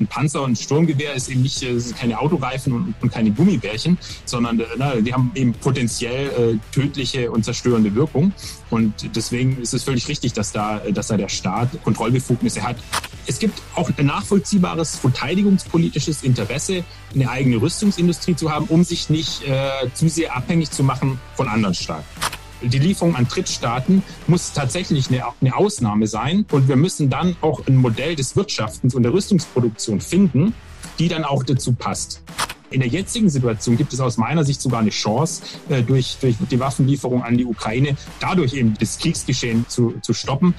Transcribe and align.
ein 0.00 0.06
Panzer 0.08 0.42
und 0.42 0.52
ein 0.52 0.56
Sturmgewehr 0.56 1.14
ist 1.14 1.28
eben 1.28 1.42
nicht 1.42 1.62
ist 1.62 1.96
keine 1.96 2.18
Autoreifen 2.18 2.72
und, 2.72 2.94
und, 3.00 3.12
keine 3.12 3.30
Gummibärchen, 3.30 3.98
sondern 4.24 4.58
äh, 4.60 4.64
na, 4.76 4.96
die 4.96 5.12
haben 5.12 5.30
eben 5.34 5.52
potenziell 5.52 6.30
äh, 6.30 6.74
tödliche 6.74 7.30
und 7.30 7.44
zerstörende 7.44 7.94
Wirkung. 7.94 8.32
Und 8.70 9.14
deswegen 9.14 9.60
ist 9.60 9.74
es 9.74 9.84
völlig 9.84 10.08
richtig, 10.08 10.32
dass 10.32 10.52
da, 10.52 10.78
dass 10.78 11.08
da 11.08 11.16
der 11.16 11.28
Staat 11.28 11.82
Kontrollbefugnisse 11.84 12.62
hat. 12.62 12.76
Es 13.26 13.38
gibt 13.38 13.60
auch 13.74 13.90
ein 13.96 14.06
nachvollziehbares 14.06 14.96
verteidigungspolitisches 14.96 16.22
Interesse, 16.22 16.84
eine 17.14 17.30
eigene 17.30 17.60
Rüstungsindustrie 17.60 18.36
zu 18.36 18.50
haben, 18.50 18.66
um 18.66 18.84
sich 18.84 19.10
nicht 19.10 19.46
äh, 19.46 19.70
zu 19.94 20.08
sehr 20.08 20.36
abhängig 20.36 20.70
zu 20.70 20.82
machen 20.82 21.20
von 21.36 21.48
anderen 21.48 21.74
Staaten 21.74 22.04
die 22.62 22.78
Lieferung 22.78 23.16
an 23.16 23.26
Drittstaaten 23.26 24.02
muss 24.26 24.52
tatsächlich 24.52 25.08
eine, 25.08 25.24
eine, 25.40 25.56
Ausnahme 25.56 26.06
sein. 26.06 26.44
Und 26.50 26.68
wir 26.68 26.76
müssen 26.76 27.08
dann 27.08 27.36
auch 27.40 27.66
ein 27.66 27.76
Modell 27.76 28.16
des 28.16 28.36
Wirtschaftens 28.36 28.94
und 28.94 29.02
der 29.02 29.12
Rüstungsproduktion 29.12 30.00
finden, 30.00 30.54
die 30.98 31.08
dann 31.08 31.24
auch 31.24 31.42
dazu 31.42 31.72
passt. 31.72 32.22
In 32.70 32.80
der 32.80 32.88
jetzigen 32.88 33.28
Situation 33.28 33.76
gibt 33.76 33.92
es 33.92 34.00
aus 34.00 34.16
meiner 34.16 34.44
Sicht 34.44 34.60
sogar 34.60 34.80
eine 34.80 34.90
Chance, 34.90 35.42
äh, 35.68 35.82
durch, 35.82 36.18
durch 36.20 36.36
die 36.50 36.60
Waffenlieferung 36.60 37.22
an 37.22 37.36
die 37.36 37.44
Ukraine 37.44 37.96
dadurch 38.20 38.54
eben 38.54 38.74
das 38.78 38.98
Kriegsgeschehen 38.98 39.64
zu, 39.68 39.94
zu 40.02 40.12
stoppen. 40.12 40.54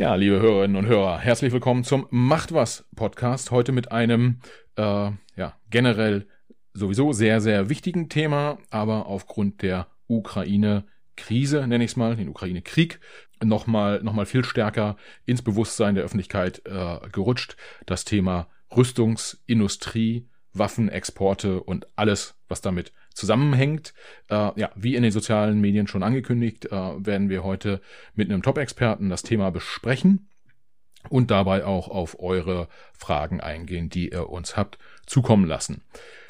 Ja, 0.00 0.14
liebe 0.14 0.40
Hörerinnen 0.40 0.76
und 0.76 0.86
Hörer, 0.86 1.18
herzlich 1.18 1.52
willkommen 1.52 1.84
zum 1.84 2.06
Macht 2.08 2.54
was 2.54 2.88
Podcast. 2.96 3.50
Heute 3.50 3.70
mit 3.70 3.92
einem 3.92 4.40
äh, 4.76 5.10
ja, 5.36 5.58
generell 5.68 6.26
sowieso 6.72 7.12
sehr, 7.12 7.42
sehr 7.42 7.68
wichtigen 7.68 8.08
Thema, 8.08 8.56
aber 8.70 9.04
aufgrund 9.06 9.60
der 9.60 9.88
Ukraine-Krise, 10.08 11.66
nenne 11.66 11.84
ich 11.84 11.90
es 11.90 11.96
mal, 11.96 12.16
den 12.16 12.30
Ukraine-Krieg, 12.30 12.98
nochmal 13.44 14.02
noch 14.02 14.14
mal 14.14 14.26
viel 14.26 14.44
stärker 14.44 14.96
ins 15.26 15.42
Bewusstsein 15.42 15.94
der 15.94 16.04
Öffentlichkeit 16.04 16.62
äh, 16.64 16.98
gerutscht. 17.12 17.56
Das 17.84 18.04
Thema 18.06 18.48
Rüstungsindustrie, 18.74 20.28
Waffenexporte 20.52 21.62
und 21.62 21.86
alles, 21.96 22.36
was 22.48 22.60
damit 22.60 22.92
zusammenhängt. 23.14 23.94
Äh, 24.28 24.58
ja, 24.58 24.70
wie 24.74 24.94
in 24.94 25.02
den 25.02 25.12
sozialen 25.12 25.60
Medien 25.60 25.86
schon 25.86 26.02
angekündigt, 26.02 26.66
äh, 26.66 26.70
werden 26.70 27.28
wir 27.28 27.44
heute 27.44 27.80
mit 28.14 28.30
einem 28.30 28.42
Top-Experten 28.42 29.10
das 29.10 29.22
Thema 29.22 29.50
besprechen 29.50 30.28
und 31.08 31.30
dabei 31.30 31.64
auch 31.64 31.88
auf 31.88 32.20
eure 32.20 32.68
Fragen 32.92 33.40
eingehen, 33.40 33.88
die 33.88 34.10
ihr 34.10 34.28
uns 34.28 34.56
habt 34.56 34.78
zukommen 35.06 35.46
lassen. 35.46 35.82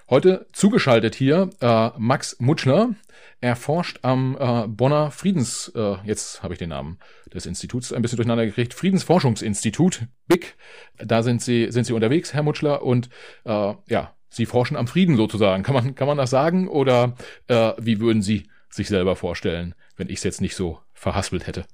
Heute 0.09 0.47
zugeschaltet 0.53 1.14
hier 1.14 1.50
äh, 1.61 1.91
Max 1.97 2.37
Mutschner. 2.41 2.94
Er 3.41 3.56
forscht 3.56 4.00
am 4.03 4.37
äh, 4.39 4.67
Bonner 4.67 5.11
Friedens, 5.11 5.72
äh, 5.75 5.97
jetzt 6.05 6.42
habe 6.42 6.55
ich 6.55 6.59
den 6.59 6.70
Namen 6.70 6.98
des 7.33 7.47
Instituts 7.47 7.92
ein 7.92 8.03
bisschen 8.03 8.17
durcheinander 8.17 8.44
gekriegt, 8.44 8.75
Friedensforschungsinstitut, 8.75 10.09
BIC. 10.27 10.56
Da 10.98 11.22
sind 11.22 11.41
Sie, 11.42 11.70
sind 11.70 11.84
Sie 11.84 11.92
unterwegs, 11.92 12.34
Herr 12.34 12.42
Mutschler, 12.42 12.83
und 12.83 13.09
äh, 13.44 13.75
ja, 13.87 14.15
Sie 14.31 14.47
forschen 14.47 14.77
am 14.77 14.86
Frieden 14.86 15.17
sozusagen. 15.17 15.62
Kann 15.62 15.75
man, 15.75 15.95
kann 15.95 16.06
man 16.06 16.17
das 16.17 16.31
sagen? 16.31 16.69
Oder 16.69 17.14
äh, 17.48 17.73
wie 17.78 18.00
würden 18.00 18.23
Sie 18.23 18.48
sich 18.70 18.89
selber 18.89 19.17
vorstellen, 19.17 19.75
wenn 19.97 20.09
ich 20.09 20.19
es 20.19 20.25
jetzt 20.25 20.41
nicht 20.41 20.55
so 20.55 20.78
verhaspelt 20.92 21.47
hätte? 21.47 21.67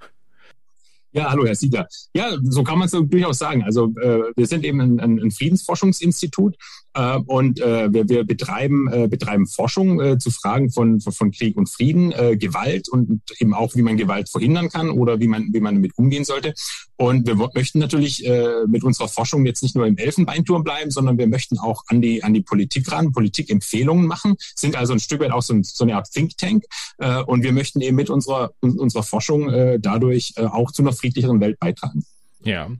Ja, 1.17 1.31
hallo, 1.31 1.47
Herr 1.47 1.55
Sieger. 1.55 1.89
Ja, 2.13 2.37
so 2.43 2.63
kann 2.63 2.79
man 2.79 2.89
es 2.89 2.93
durchaus 2.93 3.39
sagen. 3.39 3.63
Also 3.63 3.87
äh, 4.03 4.21
wir 4.37 4.47
sind 4.47 4.67
eben 4.67 4.83
ein, 4.83 5.01
ein 5.01 5.31
Friedensforschungsinstitut 5.31 6.57
äh, 6.93 7.19
und 7.27 7.59
äh, 7.59 7.91
wir, 7.91 8.07
wir 8.11 8.25
betreiben, 8.25 8.87
äh, 8.93 9.09
betreiben 9.09 9.47
Forschung 9.47 9.99
äh, 9.99 10.19
zu 10.19 10.31
Fragen 10.31 10.71
von, 10.71 11.01
von 11.01 11.31
Krieg 11.31 11.57
und 11.57 11.71
Frieden, 11.71 12.13
äh, 12.13 12.37
Gewalt 12.37 12.91
und 12.91 13.23
eben 13.39 13.55
auch, 13.55 13.75
wie 13.77 13.83
man 13.83 13.97
Gewalt 13.97 14.29
verhindern 14.29 14.69
kann 14.69 14.91
oder 14.91 15.19
wie 15.19 15.27
man, 15.27 15.49
wie 15.55 15.61
man 15.61 15.77
damit 15.77 15.97
umgehen 15.97 16.25
sollte. 16.25 16.53
Und 16.97 17.27
wir 17.27 17.37
möchten 17.55 17.79
natürlich 17.79 18.27
äh, 18.27 18.67
mit 18.67 18.85
unserer 18.85 19.09
Forschung 19.09 19.47
jetzt 19.47 19.63
nicht 19.63 19.75
nur 19.75 19.87
im 19.87 19.97
Elfenbeinturm 19.97 20.65
bleiben, 20.65 20.91
sondern 20.91 21.17
wir 21.17 21.27
möchten 21.27 21.59
auch 21.59 21.85
an 21.89 22.03
die, 22.03 22.25
an 22.25 22.35
die 22.35 22.43
Politik 22.43 22.91
ran, 22.93 23.13
Politikempfehlungen 23.13 24.07
machen, 24.07 24.37
sind 24.55 24.77
also 24.77 24.93
ein 24.93 25.01
Stück 25.01 25.21
weit 25.21 25.33
auch 25.33 25.43
so, 25.43 25.55
ein, 25.55 25.63
so 25.63 25.85
eine 25.85 25.97
Art 25.97 26.11
Think 26.11 26.37
Tank. 26.37 26.65
Äh, 26.99 27.23
und 27.23 27.43
wir 27.43 27.53
möchten 27.53 27.81
eben 27.81 27.97
mit 27.97 28.11
unserer, 28.11 28.53
unserer 28.61 29.03
Forschung 29.03 29.49
äh, 29.51 29.79
dadurch 29.81 30.35
äh, 30.37 30.45
auch 30.45 30.73
zu 30.73 30.83
einer 30.83 30.93
friedlicheren 31.07 31.41
Welt 31.41 31.59
beitragen. 31.59 32.05
Ja, 32.43 32.71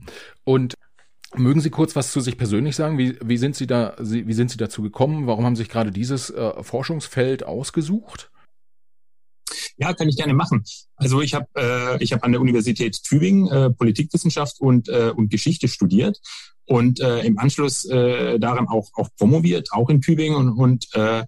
und 0.43 0.75
Mögen 1.35 1.59
Sie 1.59 1.69
kurz 1.69 1.93
was 1.95 2.13
zu 2.13 2.21
sich 2.21 2.37
persönlich 2.37 2.77
sagen? 2.77 2.97
Wie, 2.97 3.17
wie, 3.21 3.37
sind, 3.37 3.53
Sie 3.55 3.67
da, 3.67 3.95
wie 3.99 4.33
sind 4.33 4.49
Sie 4.49 4.57
dazu 4.57 4.81
gekommen? 4.81 5.27
Warum 5.27 5.43
haben 5.43 5.57
Sie 5.57 5.63
sich 5.63 5.69
gerade 5.69 5.91
dieses 5.91 6.29
äh, 6.29 6.63
Forschungsfeld 6.63 7.43
ausgesucht? 7.43 8.31
Ja, 9.77 9.93
kann 9.93 10.07
ich 10.07 10.15
gerne 10.15 10.33
machen. 10.33 10.63
Also 10.95 11.21
ich 11.21 11.33
habe 11.33 11.47
äh, 11.55 12.03
ich 12.03 12.13
habe 12.13 12.23
an 12.23 12.31
der 12.31 12.41
Universität 12.41 13.03
Tübingen 13.03 13.47
äh, 13.47 13.69
Politikwissenschaft 13.69 14.59
und 14.59 14.89
äh, 14.89 15.11
und 15.15 15.29
Geschichte 15.29 15.67
studiert 15.67 16.19
und 16.65 16.99
äh, 16.99 17.19
im 17.21 17.37
Anschluss 17.37 17.85
äh, 17.85 18.39
daran 18.39 18.67
auch 18.67 18.89
auch 18.95 19.09
promoviert, 19.17 19.71
auch 19.71 19.89
in 19.89 20.01
Tübingen 20.01 20.35
und, 20.35 20.57
und 20.57 20.87
äh, 20.93 21.25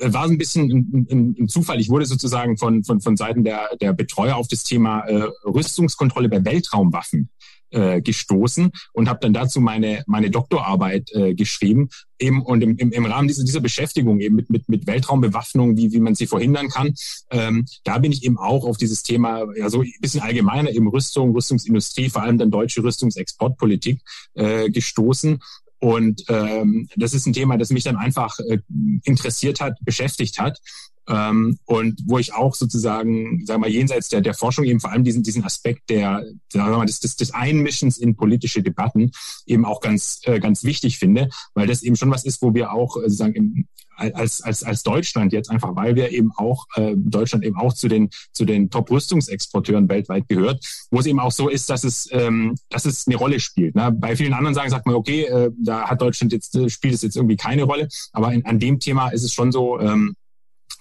war 0.00 0.24
ein 0.24 0.38
bisschen 0.38 1.06
ein, 1.10 1.48
Zufall. 1.48 1.80
Ich 1.80 1.88
wurde 1.88 2.06
sozusagen 2.06 2.56
von, 2.56 2.84
von, 2.84 3.00
von 3.00 3.16
Seiten 3.16 3.44
der, 3.44 3.76
der 3.80 3.92
Betreuer 3.92 4.36
auf 4.36 4.48
das 4.48 4.64
Thema 4.64 5.00
äh, 5.00 5.28
Rüstungskontrolle 5.44 6.28
bei 6.28 6.44
Weltraumwaffen 6.44 7.30
äh, 7.70 8.00
gestoßen 8.00 8.72
und 8.92 9.08
habe 9.08 9.20
dann 9.22 9.32
dazu 9.32 9.60
meine 9.60 10.02
meine 10.06 10.30
Doktorarbeit 10.30 11.10
äh, 11.12 11.34
geschrieben 11.34 11.88
eben 12.18 12.42
und 12.42 12.62
im, 12.62 12.76
im, 12.76 12.92
im 12.92 13.06
Rahmen 13.06 13.28
dieser, 13.28 13.44
dieser 13.44 13.60
Beschäftigung 13.60 14.20
eben 14.20 14.34
mit, 14.34 14.50
mit, 14.50 14.68
mit 14.68 14.86
Weltraumbewaffnung, 14.86 15.76
wie, 15.76 15.92
wie 15.92 16.00
man 16.00 16.14
sie 16.14 16.26
verhindern 16.26 16.68
kann, 16.68 16.94
ähm, 17.30 17.66
da 17.84 17.98
bin 17.98 18.12
ich 18.12 18.24
eben 18.24 18.38
auch 18.38 18.64
auf 18.64 18.76
dieses 18.76 19.02
Thema, 19.02 19.44
ja 19.56 19.70
so 19.70 19.82
ein 19.82 19.92
bisschen 20.00 20.20
allgemeiner 20.20 20.70
eben 20.70 20.88
Rüstung, 20.88 21.32
Rüstungsindustrie, 21.32 22.10
vor 22.10 22.22
allem 22.22 22.38
dann 22.38 22.50
deutsche 22.50 22.82
Rüstungsexportpolitik 22.82 24.00
äh, 24.34 24.68
gestoßen 24.70 25.40
und 25.80 26.24
ähm, 26.28 26.88
das 26.96 27.14
ist 27.14 27.26
ein 27.26 27.32
Thema, 27.32 27.56
das 27.56 27.70
mich 27.70 27.84
dann 27.84 27.96
einfach 27.96 28.38
äh, 28.40 28.58
interessiert 29.04 29.60
hat, 29.60 29.78
beschäftigt 29.82 30.38
hat. 30.38 30.60
Ähm, 31.08 31.58
und 31.64 32.00
wo 32.06 32.18
ich 32.18 32.34
auch 32.34 32.54
sozusagen, 32.54 33.44
sagen 33.46 33.62
wir 33.62 33.66
mal, 33.66 33.70
jenseits 33.70 34.08
der, 34.10 34.20
der 34.20 34.34
Forschung 34.34 34.64
eben 34.64 34.78
vor 34.78 34.92
allem 34.92 35.02
diesen, 35.02 35.22
diesen 35.22 35.42
Aspekt 35.42 35.90
der, 35.90 36.22
sagen 36.52 36.70
wir 36.70 36.76
mal, 36.76 36.86
des, 36.86 37.00
des, 37.00 37.16
des 37.16 37.34
Einmischens 37.34 37.98
in 37.98 38.14
politische 38.14 38.62
Debatten 38.62 39.10
eben 39.46 39.64
auch 39.64 39.80
ganz, 39.80 40.20
äh, 40.24 40.38
ganz 40.38 40.62
wichtig 40.62 40.98
finde, 40.98 41.28
weil 41.54 41.66
das 41.66 41.82
eben 41.82 41.96
schon 41.96 42.10
was 42.10 42.24
ist, 42.24 42.42
wo 42.42 42.54
wir 42.54 42.72
auch 42.72 42.96
äh, 42.96 43.00
sozusagen 43.02 43.34
im, 43.34 43.66
als, 44.00 44.42
als, 44.42 44.62
als 44.62 44.82
Deutschland 44.82 45.32
jetzt 45.32 45.50
einfach, 45.50 45.76
weil 45.76 45.94
wir 45.94 46.10
eben 46.10 46.32
auch, 46.36 46.66
äh, 46.74 46.94
Deutschland 46.96 47.44
eben 47.44 47.56
auch 47.56 47.72
zu 47.72 47.88
den, 47.88 48.10
zu 48.32 48.44
den 48.44 48.70
Top-Rüstungsexporteuren 48.70 49.88
weltweit 49.88 50.28
gehört, 50.28 50.64
wo 50.90 51.00
es 51.00 51.06
eben 51.06 51.20
auch 51.20 51.32
so 51.32 51.48
ist, 51.48 51.70
dass 51.70 51.84
es, 51.84 52.08
ähm, 52.12 52.56
dass 52.70 52.84
es 52.84 53.06
eine 53.06 53.16
Rolle 53.16 53.40
spielt. 53.40 53.74
Ne? 53.74 53.92
Bei 53.92 54.16
vielen 54.16 54.32
anderen 54.32 54.54
Sagen 54.54 54.70
sagt 54.70 54.86
man, 54.86 54.94
okay, 54.94 55.24
äh, 55.24 55.50
da 55.62 55.88
hat 55.88 56.00
Deutschland 56.00 56.32
jetzt, 56.32 56.54
äh, 56.56 56.68
spielt 56.68 56.94
es 56.94 57.02
jetzt 57.02 57.16
irgendwie 57.16 57.36
keine 57.36 57.64
Rolle, 57.64 57.88
aber 58.12 58.32
in, 58.32 58.44
an 58.46 58.58
dem 58.58 58.80
Thema 58.80 59.10
ist 59.10 59.24
es 59.24 59.32
schon 59.32 59.52
so, 59.52 59.78
ähm, 59.80 60.14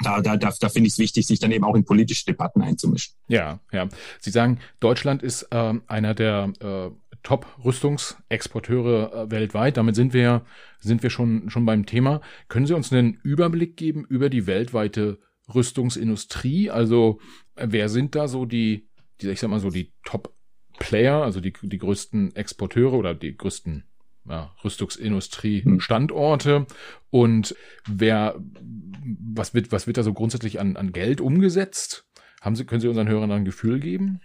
da, 0.01 0.21
da, 0.21 0.37
da, 0.37 0.53
da 0.57 0.69
finde 0.69 0.87
ich 0.87 0.93
es 0.93 0.99
wichtig, 0.99 1.27
sich 1.27 1.39
dann 1.39 1.51
eben 1.51 1.65
auch 1.65 1.75
in 1.75 1.83
politische 1.83 2.25
Debatten 2.25 2.61
einzumischen. 2.61 3.15
Ja, 3.27 3.59
ja. 3.73 3.89
Sie 4.21 4.31
sagen, 4.31 4.59
Deutschland 4.79 5.23
ist 5.23 5.47
ähm, 5.51 5.81
einer 5.87 6.13
der 6.13 6.53
äh, 6.61 7.08
Top-Rüstungsexporteure 7.23 9.13
äh, 9.13 9.31
weltweit. 9.31 9.77
Damit 9.77 9.95
sind 9.95 10.13
wir, 10.13 10.45
sind 10.79 11.03
wir 11.03 11.09
schon, 11.09 11.49
schon 11.49 11.65
beim 11.65 11.85
Thema. 11.85 12.21
Können 12.47 12.65
Sie 12.65 12.75
uns 12.75 12.91
einen 12.91 13.19
Überblick 13.23 13.77
geben 13.77 14.05
über 14.05 14.29
die 14.29 14.47
weltweite 14.47 15.19
Rüstungsindustrie? 15.53 16.69
Also, 16.69 17.19
wer 17.55 17.89
sind 17.89 18.15
da 18.15 18.27
so 18.27 18.45
die, 18.45 18.87
die 19.21 19.29
ich 19.29 19.39
sag 19.39 19.49
mal 19.49 19.59
so, 19.59 19.69
die 19.69 19.93
Top-Player, 20.05 21.23
also 21.23 21.41
die, 21.41 21.53
die 21.61 21.77
größten 21.77 22.35
Exporteure 22.35 22.93
oder 22.93 23.13
die 23.13 23.35
größten 23.35 23.83
ja, 24.27 24.55
Rüstungsindustrie-Standorte 24.63 26.67
und 27.09 27.55
wer, 27.87 28.39
was 29.33 29.53
wird, 29.53 29.71
was 29.71 29.87
wird 29.87 29.97
da 29.97 30.03
so 30.03 30.13
grundsätzlich 30.13 30.59
an, 30.59 30.77
an 30.77 30.91
Geld 30.91 31.21
umgesetzt? 31.21 32.05
Haben 32.41 32.55
Sie, 32.55 32.65
können 32.65 32.81
Sie 32.81 32.87
unseren 32.87 33.09
Hörern 33.09 33.31
ein 33.31 33.45
Gefühl 33.45 33.79
geben? 33.79 34.21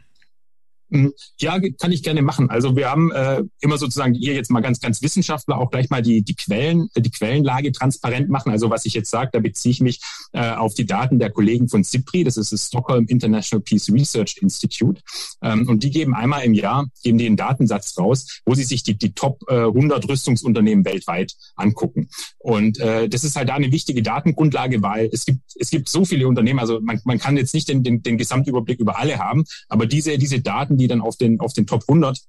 Hm, 0.91 1.13
ja, 1.41 1.59
kann 1.81 1.93
ich 1.93 2.03
gerne 2.03 2.23
machen. 2.23 2.51
Also 2.51 2.77
wir 2.77 2.91
haben 2.91 3.11
äh, 3.13 3.43
immer 3.61 3.79
sozusagen 3.79 4.15
hier 4.15 4.35
jetzt 4.35 4.51
mal 4.51 4.61
ganz, 4.61 4.81
ganz 4.81 5.03
Wissenschaftler 5.03 5.59
auch 5.59 5.71
gleich 5.71 5.91
mal 5.91 6.03
die, 6.03 6.23
die 6.23 6.35
Quellen, 6.35 6.89
die 6.97 7.11
Quellenlage 7.11 7.73
transparent 7.73 8.29
machen. 8.29 8.53
Also 8.53 8.71
was 8.71 8.85
ich 8.85 8.95
jetzt 8.95 9.11
sage, 9.11 9.31
da 9.33 9.41
beziehe 9.41 9.73
ich 9.73 9.81
mich 9.81 10.01
äh, 10.33 10.53
auf 10.53 10.75
die 10.75 10.87
Daten 10.87 11.19
der 11.19 11.31
Kollegen 11.31 11.69
von 11.69 11.85
CIPRI, 11.85 12.25
das 12.25 12.37
ist 12.37 12.53
das 12.53 12.67
Stockholm 12.67 13.07
International 13.07 13.63
Peace 13.63 13.91
Research 13.91 14.39
Institute. 14.41 15.01
Ähm, 15.43 15.69
und 15.69 15.83
die 15.83 15.91
geben 15.91 16.15
einmal 16.15 16.45
im 16.45 16.55
Jahr, 16.55 16.87
geben 17.03 17.19
einen 17.21 17.37
Datensatz 17.37 17.97
raus, 17.99 18.41
wo 18.45 18.55
sie 18.55 18.65
sich 18.65 18.83
die, 18.83 18.95
die 18.95 19.13
Top 19.13 19.41
äh, 19.49 19.55
100 19.55 20.09
Rüstungsunternehmen 20.09 20.85
weltweit 20.85 21.35
angucken. 21.57 22.09
Und 22.39 22.79
äh, 22.79 23.09
das 23.09 23.25
ist 23.25 23.37
halt 23.37 23.49
da 23.49 23.55
eine 23.55 23.73
wichtige 23.73 24.03
Datengrundlage, 24.03 24.83
weil 24.83 25.09
es 25.13 25.25
gibt, 25.25 25.41
es 25.59 25.71
gibt 25.71 25.89
so 25.89 26.05
viele 26.05 26.29
Unternehmen, 26.29 26.59
also 26.59 26.81
man, 26.81 27.01
man 27.05 27.19
kann 27.19 27.37
jetzt 27.37 27.55
nicht 27.55 27.69
den, 27.69 27.83
den, 27.83 28.03
den 28.03 28.19
Gesamtüberblick 28.19 28.81
über 28.81 28.99
alle 28.99 29.19
haben, 29.19 29.45
aber 29.69 29.87
diese, 29.87 30.19
diese 30.19 30.41
Daten, 30.41 30.74
die 30.77 30.85
die 30.85 30.89
dann 30.89 31.01
auf 31.01 31.17
den, 31.17 31.41
auf 31.41 31.55
den 31.55 31.67
Top 31.67 31.83
100 31.89 32.21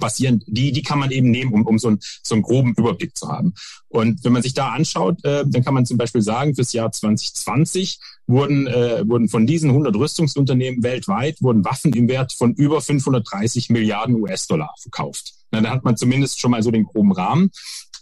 passieren, 0.00 0.42
die, 0.46 0.72
die 0.72 0.82
kann 0.82 0.98
man 0.98 1.10
eben 1.10 1.30
nehmen, 1.30 1.52
um, 1.54 1.66
um 1.66 1.78
so, 1.78 1.88
ein, 1.88 1.98
so 2.22 2.34
einen 2.34 2.42
groben 2.42 2.74
Überblick 2.76 3.16
zu 3.16 3.28
haben. 3.28 3.54
Und 3.88 4.22
wenn 4.24 4.32
man 4.32 4.42
sich 4.42 4.52
da 4.52 4.72
anschaut, 4.72 5.24
äh, 5.24 5.44
dann 5.46 5.64
kann 5.64 5.72
man 5.72 5.86
zum 5.86 5.96
Beispiel 5.96 6.20
sagen, 6.20 6.54
fürs 6.54 6.72
Jahr 6.72 6.92
2020 6.92 7.98
wurden, 8.26 8.66
äh, 8.66 9.08
wurden 9.08 9.28
von 9.28 9.46
diesen 9.46 9.70
100 9.70 9.96
Rüstungsunternehmen 9.96 10.82
weltweit 10.82 11.40
wurden 11.40 11.64
Waffen 11.64 11.92
im 11.94 12.08
Wert 12.08 12.32
von 12.32 12.52
über 12.54 12.80
530 12.82 13.70
Milliarden 13.70 14.16
US-Dollar 14.16 14.74
verkauft. 14.80 15.32
Na, 15.50 15.60
da 15.60 15.70
hat 15.70 15.84
man 15.84 15.96
zumindest 15.96 16.40
schon 16.40 16.50
mal 16.50 16.62
so 16.62 16.70
den 16.70 16.84
groben 16.84 17.12
Rahmen. 17.12 17.50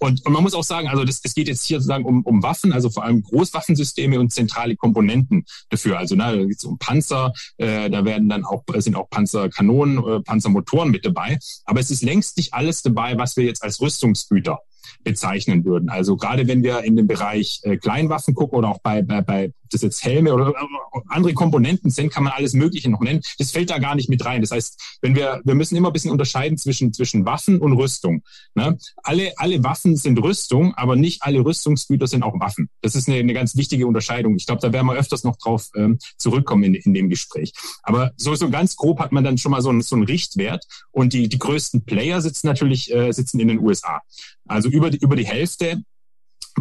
Und, 0.00 0.24
und 0.24 0.32
man 0.32 0.42
muss 0.42 0.54
auch 0.54 0.64
sagen, 0.64 0.88
also 0.88 1.04
das, 1.04 1.20
es 1.22 1.34
geht 1.34 1.48
jetzt 1.48 1.64
hier 1.64 1.78
sozusagen 1.78 2.04
um, 2.04 2.22
um 2.22 2.42
Waffen, 2.42 2.72
also 2.72 2.90
vor 2.90 3.04
allem 3.04 3.22
Großwaffensysteme 3.22 4.18
und 4.18 4.32
zentrale 4.32 4.76
Komponenten 4.76 5.44
dafür. 5.70 5.98
Also 5.98 6.14
ne, 6.14 6.36
da 6.36 6.44
geht 6.44 6.58
es 6.58 6.64
um 6.64 6.78
Panzer, 6.78 7.32
äh, 7.58 7.90
da 7.90 8.04
werden 8.04 8.28
dann 8.28 8.44
auch 8.44 8.64
sind 8.76 8.96
auch 8.96 9.08
Panzerkanonen, 9.10 9.98
äh, 9.98 10.20
Panzermotoren 10.20 10.90
mit 10.90 11.04
dabei. 11.04 11.38
Aber 11.64 11.80
es 11.80 11.90
ist 11.90 12.02
längst 12.02 12.36
nicht 12.36 12.54
alles 12.54 12.82
dabei, 12.82 13.18
was 13.18 13.36
wir 13.36 13.44
jetzt 13.44 13.62
als 13.62 13.80
Rüstungsgüter 13.80 14.60
bezeichnen 15.02 15.64
würden. 15.64 15.88
Also 15.88 16.16
gerade 16.16 16.46
wenn 16.46 16.62
wir 16.62 16.82
in 16.82 16.96
den 16.96 17.06
Bereich 17.06 17.60
äh, 17.62 17.76
Kleinwaffen 17.76 18.34
gucken 18.34 18.58
oder 18.58 18.68
auch 18.68 18.80
bei, 18.80 19.02
bei, 19.02 19.20
bei 19.20 19.52
das 19.74 19.82
jetzt 19.82 20.04
Helme 20.04 20.32
oder 20.32 20.50
äh, 20.50 21.00
andere 21.08 21.34
Komponenten 21.34 21.90
sind, 21.90 22.10
kann 22.10 22.24
man 22.24 22.32
alles 22.32 22.54
Mögliche 22.54 22.90
noch 22.90 23.00
nennen. 23.00 23.20
Das 23.38 23.50
fällt 23.50 23.70
da 23.70 23.78
gar 23.78 23.94
nicht 23.94 24.08
mit 24.08 24.24
rein. 24.24 24.40
Das 24.40 24.50
heißt, 24.50 24.98
wenn 25.02 25.14
wir, 25.14 25.40
wir 25.44 25.54
müssen 25.54 25.76
immer 25.76 25.90
ein 25.90 25.92
bisschen 25.92 26.10
unterscheiden 26.10 26.56
zwischen, 26.58 26.92
zwischen 26.92 27.26
Waffen 27.26 27.60
und 27.60 27.72
Rüstung. 27.72 28.22
Ne? 28.54 28.78
Alle, 29.02 29.32
alle 29.36 29.62
Waffen 29.64 29.96
sind 29.96 30.22
Rüstung, 30.22 30.74
aber 30.74 30.96
nicht 30.96 31.22
alle 31.22 31.44
Rüstungsgüter 31.44 32.06
sind 32.06 32.22
auch 32.22 32.38
Waffen. 32.40 32.68
Das 32.80 32.94
ist 32.94 33.08
eine, 33.08 33.18
eine 33.18 33.34
ganz 33.34 33.56
wichtige 33.56 33.86
Unterscheidung. 33.86 34.36
Ich 34.36 34.46
glaube, 34.46 34.60
da 34.60 34.72
werden 34.72 34.86
wir 34.86 34.94
öfters 34.94 35.24
noch 35.24 35.36
drauf 35.36 35.68
ähm, 35.74 35.98
zurückkommen 36.18 36.64
in, 36.64 36.74
in 36.74 36.94
dem 36.94 37.08
Gespräch. 37.08 37.52
Aber 37.82 38.12
so, 38.16 38.34
so 38.34 38.50
ganz 38.50 38.76
grob 38.76 39.00
hat 39.00 39.12
man 39.12 39.24
dann 39.24 39.38
schon 39.38 39.50
mal 39.50 39.62
so, 39.62 39.70
einen, 39.70 39.82
so 39.82 39.96
einen 39.96 40.04
Richtwert. 40.04 40.64
Und 40.90 41.12
die, 41.12 41.28
die 41.28 41.38
größten 41.38 41.84
Player 41.84 42.20
sitzen 42.20 42.46
natürlich 42.46 42.92
äh, 42.92 43.12
sitzen 43.12 43.40
in 43.40 43.48
den 43.48 43.60
USA. 43.60 44.02
Also 44.46 44.68
über 44.68 44.90
die, 44.90 44.98
über 44.98 45.16
die 45.16 45.26
Hälfte 45.26 45.82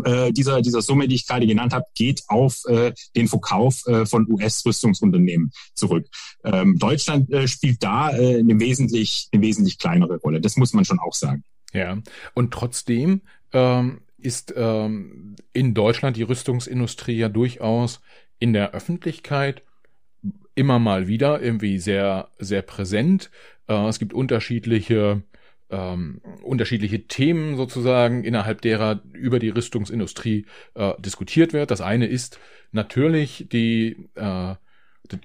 äh, 0.03 0.31
dieser, 0.31 0.61
dieser 0.61 0.81
Summe, 0.81 1.07
die 1.07 1.15
ich 1.15 1.27
gerade 1.27 1.47
genannt 1.47 1.73
habe, 1.73 1.85
geht 1.95 2.23
auf 2.27 2.61
äh, 2.67 2.93
den 3.15 3.27
Verkauf 3.27 3.85
äh, 3.87 4.05
von 4.05 4.29
US-Rüstungsunternehmen 4.31 5.51
zurück. 5.75 6.07
Ähm, 6.43 6.77
Deutschland 6.77 7.31
äh, 7.31 7.47
spielt 7.47 7.83
da 7.83 8.11
äh, 8.11 8.39
eine, 8.39 8.59
wesentlich, 8.59 9.29
eine 9.31 9.41
wesentlich 9.41 9.77
kleinere 9.77 10.17
Rolle. 10.17 10.41
Das 10.41 10.57
muss 10.57 10.73
man 10.73 10.85
schon 10.85 10.99
auch 10.99 11.13
sagen. 11.13 11.43
Ja, 11.73 11.97
und 12.33 12.53
trotzdem 12.53 13.21
ähm, 13.51 14.01
ist 14.17 14.53
ähm, 14.55 15.35
in 15.53 15.73
Deutschland 15.73 16.17
die 16.17 16.23
Rüstungsindustrie 16.23 17.17
ja 17.17 17.29
durchaus 17.29 18.01
in 18.39 18.53
der 18.53 18.71
Öffentlichkeit 18.71 19.63
immer 20.55 20.79
mal 20.79 21.07
wieder 21.07 21.41
irgendwie 21.41 21.79
sehr, 21.79 22.29
sehr 22.39 22.61
präsent. 22.61 23.31
Äh, 23.67 23.87
es 23.87 23.99
gibt 23.99 24.13
unterschiedliche 24.13 25.23
ähm, 25.69 26.21
unterschiedliche 26.43 27.07
Themen 27.07 27.57
sozusagen, 27.57 28.23
innerhalb 28.23 28.61
derer 28.61 29.01
über 29.13 29.39
die 29.39 29.49
Rüstungsindustrie 29.49 30.45
äh, 30.75 30.93
diskutiert 30.99 31.53
wird. 31.53 31.71
Das 31.71 31.81
eine 31.81 32.07
ist 32.07 32.39
natürlich 32.71 33.47
die 33.51 34.07
äh, 34.15 34.55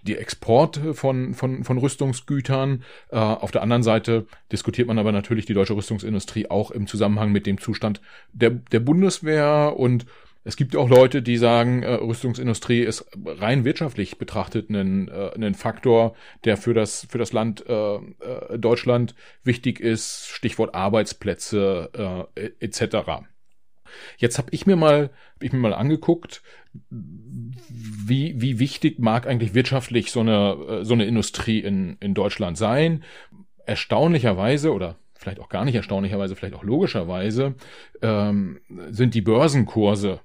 die 0.03 0.17
Exporte 0.17 0.95
von, 0.95 1.35
von, 1.35 1.65
von 1.65 1.79
Rüstungsgütern. 1.79 2.83
Äh, 3.11 3.17
auf 3.17 3.51
der 3.51 3.63
anderen 3.63 3.83
Seite 3.83 4.27
diskutiert 4.51 4.89
man 4.89 4.99
aber 4.99 5.13
natürlich 5.13 5.47
die 5.47 5.55
deutsche 5.55 5.77
Rüstungsindustrie 5.77 6.51
auch 6.51 6.71
im 6.71 6.87
Zusammenhang 6.87 7.33
mit 7.33 7.47
dem 7.47 7.59
Zustand 7.61 8.01
der, 8.33 8.51
der 8.51 8.81
Bundeswehr 8.81 9.75
und 9.77 10.07
es 10.45 10.57
gibt 10.57 10.77
auch 10.77 10.89
Leute, 10.89 11.21
die 11.21 11.37
sagen, 11.37 11.83
äh, 11.83 11.95
Rüstungsindustrie 11.95 12.81
ist 12.81 13.07
rein 13.27 13.65
wirtschaftlich 13.65 14.19
betrachtet 14.19 14.71
ein, 14.71 15.09
äh, 15.09 15.33
ein 15.35 15.55
Faktor, 15.55 16.15
der 16.45 16.57
für 16.57 16.75
das, 16.75 17.07
für 17.11 17.19
das 17.19 17.33
Land 17.33 17.65
äh, 17.69 17.97
äh 17.97 18.59
Deutschland 18.59 19.15
wichtig 19.45 19.81
ist. 19.81 20.27
Stichwort 20.29 20.75
Arbeitsplätze 20.75 22.29
äh, 22.35 22.51
etc. 22.61 23.27
Jetzt 24.17 24.39
habe 24.39 24.49
ich 24.53 24.67
mir 24.67 24.77
mal, 24.77 25.11
ich 25.41 25.53
mir 25.53 25.59
mal 25.59 25.75
angeguckt, 25.75 26.43
wie, 26.91 28.41
wie 28.41 28.59
wichtig 28.59 28.99
mag 28.99 29.27
eigentlich 29.27 29.55
wirtschaftlich 29.55 30.11
so 30.11 30.21
eine, 30.21 30.57
äh, 30.69 30.85
so 30.85 30.95
eine 30.95 31.07
Industrie 31.07 31.61
in, 31.61 31.97
in 32.01 32.15
Deutschland 32.15 32.57
sein. 32.57 33.05
Erstaunlicherweise 33.67 34.73
oder 34.73 34.97
vielleicht 35.15 35.41
auch 35.41 35.49
gar 35.49 35.65
nicht 35.65 35.75
erstaunlicherweise, 35.75 36.37
vielleicht 36.37 36.55
auch 36.55 36.65
logischerweise, 36.65 37.55
ähm, 38.03 38.61
sind 38.91 39.15
die 39.15 39.21
Börsenkurse 39.21 40.21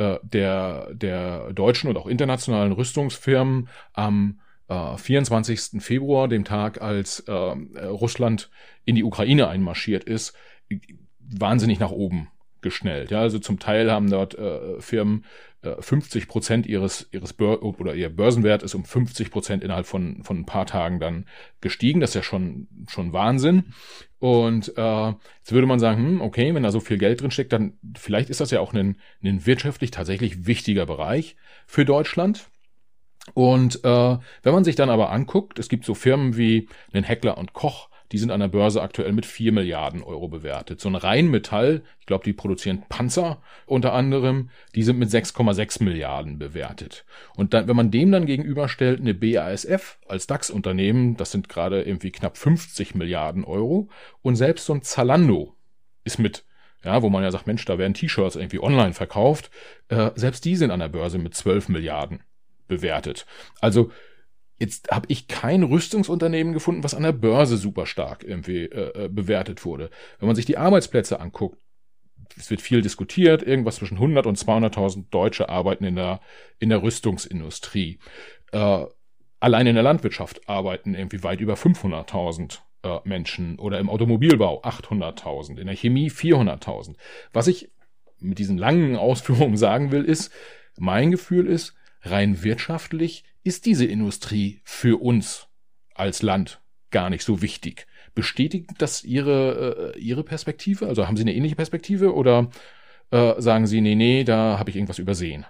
äh, 0.00 0.18
der, 0.22 0.94
der 0.94 1.52
deutschen 1.52 1.90
und 1.90 1.98
auch 1.98 2.06
internationalen 2.06 2.72
Rüstungsfirmen 2.72 3.68
am 3.92 4.40
äh, 4.68 4.96
24. 4.96 5.82
Februar, 5.82 6.26
dem 6.26 6.44
Tag, 6.44 6.80
als 6.80 7.20
äh, 7.20 7.32
Russland 7.32 8.50
in 8.86 8.94
die 8.94 9.04
Ukraine 9.04 9.48
einmarschiert 9.48 10.04
ist, 10.04 10.34
wahnsinnig 11.18 11.80
nach 11.80 11.90
oben 11.90 12.28
geschnellt. 12.62 13.10
Ja, 13.10 13.20
also 13.20 13.38
zum 13.38 13.58
Teil 13.58 13.90
haben 13.90 14.10
dort 14.10 14.38
äh, 14.38 14.80
Firmen 14.80 15.26
50 15.62 16.22
äh, 16.22 16.26
Prozent 16.26 16.66
ihres, 16.66 17.08
ihres 17.12 17.34
Bör 17.34 17.62
oder 17.62 17.94
ihr 17.94 18.08
Börsenwert 18.08 18.62
ist 18.62 18.74
um 18.74 18.84
50 18.84 19.30
Prozent 19.30 19.62
innerhalb 19.62 19.86
von, 19.86 20.24
von 20.24 20.38
ein 20.38 20.46
paar 20.46 20.64
Tagen 20.64 20.98
dann 20.98 21.26
gestiegen. 21.60 22.00
Das 22.00 22.10
ist 22.10 22.14
ja 22.14 22.22
schon, 22.22 22.68
schon 22.88 23.12
Wahnsinn. 23.12 23.74
Und 24.20 24.76
äh, 24.76 25.08
jetzt 25.08 25.50
würde 25.50 25.66
man 25.66 25.80
sagen, 25.80 26.04
hm, 26.04 26.20
okay, 26.20 26.54
wenn 26.54 26.62
da 26.62 26.70
so 26.70 26.80
viel 26.80 26.98
Geld 26.98 27.22
drin 27.22 27.30
steckt, 27.30 27.52
dann 27.52 27.78
vielleicht 27.96 28.30
ist 28.30 28.40
das 28.40 28.50
ja 28.50 28.60
auch 28.60 28.74
ein, 28.74 29.00
ein 29.24 29.46
wirtschaftlich 29.46 29.90
tatsächlich 29.90 30.46
wichtiger 30.46 30.86
Bereich 30.86 31.36
für 31.66 31.84
Deutschland. 31.86 32.48
Und 33.34 33.84
äh, 33.84 34.18
wenn 34.42 34.52
man 34.52 34.64
sich 34.64 34.76
dann 34.76 34.90
aber 34.90 35.10
anguckt, 35.10 35.58
es 35.58 35.68
gibt 35.68 35.84
so 35.84 35.94
Firmen 35.94 36.36
wie 36.36 36.68
den 36.92 37.04
Heckler 37.04 37.38
und 37.38 37.54
Koch, 37.54 37.89
die 38.12 38.18
sind 38.18 38.30
an 38.30 38.40
der 38.40 38.48
Börse 38.48 38.82
aktuell 38.82 39.12
mit 39.12 39.26
4 39.26 39.52
Milliarden 39.52 40.02
Euro 40.02 40.28
bewertet. 40.28 40.80
So 40.80 40.88
ein 40.88 40.96
Rheinmetall, 40.96 41.82
ich 42.00 42.06
glaube, 42.06 42.24
die 42.24 42.32
produzieren 42.32 42.82
Panzer 42.88 43.40
unter 43.66 43.92
anderem, 43.92 44.50
die 44.74 44.82
sind 44.82 44.98
mit 44.98 45.10
6,6 45.10 45.82
Milliarden 45.82 46.38
bewertet. 46.38 47.04
Und 47.36 47.54
dann, 47.54 47.68
wenn 47.68 47.76
man 47.76 47.90
dem 47.90 48.10
dann 48.10 48.26
gegenüberstellt, 48.26 49.00
eine 49.00 49.14
BASF 49.14 49.98
als 50.08 50.26
DAX-Unternehmen, 50.26 51.16
das 51.16 51.30
sind 51.30 51.48
gerade 51.48 51.82
irgendwie 51.82 52.10
knapp 52.10 52.36
50 52.36 52.94
Milliarden 52.94 53.44
Euro. 53.44 53.88
Und 54.22 54.36
selbst 54.36 54.66
so 54.66 54.74
ein 54.74 54.82
Zalando 54.82 55.54
ist 56.04 56.18
mit 56.18 56.44
ja, 56.82 57.02
wo 57.02 57.10
man 57.10 57.22
ja 57.22 57.30
sagt, 57.30 57.46
Mensch, 57.46 57.64
da 57.66 57.76
werden 57.76 57.94
T-Shirts 57.94 58.36
irgendwie 58.36 58.60
online 58.60 58.94
verkauft. 58.94 59.50
Äh, 59.88 60.12
selbst 60.14 60.44
die 60.46 60.56
sind 60.56 60.70
an 60.70 60.80
der 60.80 60.88
Börse 60.88 61.18
mit 61.18 61.34
12 61.34 61.68
Milliarden 61.68 62.22
bewertet. 62.68 63.26
Also 63.60 63.90
Jetzt 64.60 64.90
habe 64.90 65.06
ich 65.08 65.26
kein 65.26 65.62
Rüstungsunternehmen 65.62 66.52
gefunden, 66.52 66.84
was 66.84 66.94
an 66.94 67.02
der 67.02 67.12
Börse 67.12 67.56
super 67.56 67.86
stark 67.86 68.22
irgendwie 68.22 68.66
äh, 68.66 69.06
äh, 69.06 69.08
bewertet 69.08 69.64
wurde. 69.64 69.88
Wenn 70.18 70.26
man 70.26 70.36
sich 70.36 70.44
die 70.44 70.58
Arbeitsplätze 70.58 71.18
anguckt, 71.18 71.58
es 72.36 72.50
wird 72.50 72.60
viel 72.60 72.82
diskutiert, 72.82 73.42
irgendwas 73.42 73.76
zwischen 73.76 73.94
100 73.94 74.26
und 74.26 74.38
200.000 74.38 75.06
Deutsche 75.10 75.48
arbeiten 75.48 75.84
in 75.84 75.96
der, 75.96 76.20
in 76.58 76.68
der 76.68 76.82
Rüstungsindustrie. 76.82 78.00
Äh, 78.52 78.84
allein 79.40 79.66
in 79.66 79.74
der 79.74 79.82
Landwirtschaft 79.82 80.46
arbeiten 80.46 80.94
irgendwie 80.94 81.22
weit 81.22 81.40
über 81.40 81.54
500.000 81.54 82.58
äh, 82.82 82.98
Menschen 83.04 83.58
oder 83.58 83.78
im 83.78 83.88
Automobilbau 83.88 84.62
800.000, 84.62 85.58
in 85.58 85.68
der 85.68 85.76
Chemie 85.76 86.10
400.000. 86.10 86.96
Was 87.32 87.46
ich 87.46 87.72
mit 88.18 88.38
diesen 88.38 88.58
langen 88.58 88.96
Ausführungen 88.96 89.56
sagen 89.56 89.90
will, 89.90 90.04
ist, 90.04 90.30
mein 90.78 91.10
Gefühl 91.10 91.46
ist, 91.46 91.74
rein 92.02 92.42
wirtschaftlich 92.42 93.24
ist 93.42 93.66
diese 93.66 93.84
Industrie 93.84 94.60
für 94.64 95.00
uns 95.00 95.48
als 95.94 96.22
Land 96.22 96.60
gar 96.90 97.10
nicht 97.10 97.24
so 97.24 97.42
wichtig. 97.42 97.86
Bestätigt 98.14 98.70
das 98.78 99.04
Ihre, 99.04 99.94
äh, 99.94 99.98
Ihre 99.98 100.24
Perspektive? 100.24 100.88
Also 100.88 101.06
haben 101.06 101.16
Sie 101.16 101.22
eine 101.22 101.34
ähnliche 101.34 101.56
Perspektive 101.56 102.14
oder 102.14 102.50
äh, 103.10 103.40
sagen 103.40 103.66
Sie, 103.66 103.80
nee, 103.80 103.94
nee, 103.94 104.24
da 104.24 104.58
habe 104.58 104.70
ich 104.70 104.76
irgendwas 104.76 104.98
übersehen? 104.98 105.46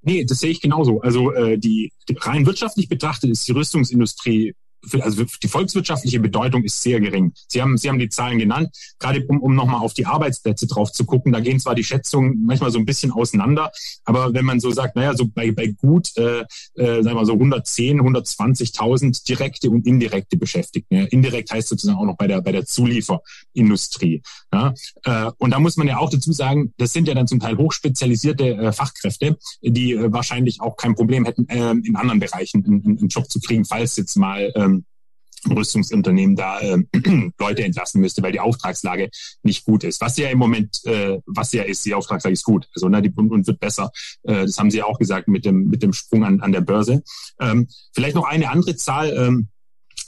Nee, 0.00 0.24
das 0.24 0.38
sehe 0.38 0.50
ich 0.50 0.60
genauso. 0.60 1.00
Also 1.00 1.32
äh, 1.32 1.58
die, 1.58 1.92
die 2.08 2.16
rein 2.18 2.46
wirtschaftlich 2.46 2.88
betrachtet 2.88 3.30
ist 3.30 3.46
die 3.46 3.52
Rüstungsindustrie 3.52 4.54
also 5.00 5.24
die 5.42 5.48
volkswirtschaftliche 5.48 6.20
Bedeutung 6.20 6.64
ist 6.64 6.82
sehr 6.82 7.00
gering. 7.00 7.32
Sie 7.48 7.60
haben, 7.60 7.76
Sie 7.76 7.88
haben 7.88 7.98
die 7.98 8.08
Zahlen 8.08 8.38
genannt, 8.38 8.70
gerade 8.98 9.24
um, 9.26 9.40
um 9.40 9.54
nochmal 9.54 9.80
auf 9.80 9.94
die 9.94 10.06
Arbeitsplätze 10.06 10.66
drauf 10.66 10.92
zu 10.92 11.04
gucken. 11.04 11.32
Da 11.32 11.40
gehen 11.40 11.60
zwar 11.60 11.74
die 11.74 11.84
Schätzungen 11.84 12.44
manchmal 12.44 12.70
so 12.70 12.78
ein 12.78 12.84
bisschen 12.84 13.12
auseinander, 13.12 13.70
aber 14.04 14.32
wenn 14.34 14.44
man 14.44 14.60
so 14.60 14.70
sagt, 14.70 14.96
naja, 14.96 15.14
so 15.14 15.26
bei, 15.26 15.50
bei 15.50 15.68
gut, 15.68 16.16
äh, 16.16 16.40
äh, 16.74 17.02
sagen 17.02 17.16
wir 17.16 17.26
so 17.26 17.32
110, 17.34 18.00
120.000 18.00 19.26
direkte 19.26 19.70
und 19.70 19.86
indirekte 19.86 20.36
Beschäftigte. 20.36 20.94
Ja, 20.94 21.04
indirekt 21.04 21.50
heißt 21.50 21.68
sozusagen 21.68 21.98
auch 21.98 22.04
noch 22.04 22.16
bei 22.16 22.26
der, 22.26 22.40
bei 22.40 22.52
der 22.52 22.64
Zulieferindustrie. 22.64 24.22
Ja, 24.52 24.74
äh, 25.04 25.30
und 25.38 25.50
da 25.50 25.58
muss 25.58 25.76
man 25.76 25.88
ja 25.88 25.98
auch 25.98 26.10
dazu 26.10 26.32
sagen, 26.32 26.72
das 26.78 26.92
sind 26.92 27.08
ja 27.08 27.14
dann 27.14 27.26
zum 27.26 27.40
Teil 27.40 27.56
hochspezialisierte 27.56 28.44
äh, 28.56 28.72
Fachkräfte, 28.72 29.38
die 29.62 29.92
äh, 29.92 30.12
wahrscheinlich 30.12 30.60
auch 30.60 30.76
kein 30.76 30.94
Problem 30.94 31.24
hätten, 31.24 31.48
äh, 31.48 31.70
in 31.70 31.96
anderen 31.96 32.20
Bereichen 32.20 32.64
einen, 32.64 32.98
einen 32.98 33.08
Job 33.08 33.30
zu 33.30 33.40
kriegen, 33.40 33.64
falls 33.64 33.96
jetzt 33.96 34.16
mal 34.16 34.52
äh, 34.54 34.68
Rüstungsunternehmen 35.48 36.36
da 36.36 36.60
äh, 36.60 36.78
Leute 37.38 37.64
entlassen 37.64 38.00
müsste, 38.00 38.22
weil 38.22 38.32
die 38.32 38.40
Auftragslage 38.40 39.10
nicht 39.42 39.64
gut 39.64 39.84
ist. 39.84 40.00
Was 40.00 40.16
ja 40.16 40.28
im 40.28 40.38
Moment, 40.38 40.80
äh, 40.84 41.20
was 41.26 41.52
ja 41.52 41.62
ist, 41.62 41.84
die 41.84 41.94
Auftragslage 41.94 42.34
ist 42.34 42.44
gut. 42.44 42.68
Also 42.74 42.88
ne, 42.88 43.02
die 43.02 43.10
und 43.10 43.46
wird 43.46 43.60
besser. 43.60 43.90
Äh, 44.22 44.46
das 44.46 44.58
haben 44.58 44.70
Sie 44.70 44.78
ja 44.78 44.84
auch 44.84 44.98
gesagt 44.98 45.28
mit 45.28 45.44
dem 45.44 45.68
mit 45.68 45.82
dem 45.82 45.92
Sprung 45.92 46.24
an, 46.24 46.40
an 46.40 46.52
der 46.52 46.60
Börse. 46.60 47.02
Ähm, 47.40 47.68
vielleicht 47.92 48.14
noch 48.14 48.26
eine 48.26 48.50
andere 48.50 48.76
Zahl. 48.76 49.12
Ähm, 49.16 49.48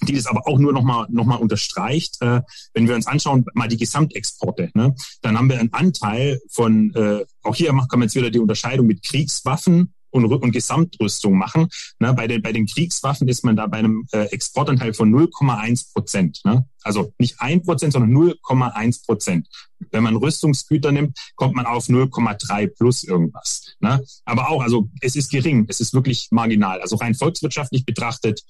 die 0.03 0.15
das 0.15 0.27
aber 0.27 0.47
auch 0.47 0.59
nur 0.59 0.73
nochmal 0.73 1.07
noch 1.11 1.27
mal 1.27 1.37
unterstreicht. 1.37 2.17
Äh, 2.21 2.41
wenn 2.73 2.89
wir 2.89 2.95
uns 2.95 3.07
anschauen, 3.07 3.45
mal 3.53 3.69
die 3.69 3.77
Gesamtexporte, 3.77 4.71
ne, 4.73 4.95
dann 5.21 5.37
haben 5.37 5.51
wir 5.51 5.59
einen 5.59 5.75
Anteil 5.75 6.41
von, 6.51 6.95
äh, 6.95 7.25
auch 7.43 7.55
hier 7.55 7.69
kann 7.69 7.87
man 7.93 8.03
jetzt 8.03 8.15
wieder 8.15 8.31
die 8.31 8.39
Unterscheidung 8.39 8.87
mit 8.87 9.03
Kriegswaffen 9.03 9.93
und, 10.11 10.25
und 10.25 10.53
Gesamtrüstung 10.53 11.37
machen. 11.37 11.69
Ne, 11.99 12.13
bei, 12.15 12.27
den, 12.27 12.43
bei 12.43 12.53
den 12.53 12.67
Kriegswaffen 12.67 13.29
ist 13.29 13.45
man 13.45 13.57
da 13.57 13.67
bei 13.67 13.79
einem 13.79 14.07
äh, 14.13 14.25
Exportanteil 14.27 14.95
von 14.95 15.13
0,1 15.13 15.93
Prozent. 15.93 16.41
Ne? 16.45 16.67
Also 16.83 17.13
nicht 17.19 17.41
ein 17.41 17.63
Prozent, 17.63 17.93
sondern 17.93 18.13
0,1 18.13 19.07
Prozent. 19.07 19.49
Wenn 19.91 20.03
man 20.03 20.17
Rüstungsgüter 20.17 20.93
nimmt, 20.93 21.19
kommt 21.37 21.55
man 21.55 21.67
auf 21.67 21.87
0,3 21.87 22.69
plus 22.69 23.05
irgendwas. 23.05 23.75
Ne? 23.81 24.03
Aber 24.25 24.51
auch, 24.51 24.63
also 24.63 24.89
es 25.01 25.17
ist 25.17 25.31
gering, 25.31 25.67
es 25.69 25.81
ist 25.81 25.95
wirklich 25.95 26.29
marginal. 26.31 26.81
Also 26.81 26.97
rein 26.97 27.15
volkswirtschaftlich 27.15 27.85
betrachtet 27.85 28.43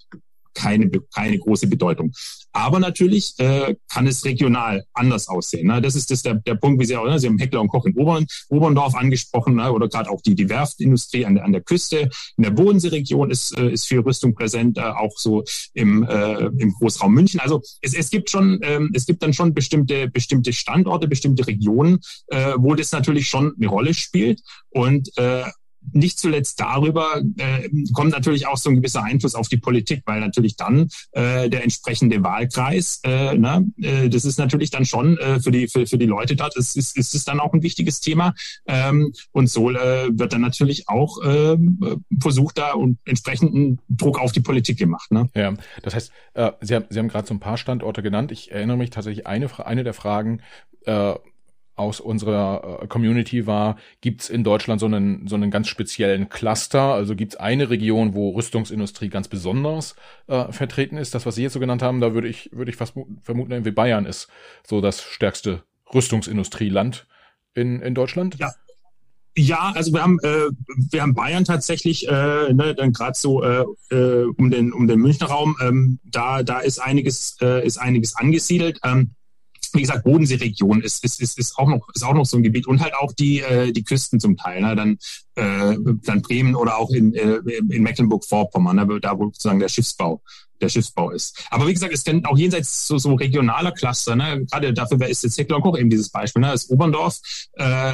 keine, 0.55 0.91
keine 1.15 1.39
große 1.39 1.67
Bedeutung. 1.67 2.13
Aber 2.53 2.81
natürlich 2.81 3.35
äh, 3.39 3.77
kann 3.89 4.07
es 4.07 4.25
regional 4.25 4.85
anders 4.93 5.29
aussehen. 5.29 5.69
Ne? 5.69 5.81
Das 5.81 5.95
ist 5.95 6.11
das 6.11 6.23
der, 6.23 6.35
der 6.35 6.57
Punkt, 6.57 6.81
wie 6.81 6.85
Sie 6.85 6.97
auch, 6.97 7.07
ne? 7.07 7.19
Sie 7.19 7.29
haben 7.29 7.39
Heckler 7.39 7.61
und 7.61 7.69
Koch 7.69 7.87
in 7.87 7.95
Obern, 7.95 8.27
Oberndorf 8.49 8.95
angesprochen, 8.97 9.57
ne? 9.57 9.73
oder 9.73 9.89
gerade 9.89 10.11
auch 10.11 10.21
die, 10.21 10.35
die 10.35 10.49
Werftindustrie 10.49 11.27
an 11.27 11.37
der, 11.37 11.45
an 11.45 11.53
der 11.53 11.61
Küste. 11.61 12.11
In 12.37 12.45
der 12.45 12.51
Bodenseeregion 12.51 13.31
ist, 13.31 13.57
äh, 13.57 13.71
ist 13.71 13.87
viel 13.87 14.01
Rüstung 14.01 14.35
präsent, 14.35 14.79
äh, 14.79 14.83
auch 14.83 15.17
so 15.17 15.45
im, 15.75 16.03
äh, 16.03 16.47
im 16.59 16.73
Großraum 16.73 17.15
München. 17.15 17.41
Also 17.41 17.63
es, 17.83 17.95
es 17.95 18.11
gibt 18.11 18.31
schon, 18.31 18.59
ähm, 18.63 18.91
es 18.95 19.07
gibt 19.07 19.23
dann 19.23 19.33
schon 19.33 19.55
bestimmte, 19.55 20.09
bestimmte 20.09 20.53
Standorte, 20.53 21.07
bestimmte 21.07 21.47
Regionen, 21.47 22.01
äh, 22.29 22.55
wo 22.59 22.75
das 22.75 22.91
natürlich 22.91 23.29
schon 23.29 23.55
eine 23.57 23.69
Rolle 23.69 23.95
spielt. 23.95 24.41
Und 24.71 25.17
äh, 25.19 25.45
nicht 25.93 26.19
zuletzt 26.19 26.61
darüber 26.61 27.23
äh, 27.39 27.69
kommt 27.93 28.13
natürlich 28.13 28.47
auch 28.47 28.57
so 28.57 28.71
ein 28.71 28.77
gewisser 28.77 29.03
Einfluss 29.03 29.35
auf 29.35 29.49
die 29.49 29.57
Politik, 29.57 30.03
weil 30.07 30.21
natürlich 30.21 30.57
dann 30.57 30.89
äh, 31.13 31.49
der 31.49 31.63
entsprechende 31.63 32.23
Wahlkreis, 32.23 33.01
äh, 33.05 33.37
ne, 33.37 33.67
äh, 33.83 34.09
das 34.09 34.25
ist 34.25 34.39
natürlich 34.39 34.71
dann 34.71 34.85
schon 34.85 35.19
äh, 35.19 35.41
für 35.41 35.51
die 35.51 35.69
für, 35.69 35.87
für 35.87 35.99
die 35.99 36.07
Leute 36.07 36.37
dort, 36.37 36.57
ist, 36.57 36.77
ist, 36.77 36.97
ist 36.97 37.15
es 37.15 37.25
dann 37.25 37.41
auch 37.41 37.53
ein 37.53 37.63
wichtiges 37.63 38.01
Thema 38.01 38.35
ähm, 38.67 39.13
und 39.33 39.49
so 39.49 39.71
äh, 39.71 40.09
wird 40.13 40.33
dann 40.33 40.41
natürlich 40.41 40.89
auch 40.89 41.23
äh, 41.23 41.57
versucht 42.21 42.59
da 42.59 42.73
und 42.73 42.99
entsprechenden 43.05 43.79
Druck 43.89 44.21
auf 44.21 44.33
die 44.33 44.41
Politik 44.41 44.79
gemacht. 44.79 45.11
Ne? 45.11 45.29
Ja, 45.35 45.55
das 45.83 45.95
heißt, 45.95 46.13
äh, 46.35 46.53
Sie 46.61 46.75
haben 46.75 46.85
Sie 46.91 46.99
haben 46.99 47.09
gerade 47.09 47.27
so 47.27 47.35
ein 47.35 47.41
paar 47.41 47.57
Standorte 47.57 48.03
genannt. 48.03 48.33
Ich 48.33 48.51
erinnere 48.51 48.77
mich 48.77 48.91
tatsächlich 48.91 49.27
eine 49.27 49.49
eine 49.67 49.85
der 49.85 49.95
Fragen 49.95 50.43
äh, 50.85 51.15
aus 51.81 51.99
unserer 51.99 52.83
äh, 52.83 52.87
Community 52.87 53.47
war, 53.47 53.77
gibt 54.03 54.21
es 54.21 54.31
in 54.31 54.45
Deutschland 54.45 54.81
so 54.81 54.87
einen, 54.87 55.27
so 55.27 55.35
einen 55.35 55.51
ganz 55.51 55.67
speziellen 55.67 56.29
Cluster? 56.29 56.95
Also 56.95 57.17
gibt 57.17 57.33
es 57.33 57.41
eine 57.41 57.71
Region, 57.71 58.15
wo 58.15 58.31
Rüstungsindustrie 58.31 59.09
ganz 59.09 59.29
besonders 59.29 59.97
äh, 60.29 60.53
vertreten 60.53 60.99
ist? 60.99 61.15
Das, 61.15 61.27
was 61.27 61.35
Sie 61.35 61.43
jetzt 61.43 61.55
so 61.55 61.61
genannt 61.61 61.83
haben, 61.83 62.01
da 62.01 62.15
würde 62.15 62.29
ich, 62.29 62.51
würde 62.53 62.71
ich 62.71 62.77
fast 62.77 62.95
vermuten, 63.23 63.53
irgendwie 63.53 63.73
Bayern 63.73 64.07
ist 64.07 64.29
so 64.65 64.81
das 64.81 65.03
stärkste 65.03 65.65
Rüstungsindustrieland 65.93 67.07
in, 67.55 67.81
in 67.81 67.95
Deutschland. 67.95 68.37
Ja. 68.39 68.51
Ja, 69.37 69.73
also 69.77 69.93
wir 69.93 70.03
haben 70.03 70.19
äh, 70.25 70.51
wir 70.91 71.03
haben 71.03 71.15
Bayern 71.15 71.45
tatsächlich 71.45 72.07
äh, 72.09 72.53
ne, 72.53 72.75
dann 72.75 72.93
gerade 72.93 73.17
so 73.17 73.45
äh, 73.45 73.65
äh, 73.91 74.25
um 74.25 74.51
den 74.51 74.73
um 74.73 74.89
den 74.89 74.99
Münchner 74.99 75.29
Raum 75.29 75.57
ähm, 75.63 76.01
da 76.05 76.43
da 76.43 76.59
ist 76.59 76.81
einiges 76.81 77.37
äh, 77.41 77.65
ist 77.65 77.79
einiges 77.79 78.17
angesiedelt. 78.17 78.81
Ähm, 78.85 79.15
wie 79.75 79.81
gesagt, 79.81 80.05
Bodenseeregion 80.05 80.83
ist, 80.83 81.05
ist, 81.05 81.21
ist, 81.21 81.39
ist 81.39 81.59
auch 81.59 81.69
noch 81.69 81.89
ist 81.95 82.05
auch 82.05 82.15
noch 82.15 82.27
so 82.27 82.37
ein 82.37 82.43
Gebiet 82.43 82.67
und 82.67 82.81
halt 82.81 82.95
auch 82.95 83.13
die 83.13 83.41
äh, 83.41 83.73
die 83.73 83.85
Küsten 83.85 84.21
zum 84.21 84.37
Teil, 84.37 84.61
ne? 84.61 84.77
dann 84.77 84.99
äh, 85.35 85.77
dann 86.05 86.23
Bremen 86.23 86.55
oder 86.55 86.79
auch 86.79 86.91
in 86.91 87.15
äh, 87.15 87.41
in 87.71 87.83
Mecklenburg-Vorpommern, 87.83 88.77
ne? 88.77 89.01
da 89.01 89.19
wo 89.19 89.27
sozusagen 89.27 89.61
der 89.61 89.69
Schiffsbau 89.69 90.23
der 90.61 90.69
Schiffsbau 90.69 91.11
ist. 91.11 91.47
Aber 91.51 91.67
wie 91.67 91.73
gesagt, 91.73 91.93
es 91.93 92.05
kennt 92.05 92.27
auch 92.27 92.37
jenseits 92.37 92.87
so, 92.87 92.99
so 92.99 93.15
regionaler 93.15 93.73
Cluster, 93.73 94.17
ne? 94.17 94.47
gerade 94.51 94.73
dafür 94.73 95.07
ist 95.09 95.23
jetzt 95.23 95.39
Heckler 95.39 95.57
und 95.57 95.63
Koch 95.63 95.79
eben 95.79 95.91
dieses 95.91 96.11
Beispiel. 96.11 96.43
Ne? 96.43 96.49
Das 96.49 96.69
Oberndorf, 96.71 97.19
äh, 97.59 97.93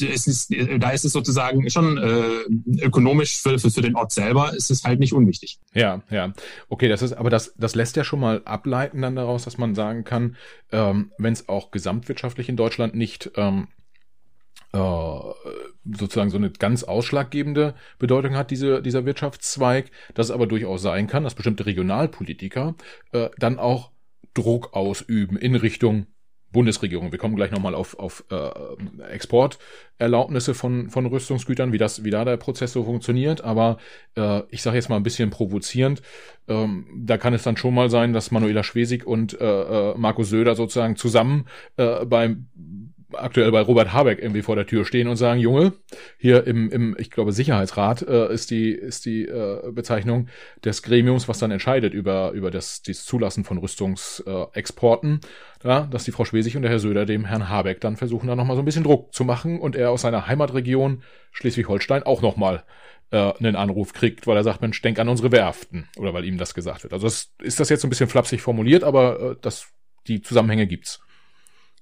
ist, 0.00 0.26
ist, 0.26 0.54
da 0.78 0.90
ist 0.90 1.04
es 1.04 1.12
sozusagen 1.12 1.68
schon 1.70 1.98
äh, 1.98 2.84
ökonomisch 2.84 3.40
für, 3.40 3.58
für, 3.58 3.70
für 3.70 3.82
den 3.82 3.96
Ort 3.96 4.12
selber 4.12 4.54
ist 4.54 4.70
es 4.70 4.84
halt 4.84 5.00
nicht 5.00 5.12
unwichtig. 5.12 5.58
Ja, 5.74 6.02
ja. 6.10 6.32
Okay, 6.68 6.88
das 6.88 7.02
ist, 7.02 7.12
aber 7.12 7.30
das, 7.30 7.54
das 7.56 7.74
lässt 7.74 7.96
ja 7.96 8.04
schon 8.04 8.20
mal 8.20 8.42
ableiten 8.44 9.02
dann 9.02 9.16
daraus, 9.16 9.44
dass 9.44 9.58
man 9.58 9.74
sagen 9.74 10.04
kann, 10.04 10.36
ähm, 10.70 11.12
wenn 11.18 11.32
es 11.32 11.48
auch 11.48 11.70
gesamtwirtschaftlich 11.70 12.48
in 12.48 12.56
Deutschland 12.56 12.94
nicht 12.94 13.30
ähm, 13.36 13.68
äh, 13.68 13.81
sozusagen 14.72 16.30
so 16.30 16.38
eine 16.38 16.50
ganz 16.50 16.84
ausschlaggebende 16.84 17.74
Bedeutung 17.98 18.36
hat, 18.36 18.50
diese, 18.50 18.80
dieser 18.80 19.04
Wirtschaftszweig, 19.04 19.90
dass 20.14 20.26
es 20.28 20.30
aber 20.30 20.46
durchaus 20.46 20.82
sein 20.82 21.06
kann, 21.06 21.24
dass 21.24 21.34
bestimmte 21.34 21.66
Regionalpolitiker 21.66 22.74
äh, 23.12 23.28
dann 23.38 23.58
auch 23.58 23.90
Druck 24.34 24.72
ausüben 24.72 25.36
in 25.36 25.56
Richtung 25.56 26.06
Bundesregierung. 26.52 27.12
Wir 27.12 27.18
kommen 27.18 27.34
gleich 27.34 27.50
nochmal 27.50 27.74
auf, 27.74 27.98
auf 27.98 28.24
äh, 28.30 28.50
Exporterlaubnisse 29.10 30.54
von, 30.54 30.90
von 30.90 31.06
Rüstungsgütern, 31.06 31.72
wie 31.72 31.78
das, 31.78 32.04
wie 32.04 32.10
da 32.10 32.24
der 32.24 32.36
Prozess 32.36 32.72
so 32.72 32.84
funktioniert. 32.84 33.42
Aber 33.42 33.78
äh, 34.16 34.42
ich 34.50 34.62
sage 34.62 34.76
jetzt 34.76 34.90
mal 34.90 34.96
ein 34.96 35.02
bisschen 35.02 35.30
provozierend. 35.30 36.02
Ähm, 36.48 36.86
da 36.94 37.16
kann 37.16 37.32
es 37.32 37.42
dann 37.42 37.56
schon 37.56 37.74
mal 37.74 37.88
sein, 37.88 38.12
dass 38.12 38.30
Manuela 38.30 38.62
Schwesig 38.62 39.06
und 39.06 39.40
äh, 39.40 39.44
äh 39.44 39.94
Markus 39.96 40.28
Söder 40.28 40.54
sozusagen 40.54 40.96
zusammen 40.96 41.46
äh, 41.78 42.04
beim 42.04 42.48
aktuell 43.14 43.50
bei 43.52 43.60
Robert 43.60 43.92
Habeck 43.92 44.18
irgendwie 44.20 44.42
vor 44.42 44.56
der 44.56 44.66
Tür 44.66 44.84
stehen 44.84 45.08
und 45.08 45.16
sagen, 45.16 45.40
Junge, 45.40 45.72
hier 46.18 46.46
im, 46.46 46.70
im 46.70 46.96
ich 46.98 47.10
glaube, 47.10 47.32
Sicherheitsrat 47.32 48.02
äh, 48.02 48.32
ist 48.32 48.50
die, 48.50 48.70
ist 48.70 49.06
die 49.06 49.24
äh, 49.26 49.70
Bezeichnung 49.72 50.28
des 50.64 50.82
Gremiums, 50.82 51.28
was 51.28 51.38
dann 51.38 51.50
entscheidet 51.50 51.94
über, 51.94 52.32
über 52.32 52.50
das, 52.50 52.82
das 52.82 53.04
Zulassen 53.04 53.44
von 53.44 53.58
Rüstungsexporten, 53.58 55.20
äh, 55.64 55.68
ja, 55.68 55.80
dass 55.82 56.04
die 56.04 56.12
Frau 56.12 56.24
Schwesig 56.24 56.56
und 56.56 56.62
der 56.62 56.70
Herr 56.70 56.78
Söder 56.78 57.06
dem 57.06 57.24
Herrn 57.24 57.48
Habeck 57.48 57.80
dann 57.80 57.96
versuchen, 57.96 58.26
da 58.26 58.36
nochmal 58.36 58.56
so 58.56 58.62
ein 58.62 58.66
bisschen 58.66 58.84
Druck 58.84 59.14
zu 59.14 59.24
machen 59.24 59.60
und 59.60 59.76
er 59.76 59.90
aus 59.90 60.02
seiner 60.02 60.26
Heimatregion 60.26 61.02
Schleswig-Holstein 61.32 62.02
auch 62.02 62.22
nochmal 62.22 62.64
äh, 63.12 63.32
einen 63.38 63.56
Anruf 63.56 63.92
kriegt, 63.92 64.26
weil 64.26 64.36
er 64.36 64.44
sagt, 64.44 64.60
Mensch, 64.60 64.80
denk 64.82 64.98
an 64.98 65.08
unsere 65.08 65.30
Werften 65.30 65.88
oder 65.96 66.14
weil 66.14 66.24
ihm 66.24 66.38
das 66.38 66.54
gesagt 66.54 66.82
wird. 66.82 66.92
Also 66.92 67.06
das, 67.06 67.32
ist 67.40 67.60
das 67.60 67.68
jetzt 67.68 67.82
so 67.82 67.86
ein 67.86 67.90
bisschen 67.90 68.08
flapsig 68.08 68.40
formuliert, 68.40 68.82
aber 68.82 69.20
äh, 69.20 69.36
das, 69.40 69.68
die 70.08 70.22
Zusammenhänge 70.22 70.66
gibt's. 70.66 71.00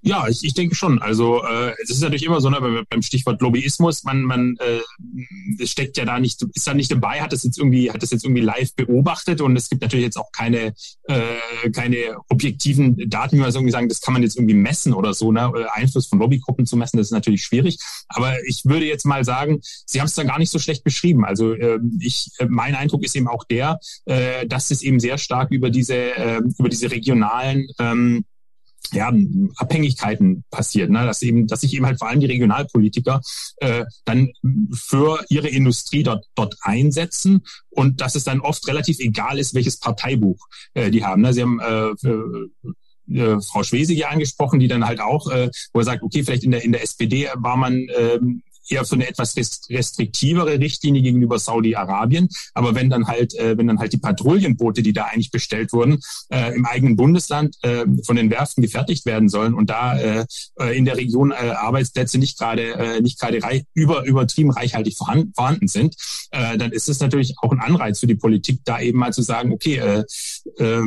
Ja, 0.02 0.26
ich, 0.28 0.42
ich 0.44 0.54
denke 0.54 0.74
schon. 0.74 0.98
Also 1.00 1.44
äh, 1.44 1.74
es 1.82 1.90
ist 1.90 2.00
natürlich 2.00 2.24
immer 2.24 2.40
so, 2.40 2.48
ne, 2.48 2.84
beim 2.88 3.02
Stichwort 3.02 3.42
Lobbyismus, 3.42 4.02
man, 4.04 4.22
man 4.22 4.56
äh, 4.58 5.66
steckt 5.66 5.98
ja 5.98 6.06
da 6.06 6.18
nicht, 6.18 6.42
ist 6.54 6.66
da 6.66 6.72
nicht 6.72 6.90
dabei, 6.90 7.20
hat 7.20 7.32
das 7.32 7.44
jetzt 7.44 7.58
irgendwie, 7.58 7.90
hat 7.90 8.02
das 8.02 8.10
jetzt 8.10 8.24
irgendwie 8.24 8.40
live 8.40 8.74
beobachtet 8.74 9.42
und 9.42 9.56
es 9.56 9.68
gibt 9.68 9.82
natürlich 9.82 10.06
jetzt 10.06 10.16
auch 10.16 10.32
keine, 10.32 10.74
äh, 11.04 11.70
keine 11.72 12.16
objektiven 12.28 13.10
Daten, 13.10 13.36
wie 13.36 13.40
man 13.40 13.52
so 13.52 13.58
irgendwie 13.58 13.72
sagen, 13.72 13.88
das 13.90 14.00
kann 14.00 14.14
man 14.14 14.22
jetzt 14.22 14.36
irgendwie 14.36 14.54
messen 14.54 14.94
oder 14.94 15.12
so, 15.12 15.32
ne? 15.32 15.52
Einfluss 15.72 16.06
von 16.06 16.18
Lobbygruppen 16.18 16.64
zu 16.64 16.76
messen, 16.76 16.96
das 16.96 17.08
ist 17.08 17.12
natürlich 17.12 17.42
schwierig. 17.42 17.78
Aber 18.08 18.34
ich 18.46 18.64
würde 18.64 18.86
jetzt 18.86 19.04
mal 19.04 19.24
sagen, 19.24 19.60
Sie 19.62 20.00
haben 20.00 20.06
es 20.06 20.14
dann 20.14 20.28
gar 20.28 20.38
nicht 20.38 20.50
so 20.50 20.58
schlecht 20.58 20.82
beschrieben. 20.82 21.24
Also 21.24 21.52
äh, 21.52 21.78
ich, 22.00 22.30
äh, 22.38 22.46
mein 22.46 22.74
Eindruck 22.74 23.04
ist 23.04 23.16
eben 23.16 23.28
auch 23.28 23.44
der, 23.44 23.78
äh, 24.06 24.46
dass 24.46 24.70
es 24.70 24.82
eben 24.82 24.98
sehr 24.98 25.18
stark 25.18 25.50
über 25.50 25.68
diese, 25.68 25.94
äh, 25.94 26.40
über 26.58 26.68
diese 26.70 26.90
regionalen 26.90 27.68
ähm, 27.78 28.24
ja, 28.92 29.12
Abhängigkeiten 29.56 30.44
passiert, 30.50 30.90
ne? 30.90 31.04
dass 31.04 31.22
eben, 31.22 31.46
dass 31.46 31.60
sich 31.60 31.74
eben 31.74 31.86
halt 31.86 31.98
vor 31.98 32.08
allem 32.08 32.20
die 32.20 32.26
Regionalpolitiker 32.26 33.20
äh, 33.58 33.84
dann 34.04 34.30
für 34.74 35.24
ihre 35.28 35.48
Industrie 35.48 36.02
dort 36.02 36.26
dort 36.34 36.56
einsetzen 36.62 37.42
und 37.70 38.00
dass 38.00 38.14
es 38.14 38.24
dann 38.24 38.40
oft 38.40 38.66
relativ 38.66 38.98
egal 38.98 39.38
ist, 39.38 39.54
welches 39.54 39.78
Parteibuch 39.78 40.48
äh, 40.74 40.90
die 40.90 41.04
haben. 41.04 41.22
Ne? 41.22 41.32
Sie 41.32 41.42
haben 41.42 41.60
äh, 41.60 42.08
äh, 43.12 43.40
Frau 43.40 43.62
Schwesige 43.62 44.08
angesprochen, 44.08 44.60
die 44.60 44.68
dann 44.68 44.86
halt 44.86 45.00
auch, 45.00 45.30
äh, 45.30 45.50
wo 45.72 45.80
er 45.80 45.84
sagt, 45.84 46.02
okay, 46.02 46.22
vielleicht 46.22 46.44
in 46.44 46.52
der 46.52 46.64
in 46.64 46.72
der 46.72 46.82
SPD 46.82 47.28
war 47.34 47.56
man 47.56 47.86
ähm, 47.96 48.42
eher 48.70 48.84
für 48.84 48.94
eine 48.94 49.08
etwas 49.08 49.36
restriktivere 49.36 50.58
Richtlinie 50.58 51.02
gegenüber 51.02 51.38
Saudi-Arabien. 51.38 52.28
Aber 52.54 52.74
wenn 52.74 52.90
dann 52.90 53.06
halt, 53.06 53.34
äh, 53.34 53.56
wenn 53.56 53.66
dann 53.66 53.78
halt 53.78 53.92
die 53.92 53.98
Patrouillenboote, 53.98 54.82
die 54.82 54.92
da 54.92 55.04
eigentlich 55.04 55.30
bestellt 55.30 55.72
wurden, 55.72 56.00
äh, 56.30 56.54
im 56.54 56.66
eigenen 56.66 56.96
Bundesland 56.96 57.56
äh, 57.62 57.84
von 58.04 58.16
den 58.16 58.30
Werften 58.30 58.62
gefertigt 58.62 59.06
werden 59.06 59.28
sollen 59.28 59.54
und 59.54 59.70
da 59.70 59.98
äh, 59.98 60.26
äh 60.58 60.76
in 60.76 60.84
der 60.84 60.96
Region 60.96 61.32
äh, 61.32 61.34
Arbeitsplätze 61.34 62.18
nicht 62.18 62.38
gerade 62.38 62.74
äh, 62.74 63.00
nicht 63.00 63.18
gerade 63.18 63.42
reich, 63.42 63.64
über 63.74 64.04
übertrieben 64.04 64.50
reichhaltig 64.50 64.96
vorhanden, 64.96 65.32
vorhanden 65.34 65.68
sind, 65.68 65.96
äh, 66.30 66.56
dann 66.56 66.72
ist 66.72 66.88
es 66.88 67.00
natürlich 67.00 67.34
auch 67.42 67.52
ein 67.52 67.60
Anreiz 67.60 68.00
für 68.00 68.06
die 68.06 68.14
Politik, 68.14 68.60
da 68.64 68.80
eben 68.80 68.98
mal 68.98 69.12
zu 69.12 69.22
sagen, 69.22 69.52
okay, 69.52 69.76
äh, 69.76 70.04
äh, 70.56 70.80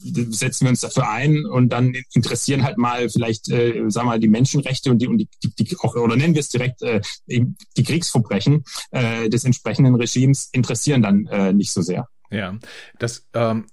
setzen 0.00 0.64
wir 0.64 0.70
uns 0.70 0.80
dafür 0.80 1.08
ein 1.08 1.44
und 1.46 1.70
dann 1.70 1.94
interessieren 2.12 2.62
halt 2.62 2.78
mal 2.78 3.08
vielleicht, 3.08 3.50
äh, 3.50 3.84
sagen 3.88 4.06
wir 4.06 4.12
mal, 4.12 4.20
die 4.20 4.28
Menschenrechte 4.28 4.90
und 4.90 4.98
die 4.98 5.08
und 5.08 5.18
die, 5.18 5.28
die, 5.42 5.64
die 5.64 5.76
auch 5.80 5.94
oder 5.94 6.16
nennen 6.16 6.34
wir 6.34 6.40
es 6.40 6.48
direkt 6.48 6.82
äh, 6.82 7.00
die 7.26 7.82
Kriegsverbrechen 7.82 8.64
äh, 8.90 9.28
des 9.28 9.44
entsprechenden 9.44 9.94
Regimes 9.94 10.48
interessieren 10.52 11.02
dann 11.02 11.26
äh, 11.26 11.52
nicht 11.52 11.72
so 11.72 11.82
sehr. 11.82 12.08
Ja, 12.30 12.58
das 12.98 13.28
ähm, 13.34 13.66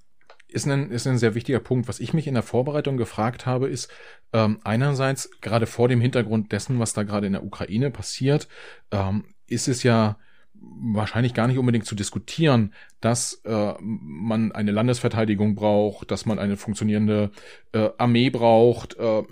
ist 0.52 0.68
ein, 0.68 0.92
ist 0.92 1.08
ein 1.08 1.18
sehr 1.18 1.34
wichtiger 1.34 1.60
Punkt. 1.60 1.88
Was 1.88 2.00
ich 2.00 2.14
mich 2.14 2.28
in 2.28 2.34
der 2.34 2.44
Vorbereitung 2.44 2.98
gefragt 2.98 3.46
habe, 3.46 3.70
ist 3.70 3.90
ähm, 4.34 4.60
einerseits 4.64 5.30
gerade 5.42 5.66
vor 5.66 5.88
dem 5.88 6.02
Hintergrund 6.02 6.52
dessen, 6.52 6.80
was 6.80 6.94
da 6.94 7.04
gerade 7.04 7.28
in 7.28 7.34
der 7.34 7.44
Ukraine 7.44 7.90
passiert, 7.90 8.48
ähm, 8.92 9.26
ist 9.48 9.68
es 9.68 9.84
ja 9.84 10.18
wahrscheinlich 10.62 11.34
gar 11.34 11.48
nicht 11.48 11.58
unbedingt 11.58 11.86
zu 11.86 11.96
diskutieren, 11.96 12.74
dass 13.00 13.42
äh, 13.46 13.74
man 13.80 14.52
eine 14.52 14.72
Landesverteidigung 14.72 15.56
braucht, 15.56 16.12
dass 16.12 16.26
man 16.26 16.40
eine 16.40 16.58
funktionierende 16.58 17.32
äh, 17.72 17.90
Armee 17.98 18.30
braucht, 18.30 18.98
äh, 18.98 19.24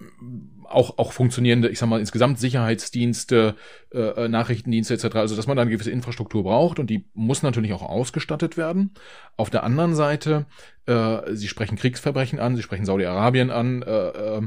auch, 0.65 0.98
auch 0.98 1.12
funktionierende, 1.12 1.69
ich 1.69 1.79
sag 1.79 1.89
mal, 1.89 2.00
insgesamt 2.00 2.39
Sicherheitsdienste, 2.39 3.55
äh, 3.91 4.27
Nachrichtendienste 4.27 4.93
etc., 4.93 5.15
also 5.15 5.36
dass 5.36 5.48
man 5.48 5.57
da 5.57 5.63
eine 5.63 5.71
gewisse 5.71 5.91
Infrastruktur 5.91 6.43
braucht 6.43 6.79
und 6.79 6.89
die 6.89 7.05
muss 7.13 7.41
natürlich 7.41 7.74
auch 7.74 7.81
ausgestattet 7.81 8.55
werden. 8.57 8.91
Auf 9.36 9.50
der 9.50 9.63
anderen 9.63 9.95
Seite, 9.95 10.45
äh, 10.86 11.33
sie 11.33 11.48
sprechen 11.48 11.77
Kriegsverbrechen 11.77 12.39
an, 12.39 12.55
sie 12.55 12.63
sprechen 12.63 12.86
Saudi-Arabien 12.86 13.50
an, 13.50 13.81
äh, 13.81 14.07
äh, 14.09 14.41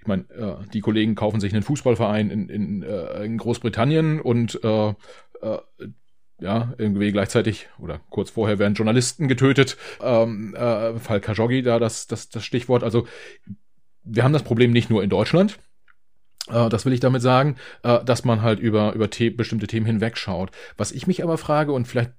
ich 0.00 0.06
meine, 0.06 0.22
äh, 0.30 0.54
die 0.72 0.80
Kollegen 0.80 1.14
kaufen 1.14 1.40
sich 1.40 1.52
einen 1.52 1.62
Fußballverein 1.62 2.30
in, 2.30 2.48
in, 2.48 2.82
äh, 2.82 3.24
in 3.24 3.36
Großbritannien 3.36 4.20
und 4.20 4.62
äh, 4.64 4.88
äh, 4.88 5.58
ja, 6.40 6.72
irgendwie 6.78 7.12
gleichzeitig 7.12 7.68
oder 7.78 8.00
kurz 8.10 8.30
vorher 8.30 8.58
werden 8.58 8.74
Journalisten 8.74 9.28
getötet. 9.28 9.76
Ähm, 10.00 10.54
äh, 10.54 10.98
Fall 10.98 11.20
Khashoggi 11.20 11.62
da 11.62 11.78
das, 11.78 12.06
das, 12.06 12.28
das 12.28 12.44
Stichwort. 12.44 12.84
Also 12.84 13.06
wir 14.04 14.24
haben 14.24 14.32
das 14.32 14.44
Problem 14.44 14.70
nicht 14.70 14.90
nur 14.90 15.02
in 15.02 15.10
Deutschland. 15.10 15.58
Äh, 16.48 16.68
das 16.68 16.84
will 16.84 16.92
ich 16.92 17.00
damit 17.00 17.22
sagen, 17.22 17.56
äh, 17.82 18.02
dass 18.04 18.24
man 18.24 18.42
halt 18.42 18.60
über, 18.60 18.92
über 18.92 19.08
The 19.12 19.30
bestimmte 19.30 19.66
Themen 19.66 19.86
hinwegschaut. 19.86 20.50
Was 20.76 20.92
ich 20.92 21.06
mich 21.06 21.22
aber 21.22 21.38
frage 21.38 21.72
und 21.72 21.86
vielleicht 21.86 22.12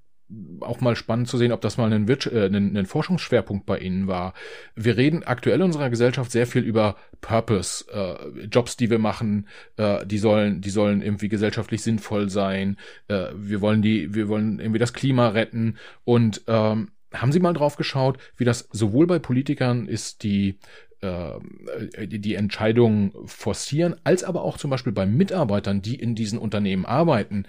auch 0.61 0.79
mal 0.81 0.95
spannend 0.95 1.27
zu 1.27 1.37
sehen, 1.37 1.51
ob 1.51 1.61
das 1.61 1.77
mal 1.77 1.91
ein, 1.91 2.07
äh, 2.07 2.45
ein, 2.45 2.77
ein, 2.77 2.85
Forschungsschwerpunkt 2.85 3.65
bei 3.65 3.79
Ihnen 3.79 4.07
war. 4.07 4.33
Wir 4.75 4.95
reden 4.95 5.23
aktuell 5.23 5.57
in 5.57 5.63
unserer 5.63 5.89
Gesellschaft 5.89 6.31
sehr 6.31 6.45
viel 6.45 6.63
über 6.63 6.97
Purpose, 7.21 7.85
äh, 7.91 8.45
Jobs, 8.45 8.77
die 8.77 8.89
wir 8.89 8.99
machen, 8.99 9.47
äh, 9.77 10.05
die 10.05 10.19
sollen, 10.19 10.61
die 10.61 10.69
sollen 10.69 11.01
irgendwie 11.01 11.29
gesellschaftlich 11.29 11.81
sinnvoll 11.81 12.29
sein. 12.29 12.77
Äh, 13.07 13.27
wir 13.35 13.61
wollen 13.61 13.81
die, 13.81 14.13
wir 14.13 14.27
wollen 14.27 14.59
irgendwie 14.59 14.79
das 14.79 14.93
Klima 14.93 15.29
retten. 15.29 15.77
Und 16.05 16.43
ähm, 16.47 16.89
haben 17.13 17.31
Sie 17.31 17.39
mal 17.39 17.53
drauf 17.53 17.75
geschaut, 17.75 18.19
wie 18.37 18.45
das 18.45 18.69
sowohl 18.71 19.07
bei 19.07 19.19
Politikern 19.19 19.87
ist, 19.87 20.23
die 20.23 20.59
äh, 21.01 22.07
die 22.07 22.35
Entscheidungen 22.35 23.13
forcieren, 23.25 23.95
als 24.03 24.23
aber 24.23 24.43
auch 24.43 24.57
zum 24.57 24.69
Beispiel 24.69 24.93
bei 24.93 25.05
Mitarbeitern, 25.05 25.81
die 25.81 25.95
in 25.95 26.15
diesen 26.15 26.39
Unternehmen 26.39 26.85
arbeiten, 26.85 27.45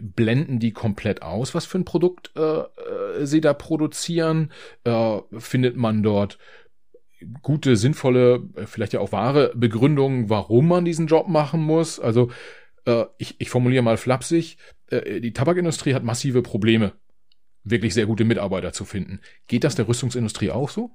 blenden 0.00 0.58
die 0.58 0.72
komplett 0.72 1.22
aus, 1.22 1.54
was 1.54 1.66
für 1.66 1.78
ein 1.78 1.84
Produkt 1.84 2.32
äh, 2.36 2.40
äh, 2.40 3.26
sie 3.26 3.40
da 3.40 3.54
produzieren? 3.54 4.52
Äh, 4.84 5.18
findet 5.38 5.76
man 5.76 6.02
dort 6.02 6.38
gute, 7.42 7.76
sinnvolle, 7.76 8.48
vielleicht 8.66 8.92
ja 8.92 9.00
auch 9.00 9.12
wahre 9.12 9.52
Begründungen, 9.54 10.30
warum 10.30 10.68
man 10.68 10.84
diesen 10.84 11.06
Job 11.06 11.28
machen 11.28 11.60
muss? 11.62 11.98
Also 11.98 12.30
äh, 12.84 13.04
ich, 13.18 13.40
ich 13.40 13.50
formuliere 13.50 13.82
mal 13.82 13.96
flapsig, 13.96 14.58
äh, 14.90 15.20
die 15.20 15.32
Tabakindustrie 15.32 15.94
hat 15.94 16.04
massive 16.04 16.42
Probleme, 16.42 16.92
wirklich 17.64 17.94
sehr 17.94 18.06
gute 18.06 18.24
Mitarbeiter 18.24 18.72
zu 18.72 18.84
finden. 18.84 19.20
Geht 19.46 19.64
das 19.64 19.74
der 19.74 19.88
Rüstungsindustrie 19.88 20.50
auch 20.50 20.68
so? 20.68 20.90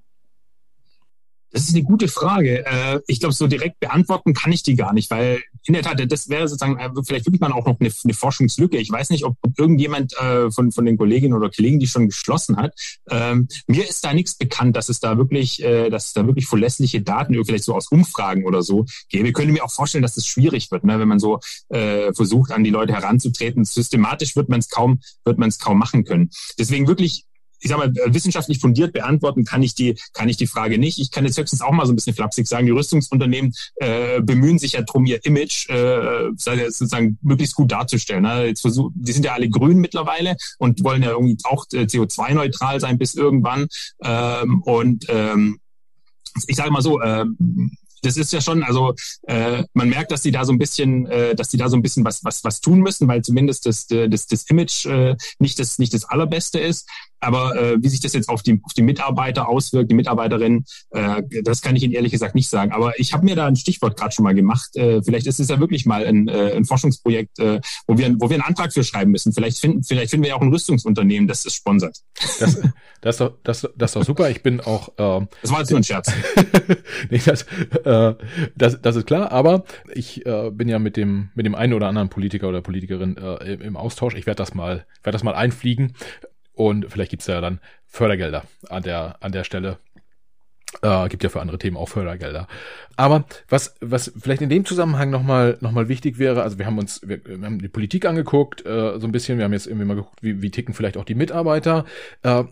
Das 1.52 1.64
ist 1.64 1.76
eine 1.76 1.84
gute 1.84 2.08
Frage. 2.08 2.66
Äh, 2.66 3.02
ich 3.08 3.20
glaube, 3.20 3.34
so 3.34 3.48
direkt 3.48 3.80
beantworten 3.80 4.34
kann 4.34 4.52
ich 4.52 4.64
die 4.64 4.76
gar 4.76 4.94
nicht, 4.94 5.12
weil 5.12 5.42
in 5.66 5.74
der 5.74 5.84
Tat, 5.84 6.02
das 6.12 6.30
wäre 6.30 6.48
sozusagen 6.48 6.80
äh, 6.80 6.90
vielleicht 7.06 7.26
wirklich 7.26 7.42
mal 7.42 7.52
auch 7.52 7.66
noch 7.66 7.80
eine, 7.80 7.92
eine 8.04 8.14
Forschungslücke. 8.14 8.78
Ich 8.78 8.90
weiß 8.90 9.10
nicht, 9.10 9.26
ob, 9.26 9.38
irgendjemand 9.58 10.14
äh, 10.18 10.50
von, 10.50 10.72
von 10.72 10.86
den 10.86 10.98
Kolleginnen 10.98 11.34
oder 11.34 11.50
Kollegen 11.50 11.80
die 11.80 11.88
schon 11.88 12.08
geschlossen 12.08 12.58
hat. 12.58 12.74
Ähm, 13.10 13.48
mir 13.68 13.88
ist 13.88 14.04
da 14.04 14.14
nichts 14.14 14.36
bekannt, 14.36 14.76
dass 14.76 14.88
es 14.88 15.00
da 15.00 15.18
wirklich, 15.18 15.58
dass 15.58 16.08
es 16.08 16.14
da 16.14 16.26
wirklich 16.26 16.48
verlässliche 16.48 17.02
Daten, 17.02 17.34
vielleicht 17.46 17.64
so 17.64 17.76
aus 17.76 17.92
Umfragen 17.92 18.46
oder 18.46 18.62
so 18.62 18.86
gäbe. 19.10 19.28
Ich 19.28 19.34
könnte 19.34 19.52
mir 19.52 19.64
auch 19.64 19.72
vorstellen, 19.72 20.02
dass 20.02 20.12
es 20.12 20.24
das 20.24 20.28
schwierig 20.28 20.72
wird, 20.72 20.84
ne, 20.84 21.00
wenn 21.00 21.08
man 21.08 21.20
so 21.20 21.40
versucht, 21.70 22.52
an 22.52 22.64
die 22.64 22.70
Leute 22.70 22.94
heranzutreten. 22.94 23.66
Systematisch 23.66 24.36
wird 24.36 24.50
man 24.50 24.60
es 24.60 24.70
kaum, 24.70 25.00
wird 25.26 25.38
man 25.38 25.50
es 25.50 25.60
kaum 25.60 25.78
machen 25.78 26.04
können. 26.04 26.30
Deswegen 26.58 26.88
wirklich 26.88 27.26
ich 27.62 27.70
sag 27.70 27.78
mal, 27.78 27.94
wissenschaftlich 28.08 28.60
fundiert 28.60 28.94
beantworten 28.94 29.46
kann 29.46 29.64
ich 29.64 29.76
die, 29.76 29.98
kann 30.14 30.30
ich 30.30 30.38
die 30.38 30.48
Frage 30.48 30.78
nicht. 30.78 31.00
Ich 31.00 31.12
kann 31.12 31.26
jetzt 31.26 31.38
höchstens 31.38 31.62
auch 31.62 31.72
mal 31.72 31.86
so 31.86 31.94
ein 31.94 31.96
bisschen 31.96 32.16
flapsig 32.16 32.48
sagen, 32.48 32.66
die 32.66 32.72
Rüstungsunternehmen 32.72 33.54
äh, 33.76 34.22
bemühen 34.22 34.60
sich 34.60 34.74
ja 34.74 34.82
drum, 34.82 35.06
ihr 35.06 35.24
Image 35.26 35.70
äh, 35.70 36.32
sozusagen 36.36 37.18
möglichst 37.22 37.56
gut 37.56 37.72
darzustellen. 37.72 38.24
Ne? 38.24 38.48
Jetzt 38.48 38.62
versuch, 38.62 38.92
die 38.96 39.12
sind 39.12 39.26
ja 39.26 39.34
alle 39.34 39.50
grün 39.50 39.78
mittlerweile 39.78 40.36
und 40.58 40.84
wollen 40.84 41.04
ja 41.04 41.12
irgendwie 41.12 41.38
auch 41.44 41.66
äh, 41.74 41.84
CO2-neutral 41.84 42.80
sein 42.80 42.98
bis 42.98 43.16
irgendwann. 43.16 43.68
Ähm, 44.04 44.62
und 44.64 45.06
ähm, 45.10 45.60
ich 46.48 46.56
sage 46.56 46.72
mal 46.72 46.82
so, 46.82 47.02
ähm, 47.02 47.72
das 48.02 48.18
ist 48.18 48.34
ja 48.34 48.42
schon, 48.42 48.64
also 48.64 48.96
äh, 49.28 49.64
man 49.74 49.90
merkt, 49.90 50.12
dass 50.12 50.22
die 50.22 50.32
da 50.32 50.44
so 50.44 50.52
ein 50.52 50.58
bisschen, 50.58 51.06
äh, 51.08 51.36
dass 51.36 51.50
die 51.50 51.58
da 51.58 51.70
so 51.70 51.78
ein 51.78 51.82
bisschen 51.82 52.04
was 52.04 52.24
was 52.24 52.44
was 52.44 52.62
tun 52.62 52.80
müssen, 52.80 53.08
weil 53.08 53.22
zumindest 53.22 53.66
das 53.66 53.86
das, 53.88 54.28
das 54.28 54.44
Image 54.50 54.86
äh, 54.86 55.16
nicht 55.40 55.60
das 55.60 55.78
nicht 55.78 55.94
das 55.94 56.06
allerbeste 56.06 56.60
ist. 56.60 56.90
Aber 57.22 57.56
äh, 57.56 57.78
wie 57.82 57.88
sich 57.88 58.00
das 58.00 58.14
jetzt 58.14 58.30
auf 58.30 58.42
die 58.42 58.60
auf 58.64 58.74
die 58.74 58.82
Mitarbeiter 58.82 59.48
auswirkt, 59.48 59.92
die 59.92 59.96
Mitarbeiterinnen, 59.96 60.66
äh, 60.90 61.22
das 61.44 61.62
kann 61.62 61.76
ich 61.76 61.84
Ihnen 61.84 61.94
ehrlich 61.94 62.12
gesagt 62.12 62.34
nicht 62.34 62.50
sagen. 62.50 62.72
Aber 62.72 63.00
ich 63.00 63.14
habe 63.14 63.24
mir 63.24 63.36
da 63.36 63.46
ein 63.46 63.56
Stichwort 63.56 63.96
gerade 63.96 64.12
schon 64.12 64.24
mal 64.24 64.34
gemacht. 64.34 64.76
Äh, 64.76 65.04
vielleicht 65.04 65.28
ist 65.28 65.40
es 65.40 65.50
ja 65.50 65.60
wirklich 65.60 65.86
mal 65.86 66.06
ein, 66.06 66.28
äh, 66.28 66.54
ein 66.54 66.66
Forschungsprojekt, 66.66 67.38
äh, 67.40 67.62
wo 67.86 67.98
wir 67.98 68.16
wo 68.20 68.30
wir 68.30 68.38
einen 68.38 68.44
Antrag 68.44 68.74
für 68.74 68.84
schreiben 68.84 69.12
müssen. 69.12 69.34
Vielleicht 69.34 69.60
finden 69.60 69.84
vielleicht 69.84 70.10
finden 70.10 70.24
wir 70.24 70.30
ja 70.30 70.36
auch 70.36 70.42
ein 70.42 70.52
Rüstungsunternehmen, 70.52 71.28
das 71.28 71.46
es 71.46 71.54
sponsert. 71.54 71.98
Das, 72.40 72.60
das, 73.02 73.16
ist 73.16 73.22
doch, 73.22 73.34
das, 73.44 73.70
das 73.78 73.92
ist 73.92 73.96
doch 73.96 74.04
super. 74.04 74.30
Ich 74.32 74.42
bin 74.42 74.60
auch. 74.60 74.90
Äh, 74.98 75.28
das 75.44 75.52
war 75.52 75.60
jetzt 75.60 75.70
nur 75.70 75.80
ein 75.80 75.84
Scherz. 75.84 76.12
nee, 77.12 77.22
das, 77.24 77.44
äh, 77.86 78.16
das, 78.56 78.82
das 78.82 78.96
ist 78.96 79.06
klar. 79.06 79.32
Aber 79.32 79.64
ich 79.94 80.26
äh, 80.26 80.50
bin 80.50 80.68
ja 80.68 80.80
mit 80.80 80.98
dem 80.98 81.30
mit 81.36 81.46
dem 81.46 81.54
einen 81.54 81.74
oder 81.74 81.88
anderen 81.88 82.10
Politiker 82.10 82.50
oder 82.50 82.62
Politikerin 82.62 83.18
äh, 83.18 83.54
im, 83.54 83.62
im 83.62 83.78
Austausch. 83.78 84.16
Ich 84.16 84.26
werde 84.26 84.38
das 84.38 84.56
mal 84.56 84.88
werde 85.04 85.16
das 85.16 85.24
mal 85.24 85.36
einfliegen 85.36 85.94
und 86.54 86.92
vielleicht 86.92 87.12
gibt's 87.12 87.28
ja 87.28 87.42
dann 87.42 87.60
Fördergelder 87.86 88.44
an 88.70 88.84
der, 88.84 89.18
an 89.20 89.32
der 89.32 89.44
Stelle. 89.44 89.78
Äh, 90.82 91.10
gibt 91.10 91.24
ja 91.24 91.30
für 91.30 91.42
andere 91.42 91.58
Themen 91.58 91.76
auch 91.76 91.90
Fördergelder. 91.90 92.48
Aber 92.96 93.26
was, 93.50 93.76
was 93.82 94.14
vielleicht 94.18 94.42
in 94.42 94.50
dem 94.50 94.64
Zusammenhang 94.64 95.10
nochmal 95.10 95.58
noch 95.60 95.74
mal 95.74 95.90
wichtig 95.90 96.18
wäre, 96.18 96.44
also 96.44 96.58
wir 96.60 96.66
haben 96.66 96.78
uns, 96.78 97.02
wir, 97.06 97.24
wir 97.26 97.42
haben 97.46 97.60
die 97.60 97.68
Politik 97.68 98.06
angeguckt, 98.06 98.66
äh, 98.66 98.98
so 98.98 99.06
ein 99.06 99.12
bisschen, 99.12 99.38
wir 99.38 99.46
haben 99.46 99.54
jetzt 99.54 99.68
irgendwie 99.68 99.86
mal 99.86 99.96
geguckt, 99.96 100.24
wie, 100.24 100.42
wie 100.42 100.50
ticken 100.50 100.74
vielleicht 100.74 100.96
auch 100.96 101.04
die 101.04 101.16
Mitarbeiter. 101.16 101.86
Äh, 102.24 102.46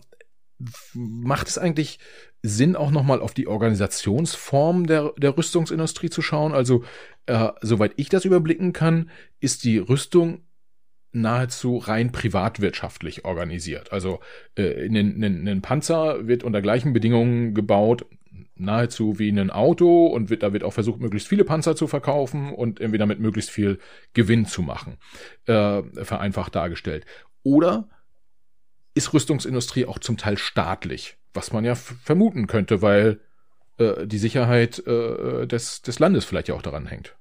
macht 0.92 1.48
es 1.48 1.56
eigentlich 1.56 1.98
Sinn, 2.42 2.76
auch 2.76 2.90
nochmal 2.90 3.20
auf 3.20 3.32
die 3.32 3.46
Organisationsform 3.46 4.86
der, 4.86 5.12
der 5.16 5.36
Rüstungsindustrie 5.36 6.10
zu 6.10 6.20
schauen? 6.20 6.52
Also, 6.52 6.84
äh, 7.26 7.48
soweit 7.62 7.92
ich 7.96 8.10
das 8.10 8.24
überblicken 8.24 8.72
kann, 8.72 9.10
ist 9.40 9.64
die 9.64 9.78
Rüstung 9.78 10.42
nahezu 11.12 11.78
rein 11.78 12.12
privatwirtschaftlich 12.12 13.24
organisiert. 13.24 13.92
Also 13.92 14.20
äh, 14.56 14.86
ein, 14.86 15.22
ein, 15.22 15.48
ein 15.48 15.62
Panzer 15.62 16.26
wird 16.26 16.44
unter 16.44 16.62
gleichen 16.62 16.92
Bedingungen 16.92 17.54
gebaut, 17.54 18.06
nahezu 18.54 19.18
wie 19.18 19.30
ein 19.30 19.50
Auto 19.50 20.06
und 20.06 20.30
wird, 20.30 20.42
da 20.42 20.52
wird 20.52 20.64
auch 20.64 20.72
versucht, 20.72 21.00
möglichst 21.00 21.28
viele 21.28 21.44
Panzer 21.44 21.74
zu 21.74 21.86
verkaufen 21.86 22.52
und 22.52 22.80
irgendwie 22.80 22.98
damit 22.98 23.18
möglichst 23.18 23.50
viel 23.50 23.78
Gewinn 24.12 24.46
zu 24.46 24.62
machen, 24.62 24.98
äh, 25.46 25.82
vereinfacht 26.04 26.54
dargestellt. 26.54 27.06
Oder 27.42 27.88
ist 28.94 29.12
Rüstungsindustrie 29.12 29.86
auch 29.86 29.98
zum 29.98 30.16
Teil 30.16 30.36
staatlich, 30.36 31.16
was 31.32 31.52
man 31.52 31.64
ja 31.64 31.74
vermuten 31.74 32.46
könnte, 32.46 32.82
weil 32.82 33.20
äh, 33.78 34.06
die 34.06 34.18
Sicherheit 34.18 34.86
äh, 34.86 35.46
des, 35.46 35.82
des 35.82 35.98
Landes 35.98 36.24
vielleicht 36.24 36.48
ja 36.48 36.54
auch 36.54 36.62
daran 36.62 36.86
hängt. 36.86 37.16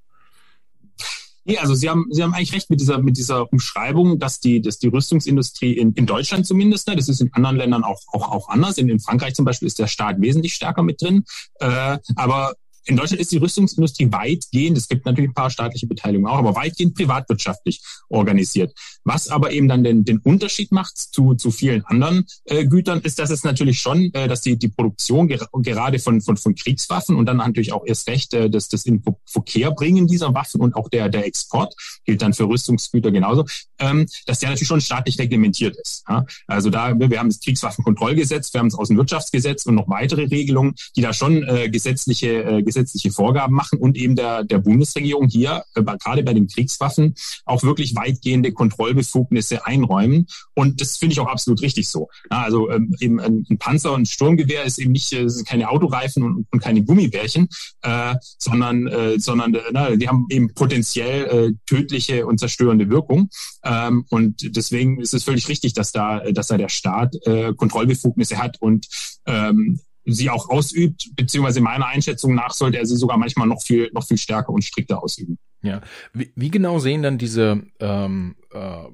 Nee, 1.49 1.57
also 1.57 1.73
Sie 1.73 1.89
haben, 1.89 2.05
Sie 2.11 2.21
haben 2.21 2.35
eigentlich 2.35 2.53
recht 2.53 2.69
mit 2.69 2.79
dieser, 2.79 2.99
mit 2.99 3.17
dieser 3.17 3.51
Umschreibung, 3.51 4.19
dass 4.19 4.39
die, 4.39 4.61
dass 4.61 4.77
die 4.77 4.87
Rüstungsindustrie 4.87 5.73
in, 5.73 5.93
in 5.93 6.05
Deutschland 6.05 6.45
zumindest, 6.45 6.87
ne, 6.87 6.95
das 6.95 7.09
ist 7.09 7.21
in 7.21 7.33
anderen 7.33 7.55
Ländern 7.55 7.83
auch, 7.83 7.99
auch, 8.11 8.31
auch 8.31 8.49
anders. 8.49 8.77
In, 8.77 8.87
in 8.87 8.99
Frankreich 8.99 9.33
zum 9.33 9.45
Beispiel 9.45 9.65
ist 9.65 9.79
der 9.79 9.87
Staat 9.87 10.21
wesentlich 10.21 10.53
stärker 10.53 10.83
mit 10.83 11.01
drin. 11.01 11.23
Äh, 11.55 11.97
aber 12.15 12.53
in 12.89 12.95
Deutschland 12.95 13.21
ist 13.21 13.31
die 13.31 13.37
Rüstungsindustrie 13.37 14.11
weitgehend, 14.11 14.75
es 14.75 14.87
gibt 14.87 15.05
natürlich 15.05 15.29
ein 15.29 15.35
paar 15.35 15.51
staatliche 15.51 15.85
Beteiligungen 15.85 16.27
auch, 16.27 16.39
aber 16.39 16.55
weitgehend 16.55 16.95
privatwirtschaftlich 16.95 17.81
organisiert. 18.09 18.73
Was 19.03 19.27
aber 19.27 19.51
eben 19.51 19.67
dann 19.67 19.83
den, 19.83 20.05
den 20.05 20.17
Unterschied 20.17 20.71
macht 20.71 20.97
zu, 20.97 21.35
zu 21.35 21.51
vielen 21.51 21.85
anderen 21.85 22.25
äh, 22.45 22.65
Gütern, 22.65 23.01
ist, 23.01 23.19
dass 23.19 23.29
es 23.29 23.43
natürlich 23.43 23.79
schon, 23.79 24.11
äh, 24.13 24.27
dass 24.27 24.41
die, 24.41 24.57
die 24.57 24.69
Produktion 24.69 25.27
ger 25.27 25.47
gerade 25.53 25.99
von, 25.99 26.19
von, 26.21 26.35
von 26.35 26.55
Kriegswaffen 26.55 27.15
und 27.15 27.27
dann 27.27 27.37
natürlich 27.37 27.73
auch 27.73 27.85
erst 27.85 28.07
recht 28.07 28.33
äh, 28.33 28.49
das, 28.49 28.69
das 28.69 28.85
in 28.85 29.03
Verkehr 29.25 29.69
bringen 29.69 30.07
dieser 30.07 30.33
Waffen 30.33 30.59
und 30.59 30.75
auch 30.75 30.89
der, 30.89 31.09
der 31.09 31.27
Export, 31.27 31.75
gilt 32.05 32.23
dann 32.23 32.33
für 32.33 32.45
Rüstungsgüter 32.45 33.11
genauso, 33.11 33.45
ähm, 33.77 34.07
dass 34.25 34.39
der 34.39 34.49
natürlich 34.49 34.67
schon 34.67 34.81
staatlich 34.81 35.19
reglementiert 35.19 35.75
ist. 35.77 36.03
Ja? 36.09 36.25
Also 36.47 36.71
da, 36.71 36.99
wir 36.99 37.19
haben 37.19 37.29
das 37.29 37.39
Kriegswaffenkontrollgesetz, 37.39 38.51
wir 38.51 38.61
haben 38.61 38.69
das 38.69 38.79
Außenwirtschaftsgesetz 38.79 39.67
und 39.67 39.75
noch 39.75 39.87
weitere 39.89 40.23
Regelungen, 40.23 40.73
die 40.95 41.01
da 41.01 41.13
schon 41.13 41.43
äh, 41.43 41.69
gesetzliche, 41.69 42.43
äh, 42.43 42.63
gesetzliche 42.63 42.78
gesetzliche 42.79 43.11
Vorgaben 43.11 43.53
machen 43.53 43.79
und 43.79 43.97
eben 43.97 44.15
der, 44.15 44.43
der 44.43 44.59
Bundesregierung 44.59 45.27
hier, 45.27 45.63
äh, 45.75 45.83
gerade 45.83 46.23
bei 46.23 46.33
den 46.33 46.47
Kriegswaffen, 46.47 47.15
auch 47.45 47.63
wirklich 47.63 47.95
weitgehende 47.95 48.51
Kontrollbefugnisse 48.51 49.65
einräumen. 49.65 50.27
Und 50.55 50.81
das 50.81 50.97
finde 50.97 51.13
ich 51.13 51.19
auch 51.19 51.27
absolut 51.27 51.61
richtig 51.61 51.89
so. 51.89 52.09
Ja, 52.31 52.43
also 52.43 52.69
ähm, 52.69 52.95
eben 52.99 53.19
ein, 53.19 53.45
Panzer 53.59 53.93
und 53.93 54.01
ein 54.01 54.05
Sturmgewehr 54.05 54.63
ist 54.63 54.79
eben 54.79 54.91
nicht 54.91 55.11
äh, 55.13 55.29
sind 55.29 55.47
keine 55.47 55.69
Autoreifen 55.69 56.23
und, 56.23 56.47
und 56.51 56.59
keine 56.61 56.83
Gummibärchen, 56.83 57.49
äh, 57.81 58.15
sondern, 58.37 58.87
äh, 58.87 59.19
sondern 59.19 59.53
äh, 59.53 59.59
na, 59.71 59.95
die 59.95 60.07
haben 60.07 60.27
eben 60.29 60.53
potenziell 60.53 61.25
äh, 61.25 61.53
tödliche 61.65 62.25
und 62.25 62.39
zerstörende 62.39 62.89
Wirkung. 62.89 63.29
Ähm, 63.63 64.05
und 64.09 64.55
deswegen 64.55 65.01
ist 65.01 65.13
es 65.13 65.23
völlig 65.23 65.47
richtig, 65.49 65.73
dass 65.73 65.91
da, 65.91 66.19
dass 66.31 66.47
da 66.47 66.57
der 66.57 66.69
Staat 66.69 67.15
äh, 67.25 67.53
Kontrollbefugnisse 67.53 68.37
hat 68.37 68.61
und 68.61 68.87
ähm, 69.25 69.79
sie 70.05 70.29
auch 70.29 70.49
ausübt, 70.49 71.11
beziehungsweise 71.15 71.61
meiner 71.61 71.87
Einschätzung 71.87 72.35
nach 72.35 72.51
sollte 72.51 72.77
er 72.77 72.85
sie 72.85 72.95
sogar 72.95 73.17
manchmal 73.17 73.47
noch 73.47 73.61
viel, 73.61 73.89
noch 73.93 74.05
viel 74.05 74.17
stärker 74.17 74.49
und 74.49 74.63
strikter 74.63 75.03
ausüben. 75.03 75.37
Ja, 75.61 75.81
wie, 76.13 76.31
wie 76.35 76.51
genau 76.51 76.79
sehen 76.79 77.03
dann 77.03 77.17
diese 77.17 77.63
ähm, 77.79 78.35
äh, 78.51 78.85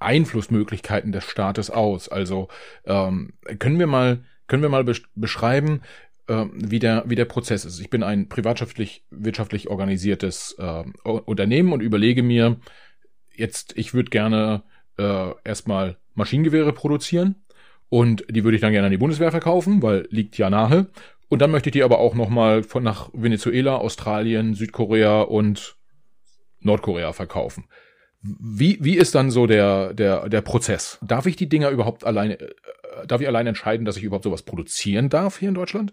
Einflussmöglichkeiten 0.00 1.12
des 1.12 1.24
Staates 1.24 1.70
aus? 1.70 2.08
Also 2.08 2.48
ähm, 2.84 3.34
können 3.58 3.78
wir 3.78 3.86
mal 3.86 4.24
können 4.46 4.62
wir 4.62 4.68
mal 4.68 4.84
beschreiben, 5.14 5.82
äh, 6.26 6.46
wie 6.52 6.78
der 6.78 7.04
wie 7.06 7.14
der 7.14 7.26
Prozess 7.26 7.64
ist? 7.64 7.80
Ich 7.80 7.90
bin 7.90 8.02
ein 8.02 8.28
privatwirtschaftlich 8.28 9.04
wirtschaftlich 9.10 9.68
organisiertes 9.68 10.56
äh, 10.58 10.84
Unternehmen 11.04 11.72
und 11.72 11.80
überlege 11.80 12.22
mir 12.22 12.58
jetzt, 13.34 13.76
ich 13.76 13.94
würde 13.94 14.10
gerne 14.10 14.62
äh, 14.98 15.30
erstmal 15.44 15.98
Maschinengewehre 16.14 16.72
produzieren 16.72 17.41
und 17.92 18.24
die 18.30 18.42
würde 18.42 18.54
ich 18.54 18.62
dann 18.62 18.72
gerne 18.72 18.86
an 18.86 18.90
die 18.90 18.96
Bundeswehr 18.96 19.30
verkaufen, 19.30 19.82
weil 19.82 20.08
liegt 20.08 20.38
ja 20.38 20.48
nahe. 20.48 20.86
Und 21.28 21.42
dann 21.42 21.50
möchte 21.50 21.68
ich 21.68 21.74
die 21.74 21.82
aber 21.82 21.98
auch 21.98 22.14
nochmal 22.14 22.62
von 22.62 22.82
nach 22.82 23.10
Venezuela, 23.12 23.76
Australien, 23.76 24.54
Südkorea 24.54 25.20
und 25.20 25.76
Nordkorea 26.60 27.12
verkaufen. 27.12 27.66
Wie, 28.22 28.78
wie 28.80 28.96
ist 28.96 29.14
dann 29.14 29.30
so 29.30 29.46
der, 29.46 29.92
der, 29.92 30.30
der 30.30 30.40
Prozess? 30.40 30.98
Darf 31.02 31.26
ich 31.26 31.36
die 31.36 31.50
Dinger 31.50 31.68
überhaupt 31.68 32.04
alleine, 32.04 32.40
äh, 32.40 32.54
darf 33.06 33.20
ich 33.20 33.26
allein 33.26 33.46
entscheiden, 33.46 33.84
dass 33.84 33.98
ich 33.98 34.04
überhaupt 34.04 34.24
sowas 34.24 34.42
produzieren 34.42 35.10
darf 35.10 35.38
hier 35.38 35.50
in 35.50 35.54
Deutschland? 35.54 35.92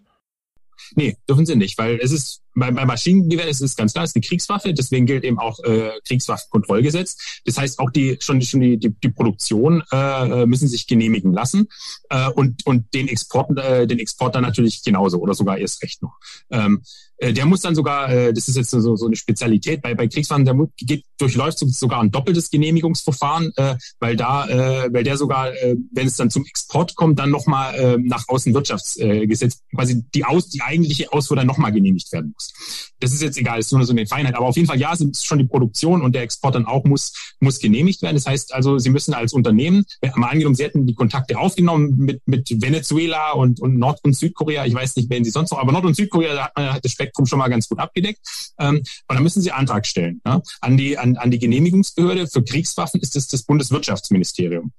Nee, 0.95 1.17
dürfen 1.27 1.45
sie 1.45 1.57
nicht, 1.57 1.77
weil 1.77 1.99
es 2.01 2.13
ist 2.13 2.43
bei, 2.55 2.71
bei 2.71 2.85
Maschinengewehr 2.85 3.47
ist 3.47 3.61
es 3.61 3.75
ganz 3.75 3.93
klar, 3.93 4.03
es 4.05 4.11
ist 4.11 4.15
eine 4.15 4.25
Kriegswaffe, 4.25 4.73
deswegen 4.73 5.05
gilt 5.05 5.23
eben 5.23 5.39
auch 5.39 5.59
äh, 5.63 5.91
Kriegswaffenkontrollgesetz. 6.07 7.41
Das 7.45 7.57
heißt, 7.57 7.79
auch 7.79 7.91
die 7.91 8.17
schon, 8.19 8.41
schon 8.41 8.61
die, 8.61 8.77
die, 8.77 8.89
die 8.89 9.09
Produktion 9.09 9.83
äh, 9.91 10.45
müssen 10.45 10.67
sich 10.67 10.87
genehmigen 10.87 11.33
lassen 11.33 11.67
äh, 12.09 12.29
und, 12.29 12.65
und 12.65 12.93
den 12.93 13.07
Export, 13.07 13.57
äh, 13.57 13.87
den 13.87 13.99
Export 13.99 14.35
dann 14.35 14.43
natürlich 14.43 14.83
genauso 14.83 15.19
oder 15.19 15.33
sogar 15.33 15.57
erst 15.57 15.81
recht 15.83 16.01
noch. 16.01 16.17
Ähm, 16.49 16.81
äh, 17.19 17.33
der 17.33 17.45
muss 17.45 17.61
dann 17.61 17.75
sogar, 17.75 18.09
äh, 18.09 18.33
das 18.33 18.47
ist 18.47 18.55
jetzt 18.55 18.71
so, 18.71 18.95
so 18.95 19.05
eine 19.05 19.15
Spezialität 19.15 19.81
bei, 19.81 19.93
bei 19.93 20.07
Kriegswaffen, 20.07 20.45
der 20.45 20.55
geht, 20.77 21.05
durchläuft 21.17 21.59
sogar 21.59 22.01
ein 22.01 22.11
doppeltes 22.11 22.49
Genehmigungsverfahren, 22.49 23.51
äh, 23.57 23.75
weil 23.99 24.15
da, 24.15 24.47
äh, 24.47 24.93
weil 24.93 25.03
der 25.03 25.17
sogar, 25.17 25.53
äh, 25.53 25.75
wenn 25.91 26.07
es 26.07 26.15
dann 26.15 26.29
zum 26.29 26.45
Export 26.45 26.95
kommt, 26.95 27.19
dann 27.19 27.29
nochmal 27.29 27.75
äh, 27.75 27.97
nach 27.97 28.27
Außenwirtschaftsgesetz 28.27 29.55
äh, 29.55 29.75
quasi 29.75 30.03
die 30.13 30.23
aus, 30.23 30.49
die 30.49 30.61
eigentliche 30.61 31.11
Ausfuhr 31.11 31.37
dann 31.37 31.47
nochmal 31.47 31.71
genehmigt 31.71 32.11
werden 32.11 32.33
muss. 32.39 32.91
Das 32.99 33.13
ist 33.13 33.21
jetzt 33.21 33.37
egal, 33.37 33.59
ist 33.59 33.71
nur 33.71 33.83
so 33.85 33.93
eine 33.93 34.07
Feinheit. 34.07 34.35
Aber 34.35 34.47
auf 34.47 34.55
jeden 34.55 34.67
Fall, 34.67 34.79
ja, 34.79 34.95
sind 34.95 35.17
schon 35.17 35.39
die 35.39 35.45
Produktion 35.45 36.01
und 36.01 36.13
der 36.15 36.23
Export 36.23 36.55
dann 36.55 36.65
auch 36.65 36.83
muss, 36.85 37.13
muss 37.39 37.59
genehmigt 37.59 38.01
werden. 38.01 38.15
Das 38.15 38.25
heißt 38.25 38.53
also, 38.53 38.77
Sie 38.77 38.89
müssen 38.89 39.13
als 39.13 39.33
Unternehmen, 39.33 39.85
mal 40.15 40.29
angenommen, 40.29 40.55
Sie 40.55 40.63
hätten 40.63 40.85
die 40.85 40.95
Kontakte 40.95 41.37
aufgenommen 41.37 41.95
mit, 41.97 42.21
mit 42.25 42.49
Venezuela 42.61 43.31
und, 43.31 43.59
und 43.59 43.77
Nord- 43.77 44.03
und 44.03 44.13
Südkorea. 44.13 44.65
Ich 44.65 44.73
weiß 44.73 44.95
nicht, 44.95 45.09
wen 45.09 45.23
Sie 45.23 45.31
sonst 45.31 45.51
noch, 45.51 45.59
aber 45.59 45.71
Nord- 45.71 45.85
und 45.85 45.95
Südkorea, 45.95 46.33
da 46.33 46.43
hat 46.43 46.57
man 46.57 46.79
das 46.81 46.91
Spektrum 46.91 47.25
schon 47.25 47.39
mal 47.39 47.49
ganz 47.49 47.67
gut 47.67 47.79
abgedeckt. 47.79 48.19
Ähm, 48.59 48.77
und 48.77 48.85
dann 49.15 49.23
müssen 49.23 49.41
Sie 49.41 49.51
Antrag 49.51 49.85
stellen 49.85 50.21
ja, 50.25 50.41
an, 50.61 50.77
die, 50.77 50.97
an, 50.97 51.17
an 51.17 51.31
die 51.31 51.39
Genehmigungsbehörde. 51.39 52.27
Für 52.27 52.43
Kriegswaffen 52.43 53.01
ist 53.01 53.15
es 53.15 53.27
das 53.27 53.43
Bundeswirtschaftsministerium. 53.43 54.71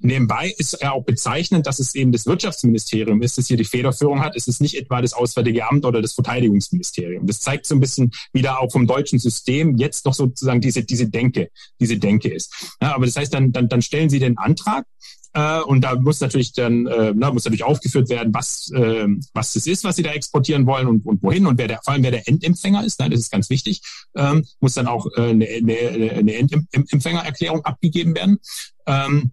Nebenbei 0.00 0.54
ist 0.56 0.78
ja 0.80 0.92
auch 0.92 1.04
bezeichnend, 1.04 1.66
dass 1.66 1.78
es 1.78 1.94
eben 1.94 2.10
das 2.12 2.26
Wirtschaftsministerium 2.26 3.22
ist, 3.22 3.38
das 3.38 3.46
hier 3.46 3.56
die 3.56 3.64
Federführung 3.64 4.20
hat. 4.20 4.34
Es 4.34 4.48
ist 4.48 4.60
nicht 4.60 4.76
etwa 4.76 5.02
das 5.02 5.12
Auswärtige 5.12 5.68
Amt 5.68 5.84
oder 5.84 6.00
das 6.00 6.14
Verteidigungsministerium. 6.14 7.26
Das 7.26 7.40
zeigt 7.40 7.66
so 7.66 7.74
ein 7.74 7.80
bisschen 7.80 8.10
wieder 8.32 8.60
auch 8.60 8.72
vom 8.72 8.86
deutschen 8.86 9.18
System 9.18 9.76
jetzt 9.76 10.06
noch 10.06 10.14
sozusagen 10.14 10.60
diese, 10.60 10.84
diese 10.84 11.08
Denke, 11.08 11.50
diese 11.80 11.98
Denke 11.98 12.32
ist. 12.32 12.74
Ja, 12.80 12.94
aber 12.94 13.06
das 13.06 13.16
heißt, 13.16 13.32
dann, 13.32 13.52
dann, 13.52 13.68
dann 13.68 13.82
stellen 13.82 14.10
Sie 14.10 14.18
den 14.18 14.38
Antrag 14.38 14.86
äh, 15.32 15.60
und 15.60 15.82
da 15.82 15.94
muss 15.94 16.20
natürlich 16.20 16.52
dann 16.52 16.86
äh, 16.86 17.12
na, 17.14 17.32
muss 17.32 17.44
natürlich 17.44 17.62
aufgeführt 17.62 18.08
werden, 18.08 18.34
was 18.34 18.70
äh, 18.74 19.06
was 19.32 19.52
das 19.52 19.66
ist, 19.66 19.84
was 19.84 19.96
sie 19.96 20.02
da 20.02 20.10
exportieren 20.10 20.66
wollen 20.66 20.88
und, 20.88 21.06
und 21.06 21.22
wohin 21.22 21.46
und 21.46 21.56
wer 21.58 21.68
der 21.68 21.80
vor 21.84 21.94
allem 21.94 22.02
wer 22.02 22.10
der 22.10 22.26
Endempfänger 22.26 22.84
ist. 22.84 22.98
Ne, 23.00 23.10
das 23.10 23.20
ist 23.20 23.30
ganz 23.30 23.48
wichtig. 23.48 23.80
Ähm, 24.16 24.44
muss 24.58 24.74
dann 24.74 24.88
auch 24.88 25.06
äh, 25.16 25.30
eine, 25.30 25.46
eine, 25.46 26.12
eine 26.12 26.34
Endempfängererklärung 26.34 27.64
abgegeben 27.64 28.14
werden. 28.14 28.38
Ähm, 28.86 29.30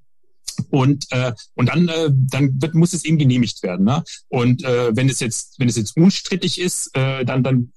und 0.70 1.06
äh, 1.12 1.34
und 1.56 1.70
dann 1.70 1.88
äh, 1.88 2.10
dann 2.12 2.62
wird 2.62 2.76
muss 2.76 2.94
es 2.94 3.06
eben 3.06 3.18
genehmigt 3.18 3.64
werden 3.64 3.86
ne? 3.86 4.04
und 4.30 4.64
äh, 4.64 4.96
wenn 4.96 5.10
es 5.10 5.20
jetzt 5.20 5.60
wenn 5.60 5.68
es 5.68 5.76
jetzt 5.76 5.96
unstrittig 5.98 6.60
ist 6.60 6.90
äh, 6.96 7.26
dann 7.26 7.44
dann 7.44 7.72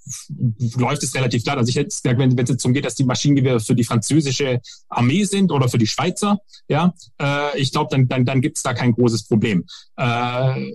läuft 0.77 1.03
es 1.03 1.15
relativ 1.15 1.45
klar 1.45 1.59
also 1.59 1.69
ich 1.69 1.77
hätte 1.77 1.89
gesagt 1.89 2.19
wenn 2.19 2.37
wenn 2.37 2.45
es 2.45 2.51
jetzt 2.51 2.65
darum 2.65 2.75
geht 2.75 2.85
dass 2.85 2.95
die 2.95 3.05
Maschinengewehre 3.05 3.61
für 3.61 3.75
die 3.75 3.85
französische 3.85 4.61
Armee 4.89 5.25
sind 5.25 5.53
oder 5.53 5.69
für 5.69 5.79
die 5.79 5.87
Schweizer 5.87 6.41
ja 6.69 6.95
äh, 7.21 7.59
ich 7.59 7.73
glaube 7.73 7.89
dann 7.91 8.09
dann 8.09 8.25
dann 8.25 8.41
gibt 8.41 8.57
es 8.57 8.63
da 8.63 8.75
kein 8.75 8.93
großes 8.93 9.27
Problem 9.27 9.65
äh, 9.97 10.71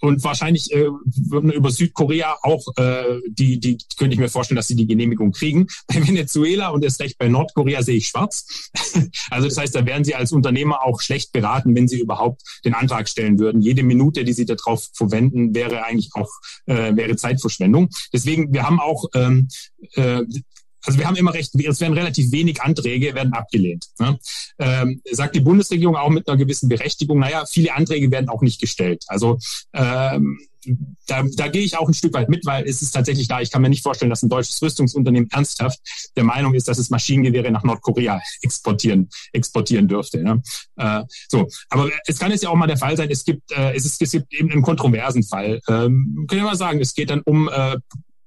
und 0.00 0.22
wahrscheinlich 0.24 0.72
äh, 0.72 0.88
über 1.30 1.70
Südkorea 1.70 2.36
auch 2.42 2.64
äh, 2.76 3.20
die, 3.28 3.58
die 3.58 3.78
könnte 3.96 4.14
ich 4.14 4.20
mir 4.20 4.28
vorstellen, 4.28 4.56
dass 4.56 4.68
sie 4.68 4.76
die 4.76 4.86
Genehmigung 4.86 5.32
kriegen. 5.32 5.66
Bei 5.86 6.06
Venezuela 6.06 6.68
und 6.68 6.84
erst 6.84 7.00
recht 7.00 7.18
bei 7.18 7.28
Nordkorea 7.28 7.82
sehe 7.82 7.96
ich 7.96 8.08
schwarz. 8.08 8.70
also 9.30 9.48
das 9.48 9.56
heißt, 9.56 9.74
da 9.74 9.86
wären 9.86 10.04
sie 10.04 10.14
als 10.14 10.32
Unternehmer 10.32 10.84
auch 10.84 11.00
schlecht 11.00 11.32
beraten, 11.32 11.74
wenn 11.74 11.88
sie 11.88 12.00
überhaupt 12.00 12.42
den 12.64 12.74
Antrag 12.74 13.08
stellen 13.08 13.38
würden. 13.38 13.60
Jede 13.60 13.82
Minute, 13.82 14.24
die 14.24 14.32
sie 14.32 14.44
darauf 14.44 14.88
verwenden, 14.92 15.54
wäre 15.54 15.84
eigentlich 15.84 16.10
auch 16.14 16.30
äh, 16.66 16.94
wäre 16.96 17.16
Zeitverschwendung. 17.16 17.90
Deswegen, 18.12 18.52
wir 18.52 18.64
haben 18.64 18.80
auch 18.80 19.06
ähm, 19.14 19.48
äh, 19.94 20.22
also 20.88 20.98
wir 20.98 21.06
haben 21.06 21.16
immer 21.16 21.34
recht, 21.34 21.54
es 21.54 21.80
werden 21.80 21.92
relativ 21.92 22.32
wenig 22.32 22.62
Anträge, 22.62 23.14
werden 23.14 23.34
abgelehnt. 23.34 23.88
Ne? 23.98 24.18
Ähm, 24.58 25.02
sagt 25.12 25.36
die 25.36 25.40
Bundesregierung 25.40 25.96
auch 25.96 26.08
mit 26.08 26.26
einer 26.26 26.38
gewissen 26.38 26.70
Berechtigung, 26.70 27.18
naja, 27.18 27.44
viele 27.44 27.74
Anträge 27.74 28.10
werden 28.10 28.30
auch 28.30 28.40
nicht 28.40 28.58
gestellt. 28.58 29.04
Also 29.08 29.38
ähm, 29.74 30.38
da, 31.06 31.24
da 31.36 31.48
gehe 31.48 31.60
ich 31.60 31.76
auch 31.76 31.88
ein 31.88 31.94
Stück 31.94 32.14
weit 32.14 32.30
mit, 32.30 32.46
weil 32.46 32.66
es 32.66 32.80
ist 32.80 32.92
tatsächlich 32.92 33.28
da, 33.28 33.42
ich 33.42 33.50
kann 33.50 33.60
mir 33.60 33.68
nicht 33.68 33.82
vorstellen, 33.82 34.08
dass 34.08 34.22
ein 34.22 34.30
deutsches 34.30 34.62
Rüstungsunternehmen 34.62 35.28
ernsthaft 35.30 35.78
der 36.16 36.24
Meinung 36.24 36.54
ist, 36.54 36.68
dass 36.68 36.78
es 36.78 36.88
Maschinengewehre 36.88 37.50
nach 37.50 37.64
Nordkorea 37.64 38.22
exportieren, 38.40 39.10
exportieren 39.34 39.88
dürfte. 39.88 40.22
Ne? 40.22 40.42
Äh, 40.76 41.02
so, 41.28 41.48
aber 41.68 41.90
es 42.06 42.18
kann 42.18 42.30
jetzt 42.30 42.44
ja 42.44 42.48
auch 42.48 42.56
mal 42.56 42.66
der 42.66 42.78
Fall 42.78 42.96
sein, 42.96 43.10
es 43.10 43.26
gibt, 43.26 43.52
äh, 43.52 43.74
es, 43.76 43.84
ist, 43.84 44.00
es 44.00 44.10
gibt 44.10 44.32
eben 44.32 44.50
einen 44.50 44.62
kontroversen 44.62 45.22
Fall. 45.22 45.60
Ähm, 45.68 46.24
können 46.28 46.40
wir 46.40 46.48
mal 46.48 46.56
sagen, 46.56 46.80
es 46.80 46.94
geht 46.94 47.10
dann 47.10 47.20
um 47.20 47.50
äh, 47.52 47.76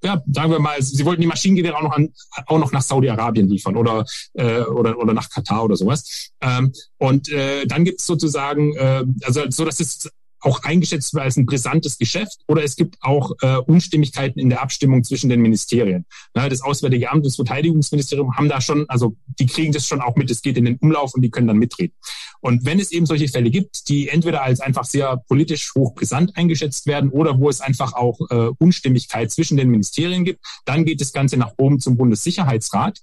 ja, 0.04 0.22
sagen 0.32 0.52
wir 0.52 0.60
mal, 0.60 0.82
sie 0.82 1.06
wollten 1.06 1.22
die 1.22 1.28
Maschinengewehre 1.28 1.78
auch 1.78 1.84
noch 1.84 1.96
an, 1.96 2.10
auch 2.48 2.58
noch 2.58 2.72
nach 2.72 2.82
Saudi-Arabien 2.82 3.48
liefern 3.48 3.76
oder 3.76 4.06
äh, 4.34 4.62
oder 4.62 4.98
oder 4.98 5.14
nach 5.14 5.30
Katar 5.30 5.64
oder 5.64 5.76
sowas. 5.76 6.32
Ähm, 6.42 6.74
und 6.98 7.30
äh, 7.30 7.66
dann 7.66 7.86
gibt 7.86 8.00
es 8.00 8.08
sozusagen, 8.08 8.76
äh, 8.76 9.04
also 9.24 9.44
so, 9.50 9.66
dass 9.66 9.80
es 9.80 10.10
auch 10.42 10.64
eingeschätzt 10.64 11.14
wird 11.14 11.24
als 11.24 11.38
ein 11.38 11.46
brisantes 11.46 11.98
Geschäft 11.98 12.40
oder 12.48 12.64
es 12.64 12.76
gibt 12.76 12.98
auch 13.02 13.32
äh, 13.42 13.58
Unstimmigkeiten 13.58 14.40
in 14.40 14.50
der 14.50 14.62
Abstimmung 14.62 15.04
zwischen 15.04 15.30
den 15.30 15.42
Ministerien. 15.42 16.06
Na, 16.34 16.50
das 16.50 16.62
Auswärtige 16.62 17.10
Amt, 17.12 17.26
das 17.26 17.36
Verteidigungsministerium 17.36 18.36
haben 18.36 18.50
da 18.50 18.62
schon, 18.62 18.86
also 18.90 19.16
die 19.40 19.46
kriegen 19.46 19.72
das 19.72 19.88
schon 19.88 20.02
auch 20.02 20.16
mit, 20.16 20.30
es 20.32 20.42
geht 20.42 20.58
in 20.58 20.66
den 20.66 20.78
Umlauf 20.78 21.14
und 21.14 21.22
die 21.22 21.30
können 21.30 21.48
dann 21.48 21.58
mitreden. 21.58 21.94
Und 22.42 22.66
wenn 22.66 22.80
es 22.80 22.92
eben 22.92 23.06
solche 23.06 23.28
Fälle 23.28 23.52
gibt, 23.52 23.88
die 23.88 24.10
entweder 24.10 24.42
als 24.42 24.60
einfach 24.60 24.84
sehr 24.84 25.18
politisch 25.28 25.74
hochbrisant 25.76 26.36
eingeschätzt 26.36 26.88
werden 26.88 27.12
oder 27.12 27.40
wo 27.40 27.50
es 27.50 27.62
einfach 27.62 27.94
auch 27.94 28.20
äh, 28.30 28.50
Unstimmigkeit 28.58 29.32
zwischen 29.32 29.58
den 29.58 29.70
Ministerien 29.70 30.26
gibt, 30.26 30.44
dann 30.66 30.84
geht 30.84 31.02
das 31.02 31.14
Ganze 31.14 31.38
nach 31.38 31.54
oben 31.58 31.80
zum 31.80 31.98
Bundessicherheitsrat. 31.98 33.00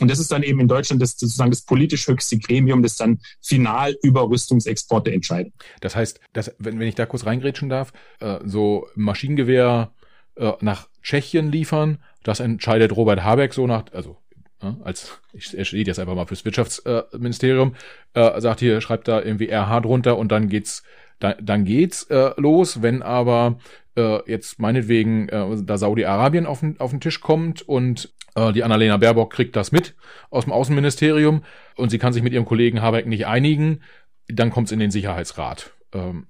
Und 0.00 0.10
das 0.10 0.18
ist 0.18 0.32
dann 0.32 0.42
eben 0.42 0.58
in 0.58 0.68
Deutschland 0.68 1.00
das 1.00 1.12
sozusagen 1.12 1.50
das 1.50 1.62
politisch 1.62 2.08
höchste 2.08 2.38
Gremium, 2.38 2.82
das 2.82 2.96
dann 2.96 3.20
final 3.40 3.96
über 4.02 4.28
Rüstungsexporte 4.28 5.12
entscheidet. 5.12 5.52
Das 5.80 5.94
heißt, 5.94 6.20
dass, 6.32 6.50
wenn 6.58 6.79
wenn 6.80 6.88
ich 6.88 6.94
da 6.94 7.06
kurz 7.06 7.26
reingrätschen 7.26 7.68
darf, 7.68 7.92
äh, 8.20 8.38
so 8.44 8.88
Maschinengewehr 8.94 9.92
äh, 10.36 10.52
nach 10.60 10.88
Tschechien 11.02 11.50
liefern, 11.50 11.98
das 12.22 12.40
entscheidet 12.40 12.96
Robert 12.96 13.22
Habeck 13.22 13.54
so 13.54 13.66
nach, 13.66 13.84
also 13.92 14.16
äh, 14.62 14.72
als, 14.84 15.20
ich, 15.32 15.56
er 15.56 15.64
steht 15.64 15.86
jetzt 15.86 15.98
einfach 15.98 16.14
mal 16.14 16.26
fürs 16.26 16.44
Wirtschaftsministerium, 16.44 17.74
äh, 18.14 18.40
sagt 18.40 18.60
hier, 18.60 18.80
schreibt 18.80 19.08
da 19.08 19.20
irgendwie 19.20 19.50
RH 19.50 19.80
drunter 19.80 20.18
und 20.18 20.32
dann 20.32 20.48
geht's, 20.48 20.82
dann, 21.18 21.34
dann 21.40 21.64
geht's 21.64 22.04
äh, 22.04 22.32
los, 22.36 22.82
wenn 22.82 23.02
aber 23.02 23.58
äh, 23.96 24.30
jetzt 24.30 24.58
meinetwegen 24.58 25.28
äh, 25.28 25.62
da 25.62 25.78
Saudi-Arabien 25.78 26.46
auf 26.46 26.60
den, 26.60 26.78
auf 26.80 26.90
den 26.90 27.00
Tisch 27.00 27.20
kommt 27.20 27.62
und 27.62 28.12
äh, 28.34 28.52
die 28.52 28.64
Annalena 28.64 28.96
Baerbock 28.96 29.32
kriegt 29.32 29.56
das 29.56 29.72
mit 29.72 29.94
aus 30.30 30.44
dem 30.44 30.52
Außenministerium 30.52 31.42
und 31.76 31.90
sie 31.90 31.98
kann 31.98 32.12
sich 32.12 32.22
mit 32.22 32.32
ihrem 32.32 32.44
Kollegen 32.44 32.82
Habeck 32.82 33.06
nicht 33.06 33.26
einigen, 33.26 33.80
dann 34.28 34.50
kommt's 34.50 34.72
in 34.72 34.78
den 34.78 34.90
Sicherheitsrat. 34.90 35.72
Ähm, 35.92 36.26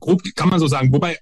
grob 0.00 0.22
kann 0.34 0.48
man 0.48 0.60
so 0.60 0.66
sagen. 0.66 0.92
Wobei 0.92 1.18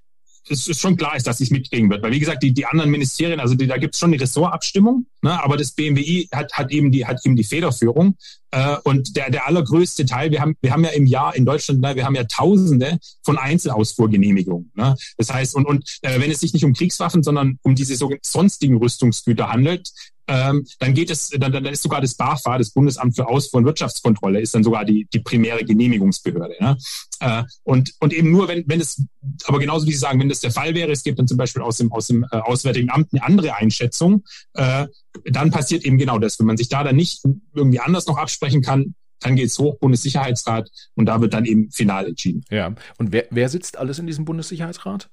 es 0.48 0.68
ist 0.68 0.80
schon 0.80 0.96
klar 0.96 1.16
ist, 1.16 1.26
dass 1.26 1.40
es 1.40 1.50
mitkriegen 1.50 1.88
wird. 1.90 2.02
Weil 2.02 2.12
wie 2.12 2.18
gesagt, 2.18 2.42
die, 2.42 2.52
die 2.52 2.66
anderen 2.66 2.90
Ministerien, 2.90 3.40
also 3.40 3.54
die, 3.54 3.66
da 3.66 3.78
gibt 3.78 3.94
es 3.94 4.00
schon 4.00 4.12
eine 4.12 4.20
Ressortabstimmung, 4.20 5.06
ne, 5.22 5.42
aber 5.42 5.56
das 5.56 5.72
BMWI 5.72 6.28
hat, 6.32 6.52
hat 6.52 6.70
eben 6.70 6.92
die 6.92 7.06
hat 7.06 7.24
eben 7.24 7.36
die 7.36 7.44
Federführung. 7.44 8.16
Äh, 8.50 8.76
und 8.84 9.16
der, 9.16 9.30
der 9.30 9.46
allergrößte 9.46 10.04
Teil, 10.04 10.30
wir 10.30 10.40
haben, 10.40 10.54
wir 10.60 10.72
haben 10.72 10.84
ja 10.84 10.90
im 10.90 11.06
Jahr 11.06 11.34
in 11.34 11.44
Deutschland, 11.46 11.80
ne, 11.80 11.96
wir 11.96 12.04
haben 12.04 12.14
ja 12.14 12.24
Tausende 12.24 12.98
von 13.22 13.38
Einzelausfuhrgenehmigungen. 13.38 14.70
Ne? 14.74 14.96
Das 15.16 15.32
heißt, 15.32 15.54
und, 15.54 15.66
und 15.66 15.98
äh, 16.02 16.20
wenn 16.20 16.30
es 16.30 16.40
sich 16.40 16.52
nicht 16.52 16.64
um 16.64 16.74
Kriegswaffen, 16.74 17.22
sondern 17.22 17.58
um 17.62 17.74
diese 17.74 17.96
sogenannten 17.96 18.28
sonstigen 18.28 18.76
Rüstungsgüter 18.76 19.50
handelt, 19.50 19.90
ähm, 20.26 20.66
dann 20.78 20.94
geht 20.94 21.10
es, 21.10 21.28
dann, 21.28 21.52
dann 21.52 21.64
ist 21.66 21.82
sogar 21.82 22.00
das 22.00 22.14
BAFA, 22.14 22.58
das 22.58 22.70
Bundesamt 22.70 23.14
für 23.16 23.28
Ausfuhr- 23.28 23.58
und 23.58 23.66
Wirtschaftskontrolle, 23.66 24.40
ist 24.40 24.54
dann 24.54 24.64
sogar 24.64 24.84
die, 24.84 25.06
die 25.12 25.20
primäre 25.20 25.64
Genehmigungsbehörde. 25.64 26.54
Ja? 26.58 26.76
Äh, 27.20 27.44
und, 27.62 27.92
und 28.00 28.12
eben 28.12 28.30
nur, 28.30 28.48
wenn, 28.48 28.64
wenn 28.66 28.80
es, 28.80 29.02
aber 29.44 29.58
genauso 29.58 29.86
wie 29.86 29.92
Sie 29.92 29.98
sagen, 29.98 30.20
wenn 30.20 30.28
das 30.28 30.40
der 30.40 30.50
Fall 30.50 30.74
wäre, 30.74 30.92
es 30.92 31.02
gibt 31.02 31.18
dann 31.18 31.28
zum 31.28 31.36
Beispiel 31.36 31.62
aus 31.62 31.76
dem, 31.76 31.92
aus 31.92 32.06
dem 32.06 32.24
äh, 32.30 32.36
Auswärtigen 32.36 32.90
Amt 32.90 33.12
eine 33.12 33.22
andere 33.22 33.54
Einschätzung, 33.54 34.24
äh, 34.54 34.86
dann 35.24 35.50
passiert 35.50 35.84
eben 35.84 35.98
genau 35.98 36.18
das. 36.18 36.38
Wenn 36.38 36.46
man 36.46 36.56
sich 36.56 36.68
da 36.68 36.82
dann 36.82 36.96
nicht 36.96 37.22
irgendwie 37.54 37.80
anders 37.80 38.06
noch 38.06 38.16
absprechen 38.16 38.62
kann, 38.62 38.94
dann 39.20 39.36
geht 39.36 39.46
es 39.46 39.58
hoch, 39.58 39.78
Bundessicherheitsrat, 39.78 40.70
und 40.94 41.06
da 41.06 41.20
wird 41.20 41.32
dann 41.34 41.44
eben 41.44 41.70
final 41.70 42.06
entschieden. 42.06 42.44
Ja, 42.50 42.74
und 42.98 43.12
wer, 43.12 43.26
wer 43.30 43.48
sitzt 43.48 43.78
alles 43.78 43.98
in 43.98 44.06
diesem 44.06 44.24
Bundessicherheitsrat? 44.24 45.08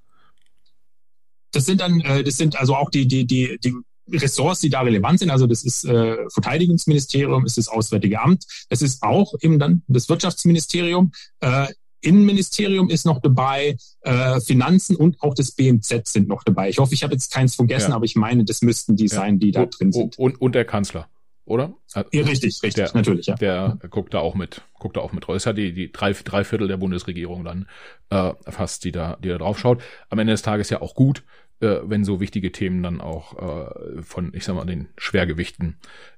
Das 1.52 1.65
sind 1.65 1.82
dann, 1.82 2.00
äh, 2.02 2.24
das 2.24 2.38
sind 2.38 2.58
also 2.60 2.76
auch 2.76 2.89
die, 2.89 3.08
die, 3.08 3.26
die, 3.26 3.58
die 3.63 3.74
Ressorts, 4.11 4.61
die 4.61 4.69
da 4.69 4.81
relevant 4.81 5.19
sind. 5.19 5.29
Also 5.29 5.47
das 5.47 5.63
ist 5.63 5.85
äh, 5.85 6.17
Verteidigungsministerium, 6.29 7.45
ist 7.45 7.57
das 7.57 7.67
Auswärtige 7.67 8.21
Amt, 8.21 8.45
das 8.69 8.81
ist 8.81 9.03
auch 9.03 9.33
eben 9.41 9.59
dann 9.59 9.83
das 9.87 10.09
Wirtschaftsministerium. 10.09 11.11
Äh, 11.39 11.67
Innenministerium 12.01 12.89
ist 12.89 13.05
noch 13.05 13.21
dabei, 13.21 13.77
äh, 14.01 14.39
Finanzen 14.41 14.95
und 14.95 15.21
auch 15.21 15.35
das 15.35 15.51
BMZ 15.51 16.07
sind 16.07 16.27
noch 16.27 16.43
dabei. 16.43 16.69
Ich 16.69 16.79
hoffe, 16.79 16.93
ich 16.93 17.03
habe 17.03 17.13
jetzt 17.13 17.31
keins 17.31 17.55
vergessen, 17.55 17.91
ja. 17.91 17.95
aber 17.95 18.05
ich 18.05 18.15
meine, 18.15 18.43
das 18.43 18.61
müssten 18.61 18.95
die 18.95 19.05
ja. 19.05 19.09
sein, 19.15 19.39
die 19.39 19.51
da 19.51 19.67
drin 19.67 19.91
sind. 19.91 20.17
Und, 20.17 20.41
und 20.41 20.55
der 20.55 20.65
Kanzler, 20.65 21.07
oder? 21.45 21.73
Ja, 21.93 22.01
richtig, 22.11 22.63
richtig, 22.63 22.73
der, 22.73 22.91
natürlich. 22.95 23.27
Ja. 23.27 23.35
Der 23.35 23.77
guckt 23.89 24.13
da 24.13 24.19
auch 24.19 24.33
mit, 24.33 24.63
guckt 24.79 24.97
da 24.97 25.01
auch 25.01 25.13
mit. 25.13 25.25
Das 25.27 25.45
ja 25.45 25.53
die, 25.53 25.73
die 25.73 25.91
drei, 25.91 26.13
drei 26.13 26.43
Viertel 26.43 26.67
der 26.67 26.77
Bundesregierung 26.77 27.43
dann 27.43 27.67
äh, 28.09 28.33
fast, 28.49 28.83
die 28.83 28.91
da, 28.91 29.17
die 29.23 29.29
da 29.29 29.37
drauf 29.37 29.59
schaut. 29.59 29.83
Am 30.09 30.17
Ende 30.17 30.33
des 30.33 30.41
Tages 30.41 30.71
ja 30.71 30.81
auch 30.81 30.95
gut, 30.95 31.23
äh, 31.62 31.80
wenn 31.84 32.04
so 32.04 32.19
wichtige 32.19 32.52
Themen 32.52 32.84
dann 32.84 33.02
auch 33.02 33.38
äh, 33.38 34.02
von, 34.02 34.32
ich 34.34 34.43
sag 34.43 34.56
mal, 34.56 34.65
den 34.65 34.89
Schwergewichten 34.97 35.78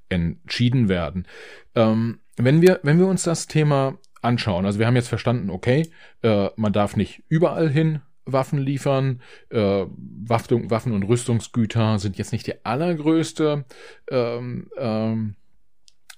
entschieden 0.09 0.89
werden. 0.89 1.27
Ähm, 1.75 2.19
wenn 2.37 2.61
wir, 2.61 2.79
wenn 2.83 2.99
wir 2.99 3.07
uns 3.07 3.23
das 3.23 3.47
Thema 3.47 3.97
anschauen, 4.21 4.65
also 4.65 4.79
wir 4.79 4.87
haben 4.87 4.95
jetzt 4.95 5.09
verstanden, 5.09 5.49
okay, 5.49 5.89
äh, 6.21 6.49
man 6.55 6.73
darf 6.73 6.95
nicht 6.95 7.23
überall 7.27 7.69
hin 7.69 8.01
Waffen 8.25 8.59
liefern. 8.59 9.21
Äh, 9.49 9.85
Waffen, 9.87 10.69
Waffen 10.69 10.93
und 10.93 11.03
Rüstungsgüter 11.03 11.99
sind 11.99 12.17
jetzt 12.17 12.31
nicht 12.31 12.47
der 12.47 12.59
allergrößte, 12.63 13.65
ähm, 14.09 14.69
ähm, 14.77 15.35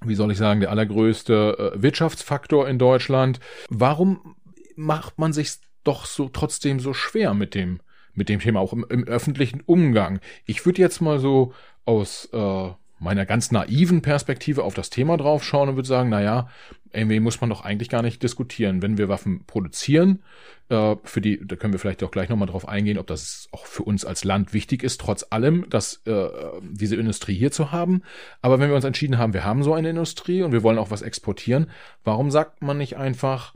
wie 0.02 0.16
soll 0.16 0.32
ich 0.32 0.38
sagen, 0.38 0.60
der 0.60 0.72
allergrößte 0.72 1.74
äh, 1.74 1.82
Wirtschaftsfaktor 1.82 2.68
in 2.68 2.78
Deutschland. 2.78 3.40
Warum 3.70 4.36
macht 4.76 5.18
man 5.18 5.34
sich 5.34 5.56
doch 5.84 6.06
so 6.06 6.30
trotzdem 6.30 6.80
so 6.80 6.94
schwer 6.94 7.34
mit 7.34 7.56
dem 7.56 7.80
mit 8.16 8.30
dem 8.30 8.40
Thema, 8.40 8.60
auch 8.60 8.74
im, 8.74 8.86
im 8.90 9.04
öffentlichen 9.06 9.62
Umgang. 9.62 10.20
Ich 10.46 10.66
würde 10.66 10.82
jetzt 10.82 11.02
mal 11.02 11.20
so 11.20 11.54
aus 11.86 12.30
äh, 12.34 12.70
meiner 13.00 13.26
ganz 13.26 13.52
naiven 13.52 14.02
Perspektive 14.02 14.64
auf 14.64 14.74
das 14.74 14.90
Thema 14.90 15.18
draufschauen 15.18 15.70
und 15.70 15.76
würde 15.76 15.88
sagen, 15.88 16.10
naja, 16.10 16.50
irgendwie 16.94 17.20
muss 17.20 17.42
man 17.42 17.50
doch 17.50 17.62
eigentlich 17.62 17.90
gar 17.90 18.02
nicht 18.02 18.24
diskutieren. 18.24 18.82
Wenn 18.82 18.98
wir 18.98 19.10
Waffen 19.10 19.44
produzieren, 19.46 20.24
äh, 20.70 20.96
für 21.04 21.22
die, 21.22 21.46
da 21.46 21.56
können 21.56 21.74
wir 21.74 21.80
vielleicht 21.80 22.04
auch 22.04 22.12
gleich 22.12 22.30
nochmal 22.30 22.48
drauf 22.48 22.68
eingehen, 22.68 22.98
ob 22.98 23.08
das 23.08 23.50
auch 23.52 23.66
für 23.66 23.84
uns 23.84 24.06
als 24.06 24.24
Land 24.24 24.54
wichtig 24.54 24.82
ist, 24.82 25.02
trotz 25.02 25.26
allem, 25.30 25.70
dass 25.70 26.02
äh, 26.06 26.30
diese 26.62 26.96
Industrie 26.96 27.36
hier 27.36 27.52
zu 27.52 27.72
haben. 27.72 28.02
Aber 28.42 28.60
wenn 28.60 28.70
wir 28.70 28.76
uns 28.76 28.86
entschieden 28.86 29.18
haben, 29.18 29.34
wir 29.34 29.44
haben 29.44 29.64
so 29.64 29.74
eine 29.74 29.90
Industrie 29.90 30.42
und 30.42 30.54
wir 30.54 30.64
wollen 30.64 30.78
auch 30.80 30.92
was 30.92 31.02
exportieren, 31.02 31.70
warum 32.04 32.32
sagt 32.32 32.62
man 32.62 32.78
nicht 32.78 32.96
einfach, 32.98 33.54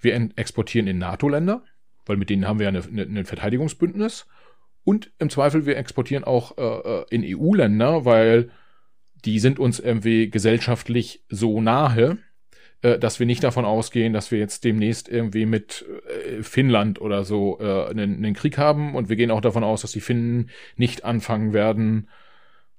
wir 0.00 0.14
exportieren 0.36 0.88
in 0.88 0.98
NATO-Länder? 0.98 1.62
Weil 2.06 2.16
mit 2.16 2.30
denen 2.30 2.46
haben 2.46 2.58
wir 2.58 2.70
ja 2.70 2.80
ein 2.80 3.24
Verteidigungsbündnis. 3.24 4.26
Und 4.84 5.12
im 5.18 5.30
Zweifel, 5.30 5.66
wir 5.66 5.76
exportieren 5.76 6.24
auch 6.24 6.58
äh, 6.58 6.62
äh 6.62 7.04
in 7.10 7.24
EU-Länder, 7.24 8.04
weil 8.04 8.50
die 9.24 9.38
sind 9.38 9.58
uns 9.58 9.80
irgendwie 9.80 10.30
gesellschaftlich 10.30 11.24
so 11.30 11.60
nahe, 11.60 12.18
äh, 12.82 12.98
dass 12.98 13.18
wir 13.18 13.26
nicht 13.26 13.42
davon 13.42 13.64
ausgehen, 13.64 14.12
dass 14.12 14.30
wir 14.30 14.38
jetzt 14.38 14.64
demnächst 14.64 15.08
irgendwie 15.08 15.46
mit 15.46 15.84
äh, 16.06 16.42
Finnland 16.42 17.00
oder 17.00 17.24
so 17.24 17.58
äh, 17.60 17.88
einen, 17.88 18.16
einen 18.16 18.34
Krieg 18.34 18.58
haben. 18.58 18.94
Und 18.94 19.08
wir 19.08 19.16
gehen 19.16 19.30
auch 19.30 19.40
davon 19.40 19.64
aus, 19.64 19.80
dass 19.80 19.92
die 19.92 20.00
Finnen 20.00 20.50
nicht 20.76 21.04
anfangen 21.04 21.54
werden, 21.54 22.10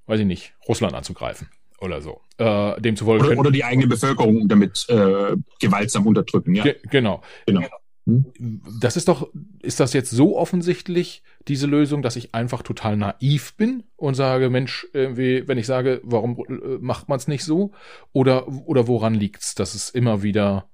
weiß 0.05 0.19
ich 0.19 0.27
nicht, 0.27 0.53
Russland 0.67 0.93
anzugreifen 0.93 1.49
oder 1.79 2.01
so. 2.01 2.21
Äh, 2.37 2.79
demzufolge 2.81 3.25
oder, 3.25 3.39
oder 3.39 3.51
die 3.51 3.63
eigene 3.63 3.87
Bevölkerung 3.87 4.47
damit 4.47 4.85
äh, 4.89 5.35
gewaltsam 5.59 6.05
unterdrücken, 6.05 6.53
ja. 6.53 6.63
Ge 6.63 6.75
genau. 6.89 7.21
genau. 7.45 7.61
Hm? 8.05 8.61
Das 8.79 8.97
ist 8.97 9.07
doch, 9.07 9.31
ist 9.61 9.79
das 9.79 9.93
jetzt 9.93 10.11
so 10.11 10.37
offensichtlich, 10.37 11.23
diese 11.47 11.67
Lösung, 11.67 12.01
dass 12.01 12.15
ich 12.15 12.33
einfach 12.33 12.61
total 12.61 12.97
naiv 12.97 13.55
bin 13.55 13.83
und 13.95 14.15
sage, 14.15 14.49
Mensch, 14.49 14.87
irgendwie, 14.93 15.47
wenn 15.47 15.57
ich 15.57 15.65
sage, 15.65 16.01
warum 16.03 16.37
äh, 16.47 16.77
macht 16.79 17.09
man 17.09 17.17
es 17.17 17.27
nicht 17.27 17.43
so? 17.43 17.71
Oder, 18.13 18.47
oder 18.47 18.87
woran 18.87 19.13
liegt's, 19.13 19.55
dass 19.55 19.75
es 19.75 19.89
immer 19.89 20.23
wieder 20.23 20.69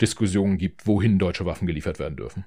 Diskussionen 0.00 0.58
gibt, 0.58 0.86
wohin 0.86 1.18
deutsche 1.18 1.46
Waffen 1.46 1.66
geliefert 1.66 1.98
werden 1.98 2.16
dürfen? 2.16 2.44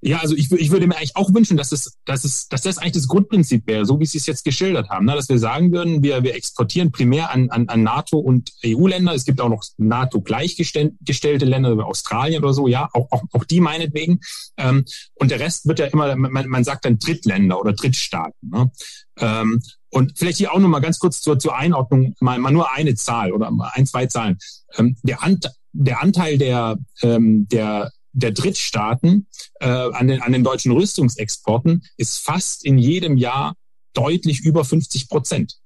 Ja, 0.00 0.18
also 0.18 0.36
ich, 0.36 0.52
ich 0.52 0.70
würde 0.70 0.86
mir 0.86 0.96
eigentlich 0.96 1.16
auch 1.16 1.34
wünschen, 1.34 1.56
dass 1.56 1.72
es, 1.72 1.96
dass 2.04 2.24
es, 2.24 2.46
dass 2.48 2.62
das 2.62 2.78
eigentlich 2.78 2.92
das 2.92 3.08
Grundprinzip 3.08 3.66
wäre, 3.66 3.84
so 3.84 3.98
wie 3.98 4.06
Sie 4.06 4.18
es 4.18 4.26
jetzt 4.26 4.44
geschildert 4.44 4.88
haben, 4.90 5.06
ne? 5.06 5.14
dass 5.14 5.28
wir 5.28 5.38
sagen 5.38 5.72
würden, 5.72 6.04
wir, 6.04 6.22
wir 6.22 6.36
exportieren 6.36 6.92
primär 6.92 7.30
an, 7.30 7.50
an, 7.50 7.68
an 7.68 7.82
NATO 7.82 8.18
und 8.18 8.52
EU-Länder. 8.64 9.12
Es 9.12 9.24
gibt 9.24 9.40
auch 9.40 9.48
noch 9.48 9.64
NATO-gleichgestellte 9.76 11.44
Länder, 11.44 11.76
wie 11.76 11.82
Australien 11.82 12.44
oder 12.44 12.54
so, 12.54 12.68
ja, 12.68 12.88
auch, 12.92 13.10
auch, 13.10 13.24
auch 13.32 13.44
die 13.44 13.60
meinetwegen. 13.60 14.20
Ähm, 14.56 14.84
und 15.14 15.32
der 15.32 15.40
Rest 15.40 15.66
wird 15.66 15.80
ja 15.80 15.86
immer, 15.86 16.14
man, 16.14 16.48
man 16.48 16.64
sagt 16.64 16.84
dann 16.84 16.98
Drittländer 17.00 17.60
oder 17.60 17.72
Drittstaaten. 17.72 18.50
Ne? 18.50 18.70
Ähm, 19.18 19.60
und 19.90 20.16
vielleicht 20.16 20.38
hier 20.38 20.52
auch 20.52 20.60
noch 20.60 20.68
mal 20.68 20.80
ganz 20.80 20.98
kurz 20.98 21.20
zur, 21.20 21.38
zur 21.38 21.56
Einordnung 21.56 22.14
mal, 22.20 22.38
mal 22.38 22.52
nur 22.52 22.72
eine 22.72 22.94
Zahl 22.94 23.32
oder 23.32 23.50
ein, 23.72 23.86
zwei 23.86 24.06
Zahlen. 24.06 24.38
Ähm, 24.76 24.96
der, 25.02 25.22
Ant, 25.22 25.50
der 25.72 26.02
Anteil 26.02 26.38
der, 26.38 26.78
ähm, 27.02 27.48
der 27.48 27.90
der 28.12 28.32
Drittstaaten 28.32 29.26
äh, 29.60 29.66
an, 29.68 30.08
den, 30.08 30.22
an 30.22 30.32
den 30.32 30.44
deutschen 30.44 30.72
Rüstungsexporten 30.72 31.84
ist 31.96 32.18
fast 32.18 32.64
in 32.64 32.78
jedem 32.78 33.16
Jahr 33.16 33.54
deutlich 33.92 34.40
über 34.40 34.64
50 34.64 35.08
Prozent. 35.08 35.58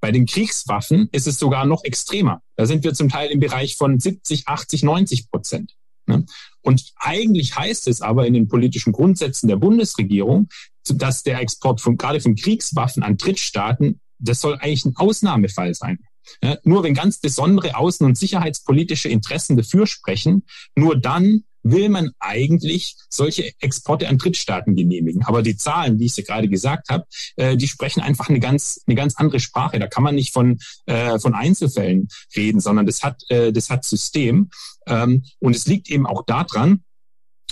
Bei 0.00 0.12
den 0.12 0.26
Kriegswaffen 0.26 1.08
ist 1.12 1.26
es 1.26 1.38
sogar 1.38 1.66
noch 1.66 1.84
extremer. 1.84 2.40
Da 2.56 2.66
sind 2.66 2.84
wir 2.84 2.94
zum 2.94 3.08
Teil 3.08 3.30
im 3.30 3.40
Bereich 3.40 3.76
von 3.76 3.98
70, 3.98 4.46
80, 4.46 4.84
90 4.84 5.30
Prozent. 5.30 5.74
Ne? 6.06 6.24
Und 6.62 6.92
eigentlich 6.96 7.56
heißt 7.56 7.88
es 7.88 8.00
aber 8.00 8.26
in 8.26 8.34
den 8.34 8.48
politischen 8.48 8.92
Grundsätzen 8.92 9.48
der 9.48 9.56
Bundesregierung, 9.56 10.48
dass 10.88 11.22
der 11.22 11.40
Export 11.40 11.80
von 11.80 11.96
gerade 11.96 12.20
von 12.20 12.36
Kriegswaffen 12.36 13.02
an 13.02 13.16
Drittstaaten, 13.16 14.00
das 14.18 14.40
soll 14.40 14.54
eigentlich 14.54 14.84
ein 14.84 14.96
Ausnahmefall 14.96 15.74
sein. 15.74 15.98
Ja, 16.42 16.58
nur 16.62 16.82
wenn 16.82 16.94
ganz 16.94 17.18
besondere 17.18 17.76
außen- 17.76 18.04
und 18.04 18.18
sicherheitspolitische 18.18 19.08
Interessen 19.08 19.56
dafür 19.56 19.86
sprechen, 19.86 20.44
nur 20.74 20.96
dann 20.96 21.44
will 21.70 21.88
man 21.88 22.10
eigentlich 22.18 22.96
solche 23.08 23.52
Exporte 23.60 24.08
an 24.08 24.18
Drittstaaten 24.18 24.74
genehmigen. 24.74 25.24
Aber 25.24 25.42
die 25.42 25.56
Zahlen, 25.56 25.98
wie 25.98 26.06
ich 26.06 26.14
sie 26.14 26.24
gerade 26.24 26.48
gesagt 26.48 26.88
habe, 26.88 27.04
äh, 27.36 27.56
die 27.56 27.68
sprechen 27.68 28.00
einfach 28.00 28.28
eine 28.28 28.40
ganz, 28.40 28.80
eine 28.86 28.94
ganz 28.94 29.16
andere 29.16 29.40
Sprache. 29.40 29.78
Da 29.78 29.86
kann 29.86 30.02
man 30.02 30.14
nicht 30.14 30.32
von, 30.32 30.58
äh, 30.86 31.18
von 31.18 31.34
Einzelfällen 31.34 32.08
reden, 32.36 32.60
sondern 32.60 32.86
das 32.86 33.02
hat, 33.02 33.22
äh, 33.28 33.52
das 33.52 33.70
hat 33.70 33.84
System. 33.84 34.50
Ähm, 34.86 35.24
und 35.38 35.56
es 35.56 35.66
liegt 35.66 35.90
eben 35.90 36.06
auch 36.06 36.24
daran, 36.24 36.82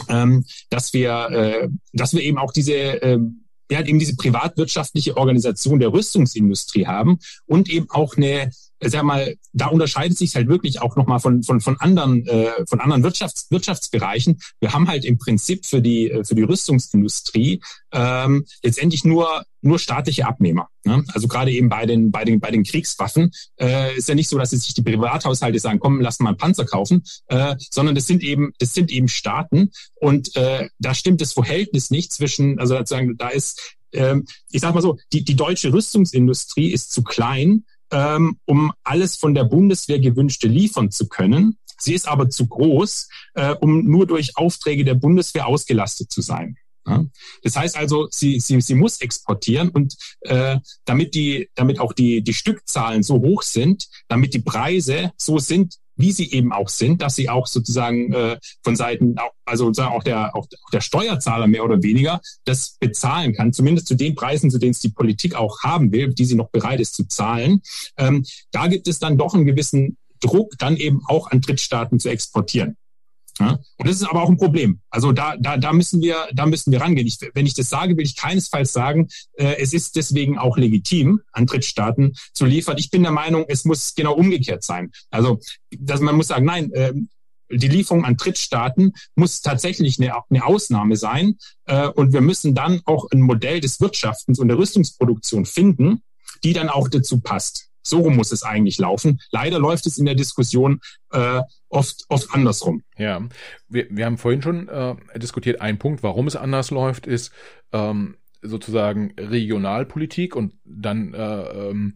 ähm, 0.08 0.44
dass 0.70 0.92
wir, 0.92 1.30
äh, 1.30 1.68
dass 1.92 2.12
wir 2.12 2.22
eben 2.22 2.38
auch 2.38 2.52
diese 2.52 2.74
äh, 2.74 3.18
ja, 3.70 3.84
eben 3.84 3.98
diese 3.98 4.14
privatwirtschaftliche 4.14 5.16
Organisation 5.16 5.80
der 5.80 5.92
Rüstungsindustrie 5.92 6.86
haben 6.86 7.18
und 7.46 7.68
eben 7.68 7.90
auch 7.90 8.16
eine 8.16 8.52
sag 8.80 9.02
mal, 9.04 9.36
da 9.52 9.68
unterscheidet 9.68 10.18
sich 10.18 10.34
halt 10.34 10.48
wirklich 10.48 10.80
auch 10.80 10.96
nochmal 10.96 11.20
von, 11.20 11.42
von, 11.42 11.60
von 11.60 11.78
anderen, 11.80 12.26
äh, 12.26 12.50
von 12.68 12.80
anderen 12.80 13.02
Wirtschafts, 13.02 13.50
Wirtschaftsbereichen. 13.50 14.38
Wir 14.60 14.72
haben 14.72 14.88
halt 14.88 15.04
im 15.04 15.18
Prinzip 15.18 15.66
für 15.66 15.80
die, 15.80 16.10
äh, 16.10 16.24
für 16.24 16.34
die 16.34 16.42
Rüstungsindustrie 16.42 17.62
ähm, 17.92 18.44
letztendlich 18.62 19.04
nur, 19.04 19.44
nur 19.62 19.78
staatliche 19.78 20.26
Abnehmer. 20.26 20.68
Ne? 20.84 21.04
Also 21.12 21.28
gerade 21.28 21.50
eben 21.52 21.68
bei 21.68 21.86
den, 21.86 22.10
bei 22.10 22.24
den, 22.24 22.40
bei 22.40 22.50
den 22.50 22.64
Kriegswaffen 22.64 23.30
äh, 23.58 23.96
ist 23.96 24.08
ja 24.08 24.14
nicht 24.14 24.28
so, 24.28 24.38
dass 24.38 24.50
sich 24.50 24.74
die 24.74 24.82
Privathaushalte 24.82 25.58
sagen, 25.58 25.80
komm, 25.80 26.00
lass 26.00 26.20
mal 26.20 26.30
einen 26.30 26.38
Panzer 26.38 26.66
kaufen, 26.66 27.02
äh, 27.28 27.56
sondern 27.58 27.94
das 27.94 28.06
sind 28.06 28.22
eben, 28.22 28.52
das 28.58 28.74
sind 28.74 28.90
eben 28.90 29.08
Staaten 29.08 29.70
und 29.94 30.36
äh, 30.36 30.68
da 30.78 30.94
stimmt 30.94 31.20
das 31.20 31.32
Verhältnis 31.32 31.90
nicht 31.90 32.12
zwischen, 32.12 32.58
also 32.58 32.76
sozusagen, 32.76 33.16
da 33.16 33.28
ist 33.28 33.76
ähm, 33.92 34.26
ich 34.50 34.60
sag 34.60 34.74
mal 34.74 34.82
so, 34.82 34.98
die, 35.12 35.24
die 35.24 35.36
deutsche 35.36 35.72
Rüstungsindustrie 35.72 36.70
ist 36.70 36.92
zu 36.92 37.02
klein, 37.02 37.64
ähm, 37.90 38.38
um 38.44 38.72
alles 38.82 39.16
von 39.16 39.34
der 39.34 39.44
Bundeswehr 39.44 39.98
gewünschte 39.98 40.48
liefern 40.48 40.90
zu 40.90 41.08
können. 41.08 41.58
Sie 41.78 41.94
ist 41.94 42.08
aber 42.08 42.30
zu 42.30 42.46
groß, 42.46 43.08
äh, 43.34 43.54
um 43.54 43.84
nur 43.84 44.06
durch 44.06 44.36
Aufträge 44.36 44.84
der 44.84 44.94
Bundeswehr 44.94 45.46
ausgelastet 45.46 46.10
zu 46.10 46.22
sein. 46.22 46.56
Ja? 46.86 47.04
Das 47.42 47.56
heißt 47.56 47.76
also, 47.76 48.08
sie, 48.10 48.40
sie, 48.40 48.60
sie 48.60 48.74
muss 48.74 49.00
exportieren 49.00 49.68
und 49.68 49.96
äh, 50.20 50.58
damit 50.84 51.14
die, 51.14 51.50
damit 51.54 51.78
auch 51.78 51.92
die, 51.92 52.22
die 52.22 52.34
Stückzahlen 52.34 53.02
so 53.02 53.20
hoch 53.20 53.42
sind, 53.42 53.88
damit 54.08 54.34
die 54.34 54.40
Preise 54.40 55.12
so 55.16 55.38
sind, 55.38 55.76
wie 55.96 56.12
sie 56.12 56.30
eben 56.30 56.52
auch 56.52 56.68
sind, 56.68 57.02
dass 57.02 57.14
sie 57.14 57.28
auch 57.28 57.46
sozusagen 57.46 58.12
äh, 58.12 58.38
von 58.62 58.76
Seiten, 58.76 59.16
also 59.44 59.66
sozusagen 59.66 59.94
auch 59.94 60.02
der, 60.02 60.36
auch 60.36 60.46
der 60.72 60.80
Steuerzahler 60.80 61.46
mehr 61.46 61.64
oder 61.64 61.82
weniger 61.82 62.20
das 62.44 62.76
bezahlen 62.78 63.34
kann, 63.34 63.52
zumindest 63.52 63.88
zu 63.88 63.94
den 63.94 64.14
Preisen, 64.14 64.50
zu 64.50 64.58
denen 64.58 64.72
es 64.72 64.80
die 64.80 64.90
Politik 64.90 65.34
auch 65.34 65.62
haben 65.62 65.92
will, 65.92 66.12
die 66.14 66.24
sie 66.24 66.34
noch 66.34 66.50
bereit 66.50 66.80
ist 66.80 66.94
zu 66.94 67.06
zahlen. 67.08 67.62
Ähm, 67.96 68.24
da 68.52 68.66
gibt 68.68 68.88
es 68.88 68.98
dann 68.98 69.18
doch 69.18 69.34
einen 69.34 69.46
gewissen 69.46 69.96
Druck, 70.20 70.54
dann 70.58 70.76
eben 70.76 71.02
auch 71.06 71.30
an 71.30 71.40
Drittstaaten 71.40 71.98
zu 71.98 72.08
exportieren. 72.08 72.76
Ja? 73.38 73.58
Und 73.76 73.88
das 73.88 73.96
ist 73.96 74.08
aber 74.08 74.22
auch 74.22 74.28
ein 74.28 74.36
Problem. 74.36 74.80
Also 74.90 75.12
da, 75.12 75.36
da, 75.36 75.56
da 75.56 75.72
müssen 75.72 76.00
wir, 76.00 76.28
da 76.32 76.46
müssen 76.46 76.72
wir 76.72 76.80
rangehen. 76.80 77.06
Ich, 77.06 77.18
wenn 77.34 77.46
ich 77.46 77.54
das 77.54 77.68
sage, 77.68 77.96
will 77.96 78.04
ich 78.04 78.16
keinesfalls 78.16 78.72
sagen, 78.72 79.08
äh, 79.34 79.56
es 79.58 79.72
ist 79.72 79.96
deswegen 79.96 80.38
auch 80.38 80.56
legitim, 80.56 81.20
an 81.32 81.46
Drittstaaten 81.46 82.14
zu 82.32 82.46
liefern. 82.46 82.76
Ich 82.78 82.90
bin 82.90 83.02
der 83.02 83.12
Meinung, 83.12 83.44
es 83.48 83.64
muss 83.64 83.94
genau 83.94 84.14
umgekehrt 84.14 84.62
sein. 84.62 84.92
Also, 85.10 85.40
dass 85.78 86.00
man 86.00 86.16
muss 86.16 86.28
sagen, 86.28 86.46
nein, 86.46 86.72
äh, 86.72 86.92
die 87.50 87.68
Lieferung 87.68 88.04
an 88.04 88.16
Drittstaaten 88.16 88.92
muss 89.14 89.40
tatsächlich 89.40 90.00
eine, 90.00 90.14
eine 90.30 90.44
Ausnahme 90.44 90.96
sein. 90.96 91.36
Äh, 91.66 91.88
und 91.88 92.12
wir 92.12 92.20
müssen 92.20 92.54
dann 92.54 92.80
auch 92.84 93.10
ein 93.12 93.20
Modell 93.20 93.60
des 93.60 93.80
Wirtschaftens 93.80 94.38
und 94.38 94.48
der 94.48 94.58
Rüstungsproduktion 94.58 95.44
finden, 95.44 96.02
die 96.42 96.52
dann 96.52 96.68
auch 96.68 96.88
dazu 96.88 97.20
passt. 97.20 97.68
So 97.86 98.00
rum 98.00 98.16
muss 98.16 98.32
es 98.32 98.42
eigentlich 98.42 98.78
laufen. 98.78 99.20
Leider 99.30 99.60
läuft 99.60 99.86
es 99.86 99.96
in 99.96 100.06
der 100.06 100.16
Diskussion 100.16 100.80
äh, 101.12 101.40
oft, 101.68 102.04
oft 102.08 102.34
andersrum. 102.34 102.82
Ja, 102.98 103.22
wir, 103.68 103.86
wir 103.90 104.04
haben 104.04 104.18
vorhin 104.18 104.42
schon 104.42 104.68
äh, 104.68 104.96
diskutiert, 105.16 105.60
ein 105.60 105.78
Punkt, 105.78 106.02
warum 106.02 106.26
es 106.26 106.34
anders 106.34 106.72
läuft, 106.72 107.06
ist 107.06 107.32
ähm, 107.72 108.16
sozusagen 108.42 109.14
Regionalpolitik 109.16 110.34
und 110.34 110.54
dann 110.64 111.14
äh, 111.14 111.42
ähm, 111.42 111.94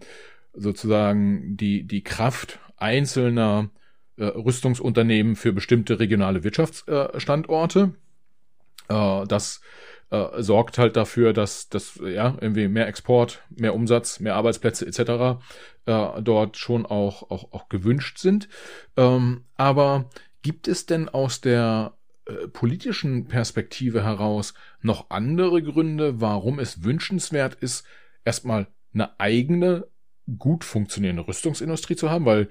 sozusagen 0.53 1.57
die, 1.57 1.83
die 1.83 2.05
Kraft 2.05 2.61
einzelner 2.77 3.71
äh, 4.17 4.27
Rüstungsunternehmen 4.27 5.35
für 5.35 5.53
bestimmte 5.53 5.99
regionale 5.99 6.45
Wirtschaftsstandorte. 6.45 7.95
Äh, 8.89 9.27
das 9.27 9.61
äh, 10.11 10.43
sorgt 10.43 10.79
halt 10.79 10.97
dafür, 10.97 11.33
dass 11.33 11.69
dass 11.69 12.01
ja 12.05 12.37
irgendwie 12.41 12.69
mehr 12.69 12.89
Export, 12.89 13.43
mehr 13.51 13.75
Umsatz, 13.75 14.21
mehr 14.21 14.35
Arbeitsplätze 14.37 14.87
etc. 14.87 15.41
Äh, 15.87 16.23
dort 16.23 16.57
schon 16.57 16.87
auch, 16.87 17.31
auch 17.31 17.53
auch 17.53 17.69
gewünscht 17.69 18.19
sind. 18.19 18.49
Ähm, 18.97 19.45
aber 19.57 20.11
gibt 20.43 20.69
es 20.69 20.87
denn 20.87 21.09
aus 21.09 21.41
der 21.41 21.95
äh, 22.27 22.49
politischen 22.49 23.29
Perspektive 23.29 24.05
heraus 24.05 24.55
noch 24.83 25.11
andere 25.11 25.63
Gründe, 25.63 26.21
warum 26.21 26.59
es 26.59 26.85
wünschenswert 26.85 27.55
ist, 27.55 27.87
erstmal 28.25 28.67
eine 28.93 29.19
eigene 29.19 29.87
gut 30.39 30.65
funktionierende 30.65 31.27
Rüstungsindustrie 31.27 31.97
zu 31.97 32.11
haben, 32.11 32.25
weil 32.25 32.49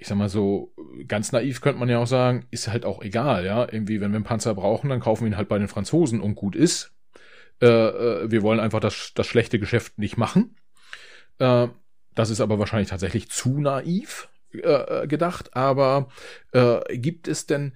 ich 0.00 0.08
sag 0.08 0.16
mal 0.16 0.30
so, 0.30 0.72
ganz 1.06 1.30
naiv 1.30 1.60
könnte 1.60 1.78
man 1.78 1.90
ja 1.90 1.98
auch 1.98 2.06
sagen, 2.06 2.46
ist 2.50 2.68
halt 2.68 2.86
auch 2.86 3.02
egal, 3.02 3.44
ja. 3.44 3.70
Irgendwie, 3.70 4.00
wenn 4.00 4.12
wir 4.12 4.16
einen 4.16 4.24
Panzer 4.24 4.54
brauchen, 4.54 4.88
dann 4.88 5.00
kaufen 5.00 5.24
wir 5.24 5.28
ihn 5.30 5.36
halt 5.36 5.50
bei 5.50 5.58
den 5.58 5.68
Franzosen 5.68 6.22
und 6.22 6.36
gut 6.36 6.56
ist. 6.56 6.94
Äh, 7.60 7.66
äh, 7.66 8.30
wir 8.30 8.40
wollen 8.40 8.60
einfach 8.60 8.80
das, 8.80 9.12
das 9.14 9.26
schlechte 9.26 9.58
Geschäft 9.58 9.98
nicht 9.98 10.16
machen. 10.16 10.56
Äh, 11.38 11.68
das 12.14 12.30
ist 12.30 12.40
aber 12.40 12.58
wahrscheinlich 12.58 12.88
tatsächlich 12.88 13.30
zu 13.30 13.60
naiv 13.60 14.30
äh, 14.52 15.06
gedacht. 15.06 15.54
Aber 15.54 16.08
äh, 16.52 16.80
gibt 16.96 17.28
es 17.28 17.44
denn 17.46 17.74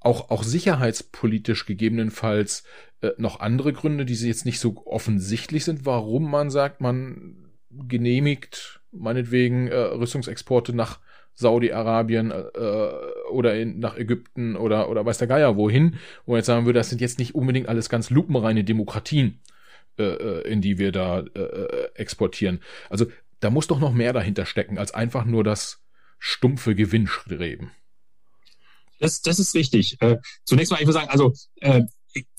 auch, 0.00 0.30
auch 0.30 0.42
sicherheitspolitisch 0.42 1.64
gegebenenfalls 1.64 2.64
äh, 3.02 3.12
noch 3.18 3.38
andere 3.38 3.72
Gründe, 3.72 4.04
die 4.04 4.14
jetzt 4.14 4.46
nicht 4.46 4.58
so 4.58 4.82
offensichtlich 4.84 5.64
sind, 5.64 5.86
warum 5.86 6.28
man 6.28 6.50
sagt, 6.50 6.80
man 6.80 7.52
genehmigt 7.70 8.80
meinetwegen 8.90 9.68
äh, 9.68 9.76
Rüstungsexporte 9.76 10.72
nach 10.72 10.98
Saudi-Arabien 11.34 12.30
äh, 12.30 12.90
oder 13.30 13.54
in, 13.56 13.78
nach 13.78 13.96
Ägypten 13.96 14.56
oder, 14.56 14.88
oder 14.88 15.04
weiß 15.04 15.18
der 15.18 15.28
Geier 15.28 15.56
wohin, 15.56 15.96
wo 16.26 16.32
man 16.32 16.38
jetzt 16.38 16.46
sagen 16.46 16.66
würde, 16.66 16.78
das 16.78 16.90
sind 16.90 17.00
jetzt 17.00 17.18
nicht 17.18 17.34
unbedingt 17.34 17.68
alles 17.68 17.88
ganz 17.88 18.10
lupenreine 18.10 18.64
Demokratien, 18.64 19.40
äh, 19.98 20.04
äh 20.04 20.48
in 20.48 20.60
die 20.60 20.78
wir 20.78 20.92
da 20.92 21.20
äh, 21.20 21.40
äh, 21.40 21.88
exportieren. 21.94 22.60
Also 22.88 23.06
da 23.40 23.50
muss 23.50 23.66
doch 23.66 23.80
noch 23.80 23.92
mehr 23.92 24.12
dahinter 24.12 24.46
stecken, 24.46 24.78
als 24.78 24.94
einfach 24.94 25.24
nur 25.24 25.44
das 25.44 25.82
stumpfe 26.18 26.74
Gewinnstreben. 26.74 27.72
Das, 29.00 29.20
das 29.20 29.38
ist 29.38 29.54
richtig. 29.54 30.00
Äh, 30.00 30.18
zunächst 30.44 30.70
mal, 30.70 30.78
ich 30.78 30.86
würde 30.86 30.94
sagen, 30.94 31.10
also 31.10 31.34
äh, 31.60 31.82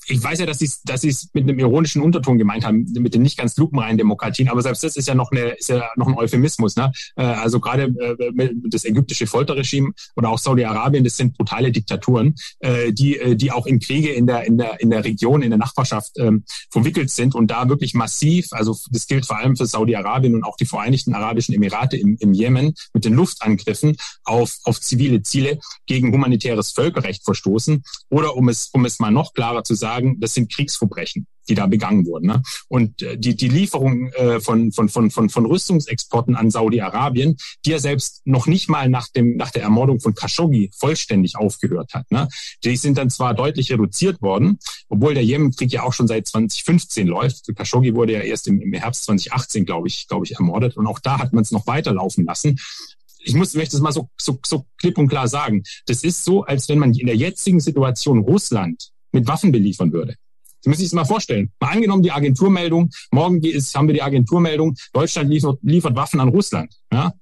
ich 0.08 0.24
weiß 0.24 0.40
ja, 0.40 0.46
dass 0.46 0.60
sie 0.60 0.72
dass 0.84 1.04
es 1.04 1.30
mit 1.34 1.44
einem 1.44 1.60
ironischen 1.60 2.02
Unterton 2.02 2.38
gemeint 2.38 2.66
haben, 2.66 2.86
mit 2.98 3.14
den 3.14 3.22
nicht 3.22 3.38
ganz 3.38 3.58
lupenreinen 3.58 3.98
Demokratien, 3.98 4.50
aber 4.50 4.62
selbst 4.62 4.84
das 4.84 4.96
ist 4.96 5.08
ja 5.08 5.16
noch 5.16 5.32
eine 5.32 5.50
ist 5.52 5.70
ja 5.70 5.90
noch 5.96 6.08
ein 6.08 6.16
Euphemismus. 6.16 6.76
Ne? 6.76 6.92
Äh, 7.16 7.24
also 7.24 7.60
gerade 7.60 7.84
äh, 7.84 8.50
das 8.70 8.86
ägyptische 8.86 9.28
Folterregime 9.28 9.92
oder 10.16 10.30
auch 10.30 10.40
Saudi-Arabien, 10.40 11.04
das 11.04 11.18
sind 11.18 11.38
brutale 11.38 11.72
Diktaturen, 11.72 12.36
äh, 12.60 12.94
die 12.94 13.18
äh, 13.18 13.36
die 13.36 13.52
auch 13.52 13.66
in 13.66 13.80
Kriege 13.80 14.12
in 14.12 14.28
der 14.28 14.46
in 14.46 14.58
der 14.58 14.80
in 14.80 14.90
der 14.90 15.04
Region 15.04 15.42
in 15.42 15.50
der 15.50 15.58
Nachbarschaft 15.58 16.14
ähm, 16.18 16.44
verwickelt 16.70 17.10
sind 17.10 17.36
und 17.36 17.50
da 17.50 17.68
wirklich 17.70 17.94
massiv. 17.94 18.48
Also 18.52 18.78
das 18.92 19.08
gilt 19.08 19.26
vor 19.26 19.38
allem 19.38 19.56
für 19.56 19.66
Saudi-Arabien 19.66 20.36
und 20.36 20.44
auch 20.44 20.58
die 20.58 20.66
Vereinigten 20.66 21.14
Arabischen 21.14 21.56
Emirate 21.56 21.98
im, 21.98 22.18
im 22.20 22.34
Jemen 22.34 22.74
mit 22.94 23.06
den 23.06 23.14
Luftangriffen 23.14 23.98
auf 24.24 24.58
auf 24.64 24.80
zivile 24.80 25.22
Ziele 25.24 25.60
gegen 25.88 26.14
humanitäres 26.14 26.72
Völkerrecht 26.72 27.24
verstoßen 27.24 27.84
oder 28.10 28.36
um 28.36 28.50
es 28.50 28.70
um 28.72 28.86
es 28.86 29.00
mal 29.00 29.12
noch 29.12 29.34
klarer 29.34 29.64
zu 29.64 29.74
sagen, 29.74 29.95
das 30.20 30.34
sind 30.34 30.52
Kriegsverbrechen, 30.52 31.28
die 31.48 31.56
da 31.56 31.68
begangen 31.68 32.06
wurden. 32.06 32.28
Ne? 32.28 32.42
Und 32.68 33.02
äh, 33.02 33.18
die, 33.18 33.36
die 33.36 33.48
Lieferung 33.48 34.08
äh, 34.14 34.40
von, 34.40 34.72
von, 34.72 34.90
von, 34.90 35.12
von, 35.12 35.30
von 35.30 35.46
Rüstungsexporten 35.46 36.36
an 36.36 36.52
Saudi-Arabien, 36.52 37.38
die 37.66 37.72
ja 37.72 37.80
selbst 37.80 38.22
noch 38.26 38.48
nicht 38.48 38.70
mal 38.70 38.90
nach, 38.90 39.08
dem, 39.10 39.36
nach 39.36 39.52
der 39.52 39.64
Ermordung 39.64 40.00
von 40.00 40.16
Khashoggi 40.16 40.72
vollständig 40.76 41.38
aufgehört 41.38 41.94
hat. 41.94 42.10
Ne? 42.12 42.28
Die 42.64 42.78
sind 42.78 42.98
dann 42.98 43.10
zwar 43.10 43.34
deutlich 43.34 43.72
reduziert 43.72 44.22
worden, 44.22 44.60
obwohl 44.90 45.14
der 45.14 45.26
Jemenkrieg 45.26 45.72
ja 45.72 45.84
auch 45.84 45.94
schon 45.94 46.08
seit 46.08 46.28
2015 46.28 47.08
läuft. 47.08 47.46
Khashoggi 47.56 47.96
wurde 47.96 48.14
ja 48.14 48.22
erst 48.22 48.48
im, 48.48 48.62
im 48.62 48.74
Herbst 48.74 49.06
2018, 49.06 49.66
glaube 49.66 49.88
ich, 49.88 50.08
glaube 50.08 50.26
ich, 50.26 50.34
ermordet. 50.34 50.78
Und 50.78 50.88
auch 50.88 51.00
da 51.00 51.20
hat 51.20 51.34
man 51.34 51.44
es 51.44 51.52
noch 51.52 51.68
weiterlaufen 51.68 52.26
lassen 52.26 52.60
ich 53.26 53.34
muss 53.34 53.56
möchte 53.56 53.72
das 53.72 53.82
mal 53.82 53.92
so, 53.92 54.10
so, 54.18 54.40
so 54.46 54.66
klipp 54.78 54.98
und 54.98 55.08
klar 55.08 55.28
sagen. 55.28 55.64
Das 55.88 56.04
ist 56.04 56.24
so, 56.24 56.44
als 56.44 56.70
wenn 56.70 56.80
man 56.80 56.94
in 56.94 57.08
der 57.08 57.16
jetzigen 57.16 57.60
Situation 57.60 58.20
Russland 58.20 58.92
mit 59.16 59.28
Waffen 59.28 59.52
beliefern 59.52 59.92
würde. 59.92 60.16
Sie 60.62 60.70
müssen 60.70 60.82
sich 60.82 60.90
das 60.90 60.96
mal 60.96 61.06
vorstellen. 61.06 61.52
Mal 61.60 61.72
angenommen 61.72 62.04
die 62.04 62.12
Agenturmeldung, 62.12 62.90
morgen 63.12 63.42
ist, 63.44 63.76
haben 63.76 63.88
wir 63.88 63.94
die 63.94 64.02
Agenturmeldung, 64.02 64.76
Deutschland 64.94 65.30
liefert, 65.30 65.60
liefert 65.62 65.96
Waffen 65.96 66.20
an 66.20 66.30
Russland. 66.30 66.74
Ja? 66.92 67.14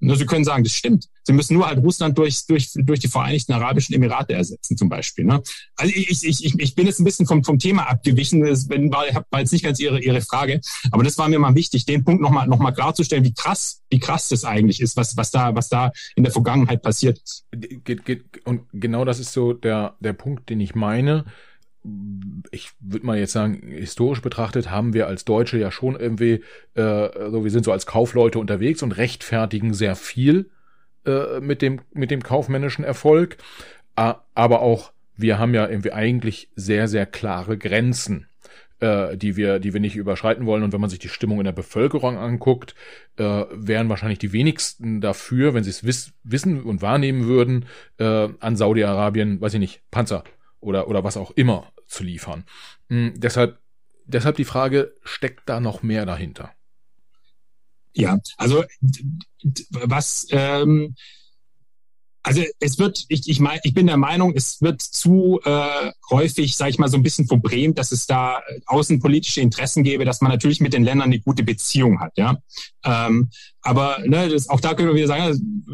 Sie 0.00 0.26
können 0.26 0.44
sagen, 0.44 0.64
das 0.64 0.72
stimmt. 0.72 1.06
Sie 1.24 1.32
müssen 1.32 1.54
nur 1.54 1.66
halt 1.66 1.78
Russland 1.78 2.16
durch, 2.16 2.46
durch, 2.46 2.70
durch 2.74 3.00
die 3.00 3.08
Vereinigten 3.08 3.52
Arabischen 3.52 3.94
Emirate 3.94 4.32
ersetzen, 4.32 4.76
zum 4.76 4.88
Beispiel. 4.88 5.26
Ne? 5.26 5.42
Also 5.76 5.92
ich, 5.94 6.24
ich, 6.24 6.44
ich, 6.44 6.58
ich 6.58 6.74
bin 6.74 6.86
jetzt 6.86 7.00
ein 7.00 7.04
bisschen 7.04 7.26
vom, 7.26 7.44
vom 7.44 7.58
Thema 7.58 7.88
abgewichen. 7.88 8.40
Das 8.42 8.68
war, 8.68 9.04
war 9.30 9.40
jetzt 9.40 9.52
nicht 9.52 9.64
ganz 9.64 9.78
Ihre, 9.78 10.00
Ihre 10.00 10.22
Frage. 10.22 10.60
Aber 10.90 11.04
das 11.04 11.18
war 11.18 11.28
mir 11.28 11.38
mal 11.38 11.54
wichtig, 11.54 11.84
den 11.84 12.04
Punkt 12.04 12.22
nochmal 12.22 12.48
noch 12.48 12.58
mal 12.58 12.72
klarzustellen, 12.72 13.24
wie 13.24 13.34
krass, 13.34 13.82
wie 13.90 13.98
krass 13.98 14.28
das 14.28 14.44
eigentlich 14.44 14.80
ist, 14.80 14.96
was, 14.96 15.16
was, 15.16 15.30
da, 15.30 15.54
was 15.54 15.68
da 15.68 15.92
in 16.16 16.24
der 16.24 16.32
Vergangenheit 16.32 16.82
passiert 16.82 17.20
ist. 17.22 17.46
Und 18.44 18.62
genau 18.72 19.04
das 19.04 19.20
ist 19.20 19.32
so 19.32 19.52
der, 19.52 19.96
der 20.00 20.14
Punkt, 20.14 20.48
den 20.48 20.60
ich 20.60 20.74
meine 20.74 21.26
ich 22.50 22.70
würde 22.80 23.06
mal 23.06 23.18
jetzt 23.18 23.32
sagen, 23.32 23.62
historisch 23.68 24.20
betrachtet 24.20 24.70
haben 24.70 24.92
wir 24.92 25.06
als 25.06 25.24
Deutsche 25.24 25.58
ja 25.58 25.70
schon 25.70 25.98
irgendwie, 25.98 26.42
äh, 26.74 27.30
so 27.30 27.42
wir 27.42 27.50
sind 27.50 27.64
so 27.64 27.72
als 27.72 27.86
Kaufleute 27.86 28.38
unterwegs 28.38 28.82
und 28.82 28.92
rechtfertigen 28.92 29.72
sehr 29.72 29.96
viel 29.96 30.50
äh, 31.06 31.40
mit 31.40 31.62
dem 31.62 31.80
mit 31.92 32.10
dem 32.10 32.22
kaufmännischen 32.22 32.84
Erfolg, 32.84 33.38
aber 33.94 34.60
auch 34.60 34.92
wir 35.16 35.38
haben 35.38 35.54
ja 35.54 35.68
irgendwie 35.68 35.92
eigentlich 35.92 36.50
sehr 36.54 36.86
sehr 36.86 37.06
klare 37.06 37.56
Grenzen, 37.56 38.26
äh, 38.80 39.16
die 39.16 39.36
wir 39.36 39.58
die 39.58 39.72
wir 39.72 39.80
nicht 39.80 39.96
überschreiten 39.96 40.44
wollen. 40.44 40.62
Und 40.62 40.74
wenn 40.74 40.80
man 40.82 40.90
sich 40.90 40.98
die 40.98 41.08
Stimmung 41.08 41.38
in 41.38 41.44
der 41.44 41.52
Bevölkerung 41.52 42.18
anguckt, 42.18 42.74
äh, 43.16 43.44
wären 43.52 43.88
wahrscheinlich 43.88 44.18
die 44.18 44.32
wenigsten 44.34 45.00
dafür, 45.00 45.54
wenn 45.54 45.64
sie 45.64 45.70
es 45.70 45.84
wiss, 45.84 46.12
wissen 46.24 46.62
und 46.62 46.82
wahrnehmen 46.82 47.26
würden, 47.26 47.64
äh, 47.98 48.28
an 48.38 48.56
Saudi-Arabien, 48.56 49.40
weiß 49.40 49.54
ich 49.54 49.60
nicht, 49.60 49.82
Panzer 49.90 50.24
oder, 50.60 50.88
oder 50.88 51.04
was 51.04 51.16
auch 51.16 51.30
immer 51.32 51.72
zu 51.86 52.04
liefern. 52.04 52.44
Mhm, 52.88 53.14
deshalb, 53.16 53.58
deshalb 54.04 54.36
die 54.36 54.44
Frage, 54.44 54.94
steckt 55.02 55.48
da 55.48 55.60
noch 55.60 55.82
mehr 55.82 56.06
dahinter? 56.06 56.52
Ja, 57.92 58.18
also 58.36 58.64
was 59.70 60.26
ähm, 60.30 60.94
also 62.22 62.42
es 62.58 62.78
wird, 62.78 63.04
ich, 63.08 63.28
ich, 63.28 63.40
mein, 63.40 63.60
ich 63.62 63.72
bin 63.72 63.86
der 63.86 63.96
Meinung, 63.96 64.34
es 64.36 64.60
wird 64.60 64.82
zu 64.82 65.40
äh, 65.44 65.90
häufig, 66.10 66.56
sage 66.56 66.70
ich 66.70 66.78
mal, 66.78 66.88
so 66.88 66.96
ein 66.96 67.02
bisschen 67.02 67.26
verbrämt, 67.26 67.78
dass 67.78 67.92
es 67.92 68.06
da 68.06 68.42
außenpolitische 68.66 69.40
Interessen 69.40 69.84
gäbe, 69.84 70.04
dass 70.04 70.20
man 70.20 70.30
natürlich 70.30 70.60
mit 70.60 70.72
den 70.72 70.84
Ländern 70.84 71.06
eine 71.06 71.20
gute 71.20 71.42
Beziehung 71.42 72.00
hat, 72.00 72.16
ja. 72.18 72.36
Ähm, 72.84 73.30
aber 73.62 74.00
ne, 74.04 74.28
das, 74.28 74.48
auch 74.48 74.60
da 74.60 74.74
können 74.74 74.88
wir 74.88 74.96
wieder 74.96 75.06
sagen, 75.06 75.64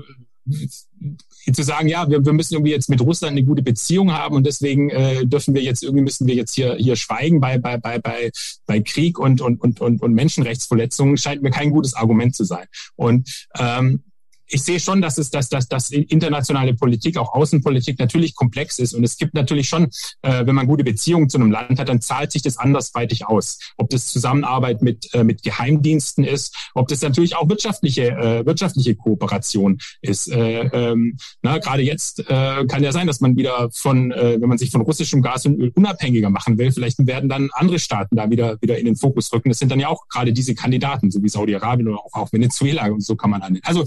zu 1.55 1.63
sagen, 1.63 1.89
ja, 1.89 2.09
wir, 2.09 2.25
wir 2.25 2.33
müssen 2.33 2.55
irgendwie 2.55 2.73
jetzt 2.73 2.89
mit 2.89 3.01
Russland 3.01 3.33
eine 3.33 3.45
gute 3.45 3.63
Beziehung 3.63 4.13
haben 4.13 4.35
und 4.35 4.47
deswegen 4.47 4.91
äh, 4.91 5.27
dürfen 5.27 5.55
wir 5.55 5.63
jetzt 5.63 5.83
irgendwie 5.83 6.05
müssen 6.05 6.27
wir 6.27 6.35
jetzt 6.35 6.55
hier 6.55 6.75
hier 6.77 6.97
schweigen 6.97 7.41
bei 7.41 7.59
bei 7.59 7.77
bei 7.77 7.99
bei 7.99 8.31
bei 8.67 8.81
Krieg 8.81 9.19
und 9.19 9.41
und 9.41 9.61
und 9.61 9.81
und, 9.81 10.03
und 10.03 10.15
Menschenrechtsverletzungen 10.15 11.17
scheint 11.17 11.43
mir 11.43 11.51
kein 11.51 11.71
gutes 11.71 11.95
Argument 11.95 12.35
zu 12.35 12.45
sein. 12.45 12.67
Und 12.97 13.47
ähm, 13.59 14.03
ich 14.49 14.63
sehe 14.63 14.81
schon, 14.81 15.03
dass 15.03 15.19
es, 15.19 15.31
dass, 15.31 15.49
dass, 15.49 15.69
dass 15.69 15.91
internationale 15.91 16.75
Politik, 16.75 17.19
auch 17.19 17.33
Außenpolitik 17.35 17.99
natürlich 17.99 18.35
komplex 18.35 18.79
ist. 18.79 18.95
Und 18.95 19.05
es 19.05 19.17
gibt 19.17 19.35
natürlich 19.35 19.69
schon, 19.69 19.85
äh, 20.23 20.47
wenn 20.47 20.55
man 20.55 20.67
gute 20.67 20.85
Beziehungen 20.85 21.29
zu 21.29 21.39
einem 21.39 21.51
Land 21.51 21.79
hat, 21.79 21.89
dann 21.89 22.01
zahlt 22.01 22.33
sich 22.33 22.43
das 22.43 22.57
andersweitig 22.57 23.27
aus. 23.27 23.59
Ob 23.77 23.91
das 23.91 24.07
Zusammenarbeit 24.07 24.83
mit, 24.83 25.13
äh, 25.15 25.25
mit 25.25 25.43
Geheimdiensten 25.43 26.25
ist, 26.25 26.55
ob 26.75 26.89
das 26.89 27.03
natürlich 27.03 27.37
auch 27.37 27.49
wirtschaftliche, 27.49 28.11
äh, 28.11 28.47
wirtschaftliche 28.47 28.95
Kooperation 28.95 29.79
ist. 30.01 30.29
Äh, 30.29 30.61
ähm, 30.73 31.17
na, 31.43 31.59
gerade 31.59 31.83
jetzt 31.83 32.21
äh, 32.21 32.65
kann 32.67 32.83
ja 32.83 32.93
sein, 32.93 33.07
dass 33.07 33.21
man 33.21 33.37
wieder 33.37 33.69
von, 33.73 34.13
äh, 34.13 34.41
wenn 34.41 34.49
man 34.49 34.59
sich 34.59 34.71
von 34.71 34.81
russischem 34.81 35.23
Gas 35.23 35.47
und 35.47 35.59
Öl 35.59 35.73
unabhängiger 35.75 36.31
machen 36.31 36.59
will, 36.59 36.71
vielleicht 36.71 37.05
werden 37.07 37.29
dann 37.29 37.51
andere 37.53 37.79
Staaten 37.79 38.17
da 38.17 38.31
wieder, 38.31 38.61
wieder 38.61 38.79
in 38.79 38.87
den 38.87 38.97
Fokus 38.97 39.33
rücken. 39.33 39.49
Das 39.49 39.59
sind 39.59 39.71
dann 39.71 39.81
ja 39.81 39.89
auch 39.89 40.09
gerade 40.09 40.33
diese 40.33 40.55
Kandidaten, 40.55 41.11
so 41.11 41.23
wie 41.23 41.29
Saudi-Arabien 41.29 41.89
oder 41.89 41.99
auch, 41.99 42.15
auch 42.15 42.33
Venezuela 42.33 42.87
und 42.87 43.05
so 43.05 43.17
kann 43.17 43.31
man 43.31 43.43
an. 43.43 43.59
Also 43.63 43.85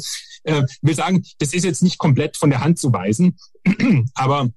äh, 0.50 0.66
will 0.82 0.96
sagen, 0.96 1.24
das 1.40 1.54
ist 1.54 1.64
jetzt 1.64 1.84
nicht 1.84 1.98
komplett 1.98 2.38
von 2.38 2.50
der 2.50 2.62
Hand 2.62 2.80
zu 2.80 2.92
weisen, 2.92 3.38
aber 4.14 4.50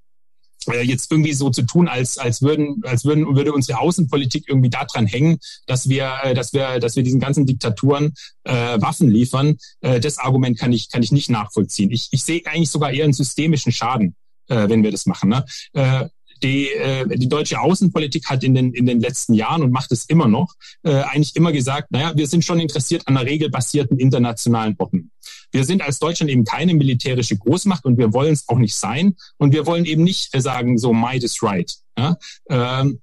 äh, 0.69 0.83
jetzt 0.83 1.11
irgendwie 1.11 1.33
so 1.33 1.51
zu 1.51 1.63
tun, 1.63 1.89
als 1.89 2.19
als 2.19 2.43
würden 2.43 2.83
als 2.85 3.05
würden 3.05 3.27
würde 3.35 3.53
unsere 3.53 3.79
Außenpolitik 3.79 4.45
irgendwie 4.49 4.71
daran 4.71 5.07
hängen, 5.07 5.39
dass 5.67 5.89
wir 5.89 6.13
äh, 6.23 6.35
dass 6.35 6.53
wir 6.53 6.79
dass 6.79 6.97
wir 6.97 7.03
diesen 7.03 7.21
ganzen 7.21 7.47
Diktaturen 7.47 8.15
äh, 8.45 8.81
Waffen 8.81 9.11
liefern. 9.11 9.57
Äh, 9.81 10.01
das 10.01 10.19
Argument 10.19 10.59
kann 10.59 10.73
ich 10.73 10.91
kann 10.91 11.03
ich 11.03 11.13
nicht 11.13 11.31
nachvollziehen. 11.31 11.91
Ich 11.91 12.09
ich 12.13 12.23
sehe 12.23 12.43
eigentlich 12.47 12.71
sogar 12.71 12.93
eher 12.93 13.05
einen 13.05 13.13
systemischen 13.13 13.73
Schaden, 13.73 14.15
äh, 14.49 14.69
wenn 14.69 14.83
wir 14.83 14.91
das 14.91 15.07
machen. 15.07 15.31
Ne? 15.31 15.45
Äh, 15.73 16.09
die, 16.43 16.71
äh, 16.71 17.07
die 17.07 17.29
deutsche 17.29 17.61
Außenpolitik 17.61 18.29
hat 18.29 18.43
in 18.43 18.55
den, 18.55 18.73
in 18.73 18.85
den 18.85 19.01
letzten 19.01 19.35
Jahren 19.35 19.63
und 19.63 19.71
macht 19.71 19.93
es 19.93 20.07
immer 20.07 20.27
noch, 20.27 20.55
äh, 20.83 20.91
eigentlich 20.91 21.37
immer 21.37 21.53
gesagt, 21.53 21.93
naja, 21.93 22.13
wir 22.17 22.27
sind 22.27 22.45
schon 22.45 22.59
interessiert 22.59 23.07
an 23.07 23.17
einer 23.17 23.29
regelbasierten 23.29 23.99
internationalen 23.99 24.75
Ordnung. 24.79 25.12
Wir 25.53 25.65
sind 25.65 25.83
als 25.83 25.99
Deutschland 25.99 26.31
eben 26.31 26.45
keine 26.45 26.75
militärische 26.75 27.37
Großmacht 27.37 27.85
und 27.85 27.99
wir 27.99 28.13
wollen 28.13 28.33
es 28.33 28.49
auch 28.49 28.59
nicht 28.59 28.75
sein. 28.75 29.15
Und 29.37 29.53
wir 29.53 29.67
wollen 29.67 29.85
eben 29.85 30.03
nicht 30.03 30.35
äh, 30.35 30.41
sagen, 30.41 30.79
so 30.79 30.93
might 30.93 31.23
is 31.23 31.43
right. 31.43 31.73
Ja? 31.97 32.17
Ähm, 32.49 33.01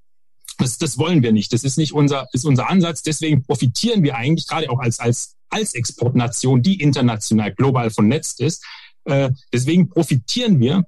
das, 0.58 0.78
das 0.78 0.98
wollen 0.98 1.24
wir 1.24 1.32
nicht. 1.32 1.54
Das 1.54 1.64
ist 1.64 1.78
nicht 1.78 1.94
unser, 1.94 2.28
ist 2.34 2.46
unser 2.46 2.70
Ansatz. 2.70 3.02
Deswegen 3.02 3.44
profitieren 3.44 4.04
wir 4.04 4.16
eigentlich 4.16 4.48
gerade 4.48 4.70
auch 4.70 4.80
als, 4.80 5.00
als, 5.00 5.36
als 5.50 5.74
Exportnation, 5.74 6.62
die 6.62 6.82
international 6.82 7.54
global 7.54 7.90
vernetzt 7.92 8.42
ist. 8.42 8.66
Äh, 9.06 9.30
deswegen 9.54 9.90
profitieren 9.90 10.60
wir 10.60 10.84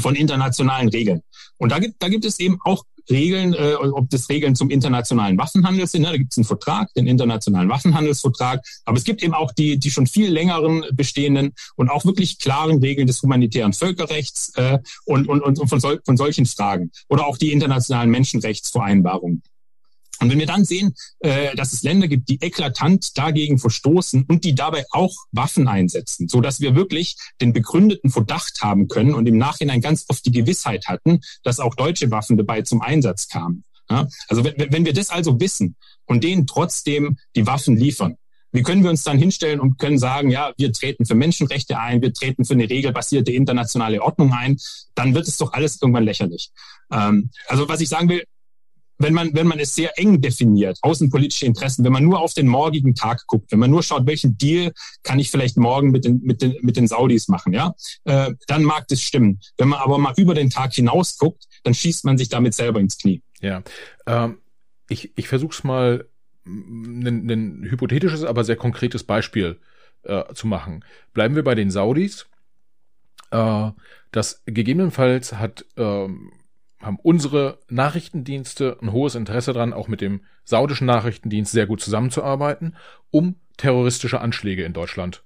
von 0.00 0.14
internationalen 0.14 0.88
Regeln. 0.88 1.22
Und 1.56 1.72
da 1.72 1.78
gibt, 1.78 2.02
da 2.02 2.08
gibt 2.08 2.24
es 2.24 2.38
eben 2.38 2.58
auch 2.64 2.84
Regeln, 3.10 3.54
äh, 3.54 3.74
ob 3.74 4.08
das 4.10 4.28
Regeln 4.28 4.54
zum 4.54 4.70
internationalen 4.70 5.38
Waffenhandel 5.38 5.86
sind. 5.86 6.02
Ne? 6.02 6.08
Da 6.08 6.16
gibt 6.16 6.32
es 6.32 6.38
einen 6.38 6.44
Vertrag, 6.44 6.92
den 6.94 7.06
internationalen 7.06 7.68
Waffenhandelsvertrag. 7.68 8.60
Aber 8.84 8.96
es 8.96 9.04
gibt 9.04 9.22
eben 9.22 9.34
auch 9.34 9.52
die, 9.52 9.78
die 9.78 9.90
schon 9.90 10.06
viel 10.06 10.30
längeren 10.30 10.84
bestehenden 10.92 11.54
und 11.76 11.90
auch 11.90 12.04
wirklich 12.04 12.38
klaren 12.38 12.78
Regeln 12.78 13.06
des 13.06 13.22
humanitären 13.22 13.72
Völkerrechts 13.72 14.52
äh, 14.56 14.78
und, 15.04 15.28
und, 15.28 15.42
und 15.42 15.68
von, 15.68 15.80
sol 15.80 16.00
von 16.04 16.16
solchen 16.16 16.46
Fragen. 16.46 16.90
Oder 17.08 17.26
auch 17.26 17.38
die 17.38 17.52
internationalen 17.52 18.10
Menschenrechtsvereinbarungen. 18.10 19.42
Und 20.20 20.30
wenn 20.30 20.38
wir 20.38 20.46
dann 20.46 20.64
sehen, 20.64 20.94
äh, 21.20 21.54
dass 21.56 21.72
es 21.72 21.82
Länder 21.82 22.08
gibt, 22.08 22.28
die 22.28 22.40
eklatant 22.40 23.16
dagegen 23.16 23.58
verstoßen 23.58 24.24
und 24.28 24.44
die 24.44 24.54
dabei 24.54 24.84
auch 24.90 25.14
Waffen 25.32 25.66
einsetzen, 25.66 26.28
so 26.28 26.40
dass 26.40 26.60
wir 26.60 26.74
wirklich 26.74 27.16
den 27.40 27.52
begründeten 27.52 28.10
Verdacht 28.10 28.60
haben 28.62 28.88
können 28.88 29.14
und 29.14 29.26
im 29.26 29.38
Nachhinein 29.38 29.80
ganz 29.80 30.04
oft 30.08 30.24
die 30.26 30.32
Gewissheit 30.32 30.86
hatten, 30.86 31.20
dass 31.42 31.58
auch 31.58 31.74
deutsche 31.74 32.10
Waffen 32.10 32.36
dabei 32.36 32.62
zum 32.62 32.82
Einsatz 32.82 33.28
kamen. 33.28 33.64
Also 34.28 34.44
wenn, 34.44 34.54
wenn 34.56 34.84
wir 34.84 34.92
das 34.92 35.10
also 35.10 35.40
wissen 35.40 35.74
und 36.06 36.22
denen 36.22 36.46
trotzdem 36.46 37.18
die 37.34 37.46
Waffen 37.46 37.76
liefern, 37.76 38.16
wie 38.52 38.62
können 38.62 38.82
wir 38.82 38.90
uns 38.90 39.04
dann 39.04 39.18
hinstellen 39.18 39.60
und 39.60 39.78
können 39.78 39.98
sagen, 39.98 40.30
ja, 40.30 40.52
wir 40.56 40.72
treten 40.72 41.06
für 41.06 41.14
Menschenrechte 41.14 41.78
ein, 41.78 42.02
wir 42.02 42.12
treten 42.12 42.44
für 42.44 42.54
eine 42.54 42.68
regelbasierte 42.68 43.32
internationale 43.32 44.02
Ordnung 44.02 44.32
ein, 44.32 44.58
dann 44.94 45.14
wird 45.14 45.28
es 45.28 45.36
doch 45.36 45.52
alles 45.52 45.80
irgendwann 45.80 46.04
lächerlich. 46.04 46.50
Ähm, 46.90 47.30
also 47.46 47.68
was 47.68 47.80
ich 47.80 47.88
sagen 47.88 48.08
will, 48.08 48.24
wenn 49.00 49.14
man, 49.14 49.34
wenn 49.34 49.46
man 49.46 49.58
es 49.58 49.74
sehr 49.74 49.98
eng 49.98 50.20
definiert, 50.20 50.78
außenpolitische 50.82 51.46
Interessen, 51.46 51.84
wenn 51.84 51.92
man 51.92 52.04
nur 52.04 52.20
auf 52.20 52.34
den 52.34 52.46
morgigen 52.46 52.94
Tag 52.94 53.26
guckt, 53.26 53.50
wenn 53.50 53.58
man 53.58 53.70
nur 53.70 53.82
schaut, 53.82 54.06
welchen 54.06 54.36
Deal 54.36 54.72
kann 55.02 55.18
ich 55.18 55.30
vielleicht 55.30 55.56
morgen 55.56 55.90
mit 55.90 56.04
den, 56.04 56.20
mit 56.22 56.42
den, 56.42 56.56
mit 56.60 56.76
den 56.76 56.86
Saudis 56.86 57.28
machen, 57.28 57.54
ja, 57.54 57.74
äh, 58.04 58.32
dann 58.46 58.62
mag 58.62 58.86
das 58.88 59.00
stimmen. 59.00 59.40
Wenn 59.56 59.68
man 59.68 59.80
aber 59.80 59.98
mal 59.98 60.12
über 60.18 60.34
den 60.34 60.50
Tag 60.50 60.74
hinaus 60.74 61.16
guckt, 61.16 61.46
dann 61.64 61.74
schießt 61.74 62.04
man 62.04 62.18
sich 62.18 62.28
damit 62.28 62.54
selber 62.54 62.78
ins 62.78 62.98
Knie. 62.98 63.22
Ja, 63.40 63.62
ähm, 64.06 64.38
ich, 64.88 65.12
ich 65.16 65.28
versuche 65.28 65.54
es 65.54 65.64
mal, 65.64 66.06
ein, 66.46 67.30
ein 67.30 67.70
hypothetisches, 67.70 68.24
aber 68.24 68.44
sehr 68.44 68.56
konkretes 68.56 69.04
Beispiel 69.04 69.60
äh, 70.02 70.32
zu 70.34 70.46
machen. 70.46 70.84
Bleiben 71.12 71.36
wir 71.36 71.44
bei 71.44 71.54
den 71.54 71.70
Saudis. 71.70 72.26
Äh, 73.30 73.70
das 74.12 74.42
gegebenenfalls 74.46 75.34
hat 75.34 75.64
ähm, 75.76 76.32
haben 76.80 76.98
unsere 77.02 77.58
Nachrichtendienste 77.68 78.78
ein 78.80 78.92
hohes 78.92 79.14
Interesse 79.14 79.52
daran, 79.52 79.72
auch 79.72 79.88
mit 79.88 80.00
dem 80.00 80.22
saudischen 80.44 80.86
Nachrichtendienst 80.86 81.52
sehr 81.52 81.66
gut 81.66 81.80
zusammenzuarbeiten, 81.80 82.76
um 83.10 83.36
terroristische 83.56 84.20
Anschläge 84.20 84.64
in 84.64 84.72
Deutschland 84.72 85.22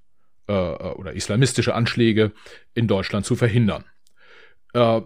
äh, 0.48 0.52
oder 0.52 1.12
islamistische 1.12 1.74
Anschläge 1.74 2.32
in 2.74 2.88
Deutschland 2.88 3.24
zu 3.24 3.36
verhindern. 3.36 3.84
Äh, 4.72 5.02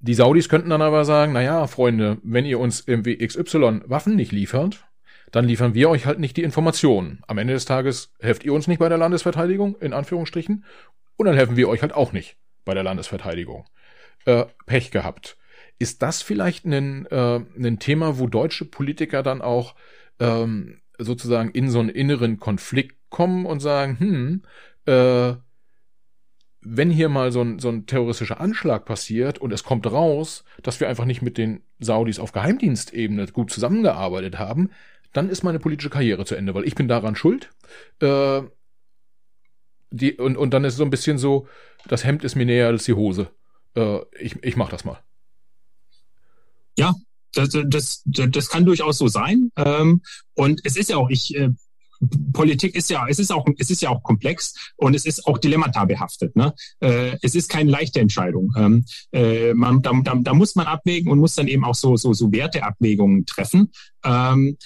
die 0.00 0.14
Saudis 0.14 0.48
könnten 0.48 0.70
dann 0.70 0.82
aber 0.82 1.04
sagen, 1.04 1.32
naja, 1.32 1.66
Freunde, 1.66 2.18
wenn 2.22 2.46
ihr 2.46 2.58
uns 2.58 2.86
irgendwie 2.86 3.16
XY 3.16 3.82
Waffen 3.86 4.16
nicht 4.16 4.32
liefert, 4.32 4.84
dann 5.30 5.44
liefern 5.44 5.74
wir 5.74 5.88
euch 5.90 6.06
halt 6.06 6.18
nicht 6.18 6.36
die 6.36 6.42
Informationen. 6.42 7.22
Am 7.26 7.38
Ende 7.38 7.52
des 7.52 7.64
Tages 7.64 8.12
helft 8.18 8.44
ihr 8.44 8.52
uns 8.52 8.66
nicht 8.66 8.78
bei 8.78 8.88
der 8.88 8.98
Landesverteidigung, 8.98 9.76
in 9.80 9.92
Anführungsstrichen, 9.92 10.64
und 11.16 11.26
dann 11.26 11.36
helfen 11.36 11.56
wir 11.56 11.68
euch 11.68 11.82
halt 11.82 11.92
auch 11.92 12.12
nicht 12.12 12.36
bei 12.64 12.74
der 12.74 12.82
Landesverteidigung. 12.82 13.66
Äh, 14.24 14.46
Pech 14.66 14.90
gehabt. 14.90 15.36
Ist 15.80 16.02
das 16.02 16.22
vielleicht 16.22 16.66
ein, 16.66 17.06
äh, 17.06 17.40
ein 17.58 17.78
Thema, 17.80 18.18
wo 18.18 18.28
deutsche 18.28 18.66
Politiker 18.66 19.24
dann 19.24 19.42
auch 19.42 19.74
ähm, 20.20 20.80
sozusagen 20.98 21.50
in 21.50 21.70
so 21.70 21.80
einen 21.80 21.88
inneren 21.88 22.38
Konflikt 22.38 22.96
kommen 23.08 23.46
und 23.46 23.60
sagen, 23.60 23.98
hm, 23.98 24.42
äh, 24.86 25.34
wenn 26.62 26.90
hier 26.90 27.08
mal 27.08 27.32
so 27.32 27.40
ein, 27.40 27.58
so 27.58 27.70
ein 27.70 27.86
terroristischer 27.86 28.40
Anschlag 28.40 28.84
passiert 28.84 29.38
und 29.38 29.52
es 29.52 29.64
kommt 29.64 29.90
raus, 29.90 30.44
dass 30.62 30.78
wir 30.78 30.88
einfach 30.88 31.06
nicht 31.06 31.22
mit 31.22 31.38
den 31.38 31.62
Saudis 31.78 32.18
auf 32.18 32.32
Geheimdienstebene 32.32 33.26
gut 33.28 33.50
zusammengearbeitet 33.50 34.38
haben, 34.38 34.70
dann 35.12 35.30
ist 35.30 35.42
meine 35.42 35.58
politische 35.58 35.90
Karriere 35.90 36.24
zu 36.24 36.34
Ende, 36.34 36.54
weil 36.54 36.66
ich 36.66 36.74
bin 36.74 36.88
daran 36.88 37.16
schuld. 37.16 37.50
Äh, 38.00 38.42
die, 39.90 40.12
und, 40.18 40.36
und 40.36 40.52
dann 40.52 40.64
ist 40.64 40.76
so 40.76 40.84
ein 40.84 40.90
bisschen 40.90 41.18
so, 41.18 41.48
das 41.88 42.04
Hemd 42.04 42.22
ist 42.22 42.36
mir 42.36 42.46
näher 42.46 42.68
als 42.68 42.84
die 42.84 42.92
Hose. 42.92 43.30
Äh, 43.74 44.00
ich, 44.18 44.36
ich 44.44 44.56
mach 44.56 44.68
das 44.68 44.84
mal. 44.84 45.00
Ja, 46.80 46.94
das, 47.34 47.50
das, 47.66 48.02
das 48.06 48.48
kann 48.48 48.64
durchaus 48.64 48.96
so 48.96 49.08
sein. 49.08 49.52
Ähm, 49.56 50.00
und 50.34 50.62
es 50.64 50.76
ist 50.76 50.88
ja 50.88 50.96
auch, 50.96 51.10
ich, 51.10 51.36
äh, 51.36 51.50
Politik 52.32 52.74
ist 52.74 52.88
ja, 52.88 53.06
es 53.06 53.18
ist 53.18 53.30
auch, 53.30 53.46
es 53.58 53.68
ist 53.68 53.82
ja 53.82 53.90
auch 53.90 54.02
komplex 54.02 54.54
und 54.76 54.94
es 54.94 55.04
ist 55.04 55.26
auch 55.26 55.36
dilemmata 55.36 55.84
behaftet. 55.84 56.34
Ne? 56.34 56.54
Äh, 56.80 57.18
es 57.20 57.34
ist 57.34 57.50
keine 57.50 57.70
leichte 57.70 58.00
Entscheidung. 58.00 58.50
Ähm, 58.56 58.86
äh, 59.12 59.52
man, 59.52 59.82
da, 59.82 59.92
da, 60.02 60.14
da 60.14 60.32
muss 60.32 60.54
man 60.54 60.66
abwägen 60.66 61.12
und 61.12 61.18
muss 61.18 61.34
dann 61.34 61.48
eben 61.48 61.64
auch 61.64 61.74
so, 61.74 61.98
so, 61.98 62.14
so 62.14 62.32
Werteabwägungen 62.32 63.26
treffen. 63.26 63.70
Ähm, 64.02 64.56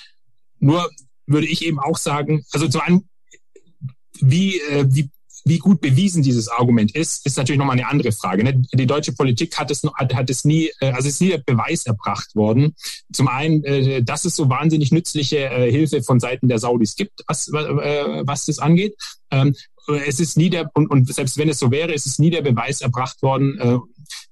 nur 0.60 0.88
würde 1.26 1.48
ich 1.48 1.64
eben 1.64 1.80
auch 1.80 1.98
sagen, 1.98 2.44
also 2.52 2.68
zu 2.68 2.80
einem, 2.80 3.08
wie, 4.20 4.60
äh, 4.60 4.86
wie 4.88 5.10
wie 5.44 5.58
gut 5.58 5.80
bewiesen 5.80 6.22
dieses 6.22 6.48
Argument 6.48 6.94
ist, 6.94 7.26
ist 7.26 7.36
natürlich 7.36 7.58
nochmal 7.58 7.78
eine 7.78 7.88
andere 7.88 8.12
Frage. 8.12 8.42
Ne? 8.42 8.62
Die 8.72 8.86
deutsche 8.86 9.12
Politik 9.12 9.58
hat 9.58 9.70
es, 9.70 9.82
hat, 9.94 10.14
hat 10.14 10.30
es 10.30 10.44
nie, 10.44 10.70
äh, 10.80 10.92
also 10.92 11.08
es 11.08 11.14
ist 11.14 11.20
nie 11.20 11.28
der 11.28 11.38
Beweis 11.38 11.86
erbracht 11.86 12.34
worden. 12.34 12.74
Zum 13.12 13.28
einen, 13.28 13.62
äh, 13.64 14.02
dass 14.02 14.24
es 14.24 14.36
so 14.36 14.48
wahnsinnig 14.48 14.90
nützliche 14.90 15.50
äh, 15.50 15.70
Hilfe 15.70 16.02
von 16.02 16.18
Seiten 16.18 16.48
der 16.48 16.58
Saudis 16.58 16.96
gibt, 16.96 17.22
was, 17.26 17.48
was 17.52 18.46
das 18.46 18.58
angeht. 18.58 18.96
Ähm, 19.30 19.54
es 20.06 20.18
ist 20.18 20.38
nie 20.38 20.48
der, 20.48 20.70
und, 20.74 20.90
und 20.90 21.12
selbst 21.12 21.36
wenn 21.36 21.50
es 21.50 21.58
so 21.58 21.70
wäre, 21.70 21.92
ist 21.92 22.06
es 22.06 22.18
nie 22.18 22.30
der 22.30 22.40
Beweis 22.40 22.80
erbracht 22.80 23.20
worden, 23.20 23.82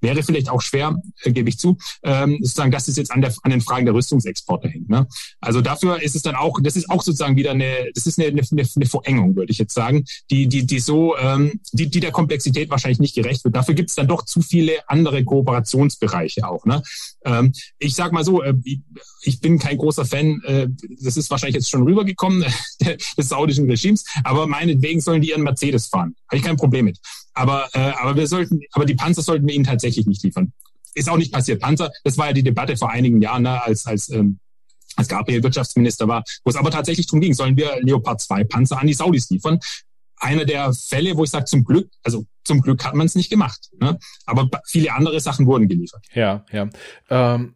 wäre 0.01 0.23
vielleicht 0.23 0.49
auch 0.49 0.61
schwer, 0.61 0.95
äh, 1.23 1.31
gebe 1.31 1.49
ich 1.49 1.57
zu, 1.57 1.77
ähm, 2.03 2.37
sozusagen, 2.41 2.71
dass 2.71 2.87
es 2.87 2.95
jetzt 2.95 3.11
an, 3.11 3.21
der, 3.21 3.33
an 3.43 3.51
den 3.51 3.61
Fragen 3.61 3.85
der 3.85 3.93
Rüstungsexporte 3.93 4.67
hängt. 4.67 4.89
Ne? 4.89 5.07
Also 5.41 5.61
dafür 5.61 6.01
ist 6.01 6.15
es 6.15 6.21
dann 6.21 6.35
auch, 6.35 6.59
das 6.61 6.75
ist 6.75 6.89
auch 6.89 7.03
sozusagen 7.03 7.35
wieder 7.35 7.51
eine, 7.51 7.91
das 7.93 8.05
ist 8.05 8.19
eine, 8.19 8.27
eine, 8.27 8.41
eine 8.51 8.85
Verengung, 8.85 9.35
würde 9.35 9.51
ich 9.51 9.57
jetzt 9.57 9.73
sagen, 9.73 10.05
die, 10.29 10.47
die, 10.47 10.65
die 10.65 10.79
so, 10.79 11.17
ähm, 11.17 11.59
die, 11.71 11.89
die 11.89 11.99
der 11.99 12.11
Komplexität 12.11 12.69
wahrscheinlich 12.69 12.99
nicht 12.99 13.15
gerecht 13.15 13.43
wird. 13.43 13.55
Dafür 13.55 13.75
gibt 13.75 13.89
es 13.89 13.95
dann 13.95 14.07
doch 14.07 14.23
zu 14.25 14.41
viele 14.41 14.87
andere 14.87 15.23
Kooperationsbereiche 15.23 16.47
auch. 16.47 16.65
Ne? 16.65 16.81
Ähm, 17.25 17.53
ich 17.79 17.95
sag 17.95 18.11
mal 18.11 18.23
so, 18.23 18.41
äh, 18.41 18.53
ich 19.21 19.39
bin 19.39 19.59
kein 19.59 19.77
großer 19.77 20.05
Fan, 20.05 20.41
äh, 20.45 20.67
das 21.01 21.17
ist 21.17 21.29
wahrscheinlich 21.29 21.55
jetzt 21.55 21.69
schon 21.69 21.83
rübergekommen, 21.83 22.45
des 23.17 23.29
saudischen 23.29 23.69
Regimes, 23.69 24.03
aber 24.23 24.47
meinetwegen 24.47 25.01
sollen 25.01 25.21
die 25.21 25.29
ihren 25.29 25.43
Mercedes 25.43 25.87
fahren. 25.87 26.15
Habe 26.27 26.37
ich 26.37 26.43
kein 26.43 26.57
Problem 26.57 26.85
mit. 26.85 26.99
Aber, 27.33 27.69
äh, 27.73 27.79
aber 27.79 28.15
wir 28.15 28.27
sollten, 28.27 28.61
aber 28.71 28.85
die 28.85 28.95
Panzer 28.95 29.21
sollten 29.21 29.47
wir 29.47 29.55
ihnen 29.55 29.65
tatsächlich 29.65 30.05
nicht 30.05 30.23
liefern. 30.23 30.53
Ist 30.95 31.09
auch 31.09 31.17
nicht 31.17 31.33
passiert. 31.33 31.61
Panzer, 31.61 31.91
das 32.03 32.17
war 32.17 32.27
ja 32.27 32.33
die 32.33 32.43
Debatte 32.43 32.77
vor 32.77 32.91
einigen 32.91 33.21
Jahren, 33.21 33.43
ne, 33.43 33.63
als, 33.63 33.85
als 33.85 34.09
ähm, 34.09 34.39
als 34.95 35.07
Gabriel 35.07 35.43
Wirtschaftsminister 35.43 36.07
war, 36.07 36.23
wo 36.43 36.49
es 36.49 36.55
aber 36.55 36.71
tatsächlich 36.71 37.07
darum 37.07 37.21
ging, 37.21 37.33
sollen 37.33 37.57
wir 37.57 37.79
Leopard 37.81 38.21
2 38.21 38.43
Panzer 38.43 38.79
an 38.79 38.87
die 38.87 38.93
Saudis 38.93 39.29
liefern? 39.29 39.59
Einer 40.17 40.45
der 40.45 40.73
Fälle, 40.73 41.17
wo 41.17 41.23
ich 41.23 41.29
sage, 41.29 41.45
zum 41.45 41.63
Glück, 41.63 41.89
also 42.03 42.25
zum 42.43 42.61
Glück 42.61 42.85
hat 42.85 42.93
man 42.93 43.07
es 43.07 43.15
nicht 43.15 43.29
gemacht. 43.29 43.69
Ne? 43.79 43.97
Aber 44.25 44.49
viele 44.65 44.93
andere 44.93 45.19
Sachen 45.19 45.47
wurden 45.47 45.67
geliefert. 45.67 46.05
Ja, 46.13 46.45
ja. 46.51 46.69
Ähm, 47.09 47.55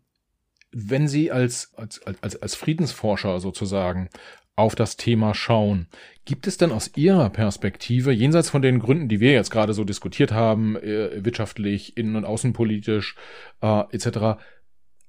wenn 0.72 1.08
Sie 1.08 1.32
als, 1.32 1.74
als, 1.76 2.02
als, 2.22 2.36
als 2.42 2.56
Friedensforscher 2.56 3.40
sozusagen 3.40 4.10
auf 4.58 4.76
das 4.76 4.98
Thema 4.98 5.34
schauen. 5.34 5.88
Gibt 6.26 6.48
es 6.48 6.58
denn 6.58 6.72
aus 6.72 6.92
Ihrer 6.98 7.30
Perspektive, 7.30 8.12
jenseits 8.12 8.50
von 8.50 8.62
den 8.62 8.80
Gründen, 8.80 9.08
die 9.08 9.22
wir 9.22 9.32
jetzt 9.32 9.52
gerade 9.52 9.74
so 9.74 9.86
diskutiert 9.86 10.34
haben, 10.34 10.76
äh, 10.76 11.24
wirtschaftlich, 11.24 11.96
innen- 11.96 12.18
und 12.18 12.26
außenpolitisch 12.26 13.16
äh, 13.62 13.84
etc., 13.92 14.42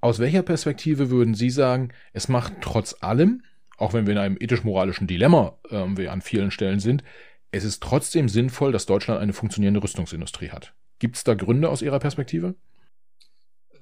aus 0.00 0.20
welcher 0.20 0.42
Perspektive 0.42 1.10
würden 1.10 1.34
Sie 1.34 1.50
sagen, 1.50 1.88
es 2.12 2.28
macht 2.28 2.52
trotz 2.60 2.94
allem, 3.00 3.42
auch 3.78 3.94
wenn 3.94 4.06
wir 4.06 4.12
in 4.12 4.18
einem 4.18 4.36
ethisch-moralischen 4.38 5.08
Dilemma 5.08 5.58
äh, 5.70 5.84
wir 5.96 6.12
an 6.12 6.22
vielen 6.22 6.52
Stellen 6.52 6.78
sind, 6.78 7.02
es 7.50 7.64
ist 7.64 7.82
trotzdem 7.82 8.28
sinnvoll, 8.28 8.70
dass 8.70 8.86
Deutschland 8.86 9.20
eine 9.20 9.32
funktionierende 9.32 9.82
Rüstungsindustrie 9.82 10.50
hat? 10.50 10.74
Gibt 10.98 11.16
es 11.16 11.24
da 11.24 11.34
Gründe 11.34 11.70
aus 11.70 11.82
Ihrer 11.82 11.98
Perspektive? 11.98 12.54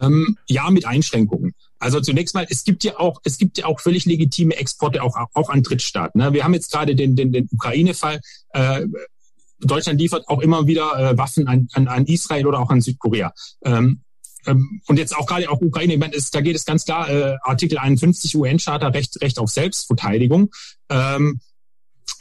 Ähm, 0.01 0.37
ja, 0.47 0.71
mit 0.71 0.87
Einschränkungen. 0.87 1.55
Also 1.79 2.01
zunächst 2.01 2.35
mal, 2.35 2.47
es 2.49 2.65
gibt 2.65 2.85
ja 2.85 2.99
auch, 2.99 3.21
es 3.25 3.39
gibt 3.39 3.59
ja 3.59 3.67
auch 3.67 3.81
völlig 3.81 4.07
legitime 4.07 4.57
Exporte 4.57 5.03
auch, 5.03 5.17
auch 5.35 5.51
an 5.51 5.63
Drittstaaten. 5.63 6.21
Ne? 6.21 6.33
Wir 6.33 6.45
haben 6.45 6.55
jetzt 6.55 6.73
gerade 6.73 6.95
den, 6.95 7.17
den, 7.17 7.33
den 7.33 7.49
Ukraine-Fall. 7.53 8.21
Äh, 8.51 8.87
Deutschland 9.61 10.01
liefert 10.01 10.29
auch 10.29 10.41
immer 10.41 10.67
wieder 10.67 10.99
äh, 10.99 11.19
Waffen 11.19 11.49
an, 11.49 11.69
an, 11.73 11.89
an 11.89 12.07
Israel 12.07 12.47
oder 12.47 12.61
auch 12.61 12.71
an 12.71 12.81
Südkorea. 12.81 13.33
Ähm, 13.65 14.01
ähm, 14.47 14.81
und 14.87 14.99
jetzt 14.99 15.17
auch 15.17 15.27
gerade 15.27 15.51
auch 15.51 15.61
Ukraine, 15.61 15.95
ich 15.95 15.99
meine, 15.99 16.15
ist, 16.15 16.35
da 16.35 16.41
geht 16.41 16.57
es 16.57 16.65
ganz 16.65 16.85
klar, 16.85 17.11
äh, 17.11 17.37
Artikel 17.43 17.79
51 17.79 18.37
UN-Charta, 18.37 18.89
Recht, 18.89 19.21
Recht 19.21 19.39
auf 19.39 19.51
Selbstverteidigung. 19.51 20.51
Ähm, 20.89 21.41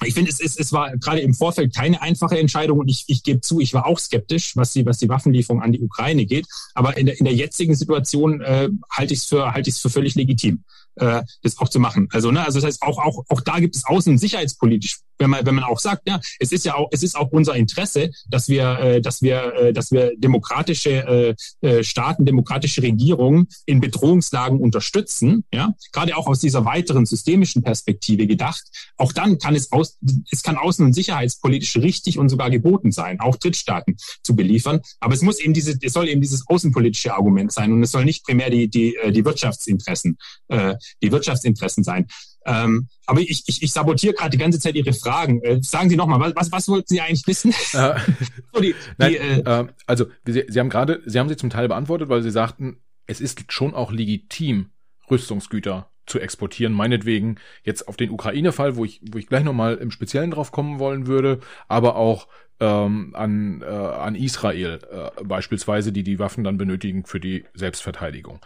ich 0.05 0.13
finde, 0.13 0.31
es, 0.31 0.39
es, 0.39 0.57
es 0.57 0.71
war 0.71 0.95
gerade 0.97 1.19
im 1.19 1.33
Vorfeld 1.33 1.75
keine 1.75 2.01
einfache 2.01 2.37
Entscheidung 2.37 2.79
und 2.79 2.87
ich, 2.89 3.05
ich 3.07 3.23
gebe 3.23 3.41
zu, 3.41 3.59
ich 3.59 3.73
war 3.73 3.85
auch 3.85 3.99
skeptisch, 3.99 4.55
was 4.55 4.73
die, 4.73 4.85
was 4.85 4.97
die 4.97 5.09
Waffenlieferung 5.09 5.61
an 5.61 5.71
die 5.71 5.81
Ukraine 5.81 6.25
geht. 6.25 6.45
Aber 6.73 6.97
in 6.97 7.05
der, 7.05 7.19
in 7.19 7.25
der 7.25 7.33
jetzigen 7.33 7.75
Situation 7.75 8.41
äh, 8.41 8.69
halte 8.91 9.13
ich 9.13 9.19
es 9.19 9.25
für, 9.25 9.53
halte 9.53 9.69
ich 9.69 9.77
für 9.77 9.89
völlig 9.89 10.15
legitim 10.15 10.63
äh, 10.95 11.21
das 11.43 11.57
auch 11.57 11.69
zu 11.69 11.79
machen. 11.79 12.07
Also, 12.11 12.31
ne, 12.31 12.45
also 12.45 12.59
das 12.59 12.67
heißt, 12.67 12.81
auch, 12.81 12.97
auch, 12.99 13.25
auch 13.29 13.41
da 13.41 13.59
gibt 13.59 13.75
es 13.75 13.85
außen- 13.85 14.17
sicherheitspolitisch, 14.17 14.99
wenn 15.17 15.29
man, 15.29 15.45
wenn 15.45 15.55
man 15.55 15.63
auch 15.63 15.79
sagt, 15.79 16.03
ja, 16.07 16.19
es 16.39 16.51
ist 16.51 16.65
ja 16.65 16.75
auch, 16.75 16.89
es 16.91 17.03
ist 17.03 17.15
auch 17.15 17.31
unser 17.31 17.55
Interesse, 17.55 18.11
dass 18.27 18.49
wir, 18.49 18.79
äh, 18.79 19.01
dass 19.01 19.21
wir, 19.21 19.53
äh, 19.55 19.73
dass 19.73 19.91
wir 19.91 20.13
demokratische 20.17 21.35
äh, 21.61 21.67
äh, 21.67 21.83
Staaten, 21.83 22.25
demokratische 22.25 22.81
Regierungen 22.81 23.47
in 23.65 23.79
Bedrohungslagen 23.79 24.59
unterstützen, 24.59 25.43
ja, 25.53 25.73
gerade 25.91 26.15
auch 26.17 26.27
aus 26.27 26.39
dieser 26.39 26.65
weiteren 26.65 27.05
systemischen 27.05 27.63
Perspektive 27.63 28.27
gedacht. 28.27 28.63
Auch 28.97 29.11
dann 29.11 29.37
kann 29.37 29.55
es 29.55 29.71
aus, 29.71 29.97
es 30.31 30.43
kann 30.43 30.57
außen- 30.57 30.83
und 30.83 30.93
sicherheitspolitisch 30.93 31.77
richtig 31.77 32.17
und 32.17 32.29
sogar 32.29 32.49
geboten 32.49 32.91
sein, 32.91 33.19
auch 33.19 33.35
Drittstaaten 33.35 33.97
zu 34.23 34.35
beliefern. 34.35 34.81
Aber 34.99 35.13
es 35.13 35.21
muss 35.21 35.39
eben 35.39 35.53
diese, 35.53 35.77
es 35.81 35.93
soll 35.93 36.09
eben 36.09 36.21
dieses 36.21 36.47
außenpolitische 36.47 37.13
Argument 37.13 37.51
sein 37.51 37.71
und 37.71 37.83
es 37.83 37.91
soll 37.91 38.05
nicht 38.05 38.25
primär 38.25 38.49
die, 38.49 38.67
die, 38.67 38.95
äh, 38.95 39.11
die 39.11 39.25
Wirtschaftsinteressen 39.25 40.17
äh, 40.47 40.75
die 41.01 41.11
Wirtschaftsinteressen 41.11 41.83
sein. 41.83 42.07
Ähm, 42.45 42.87
aber 43.05 43.21
ich, 43.21 43.43
ich, 43.47 43.61
ich 43.63 43.71
sabotiere 43.71 44.13
gerade 44.13 44.31
die 44.31 44.37
ganze 44.37 44.59
Zeit 44.59 44.75
Ihre 44.75 44.93
Fragen. 44.93 45.41
Äh, 45.41 45.61
sagen 45.61 45.89
Sie 45.89 45.95
nochmal, 45.95 46.19
was, 46.19 46.35
was, 46.35 46.51
was 46.51 46.67
wollten 46.67 46.87
Sie 46.87 47.01
eigentlich 47.01 47.27
wissen? 47.27 47.53
Äh, 47.73 47.99
so 48.53 48.61
die, 48.61 48.75
nein, 48.97 49.11
die, 49.11 49.17
äh, 49.17 49.39
äh, 49.39 49.67
also 49.85 50.05
Sie, 50.25 50.45
Sie 50.47 50.59
haben 50.59 50.69
gerade, 50.69 51.01
Sie 51.05 51.19
haben 51.19 51.29
sie 51.29 51.37
zum 51.37 51.49
Teil 51.49 51.67
beantwortet, 51.67 52.09
weil 52.09 52.21
Sie 52.23 52.31
sagten, 52.31 52.77
es 53.07 53.19
ist 53.19 53.51
schon 53.51 53.73
auch 53.73 53.91
legitim, 53.91 54.69
Rüstungsgüter 55.09 55.89
zu 56.05 56.19
exportieren. 56.19 56.73
Meinetwegen 56.73 57.37
jetzt 57.63 57.87
auf 57.87 57.97
den 57.97 58.11
Ukraine-Fall, 58.11 58.75
wo 58.75 58.85
ich, 58.85 59.01
wo 59.11 59.17
ich 59.17 59.27
gleich 59.27 59.43
nochmal 59.43 59.75
im 59.75 59.91
Speziellen 59.91 60.31
drauf 60.31 60.51
kommen 60.51 60.79
wollen 60.79 61.07
würde, 61.07 61.39
aber 61.67 61.95
auch 61.95 62.27
ähm, 62.59 63.11
an, 63.15 63.61
äh, 63.61 63.65
an 63.65 64.15
Israel 64.15 64.79
äh, 64.89 65.23
beispielsweise, 65.23 65.91
die 65.91 66.03
die 66.03 66.19
Waffen 66.19 66.43
dann 66.43 66.57
benötigen 66.57 67.05
für 67.05 67.19
die 67.19 67.45
Selbstverteidigung. 67.53 68.39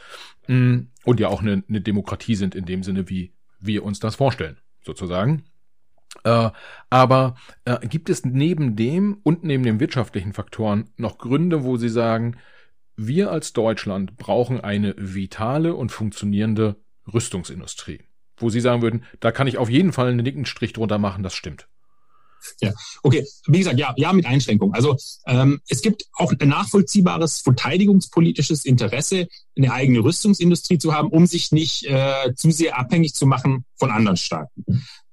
Mm, 0.48 0.88
und 1.04 1.20
ja 1.20 1.28
auch 1.28 1.42
eine, 1.42 1.64
eine 1.68 1.82
Demokratie 1.82 2.36
sind 2.36 2.56
in 2.56 2.66
dem 2.66 2.84
Sinne, 2.84 3.10
wie 3.10 3.34
wir 3.60 3.84
uns 3.84 4.00
das 4.00 4.16
vorstellen, 4.16 4.58
sozusagen. 4.84 5.44
Äh, 6.24 6.50
aber 6.90 7.36
äh, 7.66 7.86
gibt 7.88 8.10
es 8.10 8.26
neben 8.26 8.76
dem 8.76 9.20
und 9.24 9.44
neben 9.44 9.64
den 9.64 9.80
wirtschaftlichen 9.80 10.34
Faktoren 10.34 10.90
noch 10.98 11.18
Gründe, 11.18 11.64
wo 11.64 11.78
Sie 11.78 11.90
sagen, 11.90 12.38
wir 12.96 13.32
als 13.32 13.54
Deutschland 13.54 14.18
brauchen 14.18 14.60
eine 14.60 14.94
vitale 14.98 15.76
und 15.76 15.92
funktionierende 15.92 16.76
Rüstungsindustrie? 17.12 18.02
Wo 18.36 18.50
Sie 18.50 18.60
sagen 18.60 18.82
würden, 18.82 19.04
da 19.20 19.32
kann 19.32 19.48
ich 19.48 19.58
auf 19.58 19.70
jeden 19.70 19.94
Fall 19.94 20.10
einen 20.10 20.26
dicken 20.26 20.46
Strich 20.46 20.74
drunter 20.74 20.98
machen, 20.98 21.24
das 21.24 21.34
stimmt. 21.34 21.68
Ja, 22.62 22.74
okay. 23.04 23.26
Wie 23.48 23.60
gesagt, 23.60 23.80
ja, 23.80 23.94
ja, 23.98 24.14
mit 24.14 24.26
Einschränkung. 24.26 24.74
Also 24.74 24.98
ähm, 25.28 25.62
es 25.68 25.82
gibt 25.82 26.06
auch 26.14 26.34
ein 26.38 26.50
nachvollziehbares 26.50 27.42
verteidigungspolitisches 27.42 28.66
Interesse, 28.66 29.28
eine 29.58 29.74
eigene 29.74 30.00
Rüstungsindustrie 30.00 30.78
zu 30.78 30.94
haben, 30.94 31.10
um 31.10 31.26
sich 31.26 31.52
nicht 31.52 31.86
äh, 31.86 32.34
zu 32.36 32.52
sehr 32.52 32.78
abhängig 32.78 33.14
zu 33.14 33.26
machen 33.26 33.66
von 33.78 33.92
anderen 33.92 34.18
Staaten. 34.18 34.64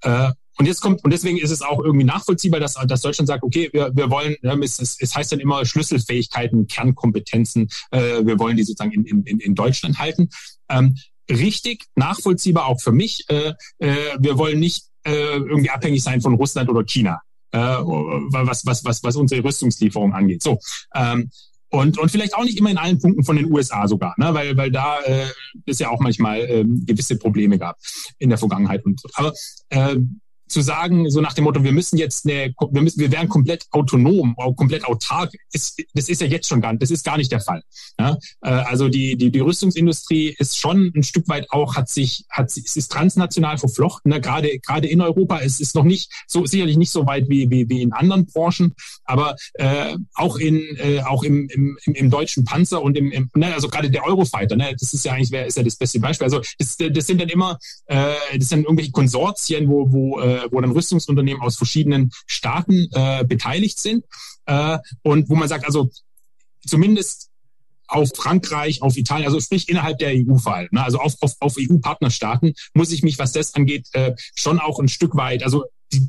Äh, 0.03 0.33
und 0.59 0.67
jetzt 0.67 0.81
kommt, 0.81 1.05
und 1.05 1.13
deswegen 1.13 1.39
ist 1.39 1.51
es 1.51 1.61
auch 1.61 1.83
irgendwie 1.83 2.05
nachvollziehbar, 2.07 2.61
dass, 2.61 2.75
dass 2.75 3.03
Deutschland 3.03 3.29
sagt, 3.29 3.43
okay, 3.43 3.69
wir, 3.73 3.95
wir 3.95 4.11
wollen, 4.11 4.37
es, 4.63 4.79
es, 4.79 4.97
es 4.99 5.15
heißt 5.15 5.33
dann 5.33 5.41
immer 5.41 5.67
Schlüsselfähigkeiten, 5.67 6.67
Kernkompetenzen, 6.67 7.69
äh, 7.91 8.25
wir 8.25 8.39
wollen 8.39 8.57
die 8.57 8.65
sozusagen 8.65 8.93
in, 8.93 9.23
in, 9.25 9.39
in 9.39 9.55
Deutschland 9.55 9.99
halten. 9.99 10.31
Ähm, 10.71 10.97
richtig, 11.29 11.85
nachvollziehbar 11.95 12.67
auch 12.67 12.81
für 12.81 12.93
mich. 12.93 13.25
Äh, 13.29 13.53
äh, 13.79 14.17
wir 14.19 14.39
wollen 14.39 14.59
nicht 14.59 14.87
äh, 15.07 15.37
irgendwie 15.37 15.71
abhängig 15.71 16.03
sein 16.03 16.21
von 16.21 16.35
Russland 16.35 16.69
oder 16.69 16.85
China, 16.85 17.21
äh, 17.53 17.59
was, 17.59 18.67
was, 18.67 18.85
was, 18.85 19.03
was 19.03 19.17
unsere 19.17 19.45
Rüstungslieferung 19.45 20.13
angeht. 20.13 20.43
So. 20.43 20.59
Ähm, 20.95 21.31
und, 21.69 21.99
und 21.99 22.11
vielleicht 22.11 22.35
auch 22.35 22.45
nicht 22.45 22.59
immer 22.59 22.71
in 22.71 22.79
allen 22.79 22.99
Punkten 22.99 23.25
von 23.25 23.37
den 23.37 23.53
USA 23.53 23.89
sogar, 23.89 24.15
ne? 24.19 24.33
weil, 24.33 24.57
weil 24.57 24.71
da 24.71 25.01
äh, 25.01 25.27
es 25.67 25.79
ja 25.79 25.91
auch 25.91 26.01
manchmal 26.01 26.41
ähm, 26.41 26.85
gewisse 26.87 27.17
Probleme 27.17 27.59
gab 27.59 27.77
in 28.19 28.29
der 28.29 28.39
Vergangenheit. 28.39 28.85
Und, 28.85 29.01
aber 29.15 29.33
äh, 29.71 29.97
zu 30.49 30.61
sagen, 30.61 31.11
so 31.11 31.21
nach 31.21 31.33
dem 31.33 31.45
Motto, 31.45 31.63
wir 31.65 31.73
müssen 31.73 31.97
jetzt 31.99 32.27
eine, 32.27 32.55
wir 32.71 32.83
müssen, 32.83 33.01
wir 33.01 33.11
werden 33.11 33.29
komplett 33.29 33.67
autonom, 33.71 34.37
komplett 34.57 34.85
autark, 34.85 35.33
ist, 35.53 35.83
das 35.95 36.09
ist 36.09 36.21
ja 36.21 36.27
jetzt 36.27 36.49
schon 36.49 36.61
gar, 36.61 36.75
das 36.75 36.91
ist 36.91 37.05
gar 37.05 37.17
nicht 37.17 37.33
der 37.33 37.41
Fall. 37.41 37.63
Ja? 37.99 38.17
Äh, 38.43 38.51
also 38.51 38.89
die, 38.89 39.17
die, 39.17 39.31
die 39.31 39.41
Rüstungsindustrie 39.41 40.37
ist 40.39 40.59
schon 40.59 40.93
ein 40.95 41.03
Stück 41.03 41.29
weit 41.29 41.51
auch, 41.51 41.77
hat 41.77 41.89
sich, 41.89 42.25
hat, 42.31 42.51
es 42.57 42.77
ist 42.77 42.93
transnational 42.93 43.59
verflochten, 43.59 44.11
ne? 44.11 44.21
gerade, 44.21 44.59
gerade 44.61 44.89
in 44.89 45.01
Europa. 45.01 45.41
Es 45.41 45.61
ist 45.61 45.75
noch 45.75 45.85
nicht 45.85 46.13
so, 46.27 46.47
sicherlich 46.47 46.77
nicht 46.77 46.91
so 46.91 47.07
weit 47.07 47.29
wie, 47.29 47.51
wie, 47.51 47.69
wie 47.69 47.83
in 47.83 47.93
anderen 47.93 48.27
Branchen, 48.27 48.75
aber 49.05 49.37
äh, 49.55 49.97
auch 50.15 50.37
in, 50.37 50.59
äh, 50.77 51.01
auch 51.01 51.25
im, 51.25 51.49
im, 51.49 51.77
im, 51.85 51.95
im 51.95 52.11
deutschen 52.11 52.45
Panzer 52.45 52.83
und 52.83 52.97
im, 52.97 53.11
im 53.11 53.31
ne? 53.35 53.53
also 53.53 53.69
gerade 53.69 53.91
der 53.91 54.05
Eurofighter, 54.05 54.57
ne? 54.57 54.75
das 54.79 54.93
ist 54.95 55.05
ja 55.05 55.13
eigentlich, 55.13 55.33
wer 55.33 55.47
ist 55.47 55.57
ja 55.57 55.63
das 55.63 55.77
beste 55.77 55.99
Beispiel. 55.99 56.25
Also 56.25 56.41
das, 56.59 56.77
das 56.77 57.07
sind 57.07 57.21
dann 57.21 57.29
immer, 57.29 57.59
äh, 57.87 58.15
das 58.39 58.49
sind 58.49 58.65
irgendwelche 58.65 58.93
Konsortien, 58.93 59.69
wo, 59.69 59.91
wo 59.91 60.21
äh, 60.21 60.36
äh, 60.37 60.49
wo 60.51 60.61
dann 60.61 60.73
Rüstungsunternehmen 60.73 61.43
aus 61.43 61.57
verschiedenen 61.57 62.13
Staaten 62.27 62.89
äh, 62.93 63.25
beteiligt 63.25 63.79
sind 63.79 64.05
äh, 64.47 64.79
und 65.03 65.29
wo 65.29 65.35
man 65.35 65.49
sagt, 65.49 65.67
also 65.67 65.91
zumindest 66.67 67.31
auf 67.89 68.11
Frankreich, 68.17 68.83
auf 68.83 68.97
Italien, 68.97 69.27
also 69.27 69.41
sprich 69.41 69.69
innerhalb 69.69 69.99
der 69.99 70.13
EU 70.15 70.39
fall, 70.39 70.69
ne? 70.73 70.85
also 70.85 70.99
auf, 70.99 71.15
auf, 71.21 71.35
auf 71.41 71.57
EU-Partnerstaaten, 71.59 72.55
muss 72.75 72.91
ich 72.91 73.03
mich, 73.03 73.19
was 73.19 73.33
das 73.33 73.55
angeht, 73.55 73.87
äh, 73.93 74.15
schon 74.35 74.59
auch 74.59 74.81
ein 74.81 74.89
Stück 74.89 75.15
weit, 75.17 75.45
also 75.45 75.65
die, 75.93 76.09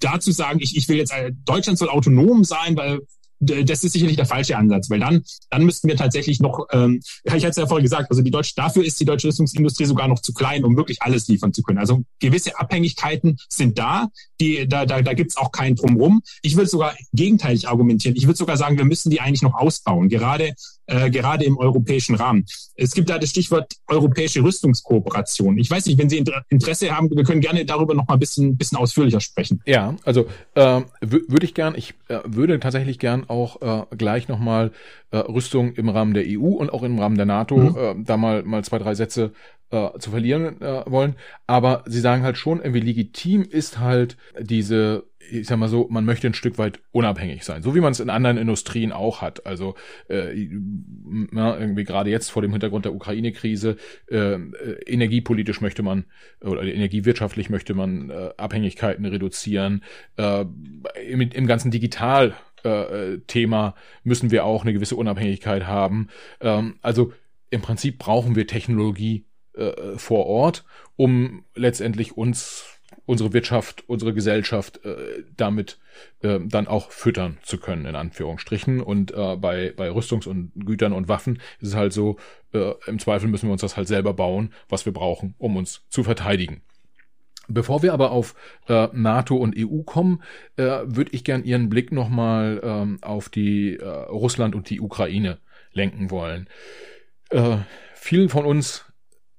dazu 0.00 0.32
sagen, 0.32 0.58
ich, 0.60 0.76
ich 0.76 0.88
will 0.88 0.96
jetzt, 0.96 1.12
äh, 1.12 1.32
Deutschland 1.44 1.78
soll 1.78 1.88
autonom 1.88 2.44
sein, 2.44 2.76
weil 2.76 3.00
das 3.44 3.84
ist 3.84 3.92
sicherlich 3.92 4.16
der 4.16 4.26
falsche 4.26 4.56
Ansatz, 4.56 4.90
weil 4.90 5.00
dann, 5.00 5.22
dann 5.50 5.64
müssten 5.64 5.88
wir 5.88 5.96
tatsächlich 5.96 6.40
noch, 6.40 6.66
ähm, 6.72 7.00
ich 7.24 7.32
hatte 7.32 7.48
es 7.48 7.56
ja 7.56 7.66
vorher 7.66 7.82
gesagt, 7.82 8.10
also 8.10 8.22
die 8.22 8.30
deutsche, 8.30 8.54
dafür 8.56 8.84
ist 8.84 8.98
die 9.00 9.04
deutsche 9.04 9.28
Rüstungsindustrie 9.28 9.84
sogar 9.84 10.08
noch 10.08 10.20
zu 10.20 10.32
klein, 10.32 10.64
um 10.64 10.76
wirklich 10.76 11.02
alles 11.02 11.28
liefern 11.28 11.52
zu 11.52 11.62
können. 11.62 11.78
Also 11.78 12.04
gewisse 12.20 12.58
Abhängigkeiten 12.58 13.38
sind 13.48 13.78
da, 13.78 14.08
die, 14.40 14.66
da, 14.68 14.86
da, 14.86 15.02
da 15.02 15.14
gibt's 15.14 15.36
auch 15.36 15.52
keinen 15.52 15.76
Drumrum. 15.76 16.22
Ich 16.42 16.56
würde 16.56 16.68
sogar 16.68 16.94
gegenteilig 17.12 17.68
argumentieren. 17.68 18.16
Ich 18.16 18.26
würde 18.26 18.36
sogar 18.36 18.56
sagen, 18.56 18.78
wir 18.78 18.84
müssen 18.84 19.10
die 19.10 19.20
eigentlich 19.20 19.42
noch 19.42 19.54
ausbauen, 19.54 20.08
gerade, 20.08 20.54
äh, 20.86 21.10
gerade 21.10 21.44
im 21.44 21.56
europäischen 21.58 22.14
Rahmen. 22.14 22.44
Es 22.76 22.92
gibt 22.92 23.10
da 23.10 23.18
das 23.18 23.30
Stichwort 23.30 23.72
europäische 23.88 24.42
Rüstungskooperation. 24.42 25.58
Ich 25.58 25.70
weiß 25.70 25.86
nicht, 25.86 25.98
wenn 25.98 26.08
Sie 26.08 26.22
Interesse 26.48 26.94
haben, 26.94 27.10
wir 27.10 27.24
können 27.24 27.40
gerne 27.40 27.64
darüber 27.64 27.94
noch 27.94 28.06
mal 28.06 28.14
ein 28.14 28.20
bisschen, 28.20 28.56
bisschen 28.56 28.78
ausführlicher 28.78 29.20
sprechen. 29.20 29.62
Ja, 29.66 29.96
also 30.04 30.26
äh, 30.54 30.82
würde 31.00 31.46
ich 31.46 31.54
gern, 31.54 31.74
ich 31.76 31.94
äh, 32.08 32.18
würde 32.24 32.60
tatsächlich 32.60 32.98
gern 32.98 33.28
auch 33.28 33.62
äh, 33.62 33.96
gleich 33.96 34.28
nochmal 34.28 34.72
äh, 35.10 35.18
Rüstung 35.18 35.74
im 35.74 35.88
Rahmen 35.88 36.14
der 36.14 36.24
EU 36.26 36.48
und 36.48 36.72
auch 36.72 36.82
im 36.82 36.98
Rahmen 36.98 37.16
der 37.16 37.26
NATO 37.26 37.56
mhm. 37.56 37.76
äh, 37.76 38.04
da 38.04 38.16
mal, 38.16 38.42
mal 38.42 38.64
zwei, 38.64 38.78
drei 38.78 38.94
Sätze 38.94 39.32
äh, 39.74 39.98
zu 39.98 40.10
verlieren 40.10 40.60
äh, 40.60 40.84
wollen. 40.86 41.16
Aber 41.46 41.82
sie 41.86 42.00
sagen 42.00 42.22
halt 42.22 42.38
schon, 42.38 42.60
irgendwie 42.60 42.80
legitim 42.80 43.42
ist 43.42 43.78
halt 43.78 44.16
diese 44.40 45.04
ich 45.30 45.46
sag 45.46 45.58
mal 45.58 45.68
so, 45.68 45.86
man 45.90 46.04
möchte 46.04 46.26
ein 46.26 46.34
Stück 46.34 46.58
weit 46.58 46.80
unabhängig 46.92 47.44
sein, 47.44 47.62
so 47.62 47.74
wie 47.74 47.80
man 47.80 47.92
es 47.92 48.00
in 48.00 48.10
anderen 48.10 48.36
Industrien 48.36 48.92
auch 48.92 49.22
hat. 49.22 49.46
Also 49.46 49.74
äh, 50.08 50.48
na, 51.30 51.58
irgendwie 51.58 51.84
gerade 51.84 52.10
jetzt 52.10 52.30
vor 52.30 52.42
dem 52.42 52.52
Hintergrund 52.52 52.84
der 52.84 52.94
Ukraine-Krise, 52.94 53.76
äh, 54.10 54.34
energiepolitisch 54.86 55.60
möchte 55.60 55.82
man 55.82 56.04
oder 56.40 56.62
energiewirtschaftlich 56.62 57.50
möchte 57.50 57.74
man 57.74 58.10
äh, 58.10 58.30
Abhängigkeiten 58.36 59.04
reduzieren. 59.06 59.82
Äh, 60.16 60.44
im, 61.06 61.20
Im 61.20 61.46
ganzen 61.46 61.70
Digital 61.70 62.34
äh, 62.64 63.18
Thema 63.26 63.74
müssen 64.02 64.30
wir 64.30 64.44
auch 64.44 64.62
eine 64.62 64.72
gewisse 64.72 64.96
Unabhängigkeit 64.96 65.66
haben. 65.66 66.08
Ähm, 66.40 66.76
also 66.82 67.12
im 67.50 67.62
Prinzip 67.62 67.98
brauchen 67.98 68.36
wir 68.36 68.46
Technologie 68.46 69.26
äh, 69.54 69.98
vor 69.98 70.26
Ort, 70.26 70.64
um 70.96 71.44
letztendlich 71.54 72.16
uns 72.16 72.64
unsere 73.06 73.32
Wirtschaft, 73.32 73.84
unsere 73.88 74.14
Gesellschaft 74.14 74.84
äh, 74.84 75.24
damit 75.36 75.78
äh, 76.22 76.40
dann 76.42 76.66
auch 76.66 76.90
füttern 76.90 77.38
zu 77.42 77.58
können, 77.58 77.86
in 77.86 77.96
Anführungsstrichen. 77.96 78.80
Und 78.80 79.12
äh, 79.12 79.36
bei, 79.36 79.72
bei 79.76 79.90
Rüstungs- 79.90 80.26
und 80.26 80.52
Gütern 80.54 80.92
und 80.92 81.08
Waffen 81.08 81.40
ist 81.60 81.68
es 81.68 81.74
halt 81.74 81.92
so, 81.92 82.16
äh, 82.52 82.72
im 82.86 82.98
Zweifel 82.98 83.28
müssen 83.28 83.48
wir 83.48 83.52
uns 83.52 83.60
das 83.60 83.76
halt 83.76 83.88
selber 83.88 84.14
bauen, 84.14 84.52
was 84.68 84.86
wir 84.86 84.92
brauchen, 84.92 85.34
um 85.38 85.56
uns 85.56 85.84
zu 85.88 86.04
verteidigen. 86.04 86.62
Bevor 87.46 87.82
wir 87.82 87.92
aber 87.92 88.10
auf 88.10 88.34
äh, 88.68 88.88
NATO 88.92 89.36
und 89.36 89.54
EU 89.58 89.82
kommen, 89.82 90.22
äh, 90.56 90.80
würde 90.84 91.12
ich 91.12 91.24
gern 91.24 91.44
Ihren 91.44 91.68
Blick 91.68 91.92
nochmal 91.92 92.60
ähm, 92.64 92.98
auf 93.02 93.28
die 93.28 93.76
äh, 93.76 93.86
Russland 93.86 94.54
und 94.54 94.70
die 94.70 94.80
Ukraine 94.80 95.38
lenken 95.72 96.10
wollen. 96.10 96.48
Äh, 97.28 97.58
vielen 97.94 98.30
von 98.30 98.46
uns 98.46 98.83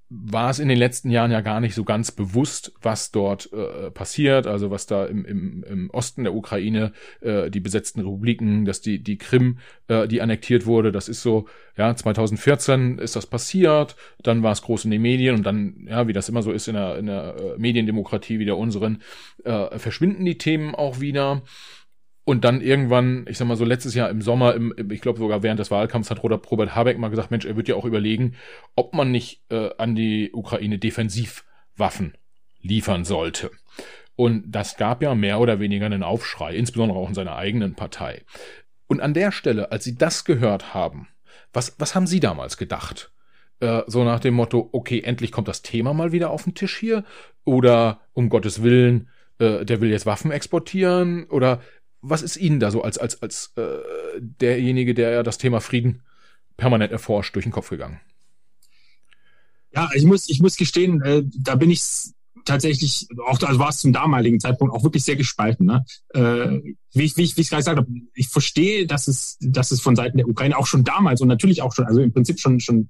war 0.10 0.51
es 0.51 0.60
in 0.60 0.68
den 0.68 0.78
letzten 0.78 1.10
Jahren 1.10 1.32
ja 1.32 1.41
gar 1.41 1.60
nicht 1.60 1.74
so 1.74 1.84
ganz 1.84 2.12
bewusst, 2.12 2.74
was 2.82 3.12
dort 3.12 3.51
äh, 3.51 3.89
passiert, 3.89 4.45
also 4.45 4.70
was 4.70 4.86
da 4.86 5.06
im, 5.06 5.26
im, 5.26 5.64
im 5.64 5.89
Osten 5.89 6.24
der 6.24 6.36
Ukraine 6.36 6.91
äh, 7.22 7.49
die 7.49 7.60
besetzten 7.60 8.01
Republiken, 8.01 8.66
dass 8.66 8.82
die 8.82 9.01
die 9.01 9.18
Krim, 9.18 9.58
äh, 9.88 10.08
die 10.08 10.22
annektiert 10.22 10.68
wurde, 10.68 10.91
das 10.91 11.10
ist 11.10 11.24
so, 11.24 11.47
ja, 11.76 11.93
2014 11.95 12.99
ist 12.99 13.16
das 13.16 13.26
passiert, 13.26 13.95
dann 14.22 14.43
war 14.43 14.51
es 14.51 14.62
groß 14.62 14.86
in 14.86 14.91
den 14.91 15.01
Medien 15.01 15.36
und 15.36 15.43
dann, 15.43 15.88
ja, 15.89 16.08
wie 16.08 16.14
das 16.14 16.30
immer 16.30 16.43
so 16.43 16.51
ist 16.51 16.68
in 16.68 16.76
der, 16.76 16.97
in 16.99 17.08
der 17.08 17.36
äh, 17.36 17.58
Mediendemokratie 17.58 18.38
wie 18.38 18.45
der 18.45 18.58
unseren, 18.58 19.01
äh, 19.43 19.80
verschwinden 19.80 20.24
die 20.24 20.38
Themen 20.38 20.76
auch 20.76 20.99
wieder. 20.99 21.41
Und 22.26 22.43
dann 22.43 22.59
irgendwann, 22.59 23.26
ich 23.30 23.38
sag 23.38 23.47
mal 23.47 23.55
so 23.55 23.65
letztes 23.65 23.93
Jahr 23.93 24.09
im 24.09 24.21
Sommer, 24.21 24.55
im, 24.55 24.73
ich 24.91 25.01
glaube 25.01 25.19
sogar 25.19 25.43
während 25.43 25.59
des 25.59 25.69
Wahlkampfs 25.69 26.09
hat 26.09 26.23
Robert 26.23 26.76
Habeck 26.76 26.97
mal 26.97 27.09
gesagt, 27.09 27.30
Mensch, 27.32 27.45
er 27.45 27.55
wird 27.55 27.67
ja 27.67 27.76
auch 27.76 27.86
überlegen, 27.86 28.36
ob 28.76 28.95
man 28.95 29.11
nicht 29.11 29.43
äh, 29.51 29.69
an 29.78 29.95
die 29.95 30.32
Ukraine 30.34 30.80
Defensivwaffen 30.80 32.17
liefern 32.61 33.05
sollte. 33.05 33.51
Und 34.15 34.43
das 34.47 34.78
gab 34.78 35.03
ja 35.03 35.13
mehr 35.13 35.39
oder 35.39 35.59
weniger 35.59 35.86
einen 35.86 36.03
Aufschrei, 36.03 36.55
insbesondere 36.55 36.97
auch 36.97 37.09
in 37.09 37.15
seiner 37.15 37.36
eigenen 37.36 37.76
Partei. 37.76 38.23
Und 38.88 39.01
an 39.01 39.13
der 39.13 39.32
Stelle, 39.32 39.71
als 39.71 39.84
Sie 39.84 39.95
das 39.95 40.26
gehört 40.26 40.73
haben, 40.73 41.07
was, 41.53 41.76
was 41.80 41.95
haben 41.95 42.07
Sie 42.07 42.19
damals 42.19 42.57
gedacht? 42.57 43.11
Äh, 43.59 43.84
so 43.88 44.03
nach 44.03 44.19
dem 44.19 44.34
Motto, 44.34 44.69
okay, 44.71 45.01
endlich 45.01 45.32
kommt 45.32 45.47
das 45.47 45.61
Thema 45.61 45.93
mal 45.93 46.11
wieder 46.11 46.30
auf 46.30 46.43
den 46.43 46.55
Tisch 46.55 46.78
hier? 46.78 47.03
Oder 47.43 48.01
um 48.13 48.30
Gottes 48.30 48.63
Willen, 48.63 49.09
äh, 49.39 49.65
der 49.65 49.82
will 49.82 49.89
jetzt 49.89 50.05
Waffen 50.05 50.32
exportieren? 50.32 51.26
Oder 51.26 51.61
was 52.10 52.22
ist 52.22 52.38
Ihnen 52.38 52.60
da 52.60 52.72
so 52.72 52.82
als, 52.82 52.97
als, 52.97 53.22
als 53.22 53.53
äh, 53.56 53.80
derjenige, 54.20 54.93
der 54.93 55.12
ja 55.12 55.24
das 55.24 55.38
Thema 55.38 55.60
Frieden 55.60 56.03
permanent 56.58 56.91
erforscht, 56.91 57.36
durch 57.36 57.45
den 57.45 57.51
Kopf 57.51 57.70
gegangen? 57.70 57.99
Ja, 59.74 59.89
ich 59.93 60.06
muss, 60.06 60.30
ich 60.30 60.39
muss 60.41 60.56
gestehen, 60.56 61.01
äh, 61.01 61.24
da 61.26 61.56
bin 61.56 61.70
ich 61.70 61.82
tatsächlich, 62.46 63.08
auch 63.26 63.41
also 63.41 63.60
war 63.60 63.70
es 63.70 63.80
zum 63.80 63.91
damaligen 63.91 64.39
Zeitpunkt 64.39 64.74
auch 64.74 64.84
wirklich 64.84 65.04
sehr 65.04 65.16
gespalten. 65.16 65.66
Ne? 65.66 65.84
Äh, 66.14 66.62
wie 66.93 67.04
ich, 67.04 67.18
wie 67.18 67.36
wie 67.36 67.41
ich 67.41 67.50
gerade 67.50 67.62
gesagt 67.62 67.78
habe, 67.78 67.89
ich 68.14 68.30
verstehe, 68.30 68.88
dass 68.88 69.08
es, 69.08 69.38
dass 69.41 69.72
es 69.72 69.82
von 69.82 69.96
Seiten 69.96 70.18
der 70.18 70.30
Ukraine 70.30 70.58
auch 70.58 70.68
schon 70.68 70.84
damals 70.84 71.20
und 71.22 71.28
natürlich 71.28 71.62
auch 71.62 71.74
schon, 71.74 71.86
also 71.86 72.00
im 72.00 72.14
Prinzip 72.14 72.39
schon, 72.39 72.60
schon 72.60 72.88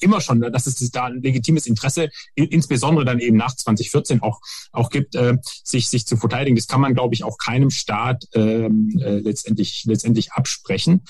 immer 0.00 0.20
schon, 0.20 0.40
dass 0.40 0.66
es 0.66 0.90
da 0.90 1.06
ein 1.06 1.22
legitimes 1.22 1.66
Interesse, 1.66 2.10
insbesondere 2.34 3.04
dann 3.04 3.20
eben 3.20 3.36
nach 3.36 3.54
2014 3.54 4.20
auch, 4.22 4.40
auch 4.72 4.90
gibt, 4.90 5.14
äh, 5.14 5.38
sich, 5.64 5.88
sich 5.88 6.06
zu 6.06 6.16
verteidigen. 6.16 6.56
Das 6.56 6.66
kann 6.66 6.80
man, 6.80 6.94
glaube 6.94 7.14
ich, 7.14 7.24
auch 7.24 7.38
keinem 7.38 7.70
Staat 7.70 8.24
ähm, 8.34 8.90
äh, 9.00 9.18
letztendlich, 9.18 9.84
letztendlich 9.86 10.32
absprechen. 10.32 11.02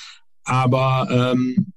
Aber 0.44 1.34
ähm, 1.34 1.72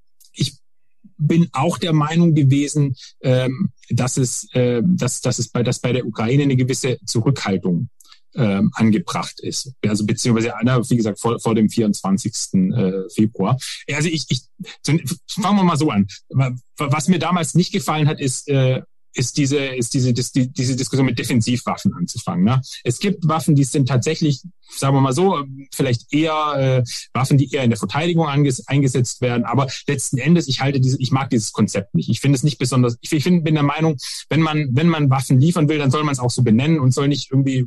bin 1.18 1.49
auch 1.51 1.78
der 1.78 1.93
Meinung 1.93 2.34
gewesen, 2.34 2.95
ähm, 3.22 3.72
dass 3.89 4.18
es, 4.18 4.47
äh, 4.53 4.82
dass, 4.86 5.22
dass 5.22 5.39
es 5.39 5.49
bei, 5.49 5.64
dass 5.64 5.80
bei 5.80 5.93
der 5.93 6.05
Ukraine 6.05 6.43
eine 6.43 6.55
gewisse 6.55 6.99
Zurückhaltung 7.05 7.89
ähm, 8.36 8.72
angebracht 8.74 9.39
ist. 9.39 9.74
Also 9.86 10.05
beziehungsweise 10.05 10.55
einer, 10.55 10.89
wie 10.89 10.97
gesagt, 10.97 11.20
vor, 11.20 11.39
vor 11.39 11.55
dem 11.55 11.70
24. 11.70 12.34
Äh, 12.53 13.09
Februar. 13.14 13.57
Also 13.91 14.09
ich, 14.09 14.26
ich 14.30 14.41
fangen 14.84 15.55
wir 15.55 15.64
mal 15.64 15.78
so 15.78 15.89
an. 15.89 16.07
Was 16.78 17.07
mir 17.07 17.20
damals 17.20 17.53
nicht 17.53 17.72
gefallen 17.72 18.07
hat, 18.07 18.20
ist, 18.20 18.47
äh, 18.49 18.82
ist 19.14 19.38
diese, 19.38 19.57
ist 19.57 19.93
diese, 19.93 20.14
die, 20.14 20.47
diese 20.47 20.76
Diskussion 20.76 21.05
mit 21.05 21.20
Defensivwaffen 21.20 21.93
anzufangen. 21.93 22.43
Ne? 22.43 22.61
Es 22.84 22.99
gibt 22.99 23.28
Waffen, 23.28 23.55
die 23.55 23.64
sind 23.64 23.88
tatsächlich, 23.88 24.41
sagen 24.70 24.95
wir 24.95 25.01
mal 25.01 25.14
so, 25.14 25.43
vielleicht 25.74 26.14
eher 26.14 26.84
äh, 26.84 26.84
Waffen, 27.14 27.38
die 27.38 27.51
eher 27.51 27.64
in 27.64 27.70
der 27.70 27.80
Verteidigung 27.80 28.28
anges 28.28 28.68
eingesetzt 28.68 29.22
werden. 29.22 29.43
Aber 29.45 29.68
letzten 29.88 30.18
Endes, 30.18 30.47
ich 30.47 30.61
halte 30.61 30.80
diese, 30.80 30.97
ich 30.99 31.11
mag 31.11 31.30
dieses 31.30 31.51
Konzept 31.51 31.95
nicht. 31.95 32.09
Ich 32.09 32.20
finde 32.20 32.38
es 32.38 32.43
nicht 32.43 32.57
besonders, 32.57 32.97
ich, 33.01 33.11
ich 33.11 33.24
find, 33.24 33.43
bin 33.43 33.55
der 33.55 33.64
Meinung, 33.64 33.97
wenn 34.30 34.41
man, 34.41 34.70
wenn 34.72 34.88
man 34.88 35.09
Waffen 35.09 35.39
liefern 35.39 35.70
will, 35.70 35.78
dann 35.78 35.91
soll 35.91 36.03
man 36.03 36.14
es 36.14 36.20
auch 36.20 36.32
so 36.32 36.41
benennen 36.41 36.80
und 36.80 36.93
soll 36.93 37.07
nicht 37.07 37.32
irgendwie 37.32 37.66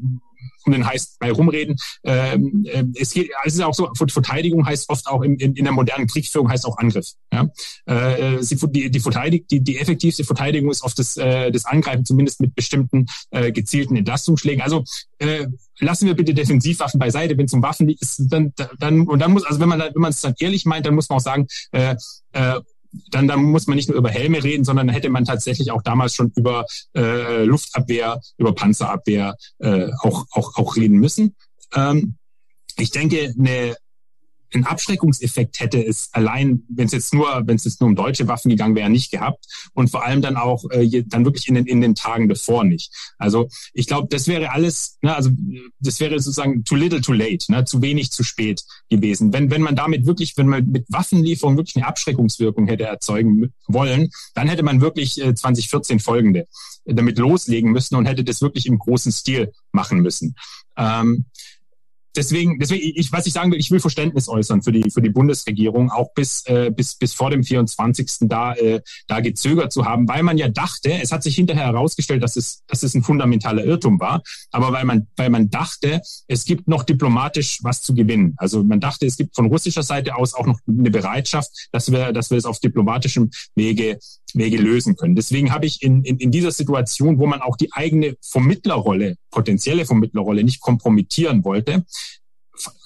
um 0.64 0.72
den 0.72 0.87
heißt 0.87 1.18
bei 1.18 1.30
rumreden. 1.30 1.76
Ähm, 2.05 2.64
äh, 2.66 2.84
es 2.95 3.12
geht, 3.12 3.30
es 3.45 3.55
ist 3.55 3.61
auch 3.62 3.74
so, 3.74 3.91
Verteidigung 3.95 4.66
heißt 4.66 4.89
oft 4.89 5.07
auch 5.07 5.22
in, 5.22 5.37
in, 5.37 5.55
in 5.55 5.64
der 5.64 5.72
modernen 5.72 6.07
Kriegsführung 6.07 6.51
heißt 6.51 6.66
auch 6.66 6.78
Angriff. 6.78 7.07
Ja? 7.32 7.49
Äh, 7.87 8.41
die, 8.43 8.91
die, 8.91 9.01
Verteidig 9.01 9.49
die, 9.49 9.61
die 9.61 9.78
effektivste 9.78 10.24
Verteidigung 10.24 10.70
ist 10.70 10.82
oft 10.82 10.99
das, 10.99 11.16
äh, 11.16 11.51
das 11.51 11.64
Angreifen, 11.64 12.05
zumindest 12.05 12.41
mit 12.41 12.55
bestimmten 12.55 13.07
äh, 13.30 13.53
gezielten 13.53 13.97
Entlastungsschlägen. 13.97 14.62
Also 14.62 14.84
äh, 15.18 15.47
lassen 15.78 16.07
wir 16.07 16.14
bitte 16.14 16.34
Defensivwaffen 16.34 16.99
beiseite, 16.99 17.37
wenn 17.39 17.47
es 17.47 17.53
um 17.53 17.62
Waffen 17.62 17.89
ist, 17.89 18.22
dann, 18.28 18.53
dann 18.78 19.03
und 19.03 19.18
dann 19.20 19.32
muss, 19.32 19.45
also 19.45 19.61
wenn 19.61 19.68
man 19.68 19.80
wenn 19.80 20.05
es 20.05 20.20
dann 20.20 20.34
ehrlich 20.39 20.64
meint, 20.64 20.87
dann 20.87 20.95
muss 20.95 21.09
man 21.09 21.18
auch 21.18 21.22
sagen, 21.22 21.47
äh, 21.72 21.97
äh, 22.32 22.61
dann, 23.11 23.28
dann 23.28 23.42
muss 23.42 23.66
man 23.66 23.76
nicht 23.76 23.88
nur 23.88 23.99
über 23.99 24.11
Helme 24.11 24.42
reden, 24.42 24.64
sondern 24.64 24.88
hätte 24.88 25.11
man 25.11 25.24
tatsächlich 25.24 25.70
auch 25.70 25.82
damals 25.82 26.14
schon 26.14 26.32
über 26.36 26.66
äh, 26.97 27.44
Luftabwehr, 27.44 28.20
über 28.36 28.55
Panzerabwehr 28.55 29.36
äh, 29.59 29.88
auch, 30.01 30.26
auch, 30.30 30.57
auch 30.57 30.76
reden 30.76 30.99
müssen. 30.99 31.34
Ähm, 31.74 32.16
ich 32.78 32.90
denke, 32.90 33.32
eine 33.38 33.76
einen 34.57 34.66
Abschreckungseffekt 34.66 35.61
hätte 35.61 35.84
es 35.84 36.09
allein, 36.12 36.64
wenn 36.68 36.86
es 36.86 36.92
jetzt 36.92 37.14
nur, 37.14 37.42
wenn 37.46 37.57
es 37.57 37.64
jetzt 37.64 37.80
nur 37.80 37.88
um 37.88 37.96
deutsche 37.96 38.28
Waffen 38.28 38.48
gegangen 38.48 38.74
wäre, 38.74 38.90
nicht 38.90 39.11
gehabt 39.11 39.46
und 39.74 39.90
vor 39.90 40.04
allem 40.04 40.22
dann 40.22 40.36
auch 40.36 40.68
äh, 40.70 41.02
dann 41.07 41.24
wirklich 41.24 41.48
in 41.48 41.54
den 41.54 41.66
in 41.66 41.80
den 41.80 41.94
Tagen 41.94 42.28
davor 42.28 42.64
nicht. 42.64 42.92
Also 43.18 43.48
ich 43.72 43.86
glaube, 43.86 44.09
das 44.11 44.26
wäre 44.28 44.50
alles, 44.50 44.98
ne, 45.02 45.14
also 45.14 45.30
das 45.80 46.00
wäre 46.00 46.18
sozusagen 46.18 46.64
too 46.64 46.76
little, 46.76 47.00
too 47.00 47.12
late, 47.12 47.50
ne, 47.50 47.64
zu 47.64 47.82
wenig, 47.82 48.11
zu 48.11 48.22
spät 48.22 48.62
gewesen. 48.88 49.32
Wenn 49.32 49.50
wenn 49.50 49.62
man 49.62 49.76
damit 49.76 50.07
wirklich, 50.07 50.36
wenn 50.36 50.48
man 50.48 50.66
mit 50.66 50.86
Waffenlieferung 50.88 51.57
wirklich 51.57 51.76
eine 51.76 51.86
Abschreckungswirkung 51.86 52.66
hätte 52.66 52.84
erzeugen 52.84 53.52
wollen, 53.68 54.11
dann 54.34 54.48
hätte 54.48 54.62
man 54.62 54.80
wirklich 54.80 55.20
äh, 55.20 55.34
2014 55.34 56.00
folgende 56.00 56.46
damit 56.86 57.18
loslegen 57.18 57.72
müssen 57.72 57.96
und 57.96 58.07
hätte 58.07 58.24
das 58.24 58.40
wirklich 58.40 58.66
im 58.66 58.78
großen 58.78 59.12
Stil 59.12 59.52
machen 59.72 60.00
müssen. 60.00 60.36
Ähm, 60.76 61.26
deswegen, 62.16 62.58
deswegen, 62.58 62.92
ich, 62.94 63.12
was 63.12 63.26
ich 63.26 63.32
sagen 63.32 63.52
will, 63.52 63.58
ich 63.58 63.70
will 63.70 63.80
Verständnis 63.80 64.28
äußern 64.28 64.62
für 64.62 64.72
die, 64.72 64.90
für 64.90 65.02
die 65.02 65.10
Bundesregierung, 65.10 65.90
auch 65.90 66.12
bis, 66.14 66.44
äh, 66.46 66.70
bis, 66.70 66.94
bis 66.96 67.14
vor 67.14 67.30
dem 67.30 67.42
24. 67.42 68.28
da, 68.28 68.54
äh, 68.54 68.80
da 69.06 69.20
gezögert 69.20 69.72
zu 69.72 69.84
haben, 69.84 70.08
weil 70.08 70.22
man 70.22 70.38
ja 70.38 70.48
dachte, 70.48 70.92
es 70.92 71.12
hat 71.12 71.22
sich 71.22 71.34
hinterher 71.34 71.66
herausgestellt, 71.66 72.22
dass 72.22 72.36
es, 72.36 72.62
dass 72.66 72.82
es 72.82 72.94
ein 72.94 73.02
fundamentaler 73.02 73.64
Irrtum 73.64 74.00
war, 74.00 74.22
aber 74.50 74.72
weil 74.72 74.84
man, 74.84 75.06
weil 75.16 75.30
man 75.30 75.50
dachte, 75.50 76.00
es 76.26 76.44
gibt 76.44 76.68
noch 76.68 76.82
diplomatisch 76.82 77.60
was 77.62 77.82
zu 77.82 77.94
gewinnen. 77.94 78.34
Also 78.36 78.64
man 78.64 78.80
dachte, 78.80 79.06
es 79.06 79.16
gibt 79.16 79.34
von 79.34 79.46
russischer 79.46 79.82
Seite 79.82 80.16
aus 80.16 80.34
auch 80.34 80.46
noch 80.46 80.58
eine 80.66 80.90
Bereitschaft, 80.90 81.68
dass 81.72 81.90
wir, 81.90 82.12
dass 82.12 82.30
wir 82.30 82.38
es 82.38 82.44
auf 82.44 82.60
diplomatischem 82.60 83.30
Wege, 83.54 83.98
Wege 84.34 84.56
lösen 84.56 84.96
können. 84.96 85.14
Deswegen 85.14 85.52
habe 85.52 85.66
ich 85.66 85.82
in, 85.82 86.02
in, 86.04 86.18
in 86.18 86.30
dieser 86.30 86.50
Situation, 86.50 87.18
wo 87.18 87.26
man 87.26 87.40
auch 87.40 87.56
die 87.56 87.72
eigene 87.72 88.16
Vermittlerrolle, 88.20 89.16
potenzielle 89.30 89.86
Vermittlerrolle 89.86 90.44
nicht 90.44 90.60
kompromittieren 90.60 91.44
wollte, 91.44 91.84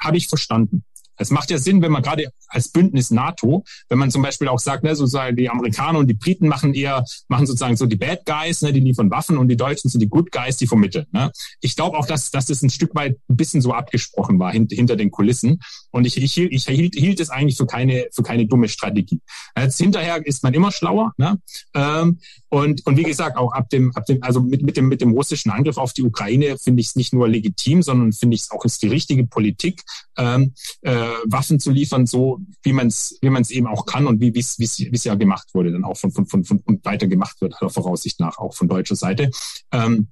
habe 0.00 0.16
ich 0.16 0.28
verstanden. 0.28 0.84
Es 1.20 1.30
macht 1.30 1.50
ja 1.50 1.58
Sinn, 1.58 1.82
wenn 1.82 1.92
man 1.92 2.02
gerade 2.02 2.32
als 2.48 2.68
Bündnis 2.68 3.10
NATO, 3.10 3.62
wenn 3.90 3.98
man 3.98 4.10
zum 4.10 4.22
Beispiel 4.22 4.48
auch 4.48 4.58
sagt, 4.58 4.84
ne, 4.84 4.96
sozusagen 4.96 5.36
die 5.36 5.50
Amerikaner 5.50 5.98
und 5.98 6.08
die 6.08 6.14
Briten 6.14 6.48
machen 6.48 6.72
eher, 6.72 7.04
machen 7.28 7.46
sozusagen 7.46 7.76
so 7.76 7.84
die 7.84 7.96
Bad 7.96 8.24
Guys, 8.24 8.62
ne, 8.62 8.72
die 8.72 8.80
liefern 8.80 9.10
Waffen 9.10 9.36
und 9.36 9.48
die 9.48 9.56
Deutschen 9.56 9.90
sind 9.90 10.00
die 10.00 10.08
Good 10.08 10.32
Guys, 10.32 10.56
die 10.56 10.66
vermitteln. 10.66 11.06
Ne. 11.12 11.30
Ich 11.60 11.76
glaube 11.76 11.98
auch, 11.98 12.06
dass, 12.06 12.30
dass 12.30 12.46
das 12.46 12.62
ein 12.62 12.70
Stück 12.70 12.94
weit 12.94 13.18
ein 13.28 13.36
bisschen 13.36 13.60
so 13.60 13.74
abgesprochen 13.74 14.38
war 14.38 14.50
hinter, 14.50 14.74
hinter 14.74 14.96
den 14.96 15.10
Kulissen. 15.10 15.60
Und 15.90 16.06
ich, 16.06 16.16
ich, 16.16 16.38
ich 16.38 16.64
hielt, 16.66 16.94
hielt 16.94 17.20
es 17.20 17.30
eigentlich 17.30 17.56
für 17.56 17.66
keine, 17.66 18.06
für 18.12 18.22
keine 18.22 18.46
dumme 18.46 18.68
Strategie. 18.68 19.20
Jetzt 19.56 19.78
hinterher 19.78 20.24
ist 20.24 20.42
man 20.42 20.54
immer 20.54 20.72
schlauer. 20.72 21.12
Ne? 21.16 21.40
Ähm, 21.74 22.18
und, 22.48 22.86
und 22.86 22.96
wie 22.96 23.02
gesagt, 23.02 23.36
auch 23.36 23.52
ab 23.52 23.68
dem, 23.70 23.94
ab 23.94 24.06
dem, 24.06 24.22
also 24.22 24.40
mit, 24.40 24.62
mit 24.62 24.76
dem, 24.76 24.88
mit 24.88 25.00
dem 25.00 25.12
russischen 25.12 25.50
Angriff 25.50 25.78
auf 25.78 25.92
die 25.92 26.02
Ukraine 26.02 26.58
finde 26.58 26.80
ich 26.80 26.88
es 26.88 26.96
nicht 26.96 27.12
nur 27.12 27.28
legitim, 27.28 27.82
sondern 27.82 28.12
finde 28.12 28.34
ich 28.34 28.42
es 28.42 28.50
auch 28.50 28.64
ist 28.64 28.82
die 28.82 28.88
richtige 28.88 29.26
Politik, 29.26 29.82
ähm, 30.16 30.54
äh, 30.82 30.94
Waffen 31.26 31.60
zu 31.60 31.70
liefern, 31.70 32.06
so 32.06 32.40
wie 32.62 32.72
man 32.72 32.88
es, 32.88 33.18
wie 33.20 33.30
man 33.30 33.42
es 33.42 33.50
eben 33.50 33.66
auch 33.66 33.86
kann 33.86 34.06
und 34.06 34.20
wie 34.20 34.34
wie 34.34 34.40
es 34.40 35.04
ja 35.04 35.14
gemacht 35.14 35.48
wurde, 35.54 35.72
dann 35.72 35.84
auch 35.84 35.96
von, 35.96 36.12
von, 36.12 36.26
von, 36.26 36.44
von 36.44 36.60
und 36.64 36.84
weiter 36.84 37.06
gemacht 37.06 37.40
wird, 37.40 37.54
aller 37.60 37.70
Voraussicht 37.70 38.20
nach 38.20 38.38
auch 38.38 38.54
von 38.54 38.68
deutscher 38.68 38.96
Seite. 38.96 39.30
Ähm, 39.72 40.08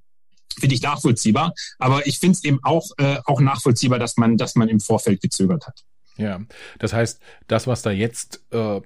finde 0.59 0.75
ich 0.75 0.81
nachvollziehbar. 0.81 1.53
Aber 1.77 2.05
ich 2.07 2.19
finde 2.19 2.33
es 2.33 2.43
eben 2.43 2.59
auch, 2.63 2.91
äh, 2.97 3.17
auch 3.25 3.41
nachvollziehbar, 3.41 3.99
dass 3.99 4.17
man, 4.17 4.37
dass 4.37 4.55
man 4.55 4.69
im 4.69 4.79
Vorfeld 4.79 5.21
gezögert 5.21 5.67
hat. 5.67 5.83
Ja, 6.17 6.41
das 6.79 6.93
heißt, 6.93 7.21
das, 7.47 7.65
was 7.65 7.81
da 7.81 7.91
jetzt 7.91 8.43
äh, 8.51 8.81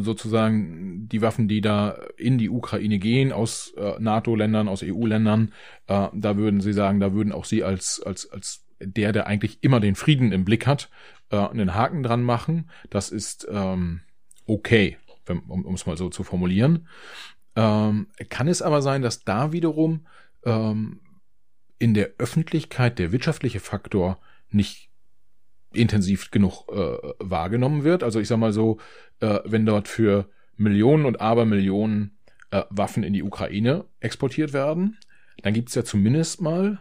sozusagen 0.00 1.08
die 1.08 1.22
Waffen, 1.22 1.46
die 1.46 1.60
da 1.60 1.96
in 2.16 2.38
die 2.38 2.50
Ukraine 2.50 2.98
gehen, 2.98 3.32
aus 3.32 3.72
äh, 3.76 3.94
NATO-Ländern, 4.00 4.68
aus 4.68 4.82
EU-Ländern, 4.82 5.52
äh, 5.86 6.08
da 6.12 6.36
würden 6.36 6.60
Sie 6.60 6.72
sagen, 6.72 6.98
da 6.98 7.12
würden 7.12 7.32
auch 7.32 7.44
Sie 7.44 7.62
als, 7.62 8.02
als, 8.04 8.30
als 8.30 8.64
der, 8.80 9.12
der 9.12 9.28
eigentlich 9.28 9.62
immer 9.62 9.78
den 9.78 9.94
Frieden 9.94 10.32
im 10.32 10.44
Blick 10.44 10.66
hat, 10.66 10.90
äh, 11.30 11.36
einen 11.36 11.74
Haken 11.74 12.02
dran 12.02 12.22
machen. 12.22 12.68
Das 12.90 13.10
ist 13.10 13.46
ähm, 13.50 14.00
okay, 14.46 14.98
wenn, 15.26 15.38
um 15.40 15.74
es 15.74 15.86
mal 15.86 15.96
so 15.96 16.08
zu 16.08 16.24
formulieren. 16.24 16.88
Ähm, 17.54 18.08
kann 18.28 18.48
es 18.48 18.62
aber 18.62 18.82
sein, 18.82 19.02
dass 19.02 19.24
da 19.24 19.52
wiederum 19.52 20.06
ähm, 20.44 21.00
in 21.82 21.94
der 21.94 22.12
Öffentlichkeit 22.18 23.00
der 23.00 23.10
wirtschaftliche 23.10 23.58
Faktor 23.58 24.20
nicht 24.50 24.88
intensiv 25.72 26.30
genug 26.30 26.68
äh, 26.68 26.96
wahrgenommen 27.18 27.82
wird. 27.82 28.04
Also 28.04 28.20
ich 28.20 28.28
sag 28.28 28.36
mal 28.36 28.52
so, 28.52 28.78
äh, 29.18 29.40
wenn 29.44 29.66
dort 29.66 29.88
für 29.88 30.30
Millionen 30.56 31.06
und 31.06 31.20
Abermillionen 31.20 32.16
äh, 32.52 32.62
Waffen 32.70 33.02
in 33.02 33.12
die 33.12 33.24
Ukraine 33.24 33.84
exportiert 33.98 34.52
werden, 34.52 34.96
dann 35.42 35.54
gibt's 35.54 35.74
ja 35.74 35.82
zumindest 35.82 36.40
mal, 36.40 36.80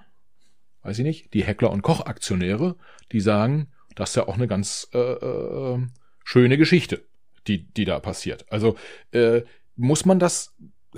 weiß 0.84 1.00
ich 1.00 1.04
nicht, 1.04 1.34
die 1.34 1.46
Heckler 1.46 1.72
und 1.72 1.82
Koch-Aktionäre, 1.82 2.76
die 3.12 3.22
sagen, 3.22 3.70
das 3.96 4.12
ist 4.12 4.18
ja 4.18 4.28
auch 4.28 4.36
eine 4.36 4.48
ganz 4.48 4.88
äh, 4.94 5.00
äh, 5.00 5.80
schöne 6.24 6.60
Geschichte, 6.60 7.04
die, 7.48 7.64
die 7.74 7.86
da 7.86 8.00
passiert. 8.00 8.46
Also 8.52 8.76
äh, 9.14 9.42
muss 9.76 10.06
man 10.06 10.20
das 10.20 10.56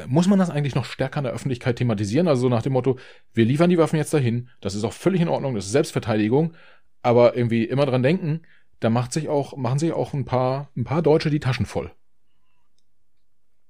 muss 0.07 0.27
man 0.27 0.39
das 0.39 0.49
eigentlich 0.49 0.75
noch 0.75 0.85
stärker 0.85 1.19
in 1.19 1.25
der 1.25 1.33
Öffentlichkeit 1.33 1.77
thematisieren? 1.77 2.27
Also 2.27 2.43
so 2.43 2.49
nach 2.49 2.61
dem 2.61 2.73
Motto, 2.73 2.97
wir 3.33 3.45
liefern 3.45 3.69
die 3.69 3.77
Waffen 3.77 3.97
jetzt 3.97 4.13
dahin, 4.13 4.49
das 4.61 4.75
ist 4.75 4.83
auch 4.83 4.93
völlig 4.93 5.21
in 5.21 5.27
Ordnung, 5.27 5.55
das 5.55 5.65
ist 5.65 5.71
Selbstverteidigung, 5.71 6.53
aber 7.01 7.35
irgendwie 7.35 7.65
immer 7.65 7.85
dran 7.85 8.03
denken, 8.03 8.41
da 8.79 8.89
macht 8.89 9.13
sich 9.13 9.29
auch, 9.29 9.55
machen 9.55 9.79
sich 9.79 9.93
auch 9.93 10.13
ein 10.13 10.25
paar, 10.25 10.69
ein 10.75 10.83
paar 10.83 11.01
Deutsche 11.01 11.29
die 11.29 11.39
Taschen 11.39 11.65
voll. 11.65 11.91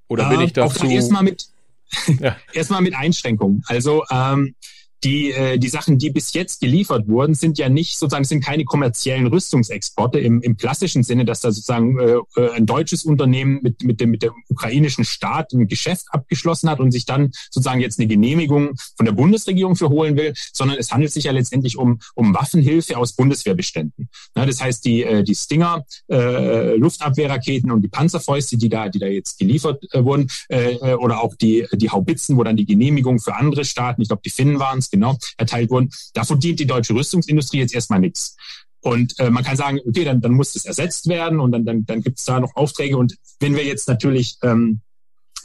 Oder 0.08 0.30
bin 0.30 0.42
äh, 0.42 0.46
ich 0.46 0.54
dazu? 0.54 0.88
Erstmal 0.88 1.24
mit, 1.24 1.48
ja. 2.20 2.36
erstmal 2.54 2.82
mit 2.82 2.96
Einschränkungen. 2.96 3.64
Also 3.68 4.04
ähm, 4.12 4.56
die, 5.04 5.32
äh, 5.32 5.58
die 5.58 5.70
Sachen, 5.70 5.98
die 5.98 6.10
bis 6.10 6.34
jetzt 6.34 6.62
geliefert 6.62 7.08
wurden, 7.08 7.36
sind 7.36 7.58
ja 7.58 7.70
nicht 7.70 7.98
sozusagen, 7.98 8.24
sind 8.24 8.44
keine 8.44 8.64
kommerziellen 8.64 9.28
Rüstungsexporte 9.28 10.20
im, 10.20 10.42
im 10.42 10.58
klassischen 10.58 11.04
Sinne, 11.04 11.26
dass 11.26 11.42
da 11.42 11.52
sozusagen 11.52 12.00
äh, 12.00 12.16
äh, 12.36 12.52
ein 12.52 12.66
deutsches 12.66 13.04
Unternehmen 13.04 13.60
mit, 13.62 13.84
mit, 13.84 14.00
dem, 14.00 14.12
mit 14.12 14.24
dem 14.24 14.32
ukrainischen 14.50 15.04
Staat 15.06 15.54
ein 15.54 15.68
Geschäft 15.68 16.06
abgeschlossen 16.12 16.70
hat 16.70 16.80
und 16.80 16.92
sich 16.92 17.06
dann 17.06 17.32
sozusagen 17.52 17.82
jetzt 17.82 18.00
eine 18.00 18.08
Genehmigung 18.08 18.76
von 18.96 19.06
der 19.06 19.14
Bundesregierung 19.14 19.76
für 19.76 19.90
holen 19.90 20.16
will, 20.16 20.34
sondern 20.54 20.78
es 20.78 20.92
handelt 20.92 21.12
sich 21.12 21.26
ja 21.26 21.32
letztendlich 21.32 21.78
um, 21.78 22.00
um 22.16 22.34
Waffenhilfe 22.34 22.98
aus 22.98 23.14
Bundeswehrbeständen. 23.14 24.10
Ja, 24.36 24.46
das 24.46 24.62
heißt, 24.62 24.86
die, 24.86 25.04
äh, 25.04 25.24
die 25.24 25.36
Stinger, 25.36 25.86
äh, 26.10 26.76
Luftabwehrraketen 26.76 27.72
und 27.72 27.82
die 27.82 27.90
Panzerfäuste, 27.90 28.58
die 28.58 28.70
da, 28.70 28.90
die 28.90 29.00
da 29.00 29.08
jetzt 29.08 29.38
geliefert 29.38 29.84
äh, 29.92 30.04
wurden, 30.04 30.28
äh, 30.50 30.76
äh 30.76 30.94
oder 30.94 31.22
auch 31.22 31.36
die, 31.36 31.66
die 31.74 31.90
Haubitzen, 31.90 32.38
wo 32.38 32.44
dann 32.44 32.56
die 32.56 32.66
Genehmigung 32.66 33.20
für 33.20 33.36
andere 33.36 33.66
Staaten, 33.66 34.02
ich 34.02 34.08
glaube, 34.08 34.22
die 34.24 34.30
Finnen 34.30 34.60
waren 34.60 34.80
es, 34.80 34.93
genau, 34.94 35.18
erteilt 35.38 35.70
wurden. 35.70 35.90
Davon 36.14 36.40
dient 36.40 36.60
die 36.60 36.68
deutsche 36.68 36.94
Rüstungsindustrie 36.94 37.60
jetzt 37.60 37.74
erstmal 37.74 38.00
nichts. 38.00 38.38
Und 38.82 39.18
äh, 39.20 39.30
man 39.30 39.44
kann 39.44 39.58
sagen, 39.58 39.80
okay, 39.88 40.04
dann, 40.04 40.22
dann 40.22 40.34
muss 40.34 40.54
das 40.54 40.66
ersetzt 40.66 41.08
werden 41.08 41.40
und 41.40 41.52
dann, 41.52 41.66
dann, 41.66 41.86
dann 41.86 42.02
gibt 42.02 42.20
es 42.20 42.26
da 42.26 42.40
noch 42.40 42.56
Aufträge. 42.56 42.98
Und 42.98 43.16
wenn 43.40 43.56
wir 43.56 43.66
jetzt 43.66 43.88
natürlich 43.88 44.38
ähm, 44.44 44.82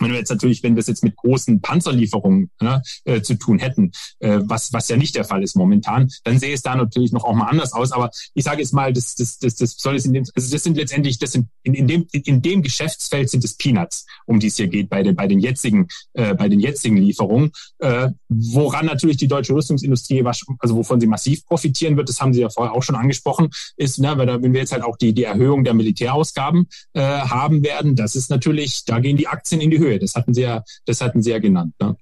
wenn 0.00 0.10
wir 0.10 0.18
jetzt 0.18 0.30
natürlich, 0.30 0.62
wenn 0.62 0.74
wir 0.74 0.80
es 0.80 0.86
jetzt 0.86 1.04
mit 1.04 1.16
großen 1.16 1.60
Panzerlieferungen 1.60 2.50
ne, 2.60 2.82
äh, 3.04 3.22
zu 3.22 3.34
tun 3.34 3.58
hätten, 3.58 3.92
äh, 4.20 4.38
was, 4.42 4.72
was 4.72 4.88
ja 4.88 4.96
nicht 4.96 5.14
der 5.14 5.24
Fall 5.24 5.42
ist 5.42 5.56
momentan, 5.56 6.08
dann 6.24 6.38
sehe 6.38 6.54
es 6.54 6.62
da 6.62 6.74
natürlich 6.76 7.12
noch 7.12 7.24
auch 7.24 7.34
mal 7.34 7.46
anders 7.46 7.72
aus. 7.72 7.92
Aber 7.92 8.10
ich 8.34 8.44
sage 8.44 8.60
jetzt 8.60 8.72
mal, 8.72 8.92
das, 8.92 9.14
das, 9.14 9.38
das, 9.38 9.56
das 9.56 9.76
soll 9.78 9.96
es 9.96 10.06
in 10.06 10.12
dem, 10.12 10.24
also 10.34 10.50
das 10.50 10.62
sind 10.62 10.76
letztendlich, 10.76 11.18
das 11.18 11.32
sind 11.32 11.48
in, 11.62 11.74
in 11.74 11.86
dem 11.86 12.06
in 12.12 12.42
dem 12.42 12.62
Geschäftsfeld 12.62 13.30
sind 13.30 13.44
es 13.44 13.56
Peanuts, 13.56 14.06
um 14.26 14.40
die 14.40 14.48
es 14.48 14.56
hier 14.56 14.68
geht 14.68 14.88
bei 14.88 15.02
den 15.02 15.16
bei 15.16 15.26
den 15.26 15.40
jetzigen 15.40 15.88
äh, 16.14 16.34
bei 16.34 16.48
den 16.48 16.60
jetzigen 16.60 16.96
Lieferungen, 16.96 17.50
äh, 17.78 18.08
woran 18.28 18.86
natürlich 18.86 19.16
die 19.16 19.28
deutsche 19.28 19.54
Rüstungsindustrie, 19.54 20.24
also 20.24 20.76
wovon 20.76 21.00
sie 21.00 21.06
massiv 21.06 21.44
profitieren 21.46 21.96
wird, 21.96 22.08
das 22.08 22.20
haben 22.20 22.32
Sie 22.32 22.40
ja 22.40 22.50
vorher 22.50 22.74
auch 22.74 22.82
schon 22.82 22.96
angesprochen, 22.96 23.50
ist, 23.76 23.98
ne, 23.98 24.16
wenn 24.16 24.52
wir 24.52 24.60
jetzt 24.60 24.72
halt 24.72 24.82
auch 24.82 24.96
die 24.96 25.12
die 25.12 25.24
Erhöhung 25.24 25.64
der 25.64 25.74
Militärausgaben 25.74 26.68
äh, 26.94 27.00
haben 27.00 27.62
werden, 27.62 27.96
das 27.96 28.14
ist 28.14 28.30
natürlich, 28.30 28.84
da 28.84 29.00
gehen 29.00 29.16
die 29.16 29.28
Aktien 29.28 29.60
in 29.60 29.70
die 29.70 29.78
Höhe. 29.78 29.87
Höhe. 29.88 29.98
Das 29.98 30.14
hatten 30.14 30.34
Sie 30.34 30.42
ja, 30.42 30.62
das 30.86 31.00
hatten 31.00 31.22
Sie 31.22 31.30
ja 31.30 31.38
genannt. 31.38 31.74
Ne? 31.80 31.96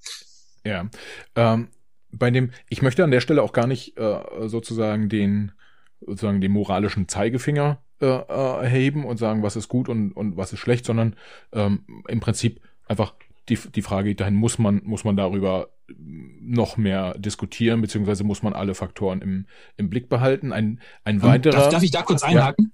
Ja. 0.64 0.89
Ähm, 1.34 1.68
bei 2.11 2.30
dem, 2.30 2.51
ich 2.68 2.82
möchte 2.82 3.05
an 3.05 3.11
der 3.11 3.20
Stelle 3.20 3.43
auch 3.43 3.53
gar 3.53 3.66
nicht 3.66 3.99
äh, 3.99 4.18
sozusagen 4.49 5.09
den 5.09 5.53
sozusagen 6.01 6.41
den 6.41 6.53
moralischen 6.53 7.09
Zeigefinger 7.09 7.78
äh, 8.01 8.07
erheben 8.07 9.05
und 9.05 9.16
sagen, 9.16 9.43
was 9.43 9.57
ist 9.57 9.68
gut 9.68 9.89
und, 9.89 10.12
und 10.12 10.37
was 10.37 10.53
ist 10.53 10.59
schlecht, 10.59 10.84
sondern 10.84 11.16
ähm, 11.53 11.84
im 12.07 12.20
Prinzip 12.20 12.61
einfach 12.87 13.14
die, 13.49 13.57
die 13.57 13.82
Frage 13.82 14.14
dahin, 14.14 14.34
muss 14.34 14.59
man, 14.59 14.82
muss 14.84 15.05
man 15.05 15.16
darüber 15.16 15.70
noch 15.89 16.76
mehr 16.76 17.16
diskutieren, 17.16 17.80
beziehungsweise 17.80 18.24
muss 18.24 18.43
man 18.43 18.53
alle 18.53 18.74
Faktoren 18.74 19.22
im, 19.22 19.47
im 19.76 19.89
Blick 19.89 20.09
behalten. 20.09 20.53
Ein, 20.53 20.80
ein 21.05 21.22
weiterer. 21.22 21.53
Darf, 21.53 21.68
darf 21.70 21.82
ich 21.82 21.93
da 21.93 22.03
kurz 22.03 22.22
einhaken? 22.22 22.72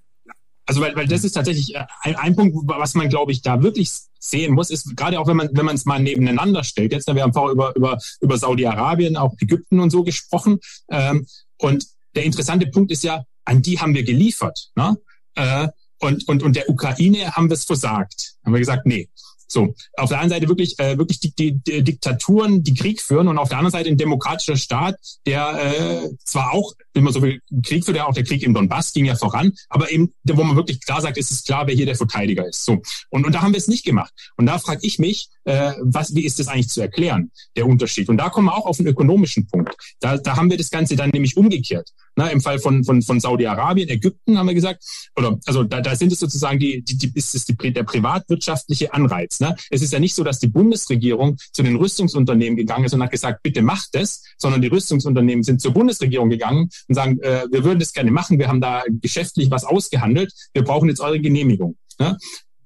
Also 0.67 0.81
weil, 0.81 0.95
weil 0.95 1.07
das 1.07 1.25
ist 1.25 1.33
tatsächlich 1.33 1.75
äh, 1.75 1.85
ein, 2.01 2.17
ein 2.17 2.37
Punkt, 2.37 2.57
was 2.67 2.95
man, 2.95 3.09
glaube 3.09 3.33
ich, 3.33 3.43
da 3.43 3.63
wirklich 3.63 3.91
sehen 4.19 4.55
muss, 4.55 4.71
ist 4.71 4.97
gerade 4.97 5.19
auch, 5.19 5.27
wenn 5.27 5.37
man 5.37 5.49
wenn 5.53 5.65
man 5.65 5.75
es 5.75 5.85
mal 5.85 6.01
nebeneinander 6.01 6.63
stellt. 6.63 6.93
Jetzt, 6.93 7.07
wir 7.09 7.23
haben 7.23 7.33
vorher 7.33 7.53
über 7.53 7.75
über 7.75 7.99
über 8.21 8.39
Saudi-Arabien, 8.39 9.17
auch 9.17 9.35
Ägypten 9.41 9.81
und 9.81 9.91
so 9.91 10.05
gesprochen. 10.05 10.61
Ähm, 10.91 11.27
und 11.59 11.87
der 12.15 12.25
interessante 12.25 12.67
Punkt 12.67 12.91
ist 12.93 13.05
ja, 13.05 13.25
an 13.45 13.63
die 13.63 13.81
haben 13.81 13.95
wir 13.95 14.05
geliefert. 14.05 14.71
Ne? 14.77 14.97
Äh, 15.35 15.69
und, 15.99 16.27
und, 16.29 16.43
und 16.43 16.57
der 16.57 16.69
Ukraine 16.69 17.33
haben 17.33 17.49
wir 17.49 17.55
es 17.55 17.65
versagt. 17.65 18.35
Haben 18.45 18.53
wir 18.53 18.59
gesagt, 18.59 18.87
nee, 18.87 19.09
so, 19.47 19.75
auf 19.97 20.09
der 20.09 20.21
einen 20.21 20.31
Seite 20.31 20.49
wirklich, 20.49 20.79
äh, 20.79 20.99
wirklich 20.99 21.21
die, 21.21 21.35
die, 21.35 21.53
die 21.59 21.83
Diktaturen, 21.83 22.63
die 22.63 22.75
Krieg 22.75 23.01
führen 23.01 23.29
und 23.29 23.39
auf 23.39 23.49
der 23.49 23.59
anderen 23.59 23.73
Seite 23.73 23.89
ein 23.89 23.97
demokratischer 23.97 24.57
Staat, 24.57 24.97
der 25.27 26.03
äh, 26.05 26.11
zwar 26.25 26.53
auch 26.53 26.73
immer 26.95 27.13
so 27.13 27.21
viel 27.21 27.41
Krieg 27.65 27.85
führt, 27.85 27.97
ja 27.97 28.07
auch 28.07 28.15
der 28.15 28.25
Krieg 28.25 28.43
im 28.43 28.55
Donbass 28.55 28.93
ging 28.93 29.05
ja 29.05 29.15
voran, 29.15 29.53
aber 29.69 29.91
eben, 29.91 30.13
wo 30.25 30.45
man 30.45 30.57
wirklich 30.57 30.85
klar 30.85 31.01
sagt, 31.01 31.17
ist 31.17 31.31
es 31.31 31.45
klar, 31.45 31.67
wer 31.67 31.75
hier 31.75 31.87
der 31.87 31.97
Verteidiger 31.97 32.47
ist. 32.47 32.65
So. 32.65 32.83
Und, 33.11 33.27
und 33.27 33.35
da 33.35 33.43
haben 33.43 33.53
wir 33.53 33.59
es 33.59 33.69
nicht 33.69 33.85
gemacht. 33.85 34.13
Und 34.37 34.47
da 34.47 34.59
frage 34.59 34.81
ich 34.83 34.99
mich, 34.99 35.29
äh, 35.45 35.73
was, 35.81 36.15
wie 36.15 36.25
ist 36.25 36.39
das 36.39 36.49
eigentlich 36.49 36.69
zu 36.69 36.81
erklären, 36.81 37.31
der 37.57 37.67
Unterschied? 37.67 38.09
Und 38.09 38.19
da 38.19 38.29
kommen 38.29 38.47
wir 38.47 38.57
auch 38.57 38.67
auf 38.67 38.79
einen 38.79 38.89
ökonomischen 38.89 39.47
Punkt. 39.47 39.75
Da, 40.01 40.19
da 40.19 40.37
haben 40.37 40.51
wir 40.51 40.59
das 40.59 40.71
Ganze 40.71 40.97
dann 40.97 41.11
nämlich 41.11 41.37
umgekehrt. 41.37 41.91
Na, 42.15 42.29
Im 42.29 42.41
Fall 42.41 42.59
von, 42.59 42.85
von, 42.85 43.01
von 43.01 43.21
Saudi-Arabien, 43.21 43.89
Ägypten 43.89 44.37
haben 44.37 44.47
wir 44.47 44.55
gesagt, 44.55 44.85
oder 45.17 45.39
also 45.47 45.65
da, 45.65 45.81
da 45.81 45.97
sind 45.97 46.13
es 46.13 46.21
sozusagen 46.21 46.59
die, 46.59 46.83
die, 46.83 46.99
die 46.99 47.13
ist 47.15 47.35
es 47.35 47.47
die, 47.47 47.55
der 47.73 47.85
privatwirtschaftliche 47.85 48.93
Anreiz. 48.93 49.41
Ne? 49.41 49.57
Es 49.71 49.81
ist 49.81 49.93
ja 49.93 49.99
nicht 49.99 50.15
so, 50.15 50.23
dass 50.23 50.39
die 50.39 50.49
Bundesregierung 50.49 51.39
zu 51.53 51.63
den 51.63 51.77
Rüstungsunternehmen 51.77 52.57
gegangen 52.57 52.85
ist 52.85 52.93
und 52.93 53.03
hat 53.03 53.11
gesagt, 53.11 53.43
bitte 53.43 53.63
macht 53.63 53.91
das, 53.93 54.23
sondern 54.37 54.61
die 54.61 54.69
Rüstungsunternehmen 54.69 55.43
sind 55.43 55.63
zur 55.63 55.73
Bundesregierung 55.73 56.29
gegangen 56.29 56.69
und 56.89 56.95
sagen, 56.95 57.19
äh, 57.21 57.47
wir 57.51 57.65
würden 57.65 57.79
das 57.79 57.93
gerne 57.93 58.11
machen, 58.11 58.39
wir 58.39 58.49
haben 58.49 58.61
da 58.61 58.83
geschäftlich 59.01 59.51
was 59.51 59.65
ausgehandelt, 59.65 60.33
wir 60.53 60.65
brauchen 60.65 60.89
jetzt 60.89 61.01
eure 61.01 61.21
Genehmigung. 61.21 61.77
Ne? 61.99 62.19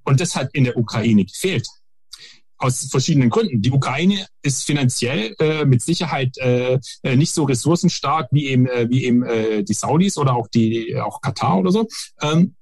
Und 0.05 0.21
das 0.21 0.35
hat 0.35 0.51
in 0.55 0.65
der 0.65 0.77
Ukraine 0.77 1.25
gefehlt 1.25 1.67
aus 2.59 2.89
verschiedenen 2.91 3.31
Gründen. 3.31 3.63
Die 3.63 3.71
Ukraine 3.71 4.27
ist 4.43 4.65
finanziell 4.65 5.35
äh, 5.39 5.65
mit 5.65 5.83
Sicherheit 5.83 6.37
äh, 6.39 6.79
äh, 7.03 7.17
nicht 7.17 7.33
so 7.35 7.45
ressourcenstark 7.45 8.29
wie 8.31 8.47
eben 8.49 8.67
äh, 8.67 8.89
wie 8.89 9.05
eben 9.05 9.23
äh, 9.25 9.63
die 9.63 9.75
Saudis 9.75 10.19
oder 10.19 10.35
auch 10.35 10.49
die 10.49 10.97
auch 10.97 11.21
Katar 11.21 11.59
oder 11.59 11.71
so. 11.71 11.89
Ähm, 12.23 12.55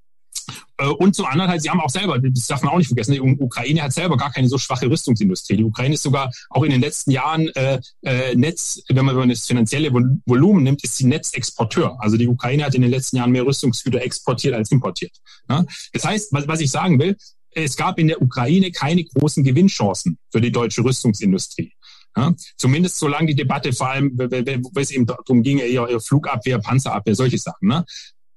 Äh, 0.76 0.88
und 0.88 1.14
zum 1.14 1.26
anderen 1.26 1.50
halt, 1.50 1.62
sie 1.62 1.70
haben 1.70 1.80
auch 1.80 1.90
selber, 1.90 2.18
das 2.18 2.46
darf 2.46 2.62
man 2.62 2.72
auch 2.72 2.78
nicht 2.78 2.88
vergessen, 2.88 3.12
die 3.12 3.20
Ukraine 3.20 3.82
hat 3.82 3.92
selber 3.92 4.16
gar 4.16 4.32
keine 4.32 4.48
so 4.48 4.58
schwache 4.58 4.90
Rüstungsindustrie. 4.90 5.56
Die 5.56 5.64
Ukraine 5.64 5.94
ist 5.94 6.02
sogar 6.02 6.30
auch 6.50 6.64
in 6.64 6.70
den 6.70 6.80
letzten 6.80 7.12
Jahren 7.12 7.48
äh, 7.54 7.80
äh, 8.02 8.34
Netz, 8.34 8.82
wenn 8.88 9.04
man 9.04 9.28
das 9.28 9.46
finanzielle 9.46 9.92
Volumen 9.92 10.62
nimmt, 10.64 10.82
ist 10.84 10.96
sie 10.96 11.06
Netzexporteur. 11.06 11.96
Also 12.00 12.16
die 12.16 12.28
Ukraine 12.28 12.64
hat 12.64 12.74
in 12.74 12.82
den 12.82 12.90
letzten 12.90 13.16
Jahren 13.16 13.30
mehr 13.30 13.46
Rüstungsgüter 13.46 14.02
exportiert 14.02 14.54
als 14.54 14.70
importiert. 14.70 15.12
Ja? 15.48 15.64
Das 15.92 16.04
heißt, 16.04 16.32
was, 16.32 16.48
was 16.48 16.60
ich 16.60 16.70
sagen 16.70 16.98
will, 16.98 17.16
es 17.54 17.76
gab 17.76 17.98
in 17.98 18.08
der 18.08 18.20
Ukraine 18.20 18.70
keine 18.70 19.04
großen 19.04 19.44
Gewinnchancen 19.44 20.18
für 20.30 20.40
die 20.40 20.52
deutsche 20.52 20.84
Rüstungsindustrie. 20.84 21.72
Ja, 22.16 22.32
zumindest 22.56 22.98
solange 22.98 23.28
die 23.28 23.34
Debatte 23.34 23.72
vor 23.72 23.90
allem, 23.90 24.12
wo 24.16 24.80
es 24.80 24.92
eben 24.92 25.06
darum 25.06 25.42
ging, 25.42 25.58
eher 25.58 26.00
Flugabwehr, 26.00 26.58
Panzerabwehr, 26.60 27.14
solche 27.16 27.38
Sachen. 27.38 27.68
Ne? 27.68 27.84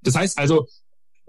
Das 0.01 0.15
heißt 0.15 0.38
also, 0.39 0.68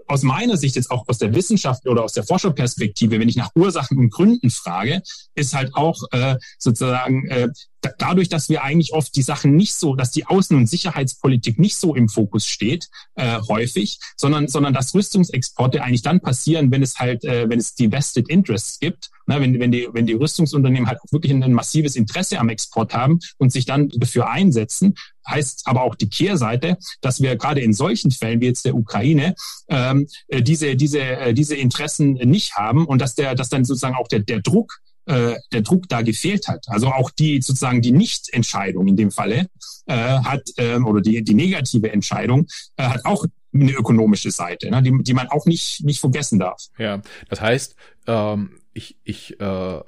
aus 0.09 0.23
meiner 0.23 0.57
Sicht 0.57 0.75
jetzt 0.75 0.89
auch 0.89 1.07
aus 1.07 1.19
der 1.19 1.33
Wissenschaft 1.35 1.87
oder 1.87 2.03
aus 2.03 2.13
der 2.13 2.23
Forscherperspektive, 2.23 3.19
wenn 3.19 3.29
ich 3.29 3.35
nach 3.35 3.51
Ursachen 3.55 3.97
und 3.97 4.11
Gründen 4.11 4.49
frage, 4.49 5.01
ist 5.35 5.53
halt 5.53 5.75
auch 5.75 6.01
äh, 6.11 6.35
sozusagen 6.57 7.27
äh, 7.27 7.49
dadurch, 7.97 8.27
dass 8.27 8.49
wir 8.49 8.63
eigentlich 8.63 8.93
oft 8.93 9.15
die 9.15 9.21
Sachen 9.21 9.55
nicht 9.55 9.75
so, 9.75 9.95
dass 9.95 10.11
die 10.11 10.25
Außen- 10.25 10.55
und 10.55 10.67
Sicherheitspolitik 10.67 11.59
nicht 11.59 11.77
so 11.77 11.95
im 11.95 12.09
Fokus 12.09 12.45
steht, 12.45 12.89
äh, 13.15 13.39
häufig, 13.47 13.99
sondern, 14.17 14.47
sondern 14.47 14.73
dass 14.73 14.93
Rüstungsexporte 14.93 15.83
eigentlich 15.83 16.01
dann 16.01 16.19
passieren, 16.19 16.71
wenn 16.71 16.81
es 16.81 16.97
halt, 16.97 17.23
äh, 17.23 17.47
wenn 17.47 17.59
es 17.59 17.75
die 17.75 17.91
Vested 17.91 18.29
Interests 18.29 18.79
gibt, 18.79 19.11
ne, 19.27 19.39
wenn, 19.39 19.59
wenn, 19.59 19.71
die, 19.71 19.87
wenn 19.93 20.07
die 20.07 20.13
Rüstungsunternehmen 20.13 20.89
halt 20.89 20.99
auch 20.99 21.11
wirklich 21.11 21.31
ein 21.31 21.53
massives 21.53 21.95
Interesse 21.95 22.39
am 22.39 22.49
Export 22.49 22.93
haben 22.93 23.19
und 23.37 23.51
sich 23.51 23.65
dann 23.65 23.89
dafür 23.89 24.29
einsetzen, 24.29 24.95
heißt 25.29 25.63
aber 25.65 25.83
auch 25.83 25.95
die 25.95 26.09
Kehrseite, 26.09 26.77
dass 27.01 27.21
wir 27.21 27.35
gerade 27.35 27.61
in 27.61 27.73
solchen 27.73 28.11
Fällen 28.11 28.41
wie 28.41 28.47
jetzt 28.47 28.65
der 28.65 28.75
Ukraine 28.75 29.35
ähm, 29.67 30.07
äh, 30.27 30.41
diese 30.41 30.75
diese 30.75 31.01
äh, 31.01 31.33
diese 31.33 31.55
Interessen 31.55 32.13
nicht 32.13 32.55
haben 32.55 32.85
und 32.85 33.01
dass 33.01 33.15
der 33.15 33.35
dass 33.35 33.49
dann 33.49 33.65
sozusagen 33.65 33.95
auch 33.95 34.07
der 34.07 34.19
der 34.19 34.41
Druck 34.41 34.79
äh, 35.05 35.35
der 35.51 35.61
Druck 35.61 35.89
da 35.89 36.01
gefehlt 36.01 36.47
hat. 36.47 36.65
Also 36.67 36.87
auch 36.87 37.09
die 37.11 37.41
sozusagen 37.41 37.81
die 37.81 37.91
Nichtentscheidung 37.91 38.87
in 38.87 38.95
dem 38.95 39.11
Falle 39.11 39.47
äh, 39.87 39.95
hat 39.95 40.49
ähm, 40.57 40.85
oder 40.85 41.01
die 41.01 41.23
die 41.23 41.33
negative 41.33 41.91
Entscheidung 41.91 42.47
äh, 42.77 42.83
hat 42.83 43.05
auch 43.05 43.25
eine 43.51 43.71
ökonomische 43.71 44.29
Seite, 44.31 44.69
ne, 44.69 44.83
die, 44.83 44.95
die 45.01 45.13
man 45.13 45.27
auch 45.27 45.45
nicht 45.45 45.83
nicht 45.83 45.99
vergessen 45.99 46.39
darf. 46.39 46.67
Ja, 46.77 47.01
das 47.29 47.41
heißt, 47.41 47.75
ähm, 48.07 48.59
ich 48.73 48.97
ich 49.03 49.39
äh, 49.39 49.77
äh, 49.77 49.81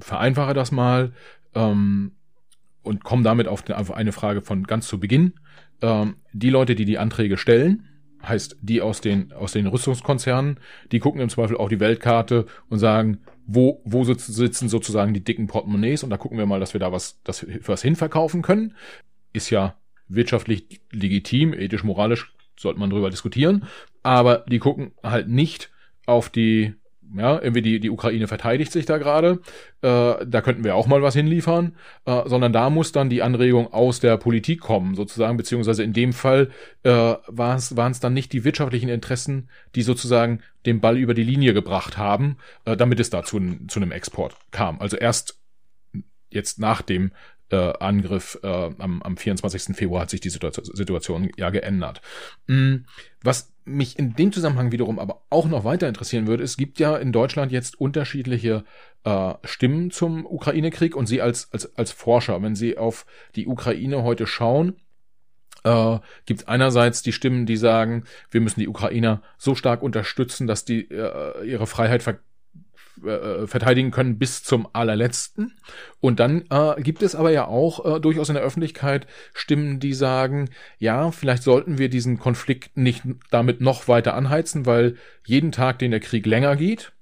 vereinfache 0.00 0.54
das 0.54 0.70
mal. 0.70 1.12
Ähm, 1.54 2.12
und 2.84 3.02
komme 3.02 3.22
damit 3.22 3.48
auf 3.48 3.92
eine 3.92 4.12
Frage 4.12 4.42
von 4.42 4.64
ganz 4.64 4.86
zu 4.86 5.00
Beginn. 5.00 5.34
Ähm, 5.82 6.16
die 6.32 6.50
Leute, 6.50 6.74
die 6.74 6.84
die 6.84 6.98
Anträge 6.98 7.36
stellen, 7.36 7.88
heißt 8.22 8.58
die 8.60 8.80
aus 8.80 9.00
den, 9.00 9.32
aus 9.32 9.52
den 9.52 9.66
Rüstungskonzernen, 9.66 10.60
die 10.92 10.98
gucken 10.98 11.20
im 11.20 11.28
Zweifel 11.28 11.56
auf 11.56 11.68
die 11.68 11.80
Weltkarte 11.80 12.46
und 12.68 12.78
sagen, 12.78 13.18
wo, 13.46 13.82
wo 13.84 14.04
sitzen 14.04 14.68
sozusagen 14.68 15.12
die 15.12 15.24
dicken 15.24 15.46
Portemonnaies 15.46 16.02
und 16.02 16.10
da 16.10 16.16
gucken 16.16 16.38
wir 16.38 16.46
mal, 16.46 16.60
dass 16.60 16.72
wir 16.72 16.80
da 16.80 16.92
was, 16.92 17.22
dass 17.24 17.46
was 17.66 17.82
hinverkaufen 17.82 18.42
können. 18.42 18.74
Ist 19.32 19.50
ja 19.50 19.76
wirtschaftlich 20.08 20.80
legitim, 20.90 21.52
ethisch, 21.52 21.84
moralisch 21.84 22.32
sollte 22.58 22.80
man 22.80 22.90
drüber 22.90 23.10
diskutieren, 23.10 23.64
aber 24.02 24.44
die 24.48 24.60
gucken 24.60 24.92
halt 25.02 25.28
nicht 25.28 25.70
auf 26.06 26.30
die 26.30 26.74
ja, 27.16 27.40
irgendwie 27.40 27.62
die, 27.62 27.80
die 27.80 27.90
Ukraine 27.90 28.26
verteidigt 28.26 28.72
sich 28.72 28.86
da 28.86 28.98
gerade, 28.98 29.40
äh, 29.82 30.26
da 30.26 30.40
könnten 30.42 30.64
wir 30.64 30.74
auch 30.74 30.86
mal 30.86 31.02
was 31.02 31.14
hinliefern, 31.14 31.76
äh, 32.06 32.22
sondern 32.26 32.52
da 32.52 32.70
muss 32.70 32.92
dann 32.92 33.10
die 33.10 33.22
Anregung 33.22 33.72
aus 33.72 34.00
der 34.00 34.16
Politik 34.16 34.60
kommen, 34.60 34.94
sozusagen, 34.94 35.36
beziehungsweise 35.36 35.82
in 35.82 35.92
dem 35.92 36.12
Fall 36.12 36.50
äh, 36.82 36.90
waren 36.90 37.90
es 37.90 38.00
dann 38.00 38.14
nicht 38.14 38.32
die 38.32 38.44
wirtschaftlichen 38.44 38.88
Interessen, 38.88 39.48
die 39.74 39.82
sozusagen 39.82 40.40
den 40.66 40.80
Ball 40.80 40.98
über 40.98 41.14
die 41.14 41.24
Linie 41.24 41.54
gebracht 41.54 41.96
haben, 41.96 42.38
äh, 42.64 42.76
damit 42.76 43.00
es 43.00 43.10
da 43.10 43.22
zu, 43.22 43.40
zu 43.68 43.80
einem 43.80 43.92
Export 43.92 44.36
kam. 44.50 44.80
Also 44.80 44.96
erst 44.96 45.38
jetzt 46.30 46.58
nach 46.58 46.82
dem 46.82 47.12
Angriff 47.56 48.38
äh, 48.42 48.46
am, 48.46 49.02
am 49.02 49.16
24. 49.16 49.76
Februar 49.76 50.02
hat 50.02 50.10
sich 50.10 50.20
die 50.20 50.30
Situation 50.30 51.30
ja 51.36 51.50
geändert. 51.50 52.00
Mhm. 52.46 52.86
Was 53.22 53.52
mich 53.64 53.98
in 53.98 54.14
dem 54.14 54.32
Zusammenhang 54.32 54.72
wiederum 54.72 54.98
aber 54.98 55.22
auch 55.30 55.46
noch 55.46 55.64
weiter 55.64 55.88
interessieren 55.88 56.26
würde, 56.26 56.44
es 56.44 56.56
gibt 56.56 56.78
ja 56.78 56.96
in 56.96 57.12
Deutschland 57.12 57.50
jetzt 57.50 57.80
unterschiedliche 57.80 58.64
äh, 59.04 59.34
Stimmen 59.44 59.90
zum 59.90 60.26
Ukraine-Krieg 60.26 60.94
und 60.96 61.06
Sie 61.06 61.22
als, 61.22 61.52
als, 61.52 61.76
als 61.76 61.92
Forscher, 61.92 62.42
wenn 62.42 62.54
Sie 62.54 62.76
auf 62.76 63.06
die 63.36 63.46
Ukraine 63.46 64.02
heute 64.02 64.26
schauen, 64.26 64.76
äh, 65.64 65.98
gibt 66.26 66.46
einerseits 66.48 67.02
die 67.02 67.12
Stimmen, 67.12 67.46
die 67.46 67.56
sagen, 67.56 68.04
wir 68.30 68.40
müssen 68.40 68.60
die 68.60 68.68
Ukrainer 68.68 69.22
so 69.38 69.54
stark 69.54 69.82
unterstützen, 69.82 70.46
dass 70.46 70.64
die 70.64 70.90
äh, 70.90 71.44
ihre 71.44 71.66
Freiheit 71.66 72.02
ver 72.02 72.18
äh, 73.02 73.46
verteidigen 73.46 73.90
können 73.90 74.18
bis 74.18 74.42
zum 74.42 74.68
allerletzten. 74.72 75.56
Und 76.00 76.20
dann 76.20 76.44
äh, 76.50 76.80
gibt 76.80 77.02
es 77.02 77.14
aber 77.14 77.30
ja 77.30 77.46
auch 77.46 77.96
äh, 77.96 78.00
durchaus 78.00 78.28
in 78.28 78.34
der 78.34 78.44
Öffentlichkeit 78.44 79.06
Stimmen, 79.32 79.80
die 79.80 79.94
sagen, 79.94 80.50
ja, 80.78 81.10
vielleicht 81.10 81.42
sollten 81.42 81.78
wir 81.78 81.88
diesen 81.88 82.18
Konflikt 82.18 82.76
nicht 82.76 83.02
damit 83.30 83.60
noch 83.60 83.88
weiter 83.88 84.14
anheizen, 84.14 84.66
weil 84.66 84.96
jeden 85.24 85.52
Tag, 85.52 85.78
den 85.78 85.90
der 85.90 86.00
Krieg 86.00 86.26
länger 86.26 86.56
geht, 86.56 86.92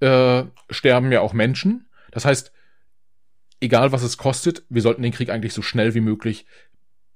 äh, 0.00 0.44
sterben 0.70 1.12
ja 1.12 1.20
auch 1.20 1.32
Menschen. 1.32 1.86
Das 2.10 2.24
heißt, 2.24 2.52
egal 3.60 3.92
was 3.92 4.02
es 4.02 4.18
kostet, 4.18 4.64
wir 4.68 4.82
sollten 4.82 5.02
den 5.02 5.12
Krieg 5.12 5.30
eigentlich 5.30 5.54
so 5.54 5.62
schnell 5.62 5.94
wie 5.94 6.00
möglich 6.00 6.46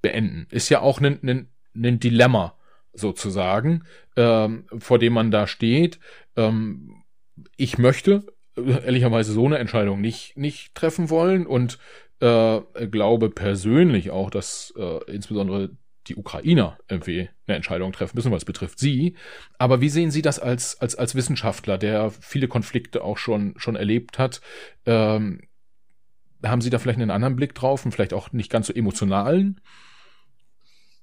beenden. 0.01 0.47
Ist 0.51 0.69
ja 0.69 0.81
auch 0.81 1.01
ein, 1.01 1.19
ein, 1.23 1.49
ein 1.75 1.99
Dilemma 1.99 2.57
sozusagen, 2.93 3.85
ähm, 4.17 4.67
vor 4.79 4.99
dem 4.99 5.13
man 5.13 5.31
da 5.31 5.47
steht. 5.47 5.99
Ähm, 6.37 7.03
ich 7.57 7.79
möchte 7.79 8.25
ehrlicherweise 8.57 9.33
so 9.33 9.45
eine 9.47 9.59
Entscheidung 9.59 10.01
nicht, 10.01 10.37
nicht 10.37 10.75
treffen 10.75 11.11
wollen 11.11 11.47
und 11.47 11.79
äh, 12.21 12.61
glaube 12.91 13.31
persönlich 13.31 14.11
auch, 14.11 14.31
dass 14.31 14.73
äh, 14.77 15.13
insbesondere 15.13 15.77
die 16.09 16.17
Ukrainer 16.17 16.79
irgendwie 16.89 17.29
eine 17.47 17.57
Entscheidung 17.57 17.93
treffen 17.93 18.17
müssen, 18.17 18.31
weil 18.31 18.39
es 18.39 18.45
betrifft 18.45 18.79
sie. 18.79 19.17
Aber 19.59 19.81
wie 19.81 19.89
sehen 19.89 20.11
Sie 20.11 20.23
das 20.23 20.39
als, 20.39 20.81
als, 20.81 20.95
als 20.95 21.15
Wissenschaftler, 21.15 21.79
der 21.79 22.11
viele 22.11 22.49
Konflikte 22.49 23.03
auch 23.03 23.19
schon, 23.19 23.55
schon 23.57 23.77
erlebt 23.77 24.19
hat? 24.19 24.41
Ähm, 24.87 25.41
haben 26.45 26.61
Sie 26.61 26.71
da 26.71 26.79
vielleicht 26.79 27.01
einen 27.01 27.11
anderen 27.11 27.37
Blick 27.37 27.55
drauf 27.55 27.85
und 27.85 27.93
vielleicht 27.93 28.15
auch 28.15 28.33
nicht 28.33 28.51
ganz 28.51 28.69
so 28.69 28.73
emotionalen? 28.73 29.61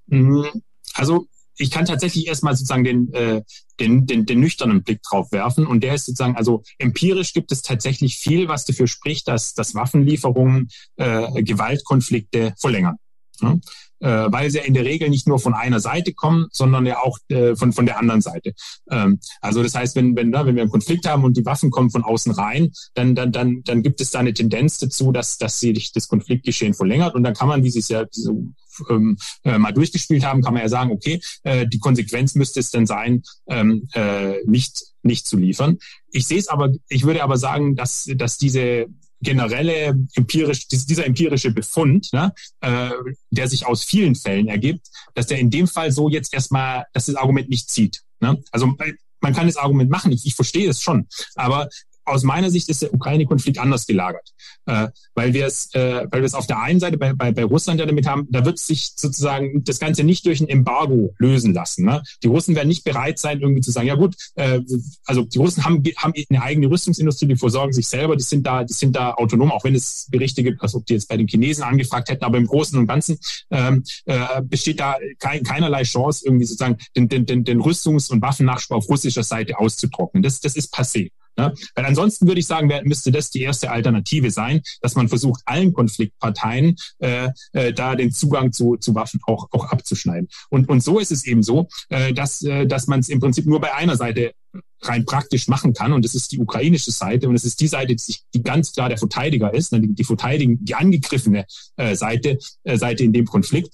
Mhm. 0.08 0.64
Also 0.96 1.28
ich 1.58 1.72
kann 1.72 1.86
tatsächlich 1.86 2.28
erstmal 2.28 2.56
sozusagen 2.56 2.84
den, 2.84 3.14
äh, 3.14 3.42
den, 3.80 4.06
den, 4.06 4.26
den 4.26 4.40
nüchternen 4.40 4.84
Blick 4.84 5.02
drauf 5.04 5.32
werfen. 5.32 5.66
Und 5.66 5.84
der 5.84 5.96
ist 5.96 6.06
sozusagen, 6.06 6.36
also 6.36 6.64
empirisch 6.78 7.34
gibt 7.34 7.52
es 7.52 7.62
tatsächlich 7.62 8.18
viel, 8.18 8.48
was 8.48 8.66
dafür 8.66 8.88
spricht, 8.88 9.28
dass, 9.28 9.54
dass 9.54 9.76
Waffenlieferungen 9.76 10.70
äh, 10.98 11.44
Gewaltkonflikte 11.44 12.54
verlängern. 12.60 12.98
Ja? 13.42 13.60
Äh, 14.00 14.32
weil 14.34 14.52
sie 14.52 14.58
ja 14.58 14.66
in 14.66 14.74
der 14.74 14.84
Regel 14.84 15.10
nicht 15.10 15.30
nur 15.30 15.40
von 15.40 15.54
einer 15.54 15.80
Seite 15.80 16.14
kommen, 16.14 16.48
sondern 16.52 16.86
ja 16.86 17.00
auch 17.00 17.18
äh, 17.30 17.56
von, 17.56 17.72
von 17.72 17.86
der 17.86 17.98
anderen 17.98 18.20
Seite. 18.20 18.54
Ähm, 18.92 19.20
also 19.40 19.64
das 19.64 19.76
heißt, 19.76 19.96
wenn, 19.96 20.14
wenn, 20.18 20.30
ne, 20.30 20.46
wenn 20.46 20.56
wir 20.56 20.64
einen 20.64 20.72
Konflikt 20.72 21.08
haben 21.08 21.24
und 21.24 21.38
die 21.38 21.46
Waffen 21.46 21.72
kommen 21.72 21.90
von 21.90 22.04
außen 22.04 22.34
rein, 22.34 22.74
dann, 22.96 23.16
dann, 23.16 23.32
dann, 23.32 23.64
dann 23.64 23.82
gibt 23.82 24.02
es 24.02 24.12
da 24.12 24.20
eine 24.20 24.34
Tendenz 24.34 24.78
dazu, 24.78 25.14
dass, 25.14 25.38
dass 25.38 25.62
sich 25.62 25.94
das 25.94 26.10
Konfliktgeschehen 26.10 26.74
verlängert. 26.74 27.16
Und 27.16 27.24
dann 27.24 27.34
kann 27.34 27.48
man, 27.48 27.64
wie 27.64 27.70
Sie 27.70 27.80
es 27.80 27.88
ja 27.88 28.04
so 28.12 28.46
ähm, 28.90 29.18
äh, 29.44 29.58
mal 29.58 29.74
durchgespielt 29.74 30.26
haben, 30.26 30.42
kann 30.42 30.54
man 30.54 30.64
ja 30.64 30.70
sagen, 30.70 30.92
okay, 30.92 31.22
äh, 31.44 31.68
die 31.68 31.80
Konsequenz 31.80 32.36
müsste 32.36 32.60
es 32.60 32.72
dann 32.72 32.86
sein, 32.86 33.24
ähm, 33.48 33.88
äh, 33.94 34.36
nicht 34.46 34.94
nicht 35.04 35.28
zu 35.28 35.38
liefern. 35.38 35.78
Ich 36.12 36.28
sehe 36.28 36.40
es 36.40 36.48
aber, 36.48 36.72
ich 36.88 37.04
würde 37.04 37.24
aber 37.24 37.38
sagen, 37.38 37.76
dass, 37.76 38.10
dass 38.16 38.38
diese 38.38 38.88
generelle 39.22 39.96
empirisch, 40.16 40.68
dieser 40.68 41.06
empirische 41.06 41.52
Befund, 41.52 42.10
ne, 42.12 42.34
äh, 42.62 42.92
der 43.32 43.48
sich 43.48 43.66
aus 43.66 43.84
vielen 43.84 44.16
Fällen 44.16 44.48
ergibt, 44.48 44.88
dass 45.14 45.28
der 45.28 45.40
in 45.40 45.50
dem 45.50 45.68
Fall 45.68 45.92
so 45.92 46.10
jetzt 46.10 46.34
erstmal, 46.34 46.86
dass 46.94 47.06
das 47.06 47.16
Argument 47.16 47.50
nicht 47.50 47.70
zieht. 47.70 48.02
Ne? 48.20 48.42
Also 48.52 48.76
äh, 48.80 48.94
man 49.22 49.34
kann 49.34 49.48
das 49.48 49.58
Argument 49.58 49.90
machen, 49.90 50.12
ich, 50.12 50.26
ich 50.26 50.36
verstehe 50.36 50.70
es 50.70 50.82
schon, 50.82 51.08
aber 51.36 51.70
aus 52.06 52.24
meiner 52.24 52.50
Sicht 52.50 52.70
ist 52.70 52.82
der 52.82 52.94
Ukraine-Konflikt 52.94 53.60
anders 53.60 53.86
gelagert, 53.86 54.30
äh, 54.66 54.88
weil 55.16 55.34
wir 55.34 55.46
es, 55.46 55.74
äh, 55.74 56.06
weil 56.10 56.22
wir 56.22 56.26
es 56.26 56.34
auf 56.34 56.48
der 56.48 56.60
einen 56.60 56.80
Seite 56.80 56.98
bei, 56.98 57.14
bei, 57.14 57.32
bei 57.32 57.44
Russland 57.44 57.80
ja 57.80 57.86
damit 57.86 58.08
haben, 58.08 58.28
da 58.30 58.46
wird 58.46 58.60
sich 58.60 58.92
sozusagen 58.96 59.64
das 59.64 59.80
Ganze 59.80 60.04
nicht 60.04 60.26
durch 60.26 60.42
ein 60.42 60.50
Embargo 60.50 61.14
lösen 61.18 61.54
lassen. 61.54 61.86
Ne? 61.86 62.04
Die 62.24 62.28
Russen 62.28 62.56
werden 62.56 62.68
nicht 62.68 62.84
bereit 62.84 63.20
sein, 63.20 63.42
irgendwie 63.42 63.62
zu 63.62 63.72
sagen, 63.72 63.88
ja 63.88 63.96
gut, 63.96 64.16
äh, 64.36 64.60
also 65.06 65.24
die 65.24 65.38
Russen 65.38 65.64
haben, 65.66 65.84
haben 65.98 66.14
eine 66.30 66.42
eigene 66.42 66.70
Rüstungsindustrie, 66.70 67.28
die 67.28 67.36
versorgen 67.36 67.74
sich 67.74 67.88
selber, 67.88 68.16
die 68.16 68.24
sind 68.24 68.46
da, 68.46 68.64
die 68.64 68.74
sind 68.74 68.96
da 68.96 69.14
autonom, 69.14 69.52
auch 69.52 69.64
wenn 69.64 69.76
es 69.76 70.08
Berichte 70.12 70.44
gibt, 70.44 70.62
als 70.62 70.76
ob 70.76 70.86
die 70.86 70.94
jetzt 70.94 71.08
bei 71.08 71.18
den 71.18 71.28
Chinesen 71.28 71.64
angefragt 71.64 72.10
hätten, 72.10 72.24
aber 72.24 72.38
im 72.38 72.48
Großen 72.48 72.78
und 72.78 72.88
Ganzen 72.88 73.18
ähm, 73.52 73.84
äh, 74.06 74.42
besteht 74.44 74.80
da 74.80 74.98
kein, 75.20 75.44
keinerlei 75.44 75.84
Chance, 75.84 76.26
irgendwie 76.26 76.46
sozusagen 76.46 76.78
den, 76.96 77.08
den, 77.08 77.26
den, 77.26 77.44
den 77.44 77.62
Rüstungs- 77.62 78.12
und 78.12 78.22
Waffennachschub 78.22 78.78
auf 78.78 78.90
russischer 78.90 79.24
Seite 79.24 79.58
auszutrocknen. 79.60 80.24
Das, 80.24 80.40
das 80.40 80.56
ist 80.56 80.74
passé. 80.74 81.12
Ne? 81.38 81.54
Weil 81.76 81.86
ansonsten 81.86 82.28
würde 82.28 82.40
ich 82.40 82.48
sagen, 82.48 82.72
müsste 82.84 83.12
das 83.12 83.30
die 83.30 83.42
erste 83.42 83.72
Alternative 83.72 84.32
sein, 84.32 84.62
dass 84.82 84.96
man 84.96 85.10
versucht, 85.10 85.42
allen 85.46 85.74
Konfliktparteien 85.74 86.76
äh, 87.00 87.30
äh, 87.54 87.74
da 87.74 87.96
den 87.96 88.12
Zugang 88.12 88.52
zu, 88.52 88.78
zu 88.78 88.96
Waffen 88.96 89.20
auch, 89.26 89.48
auch 89.52 89.66
abzuschneiden. 89.66 90.28
Und, 90.50 90.70
und 90.70 90.82
so 90.82 91.00
ist 91.00 91.12
es 91.12 91.26
eben 91.26 91.44
so, 91.44 91.68
äh, 91.90 92.14
dass, 92.14 92.42
äh, 92.44 92.66
dass 92.66 92.88
man 92.88 93.00
es 93.00 93.10
im 93.10 93.20
Prinzip 93.20 93.46
nur 93.46 93.60
bei 93.60 93.74
einer 93.74 93.98
Seite 93.98 94.34
rein 94.82 95.06
praktisch 95.06 95.48
machen 95.48 95.74
kann. 95.74 95.94
Und 95.94 96.06
das 96.06 96.16
ist 96.16 96.32
die 96.32 96.40
ukrainische 96.40 96.92
Seite. 96.92 97.30
Und 97.30 97.36
es 97.36 97.46
ist 97.46 97.60
die 97.60 97.68
Seite, 97.68 97.96
die, 97.96 98.16
die 98.34 98.44
ganz 98.44 98.74
klar 98.74 98.90
der 98.90 98.98
Verteidiger 98.98 99.54
ist, 99.54 99.72
ne? 99.72 99.82
die, 99.82 99.94
die 99.94 100.04
verteidigen, 100.04 100.64
die 100.64 100.76
angegriffene 100.76 101.46
äh, 101.78 101.96
Seite, 101.96 102.38
äh, 102.64 102.78
Seite 102.78 103.04
in 103.04 103.14
dem 103.14 103.26
Konflikt. 103.26 103.74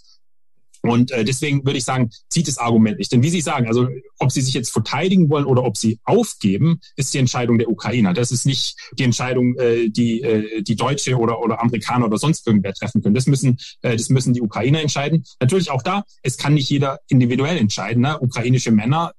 Und 0.81 1.11
äh, 1.11 1.23
deswegen 1.23 1.65
würde 1.65 1.77
ich 1.77 1.83
sagen, 1.83 2.09
zieht 2.29 2.47
das 2.47 2.57
Argument 2.57 2.97
nicht. 2.97 3.11
Denn 3.11 3.23
wie 3.23 3.29
Sie 3.29 3.41
sagen, 3.41 3.67
also 3.67 3.87
ob 4.17 4.31
Sie 4.31 4.41
sich 4.41 4.53
jetzt 4.53 4.71
verteidigen 4.71 5.29
wollen 5.29 5.45
oder 5.45 5.63
ob 5.63 5.77
Sie 5.77 5.99
aufgeben, 6.03 6.79
ist 6.95 7.13
die 7.13 7.17
Entscheidung 7.17 7.57
der 7.57 7.69
Ukrainer. 7.69 8.13
Das 8.13 8.31
ist 8.31 8.45
nicht 8.45 8.77
die 8.97 9.03
Entscheidung, 9.03 9.57
äh, 9.57 9.89
die 9.89 10.21
äh, 10.21 10.61
die 10.61 10.75
Deutsche 10.75 11.17
oder 11.17 11.39
oder 11.39 11.61
Amerikaner 11.61 12.05
oder 12.05 12.17
sonst 12.17 12.47
irgendwer 12.47 12.73
treffen 12.73 13.01
können. 13.01 13.15
Das 13.15 13.27
müssen 13.27 13.57
äh, 13.81 13.95
das 13.95 14.09
müssen 14.09 14.33
die 14.33 14.41
Ukrainer 14.41 14.81
entscheiden. 14.81 15.23
Natürlich 15.39 15.71
auch 15.71 15.81
da, 15.81 16.03
es 16.23 16.37
kann 16.37 16.53
nicht 16.53 16.69
jeder 16.69 16.99
individuell 17.07 17.57
entscheiden. 17.57 18.03
Ne? 18.03 18.19
Ukrainische 18.19 18.71
Männer 18.71 19.13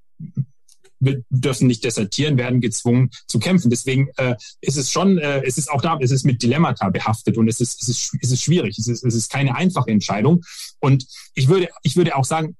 wir 1.00 1.24
dürfen 1.30 1.66
nicht 1.66 1.82
desertieren, 1.84 2.38
werden 2.38 2.60
gezwungen 2.60 3.10
zu 3.26 3.38
kämpfen. 3.38 3.70
Deswegen 3.70 4.08
äh, 4.16 4.36
ist 4.60 4.76
es 4.76 4.90
schon, 4.90 5.18
äh, 5.18 5.42
es 5.44 5.58
ist 5.58 5.70
auch 5.70 5.80
da, 5.80 5.98
es 6.00 6.10
ist 6.10 6.24
mit 6.24 6.42
Dilemmata 6.42 6.90
behaftet 6.90 7.36
und 7.38 7.48
es 7.48 7.60
ist, 7.60 7.82
es 7.82 7.88
ist, 7.88 8.16
es 8.20 8.30
ist 8.30 8.42
schwierig. 8.42 8.78
Es 8.78 8.86
ist, 8.86 9.02
es 9.04 9.14
ist 9.14 9.30
keine 9.30 9.56
einfache 9.56 9.90
Entscheidung. 9.90 10.42
Und 10.78 11.06
ich 11.34 11.48
würde, 11.48 11.68
ich 11.82 11.96
würde 11.96 12.14
auch 12.16 12.24
sagen, 12.24 12.56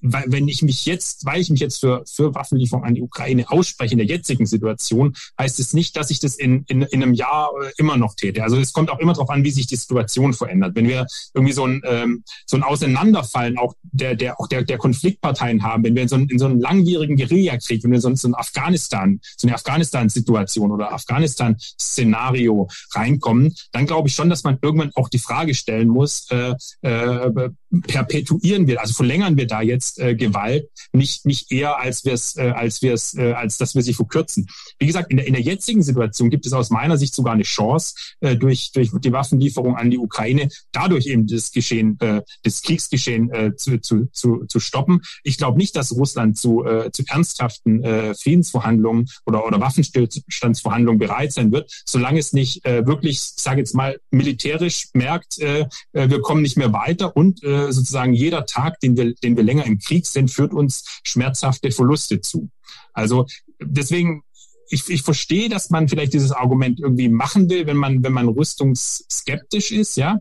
wenn 0.00 0.48
ich 0.48 0.62
mich 0.62 0.84
jetzt, 0.84 1.24
weil 1.24 1.40
ich 1.40 1.50
mich 1.50 1.60
jetzt 1.60 1.80
für, 1.80 2.02
für 2.06 2.34
Waffenlieferung 2.34 2.84
an 2.84 2.94
die 2.94 3.02
Ukraine 3.02 3.50
ausspreche 3.50 3.92
in 3.92 3.98
der 3.98 4.06
jetzigen 4.06 4.46
Situation, 4.46 5.14
heißt 5.38 5.58
es 5.60 5.72
nicht, 5.72 5.96
dass 5.96 6.10
ich 6.10 6.20
das 6.20 6.36
in, 6.36 6.64
in, 6.68 6.82
in 6.82 7.02
einem 7.02 7.14
Jahr 7.14 7.50
äh, 7.62 7.72
immer 7.78 7.96
noch 7.96 8.14
täte. 8.14 8.42
Also 8.42 8.56
es 8.56 8.72
kommt 8.72 8.90
auch 8.90 8.98
immer 8.98 9.12
darauf 9.12 9.30
an, 9.30 9.44
wie 9.44 9.50
sich 9.50 9.66
die 9.66 9.76
Situation 9.76 10.32
verändert. 10.32 10.74
Wenn 10.74 10.88
wir 10.88 11.06
irgendwie 11.34 11.52
so 11.52 11.66
ein, 11.66 11.82
ähm, 11.84 12.24
so 12.46 12.56
ein 12.56 12.62
Auseinanderfallen 12.62 13.58
auch 13.58 13.74
der, 13.82 14.14
der, 14.14 14.40
auch 14.40 14.48
der, 14.48 14.62
der 14.62 14.78
Konfliktparteien 14.78 15.62
haben, 15.62 15.84
wenn 15.84 15.94
wir 15.94 16.02
in 16.02 16.08
so, 16.08 16.16
einen, 16.16 16.28
in 16.28 16.38
so 16.38 16.46
einen 16.46 16.60
langwierigen 16.60 17.16
Guerillakrieg, 17.16 17.82
wenn 17.84 17.92
wir 17.92 18.00
so, 18.00 18.14
so 18.14 18.28
ein 18.28 18.34
Afghanistan, 18.34 19.20
so 19.36 19.46
eine 19.46 19.54
Afghanistan-Situation 19.54 20.70
oder 20.70 20.92
Afghanistan-Szenario 20.92 22.68
reinkommen, 22.92 23.54
dann 23.72 23.86
glaube 23.86 24.08
ich 24.08 24.14
schon, 24.14 24.30
dass 24.30 24.44
man 24.44 24.58
irgendwann 24.62 24.90
auch 24.94 25.08
die 25.08 25.18
Frage 25.18 25.54
stellen 25.54 25.88
muss, 25.88 26.30
äh, 26.30 26.54
äh, 26.82 27.50
perpetuieren 27.86 28.66
wir, 28.66 28.80
also 28.80 28.94
verlängern 28.94 29.36
wir 29.36 29.46
da 29.46 29.62
jetzt 29.62 29.95
äh, 29.98 30.14
Gewalt 30.14 30.68
nicht 30.92 31.26
nicht 31.26 31.52
eher 31.52 31.78
als 31.78 32.04
wir 32.04 32.12
es 32.12 32.36
äh, 32.36 32.50
als 32.50 32.82
wir 32.82 32.94
es 32.94 33.14
äh, 33.14 33.32
als 33.32 33.58
dass 33.58 33.74
wir 33.74 33.82
sie 33.82 33.94
verkürzen. 33.94 34.46
Wie 34.78 34.86
gesagt, 34.86 35.10
in 35.10 35.18
der 35.18 35.26
in 35.26 35.32
der 35.32 35.42
jetzigen 35.42 35.82
Situation 35.82 36.30
gibt 36.30 36.46
es 36.46 36.52
aus 36.52 36.70
meiner 36.70 36.96
Sicht 36.96 37.14
sogar 37.14 37.34
eine 37.34 37.42
Chance 37.42 37.94
äh, 38.20 38.36
durch 38.36 38.72
durch 38.72 38.90
die 39.00 39.12
Waffenlieferung 39.12 39.76
an 39.76 39.90
die 39.90 39.98
Ukraine 39.98 40.48
dadurch 40.72 41.06
eben 41.06 41.26
das 41.26 41.50
Geschehen 41.50 41.98
äh, 42.00 42.22
das 42.42 42.62
Kriegsgeschehen 42.62 43.30
äh, 43.30 43.54
zu, 43.56 43.80
zu, 43.80 44.06
zu, 44.12 44.44
zu 44.46 44.60
stoppen. 44.60 45.00
Ich 45.22 45.38
glaube 45.38 45.58
nicht, 45.58 45.76
dass 45.76 45.92
Russland 45.92 46.38
zu 46.38 46.64
äh, 46.64 46.90
zu 46.92 47.04
ernsthaften 47.06 47.82
äh, 47.82 48.14
Friedensverhandlungen 48.14 49.08
oder 49.24 49.46
oder 49.46 49.60
Waffenstillstandsverhandlungen 49.60 50.98
bereit 50.98 51.32
sein 51.32 51.52
wird, 51.52 51.70
solange 51.84 52.18
es 52.18 52.32
nicht 52.32 52.64
äh, 52.64 52.86
wirklich, 52.86 53.16
ich 53.16 53.42
sage 53.42 53.60
jetzt 53.60 53.74
mal 53.74 53.98
militärisch 54.10 54.88
merkt, 54.94 55.38
äh, 55.38 55.66
äh 55.92 56.10
wir 56.10 56.20
kommen 56.20 56.42
nicht 56.42 56.56
mehr 56.56 56.72
weiter 56.72 57.16
und 57.16 57.42
äh, 57.42 57.72
sozusagen 57.72 58.12
jeder 58.12 58.46
Tag, 58.46 58.80
den 58.80 58.96
wir, 58.96 59.14
den 59.14 59.36
wir 59.36 59.42
länger 59.44 59.64
im 59.66 59.75
Krieg 59.78 60.06
sind, 60.06 60.30
führt 60.30 60.52
uns 60.52 61.00
schmerzhafte 61.02 61.70
Verluste 61.70 62.20
zu. 62.20 62.50
Also 62.92 63.26
deswegen 63.60 64.22
ich, 64.68 64.88
ich 64.88 65.02
verstehe, 65.02 65.48
dass 65.48 65.70
man 65.70 65.88
vielleicht 65.88 66.12
dieses 66.12 66.32
Argument 66.32 66.80
irgendwie 66.80 67.08
machen 67.08 67.48
will, 67.48 67.66
wenn 67.66 67.76
man, 67.76 68.02
wenn 68.02 68.12
man 68.12 68.28
rüstungsskeptisch 68.28 69.70
ist, 69.70 69.96
ja. 69.96 70.18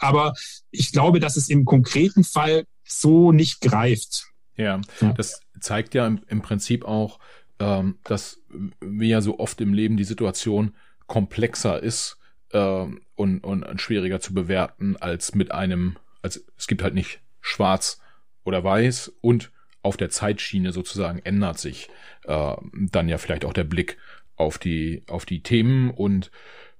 Aber 0.00 0.34
ich 0.72 0.90
glaube, 0.90 1.20
dass 1.20 1.36
es 1.36 1.48
im 1.48 1.64
konkreten 1.64 2.24
Fall 2.24 2.64
so 2.82 3.30
nicht 3.30 3.60
greift. 3.60 4.26
Ja, 4.56 4.80
ja. 5.00 5.12
das 5.12 5.40
zeigt 5.60 5.94
ja 5.94 6.08
im, 6.08 6.22
im 6.26 6.42
Prinzip 6.42 6.84
auch, 6.84 7.20
ähm, 7.60 7.98
dass 8.02 8.40
wie 8.80 9.10
ja 9.10 9.20
so 9.20 9.38
oft 9.38 9.60
im 9.60 9.72
Leben 9.72 9.96
die 9.96 10.04
Situation 10.04 10.74
komplexer 11.06 11.80
ist 11.80 12.16
ähm, 12.52 13.00
und, 13.14 13.44
und 13.44 13.80
schwieriger 13.80 14.18
zu 14.18 14.34
bewerten 14.34 14.96
als 14.96 15.36
mit 15.36 15.52
einem 15.52 15.96
also 16.24 16.40
es 16.56 16.66
gibt 16.66 16.82
halt 16.82 16.94
nicht 16.94 17.20
schwarz 17.42 18.00
oder 18.44 18.62
weiß 18.62 19.12
und 19.20 19.50
auf 19.82 19.96
der 19.96 20.10
Zeitschiene 20.10 20.72
sozusagen 20.72 21.20
ändert 21.24 21.58
sich 21.58 21.88
äh, 22.24 22.56
dann 22.72 23.08
ja 23.08 23.18
vielleicht 23.18 23.44
auch 23.44 23.52
der 23.52 23.64
Blick 23.64 23.98
auf 24.36 24.58
die 24.58 25.02
auf 25.08 25.26
die 25.26 25.42
Themen 25.42 25.90
und 25.90 26.30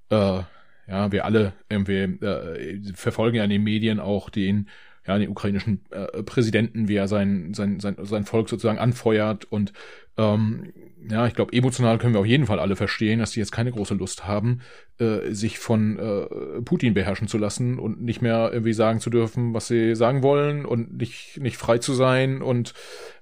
äh, 0.09 0.41
ja 0.87 1.11
wir 1.11 1.25
alle 1.25 1.53
irgendwie 1.69 2.25
äh, 2.25 2.93
verfolgen 2.93 3.37
ja 3.37 3.43
in 3.43 3.49
den 3.49 3.63
Medien 3.63 3.99
auch 3.99 4.29
den 4.29 4.69
ja 5.05 5.17
den 5.17 5.29
ukrainischen 5.29 5.85
äh, 5.91 6.23
Präsidenten 6.23 6.87
wie 6.87 6.95
er 6.95 7.07
sein 7.07 7.53
sein 7.53 7.79
sein 7.79 7.95
sein 7.99 8.25
Volk 8.25 8.49
sozusagen 8.49 8.79
anfeuert 8.79 9.45
und 9.45 9.71
ähm, 10.17 10.73
ja, 11.09 11.27
ich 11.27 11.35
glaube, 11.35 11.53
emotional 11.53 11.97
können 11.97 12.13
wir 12.13 12.19
auf 12.19 12.25
jeden 12.25 12.47
Fall 12.47 12.59
alle 12.59 12.75
verstehen, 12.75 13.19
dass 13.19 13.31
die 13.31 13.39
jetzt 13.39 13.51
keine 13.51 13.71
große 13.71 13.93
Lust 13.93 14.25
haben, 14.25 14.61
äh, 14.97 15.31
sich 15.31 15.59
von 15.59 15.99
äh, 15.99 16.61
Putin 16.61 16.93
beherrschen 16.93 17.27
zu 17.27 17.37
lassen 17.37 17.77
und 17.77 18.01
nicht 18.01 18.21
mehr 18.21 18.49
irgendwie 18.51 18.73
sagen 18.73 18.99
zu 18.99 19.09
dürfen, 19.09 19.53
was 19.53 19.67
sie 19.67 19.95
sagen 19.95 20.23
wollen 20.23 20.65
und 20.65 20.97
nicht, 20.97 21.37
nicht 21.39 21.57
frei 21.57 21.77
zu 21.77 21.93
sein 21.93 22.41
und 22.41 22.73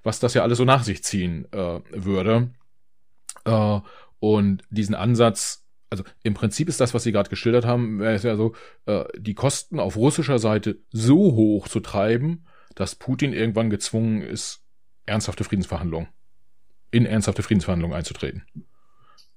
was 0.01 0.19
das 0.19 0.33
ja 0.33 0.43
alles 0.43 0.59
so 0.59 0.65
nach 0.65 0.83
sich 0.83 1.03
ziehen 1.03 1.45
äh, 1.51 1.79
würde. 1.91 2.51
Äh, 3.45 3.79
und 4.19 4.63
diesen 4.69 4.95
Ansatz, 4.95 5.65
also 5.89 6.03
im 6.23 6.33
Prinzip 6.33 6.69
ist 6.69 6.79
das, 6.79 6.93
was 6.93 7.03
Sie 7.03 7.11
gerade 7.11 7.29
geschildert 7.29 7.65
haben, 7.65 7.99
wäre 7.99 8.13
es 8.13 8.23
ja 8.23 8.37
so, 8.37 8.53
äh, 8.85 9.03
die 9.17 9.33
Kosten 9.33 9.79
auf 9.79 9.97
russischer 9.97 10.39
Seite 10.39 10.79
so 10.91 11.17
hoch 11.17 11.67
zu 11.67 11.81
treiben, 11.81 12.45
dass 12.75 12.95
Putin 12.95 13.33
irgendwann 13.33 13.69
gezwungen 13.69 14.21
ist, 14.21 14.61
ernsthafte 15.05 15.43
Friedensverhandlungen 15.43 16.07
in 16.93 17.05
ernsthafte 17.05 17.43
Friedensverhandlungen 17.43 17.97
einzutreten. 17.97 18.43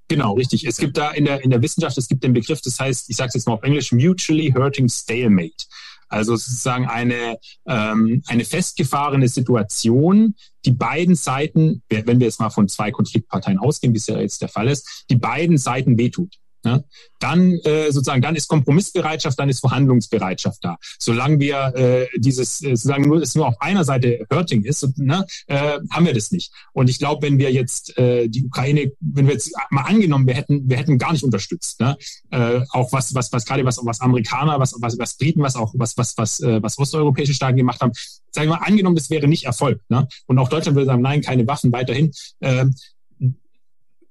Genau, 0.08 0.34
richtig. 0.34 0.64
Es 0.64 0.76
gibt 0.76 0.96
da 0.96 1.10
in 1.10 1.24
der, 1.24 1.42
in 1.42 1.50
der 1.50 1.62
Wissenschaft, 1.62 1.98
es 1.98 2.06
gibt 2.06 2.22
den 2.22 2.32
Begriff, 2.32 2.60
das 2.60 2.78
heißt, 2.78 3.10
ich 3.10 3.16
sage 3.16 3.28
es 3.28 3.34
jetzt 3.34 3.46
mal 3.48 3.54
auf 3.54 3.62
Englisch, 3.64 3.90
mutually 3.90 4.52
hurting 4.52 4.88
stalemate. 4.88 5.64
Also 6.08 6.36
sozusagen 6.36 6.86
eine, 6.86 7.38
ähm, 7.66 8.22
eine 8.26 8.44
festgefahrene 8.44 9.26
Situation, 9.26 10.36
die 10.64 10.70
beiden 10.70 11.16
Seiten, 11.16 11.82
wenn 11.88 12.20
wir 12.20 12.26
jetzt 12.26 12.38
mal 12.38 12.50
von 12.50 12.68
zwei 12.68 12.92
Konfliktparteien 12.92 13.58
ausgehen, 13.58 13.92
wie 13.92 13.98
es 13.98 14.06
ja 14.06 14.20
jetzt 14.20 14.40
der 14.40 14.48
Fall 14.48 14.68
ist, 14.68 15.06
die 15.10 15.16
beiden 15.16 15.58
Seiten 15.58 15.98
wehtut. 15.98 16.36
Ne? 16.66 16.84
Dann 17.20 17.52
äh, 17.62 17.92
sozusagen, 17.92 18.20
dann 18.22 18.34
ist 18.34 18.48
Kompromissbereitschaft, 18.48 19.38
dann 19.38 19.48
ist 19.48 19.60
Verhandlungsbereitschaft 19.60 20.64
da. 20.64 20.78
Solange 20.98 21.38
wir 21.38 21.72
äh, 21.76 22.08
dieses, 22.16 22.60
äh, 22.60 22.74
solange 22.74 23.06
nur, 23.06 23.22
es 23.22 23.36
nur 23.36 23.46
auf 23.46 23.54
einer 23.60 23.84
Seite 23.84 24.26
Hurting 24.32 24.64
ist, 24.64 24.98
ne, 24.98 25.24
äh, 25.46 25.78
haben 25.90 26.06
wir 26.06 26.12
das 26.12 26.32
nicht. 26.32 26.52
Und 26.72 26.90
ich 26.90 26.98
glaube, 26.98 27.24
wenn 27.24 27.38
wir 27.38 27.52
jetzt 27.52 27.96
äh, 27.98 28.26
die 28.26 28.44
Ukraine, 28.44 28.90
wenn 28.98 29.28
wir 29.28 29.34
jetzt 29.34 29.52
mal 29.70 29.82
angenommen, 29.82 30.26
wir 30.26 30.34
hätten, 30.34 30.68
wir 30.68 30.76
hätten 30.76 30.98
gar 30.98 31.12
nicht 31.12 31.22
unterstützt, 31.22 31.78
ne? 31.78 31.96
äh, 32.32 32.62
auch 32.70 32.92
was, 32.92 33.14
was, 33.14 33.32
was 33.32 33.44
gerade 33.44 33.64
was, 33.64 33.78
was 33.84 34.00
Amerikaner, 34.00 34.58
was, 34.58 34.74
was, 34.80 34.98
was 34.98 35.16
Briten, 35.16 35.42
was 35.42 35.54
auch 35.54 35.72
was, 35.76 35.96
was, 35.96 36.18
was, 36.18 36.40
äh, 36.40 36.60
was 36.60 36.78
osteuropäische 36.78 37.32
Staaten 37.32 37.58
gemacht 37.58 37.80
haben, 37.80 37.92
sagen 38.32 38.48
wir 38.48 38.56
mal, 38.56 38.66
angenommen, 38.66 38.96
das 38.96 39.08
wäre 39.08 39.28
nicht 39.28 39.44
Erfolg, 39.44 39.80
ne? 39.88 40.08
Und 40.26 40.40
auch 40.40 40.48
Deutschland 40.48 40.74
würde 40.74 40.86
sagen, 40.86 41.02
nein, 41.02 41.20
keine 41.20 41.46
Waffen 41.46 41.70
weiterhin. 41.70 42.10
Äh, 42.40 42.66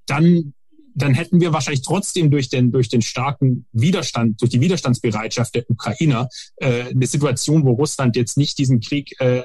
dann 0.06 0.54
dann 0.96 1.14
hätten 1.14 1.40
wir 1.40 1.52
wahrscheinlich 1.52 1.82
trotzdem 1.82 2.30
durch 2.30 2.48
den, 2.48 2.72
durch 2.72 2.88
den 2.88 3.02
starken 3.02 3.66
Widerstand, 3.72 4.40
durch 4.40 4.50
die 4.50 4.60
Widerstandsbereitschaft 4.60 5.54
der 5.54 5.70
Ukrainer 5.70 6.28
äh, 6.56 6.84
eine 6.84 7.06
Situation, 7.06 7.64
wo 7.64 7.72
Russland 7.72 8.16
jetzt 8.16 8.38
nicht 8.38 8.58
diesen 8.58 8.80
Krieg 8.80 9.14
äh, 9.20 9.42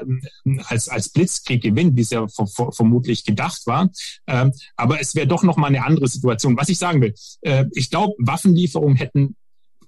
als, 0.64 0.88
als 0.88 1.10
Blitzkrieg 1.10 1.62
gewinnt, 1.62 1.98
wie 1.98 2.02
es 2.02 2.10
ja 2.10 2.26
vermutlich 2.28 3.26
gedacht 3.26 3.62
war. 3.66 3.90
Ähm, 4.28 4.54
aber 4.78 5.02
es 5.02 5.14
wäre 5.14 5.28
doch 5.28 5.44
nochmal 5.44 5.70
eine 5.70 5.86
andere 5.86 6.08
Situation. 6.08 6.58
Was 6.58 6.70
ich 6.70 6.78
sagen 6.78 7.02
will, 7.02 7.14
äh, 7.42 7.66
ich 7.74 7.90
glaube, 7.90 8.14
Waffenlieferungen 8.20 8.96
hätten 8.96 9.36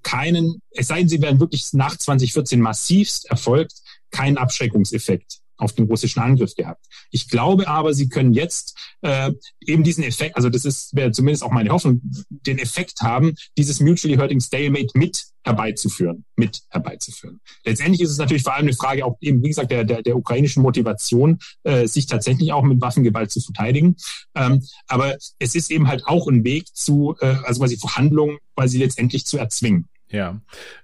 keinen, 0.01 0.61
es 0.72 0.88
sei 0.88 0.99
denn, 0.99 1.07
sie 1.07 1.22
wären 1.22 1.39
wirklich 1.39 1.70
nach 1.72 1.97
2014 1.97 2.59
massivst 2.59 3.26
erfolgt, 3.30 3.74
keinen 4.11 4.38
Abschreckungseffekt 4.38 5.43
auf 5.58 5.74
den 5.74 5.86
russischen 5.86 6.22
Angriff 6.22 6.56
gehabt. 6.56 6.86
Ich 7.12 7.30
glaube 7.30 7.68
aber, 7.68 7.93
sie 7.93 8.10
können 8.10 8.34
jetzt 8.34 8.78
äh, 9.01 9.32
eben 9.62 9.84
diesen 9.84 10.04
Effekt, 10.04 10.36
also 10.36 10.49
das 10.49 10.89
wäre 10.93 11.12
zumindest 11.12 11.43
auch 11.43 11.51
meine 11.51 11.70
Hoffnung, 11.70 12.01
den 12.30 12.58
Effekt 12.58 13.01
haben, 13.01 13.36
dieses 13.58 13.80
mutually 13.80 14.16
hurting 14.18 14.39
stalemate 14.39 14.97
mit 14.97 15.24
herbeizuführen, 15.43 16.26
mit 16.36 16.62
herbeizuführen. 16.70 17.41
Letztendlich 17.66 18.01
ist 18.01 18.12
es 18.12 18.18
natürlich 18.18 18.43
vor 18.43 18.54
allem 18.54 18.68
eine 18.68 18.76
Frage 18.76 19.06
auch 19.06 19.18
eben, 19.20 19.43
wie 19.43 19.49
gesagt, 19.49 19.72
der, 19.72 19.84
der, 19.84 20.01
der 20.01 20.16
ukrainischen 20.16 20.64
Motivation, 20.64 21.39
äh, 21.64 21.88
sich 21.88 22.08
tatsächlich 22.08 22.54
auch 22.54 22.64
mit 22.64 22.82
Waffengewalt 22.82 23.32
zu 23.32 23.41
verteidigen. 23.41 23.95
Ähm, 24.36 24.64
aber 24.88 25.18
es 25.39 25.56
ist 25.56 25.70
eben 25.70 25.88
halt 25.88 26.06
auch 26.06 26.28
ein 26.28 26.43
Weg 26.43 26.74
zu, 26.74 27.16
äh, 27.20 27.36
also 27.43 27.60
quasi 27.60 27.78
Verhandlungen, 27.78 28.38
sie 28.66 28.78
letztendlich 28.78 29.26
zu 29.26 29.38
erzwingen. 29.38 29.89
Ja. 30.10 30.41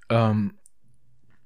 Ähm, 0.10 0.54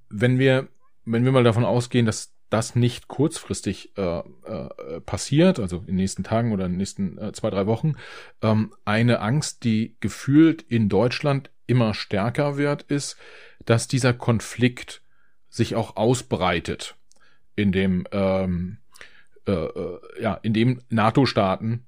wenn 0.10 0.40
wir, 0.40 0.70
wenn 1.06 1.26
wir 1.26 1.32
mal 1.32 1.44
davon 1.44 1.66
ausgehen, 1.66 2.06
dass 2.06 2.33
das 2.54 2.76
nicht 2.76 3.08
kurzfristig 3.08 3.98
äh, 3.98 4.20
äh, 4.20 5.02
passiert, 5.02 5.60
also 5.60 5.78
in 5.80 5.88
den 5.88 5.96
nächsten 5.96 6.24
Tagen 6.24 6.52
oder 6.52 6.66
in 6.66 6.74
den 6.74 6.78
nächsten 6.78 7.18
äh, 7.18 7.32
zwei, 7.34 7.50
drei 7.50 7.66
Wochen, 7.66 7.96
ähm, 8.44 8.74
eine 8.86 9.22
Angst, 9.22 9.64
die 9.64 9.98
gefühlt 10.00 10.62
in 10.62 10.88
Deutschland 10.88 11.50
immer 11.66 11.96
stärker 11.96 12.56
wird, 12.56 12.84
ist, 12.84 13.18
dass 13.66 13.88
dieser 13.88 14.14
Konflikt 14.14 15.02
sich 15.50 15.76
auch 15.76 15.96
ausbreitet, 15.96 16.96
in 17.56 17.72
dem 17.72 18.06
ähm, 18.12 18.78
äh, 19.48 19.52
äh, 19.52 20.00
ja, 20.22 20.36
in 20.36 20.54
dem 20.54 20.82
NATO-Staaten 20.90 21.88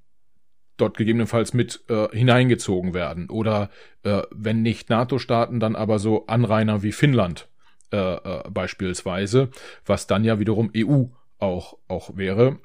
dort 0.78 0.98
gegebenenfalls 0.98 1.54
mit 1.54 1.84
äh, 1.90 2.10
hineingezogen 2.12 2.96
werden. 2.96 3.30
Oder 3.30 3.70
äh, 4.04 4.24
wenn 4.32 4.64
nicht 4.64 4.90
NATO-Staaten, 4.90 5.60
dann 5.60 5.76
aber 5.76 6.00
so 6.00 6.26
Anrainer 6.26 6.82
wie 6.82 6.92
Finnland 6.92 7.48
äh, 7.92 7.98
äh, 7.98 8.50
beispielsweise, 8.50 9.50
was 9.86 10.08
dann 10.08 10.24
ja 10.24 10.40
wiederum 10.40 10.72
EU 10.76 11.06
auch, 11.40 11.78
auch 11.88 12.16
wäre. 12.18 12.60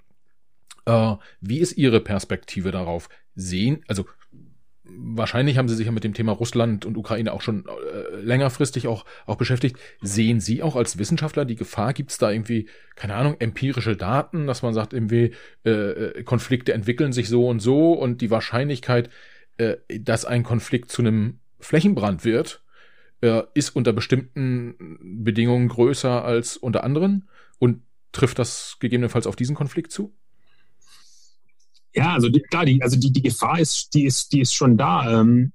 Äh, 0.87 1.16
wie 1.41 1.59
ist 1.59 1.77
Ihre 1.77 2.01
Perspektive 2.01 2.71
darauf? 2.71 3.09
Sehen, 3.37 3.85
also 3.87 4.07
wahrscheinlich 4.97 5.59
haben 5.59 5.68
Sie 5.68 5.77
sich 5.77 5.87
ja 5.87 5.93
mit 5.93 6.05
dem 6.05 6.14
Thema 6.14 6.33
Russland 6.33 6.85
und 6.85 6.97
Ukraine 6.97 7.33
auch 7.33 7.43
schon 7.43 7.66
äh, 7.66 8.16
längerfristig 8.16 8.89
auch, 8.89 9.05
auch 9.27 9.37
beschäftigt. 9.37 9.79
Sehen 10.01 10.41
Sie 10.41 10.62
auch 10.62 10.77
als 10.77 10.99
Wissenschaftler 10.99 11.45
die 11.45 11.57
Gefahr? 11.57 11.93
Gibt 11.93 12.11
es 12.11 12.18
da 12.18 12.31
irgendwie, 12.31 12.68
keine 12.97 13.14
Ahnung, 13.14 13.37
empirische 13.39 13.97
Daten, 13.97 14.47
dass 14.47 14.62
man 14.62 14.75
sagt, 14.75 14.93
irgendwie 14.93 15.33
äh, 15.64 15.71
äh, 15.71 16.23
Konflikte 16.25 16.73
entwickeln 16.73 17.12
sich 17.12 17.29
so 17.29 17.49
und 17.49 17.61
so 17.61 17.93
und 17.93 18.21
die 18.21 18.31
Wahrscheinlichkeit, 18.31 19.11
äh, 19.59 19.77
dass 20.01 20.25
ein 20.25 20.43
Konflikt 20.43 20.91
zu 20.91 21.03
einem 21.03 21.41
Flächenbrand 21.61 22.25
wird, 22.25 22.62
äh, 23.21 23.43
ist 23.55 23.71
unter 23.71 23.93
bestimmten 23.93 25.25
Bedingungen 25.25 25.68
größer 25.68 26.25
als 26.25 26.57
unter 26.57 26.85
anderen? 26.85 27.29
Und 27.59 27.83
trifft 28.12 28.39
das 28.39 28.77
gegebenenfalls 28.81 29.27
auf 29.27 29.37
diesen 29.37 29.55
Konflikt 29.55 29.93
zu? 29.93 30.12
Ja, 31.95 32.14
also 32.14 32.29
die, 32.29 32.41
klar, 32.41 32.64
die, 32.64 32.83
also 32.83 32.99
die, 32.99 33.12
die 33.12 33.23
Gefahr 33.23 33.59
ist, 33.59 33.95
die 33.95 34.05
ist, 34.05 34.33
die 34.33 34.41
ist 34.41 34.55
schon 34.55 34.77
da. 34.77 35.21
Ähm, 35.21 35.53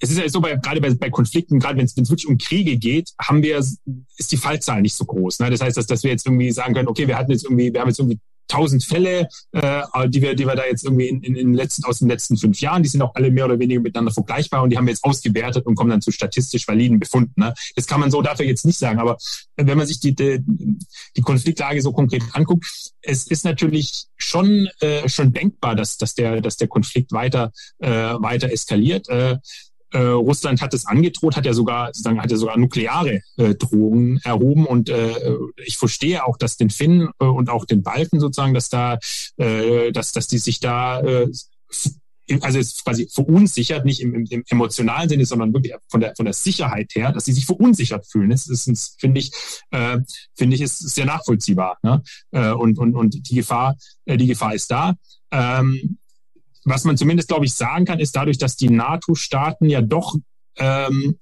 es 0.00 0.10
ist 0.10 0.18
ja 0.18 0.28
so, 0.28 0.40
bei, 0.40 0.56
gerade 0.56 0.80
bei, 0.80 0.92
bei 0.94 1.10
Konflikten, 1.10 1.58
gerade 1.58 1.78
wenn 1.78 1.84
es 1.84 1.96
wirklich 1.96 2.26
um 2.26 2.38
Kriege 2.38 2.76
geht, 2.76 3.12
haben 3.18 3.42
wir, 3.42 3.58
ist 3.58 4.32
die 4.32 4.36
Fallzahl 4.36 4.82
nicht 4.82 4.94
so 4.94 5.04
groß. 5.04 5.40
Ne? 5.40 5.50
Das 5.50 5.60
heißt, 5.60 5.76
dass, 5.76 5.86
dass 5.86 6.02
wir 6.02 6.10
jetzt 6.10 6.26
irgendwie 6.26 6.50
sagen 6.50 6.74
können, 6.74 6.88
okay, 6.88 7.06
wir 7.06 7.16
hatten 7.16 7.30
jetzt 7.30 7.44
irgendwie, 7.44 7.72
wir 7.72 7.80
haben 7.80 7.88
jetzt 7.88 7.98
irgendwie 7.98 8.20
tausend 8.48 8.84
Fälle, 8.84 9.28
äh, 9.52 9.82
die 10.08 10.22
wir, 10.22 10.34
die 10.34 10.46
wir 10.46 10.54
da 10.54 10.64
jetzt 10.64 10.84
irgendwie 10.84 11.08
in, 11.08 11.22
in, 11.22 11.36
in 11.36 11.54
letzten, 11.54 11.84
aus 11.84 11.98
den 11.98 12.08
letzten 12.08 12.36
fünf 12.36 12.60
Jahren, 12.60 12.82
die 12.82 12.88
sind 12.88 13.02
auch 13.02 13.14
alle 13.14 13.30
mehr 13.30 13.46
oder 13.46 13.58
weniger 13.58 13.80
miteinander 13.80 14.12
vergleichbar 14.12 14.62
und 14.62 14.70
die 14.70 14.76
haben 14.76 14.86
wir 14.86 14.92
jetzt 14.92 15.04
ausgewertet 15.04 15.66
und 15.66 15.74
kommen 15.74 15.90
dann 15.90 16.02
zu 16.02 16.10
statistisch 16.10 16.66
validen 16.68 16.98
Befunden. 16.98 17.40
Ne? 17.40 17.54
Das 17.76 17.86
kann 17.86 18.00
man 18.00 18.10
so 18.10 18.22
dafür 18.22 18.46
jetzt 18.46 18.64
nicht 18.64 18.78
sagen, 18.78 18.98
aber 18.98 19.16
wenn 19.56 19.78
man 19.78 19.86
sich 19.86 20.00
die, 20.00 20.14
die, 20.14 20.40
die 21.16 21.22
Konfliktlage 21.22 21.80
so 21.82 21.92
konkret 21.92 22.22
anguckt, 22.32 22.66
es 23.02 23.26
ist 23.26 23.44
natürlich 23.44 24.06
schon 24.16 24.68
äh, 24.80 25.08
schon 25.08 25.32
denkbar, 25.32 25.74
dass, 25.74 25.96
dass 25.96 26.14
der 26.14 26.40
dass 26.40 26.56
der 26.56 26.68
Konflikt 26.68 27.12
weiter 27.12 27.52
äh, 27.78 27.90
weiter 27.90 28.50
eskaliert. 28.50 29.08
Äh, 29.08 29.38
äh, 29.94 29.98
Russland 29.98 30.60
hat 30.60 30.74
es 30.74 30.86
angedroht, 30.86 31.36
hat 31.36 31.46
ja 31.46 31.54
sogar, 31.54 31.86
sozusagen, 31.88 32.20
hat 32.20 32.30
ja 32.30 32.36
sogar 32.36 32.58
nukleare 32.58 33.20
äh, 33.36 33.54
Drohungen 33.54 34.20
erhoben. 34.24 34.66
Und 34.66 34.88
äh, 34.88 35.36
ich 35.64 35.78
verstehe 35.78 36.26
auch, 36.26 36.36
dass 36.36 36.56
den 36.56 36.70
Finnen 36.70 37.10
äh, 37.20 37.24
und 37.24 37.48
auch 37.48 37.64
den 37.64 37.82
Balten 37.82 38.18
sozusagen, 38.18 38.54
dass 38.54 38.68
da, 38.68 38.98
äh, 39.36 39.92
dass, 39.92 40.12
dass 40.12 40.26
die 40.26 40.38
sich 40.38 40.58
da 40.58 41.00
äh, 41.00 41.28
also 42.40 42.58
jetzt 42.58 42.84
quasi 42.84 43.08
verunsichert, 43.12 43.84
nicht 43.84 44.00
im, 44.00 44.14
im, 44.14 44.26
im 44.30 44.44
emotionalen 44.48 45.08
Sinne, 45.08 45.26
sondern 45.26 45.52
wirklich 45.52 45.74
von 45.88 46.00
der 46.00 46.14
von 46.16 46.24
der 46.24 46.32
Sicherheit 46.32 46.90
her, 46.94 47.12
dass 47.12 47.26
sie 47.26 47.32
sich 47.32 47.44
verunsichert 47.44 48.06
fühlen. 48.10 48.30
Das 48.30 48.46
ist, 48.46 48.96
finde 48.98 49.20
ich, 49.20 49.30
äh, 49.70 49.98
finde 50.34 50.56
ich, 50.56 50.62
ist 50.62 50.78
sehr 50.78 51.04
nachvollziehbar. 51.04 51.78
Ne? 51.82 52.02
Äh, 52.30 52.50
und 52.52 52.78
und 52.78 52.94
und 52.96 53.28
die 53.28 53.34
Gefahr, 53.34 53.76
äh, 54.06 54.16
die 54.16 54.26
Gefahr 54.26 54.54
ist 54.54 54.70
da. 54.70 54.94
Ähm, 55.30 55.98
was 56.64 56.84
man 56.84 56.96
zumindest, 56.96 57.28
glaube 57.28 57.44
ich, 57.44 57.54
sagen 57.54 57.84
kann, 57.84 58.00
ist 58.00 58.16
dadurch, 58.16 58.38
dass 58.38 58.56
die 58.56 58.70
NATO-Staaten 58.70 59.68
ja 59.68 59.82
doch 59.82 60.14
ähm, 60.56 61.18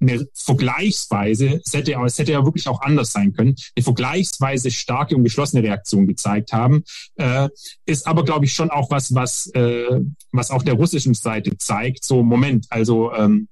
eine 0.00 0.26
vergleichsweise, 0.34 1.60
es 1.64 1.74
hätte, 1.74 1.92
es 2.04 2.18
hätte 2.18 2.32
ja 2.32 2.44
wirklich 2.44 2.68
auch 2.68 2.80
anders 2.80 3.12
sein 3.12 3.32
können, 3.32 3.54
eine 3.76 3.84
vergleichsweise 3.84 4.70
starke 4.70 5.14
und 5.14 5.24
geschlossene 5.24 5.62
Reaktion 5.62 6.06
gezeigt 6.06 6.52
haben, 6.52 6.84
äh, 7.16 7.48
ist 7.84 8.06
aber, 8.06 8.24
glaube 8.24 8.46
ich, 8.46 8.54
schon 8.54 8.70
auch 8.70 8.90
was, 8.90 9.14
was, 9.14 9.48
äh, 9.54 10.00
was 10.32 10.50
auch 10.50 10.62
der 10.62 10.74
russischen 10.74 11.14
Seite 11.14 11.56
zeigt. 11.58 12.04
So, 12.04 12.22
Moment, 12.22 12.66
also 12.70 13.12
ähm, 13.12 13.48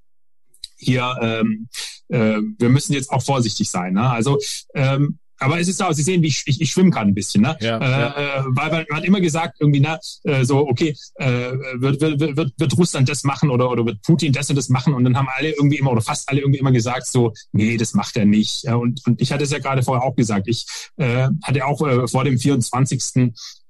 hier, 0.79 1.17
ähm, 1.21 1.69
äh, 2.09 2.39
wir 2.59 2.69
müssen 2.71 2.95
jetzt 2.95 3.11
auch 3.11 3.23
vorsichtig 3.23 3.71
sein. 3.71 3.95
Ne? 3.95 4.09
Also 4.09 4.39
ähm, 4.75 5.19
aber 5.39 5.61
es 5.61 5.69
ist 5.69 5.83
auch, 5.83 5.93
Sie 5.93 6.03
sehen, 6.03 6.23
wie 6.23 6.29
ich, 6.29 6.43
ich, 6.47 6.61
ich 6.61 6.71
schwimme 6.71 6.91
gerade 6.91 7.11
ein 7.11 7.15
bisschen, 7.15 7.43
ne? 7.43 7.57
Ja, 7.61 7.79
äh, 7.79 7.91
ja. 7.91 8.39
Äh, 8.41 8.45
weil 8.49 8.71
man, 8.71 8.87
man 8.89 8.99
hat 8.99 9.05
immer 9.05 9.21
gesagt, 9.21 9.57
irgendwie, 9.61 9.81
na, 9.81 9.99
äh, 10.25 10.45
so, 10.45 10.69
okay, 10.69 10.97
äh, 11.17 11.53
wird, 11.75 12.01
wird, 12.01 12.37
wird, 12.37 12.53
wird 12.57 12.79
Russland 12.79 13.09
das 13.09 13.25
machen 13.25 13.51
oder, 13.51 13.71
oder 13.71 13.87
wird 13.87 14.03
Putin 14.03 14.33
das 14.33 14.51
und 14.51 14.57
das 14.57 14.69
machen? 14.69 14.95
Und 14.95 15.05
dann 15.05 15.17
haben 15.17 15.29
alle 15.37 15.51
irgendwie 15.51 15.79
immer, 15.79 15.93
oder 15.93 16.01
fast 16.01 16.29
alle 16.29 16.41
irgendwie 16.41 16.59
immer 16.59 16.73
gesagt, 16.73 17.07
so, 17.07 17.33
nee, 17.53 17.77
das 17.77 17.95
macht 17.95 18.17
er 18.17 18.25
nicht. 18.25 18.65
Und, 18.65 19.07
und 19.07 19.21
ich 19.21 19.33
hatte 19.33 19.45
es 19.45 19.51
ja 19.51 19.59
gerade 19.59 19.83
vorher 19.83 20.05
auch 20.05 20.17
gesagt, 20.17 20.49
ich 20.49 20.67
äh, 20.97 21.29
hatte 21.43 21.65
auch 21.65 21.87
äh, 21.87 22.09
vor 22.09 22.25
dem 22.25 22.39
24 22.39 23.03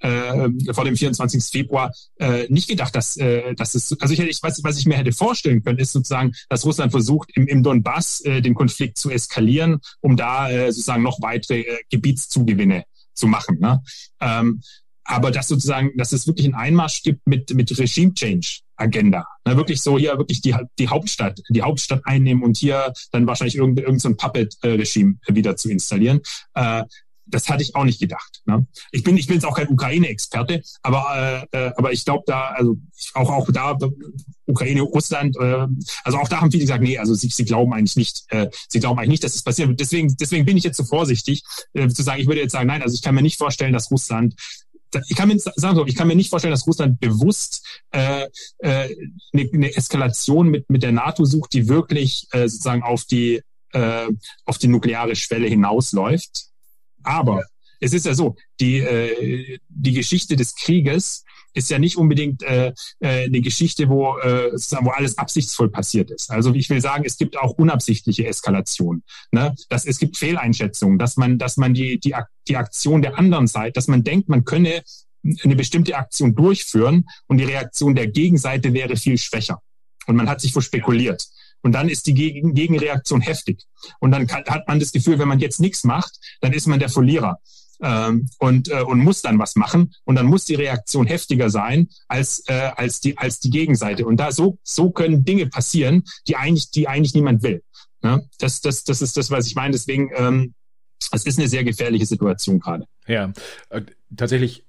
äh, 0.00 0.48
vor 0.72 0.84
dem 0.84 0.96
24. 0.96 1.44
Februar 1.44 1.92
äh, 2.18 2.46
nicht 2.48 2.68
gedacht, 2.68 2.94
dass, 2.94 3.16
äh, 3.16 3.54
dass 3.54 3.74
es, 3.74 3.96
also 4.00 4.14
ich, 4.14 4.20
ich 4.20 4.42
weiß, 4.42 4.60
was 4.62 4.78
ich 4.78 4.86
mir 4.86 4.96
hätte 4.96 5.12
vorstellen 5.12 5.62
können, 5.62 5.78
ist 5.78 5.92
sozusagen, 5.92 6.32
dass 6.48 6.64
Russland 6.64 6.92
versucht, 6.92 7.30
im, 7.34 7.46
im 7.46 7.62
Donbass 7.62 8.20
äh, 8.22 8.40
den 8.40 8.54
Konflikt 8.54 8.98
zu 8.98 9.10
eskalieren, 9.10 9.80
um 10.00 10.16
da 10.16 10.50
äh, 10.50 10.72
sozusagen 10.72 11.02
noch 11.02 11.20
weitere 11.20 11.60
äh, 11.60 11.78
Gebietszugewinne 11.90 12.84
zu 13.14 13.26
machen. 13.26 13.58
Ne? 13.60 13.82
Ähm, 14.20 14.60
aber 15.04 15.30
dass 15.30 15.48
sozusagen, 15.48 15.92
dass 15.96 16.12
es 16.12 16.26
wirklich 16.26 16.46
einen 16.46 16.54
Einmarsch 16.54 17.02
gibt 17.02 17.26
mit, 17.26 17.54
mit 17.54 17.76
Regime 17.78 18.12
Change 18.12 18.60
Agenda. 18.78 19.26
Ne, 19.44 19.56
wirklich 19.56 19.80
so 19.80 19.98
hier 19.98 20.16
wirklich 20.18 20.40
die, 20.40 20.54
die 20.78 20.88
Hauptstadt, 20.88 21.40
die 21.48 21.62
Hauptstadt 21.62 22.02
einnehmen 22.04 22.42
und 22.42 22.56
hier 22.56 22.92
dann 23.10 23.26
wahrscheinlich 23.26 23.56
irgendein, 23.56 23.84
irgendein 23.84 24.12
so 24.12 24.16
Puppet-Regime 24.16 25.16
wieder 25.26 25.56
zu 25.56 25.70
installieren. 25.70 26.20
Äh, 26.54 26.84
das 27.28 27.48
hatte 27.48 27.62
ich 27.62 27.74
auch 27.74 27.84
nicht 27.84 28.00
gedacht. 28.00 28.42
Ne? 28.46 28.66
Ich 28.90 29.02
bin, 29.02 29.16
ich 29.16 29.26
bin 29.26 29.36
jetzt 29.36 29.44
auch 29.44 29.56
kein 29.56 29.68
Ukraine-Experte, 29.68 30.62
aber, 30.82 31.46
äh, 31.52 31.66
äh, 31.66 31.72
aber 31.76 31.92
ich 31.92 32.04
glaube 32.04 32.24
da, 32.26 32.48
also 32.48 32.76
auch 33.14 33.30
auch 33.30 33.50
da 33.50 33.76
Ukraine, 34.46 34.82
Russland, 34.82 35.36
äh, 35.36 35.66
also 36.04 36.18
auch 36.18 36.28
da 36.28 36.40
haben 36.40 36.50
viele 36.50 36.64
gesagt, 36.64 36.82
nee, 36.82 36.98
also 36.98 37.14
sie, 37.14 37.28
sie 37.28 37.44
glauben 37.44 37.72
eigentlich 37.72 37.96
nicht, 37.96 38.24
äh, 38.28 38.48
sie 38.68 38.80
glauben 38.80 38.98
eigentlich 38.98 39.10
nicht, 39.10 39.24
dass 39.24 39.34
es 39.34 39.42
passiert. 39.42 39.78
Deswegen, 39.78 40.16
deswegen 40.16 40.44
bin 40.44 40.56
ich 40.56 40.64
jetzt 40.64 40.76
so 40.76 40.84
vorsichtig 40.84 41.42
äh, 41.74 41.88
zu 41.88 42.02
sagen, 42.02 42.20
ich 42.20 42.26
würde 42.26 42.40
jetzt 42.40 42.52
sagen, 42.52 42.66
nein, 42.66 42.82
also 42.82 42.94
ich 42.94 43.02
kann 43.02 43.14
mir 43.14 43.22
nicht 43.22 43.38
vorstellen, 43.38 43.72
dass 43.72 43.90
Russland 43.90 44.34
ich 45.08 45.16
kann 45.16 45.28
mir 45.28 45.38
sagen 45.38 45.76
so, 45.76 45.86
ich 45.86 45.96
kann 45.96 46.08
mir 46.08 46.16
nicht 46.16 46.30
vorstellen, 46.30 46.52
dass 46.52 46.66
Russland 46.66 46.98
bewusst 46.98 47.82
äh, 47.90 48.26
äh, 48.58 48.88
eine, 49.32 49.50
eine 49.52 49.76
Eskalation 49.76 50.48
mit 50.48 50.70
mit 50.70 50.82
der 50.82 50.92
NATO 50.92 51.26
sucht, 51.26 51.52
die 51.52 51.68
wirklich 51.68 52.26
äh, 52.32 52.48
sozusagen 52.48 52.82
auf 52.82 53.04
die 53.04 53.42
äh, 53.72 54.08
auf 54.46 54.58
die 54.58 54.68
nukleare 54.68 55.16
Schwelle 55.16 55.48
hinausläuft. 55.48 56.46
Aber 57.08 57.42
es 57.80 57.94
ist 57.94 58.04
ja 58.04 58.14
so, 58.14 58.36
die, 58.60 58.78
äh, 58.78 59.58
die 59.68 59.92
Geschichte 59.92 60.36
des 60.36 60.54
Krieges 60.54 61.24
ist 61.54 61.70
ja 61.70 61.78
nicht 61.78 61.96
unbedingt 61.96 62.42
äh, 62.42 62.72
äh, 63.00 63.24
eine 63.24 63.40
Geschichte, 63.40 63.88
wo, 63.88 64.18
äh, 64.18 64.52
wo 64.52 64.90
alles 64.90 65.16
absichtsvoll 65.16 65.70
passiert 65.70 66.10
ist. 66.10 66.30
Also 66.30 66.52
ich 66.52 66.68
will 66.68 66.82
sagen, 66.82 67.04
es 67.06 67.16
gibt 67.16 67.38
auch 67.38 67.52
unabsichtliche 67.52 68.26
Eskalation. 68.26 69.02
Ne? 69.32 69.54
Dass, 69.70 69.86
es 69.86 69.98
gibt 69.98 70.18
Fehleinschätzungen, 70.18 70.98
dass 70.98 71.16
man, 71.16 71.38
dass 71.38 71.56
man 71.56 71.72
die, 71.72 71.98
die, 71.98 72.14
die 72.46 72.56
Aktion 72.56 73.00
der 73.00 73.18
anderen 73.18 73.46
Seite, 73.46 73.72
dass 73.72 73.88
man 73.88 74.04
denkt, 74.04 74.28
man 74.28 74.44
könne 74.44 74.82
eine 75.42 75.56
bestimmte 75.56 75.96
Aktion 75.96 76.34
durchführen 76.34 77.06
und 77.26 77.38
die 77.38 77.44
Reaktion 77.44 77.94
der 77.94 78.06
Gegenseite 78.08 78.74
wäre 78.74 78.96
viel 78.96 79.16
schwächer. 79.18 79.62
Und 80.06 80.16
man 80.16 80.28
hat 80.28 80.40
sich 80.40 80.52
verspekuliert. 80.52 81.26
Und 81.62 81.72
dann 81.72 81.88
ist 81.88 82.06
die 82.06 82.14
Gegen 82.14 82.54
Gegenreaktion 82.54 83.20
heftig. 83.20 83.62
Und 84.00 84.10
dann 84.12 84.26
kann, 84.26 84.44
hat 84.46 84.68
man 84.68 84.80
das 84.80 84.92
Gefühl, 84.92 85.18
wenn 85.18 85.28
man 85.28 85.38
jetzt 85.38 85.60
nichts 85.60 85.84
macht, 85.84 86.18
dann 86.40 86.52
ist 86.52 86.66
man 86.66 86.78
der 86.78 86.88
Verlierer. 86.88 87.38
Ähm, 87.80 88.28
und, 88.38 88.68
äh, 88.70 88.82
und 88.82 88.98
muss 88.98 89.22
dann 89.22 89.38
was 89.38 89.54
machen. 89.54 89.94
Und 90.04 90.16
dann 90.16 90.26
muss 90.26 90.44
die 90.44 90.56
Reaktion 90.56 91.06
heftiger 91.06 91.48
sein 91.48 91.88
als, 92.08 92.42
äh, 92.48 92.70
als, 92.74 93.00
die, 93.00 93.16
als 93.16 93.38
die 93.38 93.50
Gegenseite. 93.50 94.04
Und 94.04 94.18
da 94.18 94.32
so, 94.32 94.58
so 94.64 94.90
können 94.90 95.24
Dinge 95.24 95.46
passieren, 95.46 96.02
die 96.26 96.36
eigentlich, 96.36 96.70
die 96.70 96.88
eigentlich 96.88 97.14
niemand 97.14 97.42
will. 97.42 97.62
Ja? 98.02 98.20
Das, 98.38 98.60
das, 98.60 98.84
das 98.84 99.00
ist 99.00 99.16
das, 99.16 99.30
was 99.30 99.46
ich 99.46 99.54
meine. 99.54 99.72
Deswegen, 99.72 100.10
ähm, 100.16 100.54
es 101.12 101.24
ist 101.24 101.38
eine 101.38 101.48
sehr 101.48 101.64
gefährliche 101.64 102.06
Situation 102.06 102.58
gerade. 102.58 102.84
Ja, 103.06 103.32
äh, 103.70 103.82
tatsächlich 104.16 104.64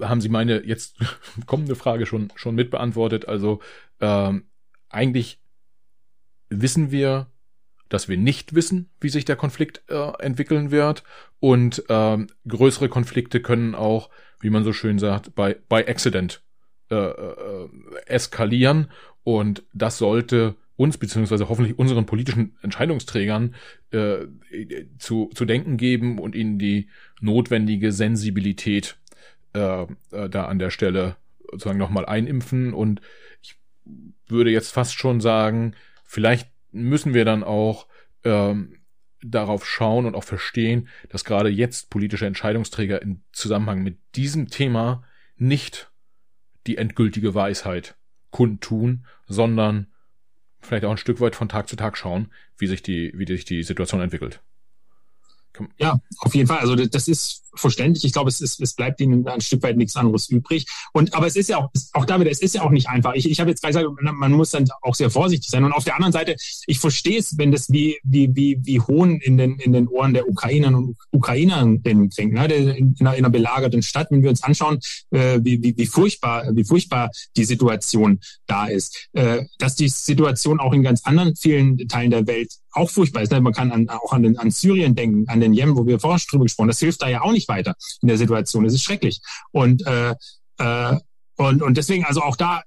haben 0.00 0.20
Sie 0.20 0.28
meine 0.28 0.64
jetzt 0.64 0.96
kommende 1.46 1.76
Frage 1.76 2.06
schon, 2.06 2.32
schon 2.36 2.54
mitbeantwortet. 2.54 3.26
Also 3.26 3.60
ähm, 4.00 4.44
eigentlich 4.88 5.40
wissen 6.62 6.90
wir, 6.90 7.28
dass 7.88 8.08
wir 8.08 8.16
nicht 8.16 8.54
wissen, 8.54 8.90
wie 9.00 9.08
sich 9.08 9.24
der 9.24 9.36
Konflikt 9.36 9.82
äh, 9.88 10.12
entwickeln 10.20 10.70
wird. 10.70 11.04
Und 11.40 11.84
ähm, 11.88 12.28
größere 12.48 12.88
Konflikte 12.88 13.40
können 13.40 13.74
auch, 13.74 14.10
wie 14.40 14.50
man 14.50 14.64
so 14.64 14.72
schön 14.72 14.98
sagt, 14.98 15.34
bei, 15.34 15.54
by 15.68 15.84
accident 15.86 16.42
äh, 16.90 16.96
äh, 16.96 17.68
eskalieren. 18.06 18.90
Und 19.22 19.62
das 19.72 19.98
sollte 19.98 20.56
uns 20.76 20.98
beziehungsweise 20.98 21.48
hoffentlich 21.48 21.78
unseren 21.78 22.06
politischen 22.06 22.56
Entscheidungsträgern 22.62 23.54
äh, 23.90 24.26
zu, 24.98 25.30
zu 25.34 25.44
denken 25.44 25.76
geben 25.76 26.18
und 26.18 26.34
ihnen 26.34 26.58
die 26.58 26.88
notwendige 27.20 27.92
Sensibilität 27.92 28.96
äh, 29.54 29.82
äh, 30.10 30.28
da 30.28 30.46
an 30.46 30.58
der 30.58 30.70
Stelle 30.70 31.16
sozusagen 31.50 31.78
nochmal 31.78 32.06
einimpfen. 32.06 32.74
Und 32.74 33.00
ich 33.40 33.56
würde 34.26 34.50
jetzt 34.50 34.72
fast 34.72 34.94
schon 34.94 35.20
sagen, 35.20 35.74
vielleicht 36.04 36.50
müssen 36.70 37.14
wir 37.14 37.24
dann 37.24 37.42
auch 37.42 37.86
ähm, 38.24 38.78
darauf 39.22 39.66
schauen 39.66 40.06
und 40.06 40.14
auch 40.14 40.24
verstehen, 40.24 40.88
dass 41.08 41.24
gerade 41.24 41.48
jetzt 41.48 41.90
politische 41.90 42.26
Entscheidungsträger 42.26 43.00
im 43.00 43.22
Zusammenhang 43.32 43.82
mit 43.82 43.98
diesem 44.14 44.48
Thema 44.48 45.04
nicht 45.36 45.90
die 46.66 46.76
endgültige 46.76 47.34
Weisheit 47.34 47.96
kundtun, 48.30 49.06
sondern 49.26 49.86
vielleicht 50.60 50.84
auch 50.84 50.90
ein 50.90 50.98
Stück 50.98 51.20
weit 51.20 51.36
von 51.36 51.48
Tag 51.48 51.68
zu 51.68 51.76
Tag 51.76 51.96
schauen, 51.96 52.32
wie 52.58 52.66
sich 52.66 52.82
die, 52.82 53.12
wie 53.14 53.26
sich 53.26 53.44
die 53.44 53.62
Situation 53.62 54.00
entwickelt. 54.00 54.40
Ja, 55.78 56.00
auf 56.18 56.34
jeden 56.34 56.48
Fall. 56.48 56.58
Also 56.58 56.74
das 56.74 57.08
ist 57.08 57.44
verständlich. 57.56 58.04
Ich 58.04 58.12
glaube, 58.12 58.28
es, 58.28 58.40
ist, 58.40 58.60
es 58.60 58.74
bleibt 58.74 59.00
ihnen 59.00 59.26
ein 59.26 59.40
Stück 59.40 59.62
weit 59.62 59.76
nichts 59.76 59.96
anderes 59.96 60.28
übrig. 60.28 60.66
Und 60.92 61.14
aber 61.14 61.26
es 61.26 61.36
ist 61.36 61.48
ja 61.48 61.58
auch, 61.58 61.70
auch 61.92 62.04
da 62.04 62.20
wieder, 62.20 62.30
es 62.30 62.40
ist 62.40 62.54
ja 62.54 62.62
auch 62.62 62.70
nicht 62.70 62.88
einfach. 62.88 63.14
Ich, 63.14 63.30
ich 63.30 63.40
habe 63.40 63.50
jetzt 63.50 63.62
gerade 63.62 63.74
gesagt, 63.74 64.14
man 64.14 64.32
muss 64.32 64.50
dann 64.50 64.66
auch 64.82 64.94
sehr 64.94 65.10
vorsichtig 65.10 65.50
sein. 65.50 65.64
Und 65.64 65.72
auf 65.72 65.84
der 65.84 65.94
anderen 65.94 66.12
Seite, 66.12 66.36
ich 66.66 66.78
verstehe 66.78 67.18
es, 67.18 67.38
wenn 67.38 67.52
das 67.52 67.70
wie, 67.70 67.98
wie, 68.02 68.34
wie, 68.34 68.58
wie 68.62 68.80
Hohn 68.80 69.20
in 69.20 69.36
den, 69.36 69.56
in 69.58 69.72
den 69.72 69.88
Ohren 69.88 70.14
der 70.14 70.28
Ukrainer 70.28 70.76
und 70.76 70.96
Ukrainerinnen 71.10 72.10
klingt, 72.10 72.32
ne? 72.32 72.46
in, 72.46 72.96
einer, 73.00 73.14
in 73.14 73.24
einer 73.24 73.30
belagerten 73.30 73.82
Stadt, 73.82 74.08
wenn 74.10 74.22
wir 74.22 74.30
uns 74.30 74.42
anschauen, 74.42 74.80
äh, 75.10 75.40
wie, 75.42 75.62
wie, 75.62 75.76
wie 75.76 75.86
furchtbar, 75.86 76.44
wie 76.54 76.64
furchtbar 76.64 77.10
die 77.36 77.44
Situation 77.44 78.20
da 78.46 78.66
ist. 78.66 79.08
Äh, 79.12 79.44
dass 79.58 79.76
die 79.76 79.88
Situation 79.88 80.60
auch 80.60 80.72
in 80.72 80.82
ganz 80.82 81.04
anderen 81.04 81.36
vielen 81.36 81.78
Teilen 81.88 82.10
der 82.10 82.26
Welt 82.26 82.52
auch 82.74 82.90
furchtbar 82.90 83.22
ist. 83.22 83.32
Ne? 83.32 83.40
Man 83.40 83.52
kann 83.52 83.72
an, 83.72 83.88
auch 83.88 84.12
an, 84.12 84.22
den, 84.22 84.38
an 84.38 84.50
Syrien 84.50 84.94
denken, 84.94 85.28
an 85.28 85.40
den 85.40 85.54
Jemen, 85.54 85.76
wo 85.76 85.86
wir 85.86 86.00
vorher 86.00 86.20
drüber 86.28 86.44
gesprochen 86.44 86.64
haben. 86.64 86.70
Das 86.70 86.80
hilft 86.80 87.02
da 87.02 87.08
ja 87.08 87.22
auch 87.22 87.32
nicht 87.32 87.48
weiter 87.48 87.74
in 88.02 88.08
der 88.08 88.18
Situation. 88.18 88.64
Es 88.64 88.74
ist 88.74 88.82
schrecklich. 88.82 89.20
Und, 89.52 89.86
äh, 89.86 90.14
äh, 90.58 90.96
und, 91.36 91.62
und 91.62 91.76
deswegen, 91.76 92.04
also 92.04 92.22
auch 92.22 92.36
da 92.36 92.62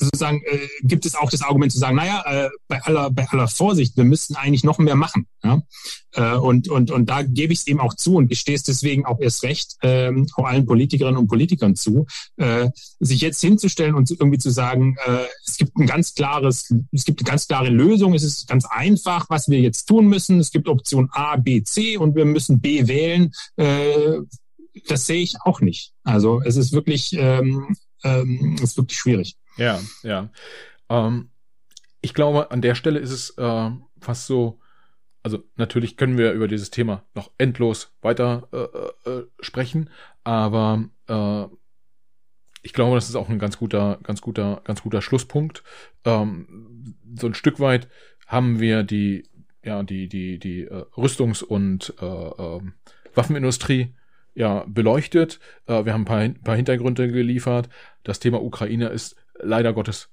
sozusagen 0.00 0.42
äh, 0.44 0.68
gibt 0.82 1.06
es 1.06 1.14
auch 1.14 1.30
das 1.30 1.42
Argument 1.42 1.72
zu 1.72 1.78
sagen, 1.78 1.96
naja, 1.96 2.22
äh, 2.26 2.50
bei 2.68 2.82
aller 2.82 3.10
bei 3.10 3.28
aller 3.28 3.48
Vorsicht, 3.48 3.96
wir 3.96 4.04
müssten 4.04 4.34
eigentlich 4.34 4.64
noch 4.64 4.78
mehr 4.78 4.96
machen. 4.96 5.26
Ja? 5.42 5.62
Äh, 6.12 6.36
und 6.36 6.68
und 6.68 6.90
und 6.90 7.08
da 7.08 7.22
gebe 7.22 7.52
ich 7.52 7.60
es 7.60 7.66
eben 7.66 7.80
auch 7.80 7.94
zu 7.94 8.16
und 8.16 8.28
gestehe 8.28 8.54
es 8.54 8.62
deswegen 8.62 9.06
auch 9.06 9.20
erst 9.20 9.42
recht 9.42 9.76
ähm, 9.82 10.26
auch 10.34 10.44
allen 10.44 10.66
Politikerinnen 10.66 11.18
und 11.18 11.28
Politikern 11.28 11.76
zu, 11.76 12.06
äh, 12.36 12.70
sich 12.98 13.20
jetzt 13.20 13.40
hinzustellen 13.40 13.94
und 13.94 14.10
irgendwie 14.10 14.38
zu 14.38 14.50
sagen, 14.50 14.96
äh, 15.06 15.24
es 15.46 15.56
gibt 15.56 15.76
ein 15.76 15.86
ganz 15.86 16.14
klares, 16.14 16.72
es 16.92 17.04
gibt 17.04 17.20
eine 17.20 17.30
ganz 17.30 17.46
klare 17.46 17.68
Lösung, 17.68 18.14
es 18.14 18.22
ist 18.22 18.48
ganz 18.48 18.64
einfach, 18.64 19.26
was 19.28 19.48
wir 19.48 19.60
jetzt 19.60 19.86
tun 19.86 20.06
müssen. 20.06 20.40
Es 20.40 20.50
gibt 20.50 20.68
Option 20.68 21.08
A, 21.12 21.36
B, 21.36 21.62
C 21.62 21.96
und 21.96 22.14
wir 22.14 22.24
müssen 22.24 22.60
B 22.60 22.88
wählen. 22.88 23.32
Äh, 23.56 24.18
das 24.88 25.06
sehe 25.06 25.22
ich 25.22 25.34
auch 25.44 25.60
nicht. 25.60 25.92
Also 26.04 26.40
es 26.42 26.56
ist 26.56 26.72
wirklich, 26.72 27.12
ähm, 27.12 27.76
ähm, 28.04 28.54
es 28.56 28.70
ist 28.70 28.76
wirklich 28.76 28.98
schwierig. 28.98 29.36
Ja, 29.60 29.80
ja. 30.02 30.30
Ähm, 30.88 31.30
ich 32.00 32.14
glaube, 32.14 32.50
an 32.50 32.62
der 32.62 32.74
Stelle 32.74 32.98
ist 32.98 33.10
es 33.10 33.30
äh, 33.38 33.70
fast 34.00 34.26
so, 34.26 34.58
also 35.22 35.44
natürlich 35.56 35.96
können 35.96 36.16
wir 36.16 36.32
über 36.32 36.48
dieses 36.48 36.70
Thema 36.70 37.04
noch 37.14 37.30
endlos 37.38 37.94
weiter 38.00 38.48
äh, 38.52 39.10
äh, 39.10 39.26
sprechen, 39.40 39.90
aber 40.24 40.88
äh, 41.08 41.44
ich 42.62 42.72
glaube, 42.72 42.94
das 42.94 43.08
ist 43.08 43.16
auch 43.16 43.28
ein 43.28 43.38
ganz 43.38 43.58
guter, 43.58 43.98
ganz 44.02 44.20
guter, 44.20 44.60
ganz 44.64 44.82
guter 44.82 45.02
Schlusspunkt. 45.02 45.62
Ähm, 46.04 46.96
so 47.18 47.26
ein 47.26 47.34
Stück 47.34 47.60
weit 47.60 47.88
haben 48.26 48.60
wir 48.60 48.82
die, 48.82 49.24
ja, 49.64 49.82
die, 49.82 50.08
die, 50.08 50.38
die 50.38 50.62
äh, 50.62 50.84
Rüstungs- 50.96 51.42
und 51.42 51.94
äh, 52.00 52.04
äh, 52.04 52.60
Waffenindustrie 53.14 53.94
ja 54.34 54.64
beleuchtet. 54.66 55.40
Äh, 55.66 55.84
wir 55.84 55.92
haben 55.92 56.02
ein 56.02 56.06
paar, 56.06 56.18
ein 56.18 56.42
paar 56.42 56.56
Hintergründe 56.56 57.10
geliefert. 57.10 57.68
Das 58.04 58.20
Thema 58.20 58.42
Ukraine 58.42 58.88
ist 58.88 59.16
leider 59.42 59.72
Gottes 59.72 60.10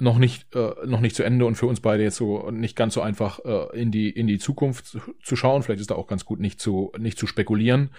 noch 0.00 0.18
nicht 0.18 0.54
äh, 0.54 0.74
noch 0.86 1.00
nicht 1.00 1.16
zu 1.16 1.24
Ende 1.24 1.44
und 1.44 1.56
für 1.56 1.66
uns 1.66 1.80
beide 1.80 2.02
jetzt 2.02 2.16
so 2.16 2.50
nicht 2.50 2.76
ganz 2.76 2.94
so 2.94 3.02
einfach 3.02 3.40
äh, 3.44 3.80
in 3.80 3.90
die 3.90 4.10
in 4.10 4.26
die 4.26 4.38
Zukunft 4.38 4.86
zu, 4.86 5.00
zu, 5.22 5.36
schauen. 5.36 5.62
Vielleicht 5.62 5.80
ist 5.80 5.90
da 5.90 5.96
auch 5.96 6.06
ganz 6.06 6.24
gut 6.24 6.40
nicht 6.40 6.60
zu 6.60 6.92
nicht 6.98 7.18
zu 7.18 7.26
spekulieren. 7.26 7.90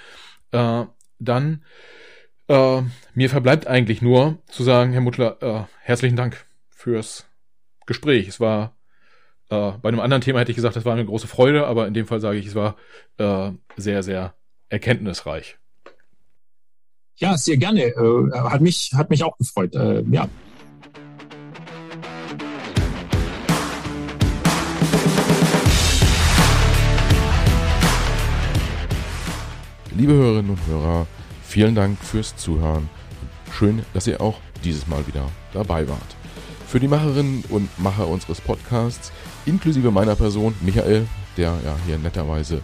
Äh, 0.52 0.86
dann 1.20 1.64
äh, 2.48 2.82
mir 3.14 3.30
verbleibt 3.30 3.68
eigentlich 3.68 4.02
nur 4.02 4.40
zu 4.48 4.64
sagen, 4.64 4.94
Herr 4.94 5.02
Muttler, 5.02 5.38
äh, 5.42 5.64
herzlichen 5.82 6.16
Dank 6.16 6.46
fürs 6.70 7.26
Gespräch. 7.86 8.28
Es 8.28 8.40
war 8.40 8.78
äh, 9.50 9.72
bei 9.82 9.90
einem 9.90 10.00
anderen 10.00 10.22
Thema 10.22 10.40
hätte 10.40 10.52
ich 10.52 10.56
gesagt, 10.56 10.78
das 10.78 10.86
war 10.86 10.94
eine 10.94 11.06
große 11.06 11.28
Freude, 11.28 11.68
aber 11.68 11.86
in 11.88 11.94
dem 11.94 12.08
Fall 12.08 12.22
sage 12.22 12.38
ich, 12.38 12.46
es 12.46 12.56
war 12.56 12.76
sehr 13.76 14.04
sehr 14.04 14.36
erkenntnisreich. 14.70 15.58
Ja, 17.18 17.36
sehr 17.36 17.58
gerne. 17.58 17.94
Hat 18.34 18.62
mich 18.62 18.94
hat 18.96 19.10
mich 19.10 19.26
auch 19.26 19.38
gefreut. 19.38 19.76
Ja. 19.76 20.30
Liebe 30.00 30.14
Hörerinnen 30.14 30.52
und 30.52 30.66
Hörer, 30.66 31.08
vielen 31.44 31.76
Dank 31.76 32.00
fürs 32.00 32.34
Zuhören. 32.38 32.90
Schön, 33.52 33.84
dass 33.94 34.08
ihr 34.08 34.22
auch 34.22 34.40
dieses 34.64 34.88
Mal 34.88 35.06
wieder 35.08 35.30
dabei 35.52 35.90
wart. 35.90 36.16
Für 36.66 36.80
die 36.80 36.88
Macherinnen 36.88 37.44
und 37.50 37.68
Macher 37.78 38.08
unseres 38.08 38.40
Podcasts, 38.40 39.12
inklusive 39.46 39.92
meiner 39.92 40.16
Person, 40.16 40.56
Michael, 40.62 41.06
der 41.36 41.54
ja 41.66 41.76
hier 41.86 41.98
netterweise 41.98 42.62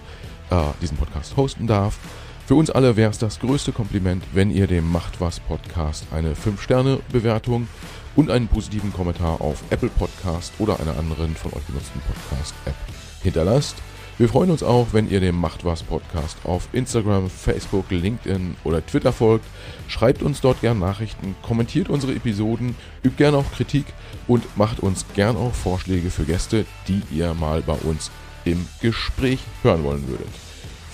äh, 0.49 0.63
diesen 0.81 0.95
Podcast 0.95 1.35
hosten 1.35 1.67
darf, 1.67 1.99
für 2.47 2.55
uns 2.55 2.69
alle 2.69 2.95
wäre 2.95 3.11
es 3.11 3.17
das 3.17 3.41
größte 3.41 3.73
Kompliment, 3.73 4.23
wenn 4.31 4.49
ihr 4.49 4.67
dem 4.67 4.89
Macht 4.89 5.19
was 5.19 5.41
Podcast 5.41 6.05
eine 6.13 6.35
5-Sterne-Bewertung 6.35 7.67
und 8.15 8.31
einen 8.31 8.47
positiven 8.47 8.93
Kommentar 8.93 9.41
auf 9.41 9.61
Apple 9.71 9.89
Podcast 9.89 10.53
oder 10.57 10.79
einer 10.79 10.97
anderen 10.97 11.35
von 11.35 11.51
euch 11.51 11.67
genutzten 11.67 11.99
Podcast-App 11.99 12.75
hinterlasst. 13.23 13.75
Wir 14.17 14.29
freuen 14.29 14.49
uns 14.49 14.63
auch, 14.63 14.87
wenn 14.93 15.09
ihr 15.09 15.19
dem 15.19 15.35
Macht 15.35 15.65
was 15.65 15.83
Podcast 15.83 16.37
auf 16.45 16.69
Instagram, 16.71 17.29
Facebook, 17.29 17.91
LinkedIn 17.91 18.55
oder 18.63 18.85
Twitter 18.85 19.11
folgt. 19.11 19.45
Schreibt 19.89 20.23
uns 20.23 20.39
dort 20.39 20.61
gern 20.61 20.79
Nachrichten, 20.79 21.35
kommentiert 21.41 21.89
unsere 21.89 22.13
Episoden, 22.13 22.75
übt 23.03 23.17
gern 23.17 23.35
auch 23.35 23.51
Kritik 23.51 23.85
und 24.27 24.57
macht 24.57 24.79
uns 24.79 25.05
gern 25.15 25.35
auch 25.35 25.53
Vorschläge 25.53 26.09
für 26.09 26.23
Gäste, 26.23 26.65
die 26.87 27.01
ihr 27.11 27.33
mal 27.33 27.61
bei 27.61 27.73
uns 27.73 28.09
im 28.45 28.65
Gespräch 28.81 29.39
hören 29.63 29.83
wollen 29.83 30.07
würdet. 30.07 30.29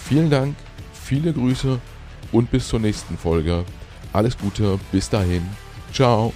Vielen 0.04 0.32
Dank, 0.32 0.56
viele 0.92 1.32
Grüße 1.32 1.80
und 2.32 2.50
bis 2.50 2.68
zur 2.68 2.80
nächsten 2.80 3.20
Folge. 3.20 3.66
Alles 4.14 4.36
Gute, 4.36 4.80
bis 4.92 5.10
dahin. 5.10 5.44
Ciao. 5.94 6.34